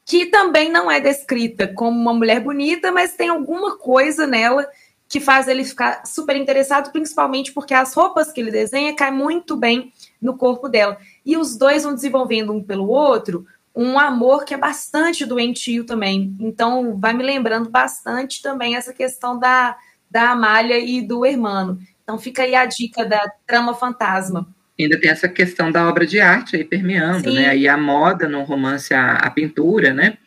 que 0.05 0.25
também 0.25 0.69
não 0.71 0.91
é 0.91 0.99
descrita 0.99 1.67
como 1.67 1.99
uma 1.99 2.13
mulher 2.13 2.41
bonita, 2.41 2.91
mas 2.91 3.13
tem 3.13 3.29
alguma 3.29 3.77
coisa 3.77 4.27
nela 4.27 4.67
que 5.07 5.19
faz 5.19 5.47
ele 5.47 5.65
ficar 5.65 6.05
super 6.05 6.35
interessado, 6.35 6.91
principalmente 6.91 7.51
porque 7.51 7.73
as 7.73 7.93
roupas 7.93 8.31
que 8.31 8.39
ele 8.39 8.49
desenha 8.51 8.95
caem 8.95 9.13
muito 9.13 9.57
bem 9.57 9.91
no 10.21 10.37
corpo 10.37 10.69
dela. 10.69 10.97
E 11.25 11.35
os 11.35 11.57
dois 11.57 11.83
vão 11.83 11.93
desenvolvendo 11.93 12.53
um 12.53 12.63
pelo 12.63 12.87
outro 12.87 13.45
um 13.75 13.97
amor 13.97 14.43
que 14.43 14.53
é 14.53 14.57
bastante 14.57 15.25
doentio 15.25 15.85
também. 15.85 16.35
Então, 16.39 16.97
vai 16.97 17.13
me 17.13 17.23
lembrando 17.23 17.69
bastante 17.69 18.41
também 18.41 18.75
essa 18.75 18.93
questão 18.93 19.39
da, 19.39 19.77
da 20.11 20.31
Amália 20.31 20.77
e 20.77 21.01
do 21.01 21.25
Hermano. 21.25 21.79
Então 22.03 22.19
fica 22.19 22.43
aí 22.43 22.53
a 22.53 22.65
dica 22.65 23.05
da 23.05 23.31
trama 23.47 23.73
fantasma. 23.73 24.47
Ainda 24.77 24.99
tem 24.99 25.09
essa 25.09 25.29
questão 25.29 25.71
da 25.71 25.87
obra 25.87 26.05
de 26.05 26.19
arte 26.19 26.55
aí 26.55 26.65
permeando, 26.65 27.29
Sim. 27.29 27.35
né? 27.35 27.49
Aí 27.49 27.67
a 27.67 27.77
moda 27.77 28.27
no 28.27 28.43
romance, 28.43 28.93
a, 28.93 29.13
a 29.13 29.29
pintura, 29.29 29.93
né? 29.93 30.17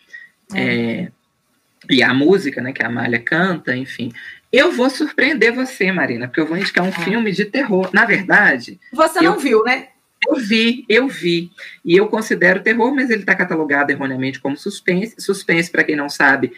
É. 0.55 0.61
É, 0.61 1.09
e 1.91 2.03
a 2.03 2.15
música, 2.15 2.63
né? 2.63 2.73
Que 2.73 2.83
a 2.83 2.87
Amália 2.87 3.19
canta, 3.19 3.77
enfim. 3.77 4.13
Eu 4.53 4.71
vou 4.71 4.89
surpreender 4.89 5.53
você, 5.53 5.91
Marina, 5.91 6.29
porque 6.29 6.41
eu 6.41 6.47
vou 6.47 6.57
indicar 6.57 6.85
um 6.85 6.89
ah. 6.89 6.93
filme 6.93 7.33
de 7.33 7.45
terror. 7.45 7.91
Na 7.93 8.05
verdade. 8.05 8.79
Você 8.93 9.21
não 9.21 9.35
eu, 9.35 9.41
viu, 9.41 9.65
né? 9.65 9.89
Eu 10.27 10.37
vi, 10.37 10.85
eu 10.89 11.09
vi. 11.09 11.51
E 11.85 11.97
eu 11.97 12.09
considero 12.09 12.63
terror, 12.63 12.95
mas 12.95 13.11
ele 13.11 13.21
está 13.21 13.35
catalogado 13.35 13.91
erroneamente 13.91 14.41
como 14.41 14.57
suspense. 14.57 15.17
Suspense, 15.19 15.71
para 15.71 15.85
quem 15.85 15.97
não 15.97 16.09
sabe, 16.09 16.53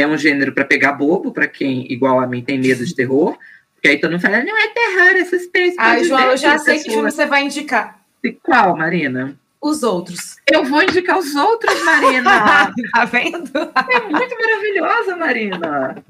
é 0.00 0.06
um 0.06 0.16
gênero 0.16 0.52
para 0.52 0.64
pegar 0.64 0.92
bobo, 0.92 1.32
para 1.32 1.46
quem, 1.46 1.90
igual 1.92 2.20
a 2.20 2.26
mim, 2.26 2.42
tem 2.42 2.58
medo 2.58 2.84
de 2.84 2.94
terror. 2.94 3.36
Porque 3.74 3.88
aí 3.88 4.00
todo 4.00 4.10
mundo 4.10 4.20
fala, 4.20 4.44
não 4.44 4.58
é 4.58 4.68
terror, 4.68 5.16
é 5.16 5.24
suspense. 5.24 5.76
Ah, 5.78 6.02
João, 6.02 6.30
eu 6.30 6.36
já 6.36 6.58
sei 6.58 6.78
que 6.78 6.90
filme 6.90 7.10
você 7.10 7.24
vai 7.26 7.44
indicar. 7.44 8.00
E 8.22 8.32
qual, 8.32 8.76
Marina? 8.76 9.38
Os 9.60 9.82
outros. 9.82 10.36
Eu 10.50 10.64
vou 10.64 10.82
indicar 10.82 11.18
os 11.18 11.34
outros, 11.34 11.82
Marina. 11.84 12.72
tá 12.92 13.04
vendo? 13.04 13.50
É 13.56 14.00
muito 14.00 14.36
maravilhosa, 14.38 15.16
Marina. 15.16 16.04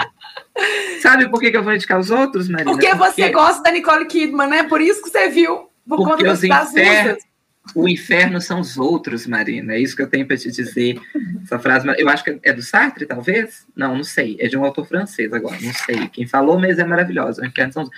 Sabe 1.00 1.28
por 1.28 1.40
que, 1.40 1.50
que 1.50 1.56
eu 1.56 1.62
vou 1.62 1.72
indicar 1.72 1.98
os 1.98 2.10
outros, 2.10 2.48
Marina? 2.48 2.70
Porque, 2.70 2.88
Porque 2.88 3.12
você 3.12 3.28
gosta 3.30 3.62
da 3.62 3.70
Nicole 3.70 4.06
Kidman, 4.06 4.48
né? 4.48 4.62
Por 4.64 4.80
isso 4.80 5.02
que 5.02 5.10
você 5.10 5.28
viu. 5.28 5.68
Por 5.88 5.96
Porque 5.96 6.24
conta 6.24 6.24
das 6.24 6.72
músicas. 6.72 7.29
O 7.74 7.88
inferno 7.88 8.40
são 8.40 8.60
os 8.60 8.76
outros, 8.76 9.26
Marina. 9.26 9.74
É 9.74 9.78
isso 9.80 9.94
que 9.94 10.02
eu 10.02 10.08
tenho 10.08 10.26
para 10.26 10.36
te 10.36 10.50
dizer. 10.50 11.00
Essa 11.42 11.58
frase, 11.58 11.86
eu 11.98 12.08
acho 12.08 12.24
que 12.24 12.38
é 12.42 12.52
do 12.52 12.62
Sartre, 12.62 13.06
talvez? 13.06 13.66
Não, 13.76 13.96
não 13.96 14.04
sei. 14.04 14.36
É 14.40 14.48
de 14.48 14.56
um 14.56 14.64
autor 14.64 14.86
francês 14.86 15.32
agora, 15.32 15.56
não 15.60 15.72
sei 15.72 16.08
quem 16.08 16.26
falou, 16.26 16.58
mas 16.58 16.78
é 16.78 16.84
maravilhosa. 16.84 17.42
O 17.42 17.46
inferno 17.46 17.72
são 17.72 17.82
os... 17.84 17.90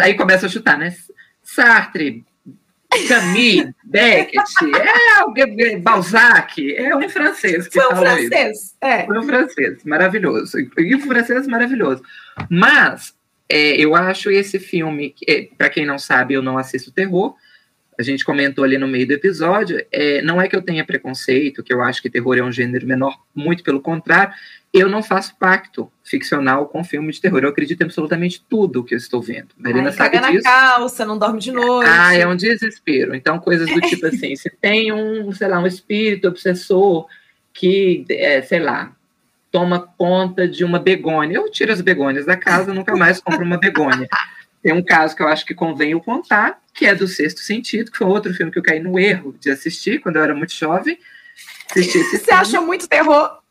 Aí 0.00 0.14
começa 0.14 0.46
a 0.46 0.48
chutar, 0.48 0.78
né? 0.78 0.94
Sartre, 1.42 2.24
Camus, 3.08 3.72
Beckett, 3.84 4.42
é 5.60 5.76
Balzac, 5.78 6.74
é 6.74 6.96
um 6.96 7.08
francês 7.08 7.66
que 7.66 7.80
Foi 7.80 7.92
um 7.92 7.96
francês, 7.96 8.58
isso. 8.58 8.74
é. 8.80 9.04
Foi 9.04 9.18
um 9.18 9.22
francês, 9.24 9.84
maravilhoso. 9.84 10.56
E 10.78 10.94
um 10.94 11.00
francês 11.00 11.46
maravilhoso. 11.46 12.02
Mas 12.48 13.14
é, 13.48 13.76
eu 13.76 13.94
acho 13.94 14.30
esse 14.30 14.58
filme, 14.58 15.14
é, 15.28 15.48
para 15.58 15.68
quem 15.68 15.84
não 15.84 15.98
sabe, 15.98 16.34
eu 16.34 16.42
não 16.42 16.56
assisto 16.56 16.92
terror, 16.92 17.34
a 17.98 18.02
gente 18.02 18.24
comentou 18.24 18.64
ali 18.64 18.78
no 18.78 18.88
meio 18.88 19.06
do 19.06 19.12
episódio, 19.12 19.84
é, 19.90 20.20
não 20.22 20.40
é 20.40 20.48
que 20.48 20.56
eu 20.56 20.62
tenha 20.62 20.84
preconceito, 20.84 21.62
que 21.62 21.72
eu 21.72 21.82
acho 21.82 22.02
que 22.02 22.10
terror 22.10 22.36
é 22.36 22.42
um 22.42 22.52
gênero 22.52 22.86
menor, 22.86 23.18
muito 23.34 23.62
pelo 23.62 23.80
contrário, 23.80 24.34
eu 24.72 24.88
não 24.88 25.04
faço 25.04 25.36
pacto 25.36 25.88
ficcional 26.02 26.66
com 26.66 26.82
filme 26.82 27.12
de 27.12 27.20
terror. 27.20 27.40
Eu 27.44 27.50
acredito 27.50 27.80
em 27.80 27.84
absolutamente 27.84 28.44
tudo 28.48 28.82
que 28.82 28.92
eu 28.92 28.98
estou 28.98 29.22
vendo. 29.22 29.50
Marina 29.56 29.90
Ai, 29.90 29.92
sabe 29.92 30.18
disso. 30.18 30.34
na 30.34 30.42
calça, 30.42 31.06
não 31.06 31.16
dorme 31.16 31.38
de 31.38 31.52
noite. 31.52 31.88
Ah, 31.88 32.12
é 32.12 32.26
um 32.26 32.34
desespero. 32.34 33.14
Então, 33.14 33.38
coisas 33.38 33.70
do 33.70 33.80
tipo 33.82 34.04
assim, 34.06 34.34
se 34.34 34.50
tem 34.50 34.92
um, 34.92 35.30
sei 35.30 35.46
lá, 35.46 35.60
um 35.60 35.66
espírito 35.66 36.26
obsessor 36.26 37.06
que, 37.52 38.04
é, 38.10 38.42
sei 38.42 38.58
lá, 38.58 38.92
toma 39.52 39.78
conta 39.96 40.48
de 40.48 40.64
uma 40.64 40.80
begônia. 40.80 41.36
Eu 41.36 41.48
tiro 41.48 41.72
as 41.72 41.80
begônias 41.80 42.26
da 42.26 42.36
casa, 42.36 42.74
nunca 42.74 42.96
mais 42.96 43.20
compro 43.20 43.44
uma 43.44 43.56
begônia. 43.56 44.08
Tem 44.64 44.72
um 44.72 44.82
caso 44.82 45.14
que 45.14 45.22
eu 45.22 45.28
acho 45.28 45.44
que 45.44 45.52
convém 45.52 45.90
eu 45.90 46.00
contar, 46.00 46.58
que 46.72 46.86
é 46.86 46.94
do 46.94 47.06
Sexto 47.06 47.40
Sentido, 47.40 47.90
que 47.90 47.98
foi 47.98 48.06
outro 48.06 48.32
filme 48.32 48.50
que 48.50 48.58
eu 48.58 48.62
caí 48.62 48.80
no 48.80 48.98
erro 48.98 49.36
de 49.38 49.50
assistir 49.50 50.00
quando 50.00 50.16
eu 50.16 50.22
era 50.22 50.34
muito 50.34 50.54
jovem. 50.54 50.98
Você 51.74 52.30
achou 52.32 52.64
muito 52.64 52.88
terror? 52.88 53.42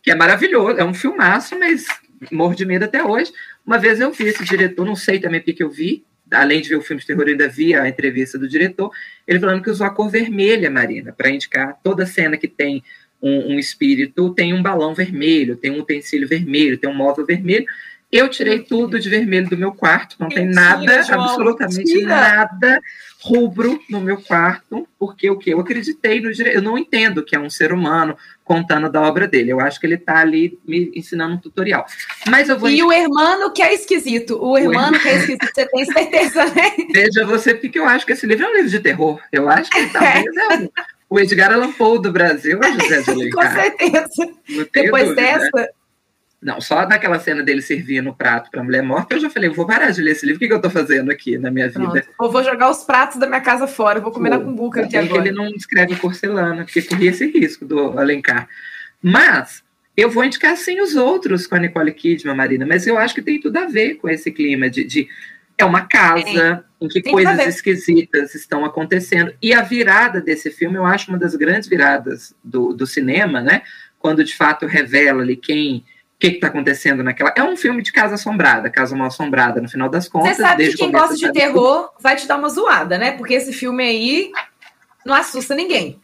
Que 0.00 0.12
é 0.12 0.14
maravilhoso, 0.14 0.78
é 0.78 0.84
um 0.84 0.94
filmaço, 0.94 1.58
mas 1.58 1.84
morro 2.30 2.54
de 2.54 2.64
medo 2.64 2.84
até 2.84 3.02
hoje. 3.02 3.32
Uma 3.66 3.76
vez 3.76 3.98
eu 3.98 4.12
vi 4.12 4.26
esse 4.26 4.44
diretor, 4.44 4.86
não 4.86 4.94
sei 4.94 5.18
também 5.18 5.40
porque 5.40 5.64
eu 5.64 5.68
vi, 5.68 6.04
além 6.30 6.60
de 6.60 6.68
ver 6.68 6.76
o 6.76 6.80
filme 6.80 7.00
de 7.00 7.08
terror, 7.08 7.24
eu 7.24 7.32
ainda 7.32 7.48
vi 7.48 7.74
a 7.74 7.88
entrevista 7.88 8.38
do 8.38 8.48
diretor, 8.48 8.92
ele 9.26 9.40
falando 9.40 9.64
que 9.64 9.70
usou 9.70 9.84
a 9.84 9.90
cor 9.90 10.08
vermelha, 10.08 10.70
Marina, 10.70 11.12
para 11.12 11.28
indicar 11.28 11.76
toda 11.82 12.06
cena 12.06 12.36
que 12.36 12.46
tem 12.46 12.84
um, 13.20 13.54
um, 13.54 13.58
espírito, 13.58 14.32
tem 14.32 14.54
um 14.54 14.62
balão 14.62 14.94
vermelho, 14.94 15.56
tem 15.56 15.72
um 15.72 15.80
utensílio 15.80 16.28
vermelho, 16.28 16.78
tem 16.78 16.88
um 16.88 16.94
móvel 16.94 17.26
vermelho, 17.26 17.66
eu 18.12 18.28
tirei 18.28 18.58
tudo 18.58 19.00
de 19.00 19.08
vermelho 19.08 19.48
do 19.48 19.56
meu 19.56 19.72
quarto, 19.72 20.16
não 20.20 20.28
mentira, 20.28 20.44
tem 20.44 20.54
nada, 20.54 21.02
João, 21.02 21.22
absolutamente 21.22 21.94
mentira. 21.94 22.08
nada 22.08 22.80
rubro 23.22 23.80
no 23.88 24.00
meu 24.00 24.16
quarto, 24.20 24.86
porque 24.98 25.30
o 25.30 25.38
que 25.38 25.50
eu 25.50 25.60
acreditei 25.60 26.20
no 26.20 26.32
direito, 26.32 26.56
eu 26.56 26.62
não 26.62 26.76
entendo 26.76 27.24
que 27.24 27.36
é 27.36 27.40
um 27.40 27.48
ser 27.48 27.72
humano 27.72 28.16
contando 28.44 28.90
da 28.90 29.00
obra 29.00 29.28
dele. 29.28 29.52
Eu 29.52 29.60
acho 29.60 29.78
que 29.78 29.86
ele 29.86 29.94
está 29.94 30.18
ali 30.18 30.58
me 30.66 30.90
ensinando 30.94 31.34
um 31.34 31.38
tutorial. 31.38 31.86
Mas 32.28 32.48
eu 32.48 32.58
vou 32.58 32.68
E 32.68 32.82
o 32.82 32.92
hermano 32.92 33.52
que 33.52 33.62
é 33.62 33.72
esquisito, 33.72 34.38
o 34.42 34.58
hermano 34.58 34.98
que 34.98 35.08
é 35.08 35.18
esquisito, 35.18 35.46
você 35.54 35.66
tem 35.66 35.84
certeza, 35.84 36.44
né? 36.46 36.72
Veja 36.92 37.24
você, 37.24 37.54
porque 37.54 37.78
eu 37.78 37.86
acho 37.86 38.04
que 38.04 38.12
esse 38.12 38.26
livro 38.26 38.44
é 38.44 38.48
um 38.48 38.54
livro 38.54 38.70
de 38.70 38.80
terror. 38.80 39.20
Eu 39.30 39.48
acho 39.48 39.70
que 39.70 39.86
talvez 39.86 40.26
é 40.26 40.54
um 40.54 40.68
o 41.08 41.20
Edgar 41.20 41.52
Allan 41.52 41.72
Poe 41.72 42.00
do 42.00 42.10
Brasil 42.10 42.58
é 42.62 42.72
José 42.72 43.02
de 43.02 43.10
Alencar. 43.12 43.50
Com 43.50 43.60
certeza. 43.60 44.32
Depois 44.72 45.08
dúvida. 45.08 45.14
dessa, 45.14 45.70
não, 46.42 46.60
só 46.60 46.86
naquela 46.88 47.20
cena 47.20 47.42
dele 47.42 47.62
servir 47.62 48.02
no 48.02 48.14
prato 48.14 48.50
para 48.50 48.60
a 48.60 48.64
mulher 48.64 48.82
morta, 48.82 49.14
eu 49.14 49.20
já 49.20 49.30
falei, 49.30 49.48
vou 49.48 49.64
parar 49.64 49.90
de 49.92 50.02
ler 50.02 50.10
esse 50.10 50.26
livro, 50.26 50.38
o 50.38 50.40
que, 50.40 50.48
que 50.48 50.52
eu 50.52 50.56
estou 50.56 50.70
fazendo 50.70 51.10
aqui 51.10 51.38
na 51.38 51.52
minha 51.52 51.68
vida? 51.68 51.80
Pronto. 51.80 52.08
Eu 52.20 52.30
vou 52.32 52.42
jogar 52.42 52.68
os 52.68 52.82
pratos 52.82 53.18
da 53.18 53.28
minha 53.28 53.40
casa 53.40 53.68
fora, 53.68 53.98
eu 53.98 54.02
vou 54.02 54.10
comer 54.10 54.30
Pô, 54.30 54.38
na 54.38 54.44
cumbuca 54.44 54.82
aqui 54.82 54.96
agora. 54.96 55.22
ele 55.28 55.36
não 55.36 55.46
escreve 55.50 55.94
porcelana, 55.94 56.64
porque 56.64 56.82
corria 56.82 57.10
esse 57.10 57.26
risco 57.26 57.64
do 57.64 57.96
Alencar. 57.96 58.48
Mas 59.00 59.62
eu 59.96 60.10
vou 60.10 60.24
indicar 60.24 60.56
sim 60.56 60.80
os 60.80 60.96
outros 60.96 61.46
com 61.46 61.54
a 61.54 61.58
Nicole 61.60 61.92
Kidman, 61.92 62.34
Marina, 62.34 62.66
mas 62.66 62.86
eu 62.88 62.98
acho 62.98 63.14
que 63.14 63.22
tem 63.22 63.40
tudo 63.40 63.56
a 63.58 63.66
ver 63.66 63.94
com 63.94 64.08
esse 64.08 64.32
clima 64.32 64.68
de, 64.68 64.82
de 64.82 65.08
é 65.56 65.64
uma 65.64 65.82
casa 65.82 66.64
em 66.80 66.88
que 66.88 67.02
coisas 67.02 67.60
que 67.60 67.70
esquisitas 67.70 68.34
estão 68.34 68.64
acontecendo. 68.64 69.32
E 69.40 69.52
a 69.52 69.62
virada 69.62 70.20
desse 70.20 70.50
filme, 70.50 70.76
eu 70.76 70.84
acho 70.84 71.08
uma 71.08 71.18
das 71.18 71.36
grandes 71.36 71.68
viradas 71.68 72.34
do, 72.42 72.72
do 72.72 72.86
cinema, 72.86 73.40
né? 73.40 73.62
Quando 73.98 74.24
de 74.24 74.34
fato 74.34 74.66
revela 74.66 75.22
ali 75.22 75.36
quem 75.36 75.84
que 76.30 76.36
está 76.36 76.46
acontecendo 76.46 77.02
naquela. 77.02 77.34
É 77.36 77.42
um 77.42 77.56
filme 77.56 77.82
de 77.82 77.90
casa 77.90 78.14
assombrada, 78.14 78.70
casa 78.70 78.94
mal 78.94 79.08
assombrada, 79.08 79.60
no 79.60 79.68
final 79.68 79.88
das 79.88 80.08
contas. 80.08 80.36
Você 80.36 80.42
sabe 80.42 80.70
que 80.70 80.76
quem 80.76 80.92
gosta 80.92 81.16
de 81.16 81.32
terror 81.32 81.90
vai 81.98 82.14
te 82.14 82.28
dar 82.28 82.36
uma 82.36 82.48
zoada, 82.48 82.96
né? 82.96 83.10
Porque 83.12 83.34
esse 83.34 83.52
filme 83.52 83.82
aí 83.82 84.30
não 85.04 85.14
assusta 85.14 85.52
ninguém. 85.52 86.00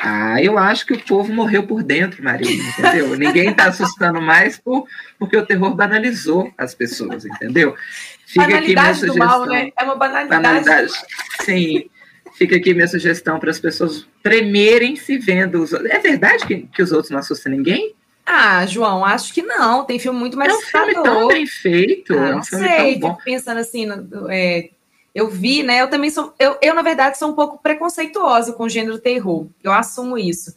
Ah, 0.00 0.42
eu 0.42 0.58
acho 0.58 0.86
que 0.86 0.94
o 0.94 1.00
povo 1.00 1.32
morreu 1.32 1.64
por 1.64 1.84
dentro, 1.84 2.24
Maria, 2.24 2.50
entendeu? 2.50 3.14
Ninguém 3.16 3.50
está 3.50 3.66
assustando 3.66 4.20
mais 4.20 4.58
por, 4.58 4.86
porque 5.18 5.36
o 5.36 5.44
terror 5.44 5.74
banalizou 5.74 6.50
as 6.56 6.74
pessoas, 6.74 7.26
entendeu? 7.26 7.76
Fica 8.26 8.46
banalidade 8.46 9.06
do 9.06 9.16
mal, 9.16 9.44
né? 9.44 9.70
É 9.78 9.84
uma 9.84 9.94
banalidade. 9.94 10.42
banalidade. 10.42 10.92
Sim. 11.42 11.88
Fica 12.32 12.56
aqui 12.56 12.72
minha 12.72 12.88
sugestão 12.88 13.38
para 13.38 13.50
as 13.50 13.60
pessoas 13.60 14.08
tremerem 14.22 14.96
se 14.96 15.18
vendo 15.18 15.62
os 15.62 15.74
É 15.74 15.98
verdade 15.98 16.46
que, 16.46 16.66
que 16.74 16.82
os 16.82 16.90
outros 16.90 17.10
não 17.10 17.18
assustam 17.18 17.52
ninguém? 17.52 17.94
Ah, 18.24 18.64
João, 18.66 19.04
acho 19.04 19.32
que 19.34 19.42
não. 19.42 19.84
Tem 19.84 19.98
filme 19.98 20.18
muito 20.18 20.36
mais 20.36 20.52
É 20.52 20.56
um 20.56 20.60
filme 20.60 20.94
tão 20.94 21.28
bem 21.28 21.46
feito. 21.46 22.14
Ah, 22.14 22.28
é 22.28 22.36
um 22.36 22.42
filme 22.42 22.68
sei, 22.68 23.00
tão 23.00 23.10
bom. 23.10 23.18
pensando 23.24 23.58
assim, 23.58 23.86
é, 24.30 24.70
eu 25.14 25.28
vi, 25.28 25.62
né? 25.62 25.80
Eu 25.80 25.90
também 25.90 26.10
sou. 26.10 26.32
Eu, 26.38 26.56
eu, 26.62 26.74
na 26.74 26.82
verdade, 26.82 27.18
sou 27.18 27.30
um 27.30 27.34
pouco 27.34 27.58
preconceituosa 27.58 28.52
com 28.52 28.64
o 28.64 28.68
gênero 28.68 28.98
terror. 28.98 29.46
Eu 29.62 29.72
assumo 29.72 30.16
isso. 30.16 30.54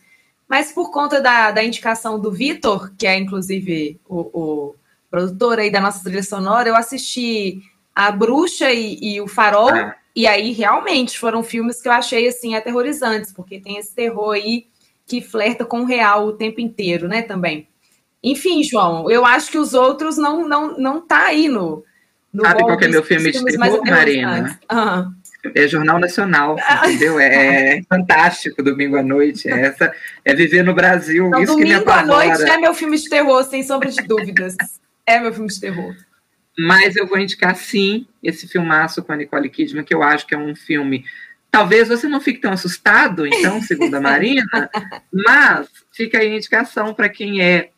Mas 0.48 0.72
por 0.72 0.92
conta 0.92 1.20
da, 1.20 1.52
da 1.52 1.64
indicação 1.64 2.20
do 2.20 2.32
Vitor, 2.32 2.92
que 2.98 3.08
é 3.08 3.18
inclusive 3.18 4.00
o, 4.08 4.20
o, 4.20 4.76
produtor 5.10 5.60
aí 5.60 5.72
da 5.72 5.82
nossa 5.82 6.04
trilha 6.04 6.22
sonora, 6.22 6.70
eu 6.70 6.76
assisti 6.76 7.62
A 7.96 8.12
Bruxa 8.12 8.72
e, 8.72 9.00
e 9.02 9.22
o 9.22 9.28
Farol. 9.28 9.70
Ah. 9.70 9.96
E 10.16 10.28
aí, 10.28 10.54
realmente, 10.54 11.20
foram 11.20 11.44
filmes 11.44 11.82
que 11.82 11.90
eu 11.90 11.92
achei, 11.92 12.28
assim, 12.28 12.56
aterrorizantes, 12.56 13.34
porque 13.34 13.60
tem 13.60 13.78
esse 13.78 13.94
terror 13.94 14.32
aí 14.32 14.66
que 15.06 15.22
flerta 15.22 15.66
com 15.66 15.82
o 15.82 15.86
real 15.86 16.28
o 16.28 16.34
tempo 16.34 16.60
inteiro, 16.60 17.08
né, 17.08 17.22
também. 17.22 17.68
Enfim, 18.24 18.64
João, 18.64 19.10
eu 19.10 19.26
acho 19.26 19.52
que 19.52 19.58
os 19.58 19.74
outros 19.74 20.18
não 20.18 20.48
não 20.48 20.78
não 20.78 21.00
tá 21.00 21.26
aí 21.28 21.48
no, 21.48 21.84
no 22.34 22.44
Sabe 22.44 22.64
qual 22.64 22.80
é 22.80 22.88
meu 22.88 23.04
filme 23.04 23.32
de 23.32 23.44
terror, 23.44 23.86
Marina? 23.86 24.60
Uhum. 24.72 25.14
É 25.54 25.68
Jornal 25.68 26.00
Nacional, 26.00 26.58
entendeu? 26.84 27.20
É, 27.20 27.78
é 27.78 27.84
fantástico 27.88 28.64
domingo 28.64 28.98
à 28.98 29.04
noite. 29.04 29.48
É 29.48 29.68
essa 29.68 29.94
é 30.24 30.34
viver 30.34 30.64
no 30.64 30.74
Brasil. 30.74 31.30
Isso 31.40 31.56
domingo 31.56 31.90
à 31.90 32.04
noite 32.04 32.42
é 32.44 32.58
meu 32.58 32.74
filme 32.74 32.98
de 32.98 33.08
terror, 33.08 33.44
sem 33.44 33.62
sombra 33.62 33.90
de 33.92 34.02
dúvidas. 34.02 34.56
é 35.06 35.20
meu 35.20 35.32
filme 35.32 35.48
de 35.48 35.60
terror. 35.60 35.96
Mas 36.58 36.96
eu 36.96 37.06
vou 37.06 37.20
indicar 37.20 37.56
sim 37.56 38.08
esse 38.24 38.48
filmaço 38.48 39.04
com 39.04 39.12
a 39.12 39.18
Nicole 39.18 39.50
Kidman, 39.50 39.84
que 39.84 39.94
eu 39.94 40.02
acho 40.02 40.26
que 40.26 40.34
é 40.34 40.38
um 40.38 40.56
filme. 40.56 41.06
Talvez 41.56 41.88
você 41.88 42.06
não 42.06 42.20
fique 42.20 42.42
tão 42.42 42.52
assustado, 42.52 43.26
então, 43.26 43.62
segundo 43.62 43.96
a 43.96 44.02
Marina, 44.02 44.70
mas 45.10 45.70
fica 45.90 46.20
aí 46.20 46.28
a 46.28 46.36
indicação 46.36 46.94
para 46.94 47.08
quem 47.08 47.42
é 47.42 47.70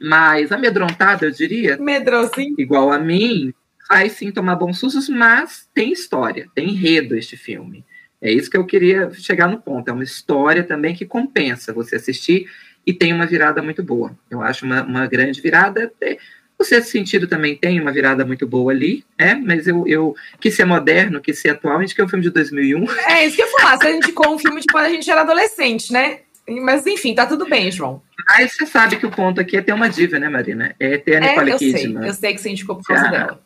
mais 0.00 0.50
amedrontado, 0.50 1.26
eu 1.26 1.30
diria. 1.30 1.76
Medrosinho. 1.76 2.54
Igual 2.56 2.90
a 2.90 2.98
mim, 2.98 3.52
vai 3.86 4.08
sim 4.08 4.30
tomar 4.30 4.56
bons 4.56 4.78
sustos, 4.78 5.10
mas 5.10 5.68
tem 5.74 5.92
história, 5.92 6.48
tem 6.54 6.70
enredo 6.70 7.14
este 7.14 7.36
filme. 7.36 7.84
É 8.18 8.32
isso 8.32 8.50
que 8.50 8.56
eu 8.56 8.64
queria 8.64 9.10
chegar 9.12 9.46
no 9.46 9.60
ponto. 9.60 9.90
É 9.90 9.92
uma 9.92 10.04
história 10.04 10.64
também 10.64 10.94
que 10.94 11.04
compensa 11.04 11.70
você 11.70 11.96
assistir 11.96 12.50
e 12.86 12.94
tem 12.94 13.12
uma 13.12 13.26
virada 13.26 13.60
muito 13.60 13.82
boa. 13.82 14.16
Eu 14.30 14.40
acho 14.40 14.64
uma, 14.64 14.82
uma 14.82 15.06
grande 15.06 15.38
virada. 15.42 15.92
O 16.62 16.64
sexto 16.64 16.90
sentido 16.90 17.26
também 17.26 17.56
tem 17.56 17.80
uma 17.80 17.90
virada 17.90 18.24
muito 18.24 18.46
boa 18.46 18.70
ali, 18.70 19.04
é, 19.18 19.34
mas 19.34 19.66
eu, 19.66 19.84
eu 19.84 20.14
quis 20.40 20.54
ser 20.54 20.64
moderno, 20.64 21.20
quis 21.20 21.40
ser 21.40 21.50
atual, 21.50 21.78
a 21.78 21.80
gente 21.80 21.92
quer 21.92 22.04
um 22.04 22.08
filme 22.08 22.22
de 22.22 22.30
2001. 22.30 22.86
É, 23.08 23.26
isso 23.26 23.34
que 23.34 23.42
eu 23.42 23.46
ia 23.46 23.52
falar, 23.52 23.76
você 23.76 23.96
indicou 23.96 24.32
um 24.32 24.38
filme 24.38 24.60
de 24.60 24.66
quando 24.70 24.84
a 24.84 24.88
gente 24.88 25.10
era 25.10 25.22
adolescente, 25.22 25.92
né? 25.92 26.20
Mas 26.48 26.86
enfim, 26.86 27.16
tá 27.16 27.26
tudo 27.26 27.48
bem, 27.48 27.70
João. 27.72 28.00
Mas 28.28 28.52
você 28.52 28.64
sabe 28.64 28.94
que 28.94 29.04
o 29.04 29.10
ponto 29.10 29.40
aqui 29.40 29.56
é 29.56 29.60
ter 29.60 29.72
uma 29.72 29.88
diva, 29.88 30.20
né, 30.20 30.28
Marina? 30.28 30.72
É 30.78 30.96
ter 30.98 31.16
a 31.16 31.20
Nicole 31.20 31.50
é, 31.50 31.54
eu 31.54 31.58
Kidman. 31.58 31.98
Sei, 32.00 32.08
eu 32.08 32.14
sei 32.14 32.34
que 32.34 32.40
você 32.40 32.50
indicou 32.50 32.76
por 32.76 32.84
causa 32.84 33.08
dela 33.08 33.40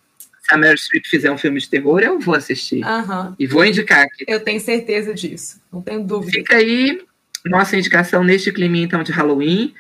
se 0.46 0.54
a 0.54 0.56
Meryl 0.56 0.78
Streep 0.78 1.04
fizer 1.06 1.30
um 1.30 1.38
filme 1.38 1.58
de 1.58 1.68
terror, 1.68 2.00
eu 2.00 2.20
vou 2.20 2.34
assistir. 2.34 2.84
Uhum. 2.84 3.34
E 3.38 3.46
vou 3.46 3.64
indicar 3.64 4.04
aqui. 4.04 4.24
Eu 4.28 4.40
tenho 4.40 4.60
certeza 4.60 5.12
disso, 5.12 5.60
não 5.72 5.82
tenho 5.82 6.04
dúvida. 6.04 6.32
Fica 6.32 6.56
aí 6.56 7.00
nossa 7.44 7.76
indicação 7.76 8.22
neste 8.22 8.52
clima 8.52 8.78
então 8.78 9.02
de 9.02 9.12
Halloween, 9.12 9.74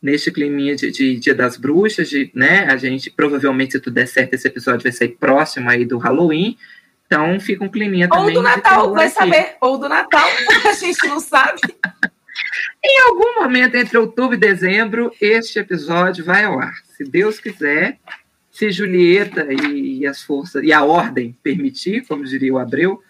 neste 0.00 0.30
clima 0.30 0.74
de, 0.76 0.90
de, 0.90 1.16
Dia 1.16 1.34
das 1.34 1.56
Bruxas, 1.56 2.08
de, 2.08 2.30
né? 2.34 2.66
A 2.70 2.76
gente 2.76 3.10
provavelmente, 3.10 3.72
se 3.72 3.80
tudo 3.80 3.94
der 3.94 4.06
certo, 4.06 4.34
esse 4.34 4.46
episódio 4.46 4.82
vai 4.82 4.92
sair 4.92 5.16
próximo 5.18 5.68
aí 5.68 5.84
do 5.84 5.98
Halloween. 5.98 6.56
Então 7.06 7.40
fica 7.40 7.64
um 7.64 7.68
climinha 7.68 8.08
também. 8.08 8.26
Ou 8.26 8.34
do 8.34 8.42
Natal, 8.42 8.92
vai 8.92 9.06
aqui. 9.06 9.14
saber. 9.14 9.56
Ou 9.60 9.78
do 9.78 9.88
Natal, 9.88 10.28
a 10.68 10.72
gente 10.72 11.06
não 11.06 11.20
sabe. 11.20 11.60
em 12.84 13.00
algum 13.08 13.42
momento 13.42 13.74
entre 13.76 13.96
outubro 13.96 14.34
e 14.34 14.38
dezembro, 14.38 15.12
este 15.20 15.58
episódio 15.58 16.24
vai 16.24 16.44
ao 16.44 16.58
ar. 16.60 16.74
Se 16.96 17.04
Deus 17.04 17.40
quiser, 17.40 17.98
se 18.50 18.70
Julieta 18.70 19.46
e, 19.52 20.06
as 20.06 20.22
forças 20.22 20.62
e 20.62 20.72
a 20.72 20.84
ordem 20.84 21.36
permitir, 21.42 22.04
como 22.06 22.24
diria 22.24 22.52
o 22.52 22.58
Abreu, 22.58 23.02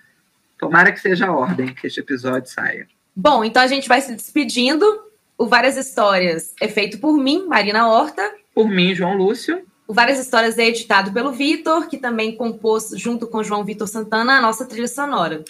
tomara 0.59 0.93
que 0.93 1.01
seja 1.01 1.27
a 1.27 1.33
ordem 1.33 1.75
que 1.75 1.87
este 1.87 2.01
episódio 2.01 2.51
saia. 2.51 2.87
Bom, 3.17 3.43
então 3.43 3.63
a 3.63 3.67
gente 3.67 3.89
vai 3.89 4.01
se 4.01 4.15
despedindo. 4.15 5.08
O 5.39 5.47
Várias 5.47 5.77
Histórias 5.77 6.53
é 6.61 6.67
feito 6.67 6.99
por 6.99 7.17
mim, 7.17 7.47
Marina 7.47 7.87
Horta. 7.87 8.35
Por 8.53 8.69
mim, 8.69 8.93
João 8.93 9.17
Lúcio. 9.17 9.65
O 9.87 9.95
Várias 9.95 10.19
Histórias 10.19 10.59
é 10.59 10.67
editado 10.67 11.13
pelo 11.13 11.31
Vitor, 11.31 11.89
que 11.89 11.97
também 11.97 12.35
compôs, 12.35 12.91
junto 12.97 13.29
com 13.29 13.45
João 13.45 13.65
Vitor 13.65 13.87
Santana, 13.87 14.39
a 14.39 14.43
nossa 14.43 14.67
trilha 14.67 14.89
sonora. 14.89 15.45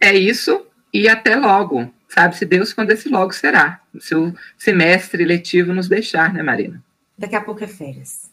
É 0.00 0.14
isso, 0.14 0.66
e 0.92 1.06
até 1.06 1.36
logo. 1.36 1.92
Sabe-se 2.08 2.46
Deus 2.46 2.72
quando 2.72 2.92
esse 2.92 3.10
logo 3.10 3.32
será. 3.32 3.82
Se 4.00 4.14
o 4.14 4.34
semestre 4.56 5.22
letivo 5.22 5.74
nos 5.74 5.86
deixar, 5.86 6.32
né, 6.32 6.42
Marina? 6.42 6.82
Daqui 7.18 7.36
a 7.36 7.40
pouco 7.42 7.62
é 7.62 7.66
férias. 7.66 8.30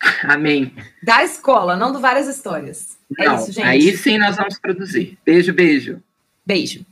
Amém. 0.24 0.74
Da 1.02 1.22
escola, 1.22 1.76
não 1.76 1.92
do 1.92 2.00
várias 2.00 2.28
histórias. 2.28 2.96
É 3.18 3.26
não, 3.26 3.36
isso, 3.36 3.52
gente. 3.52 3.66
Aí 3.66 3.94
sim 3.94 4.16
nós 4.16 4.36
vamos 4.36 4.58
produzir. 4.58 5.18
Beijo, 5.24 5.52
beijo. 5.52 6.02
Beijo. 6.46 6.86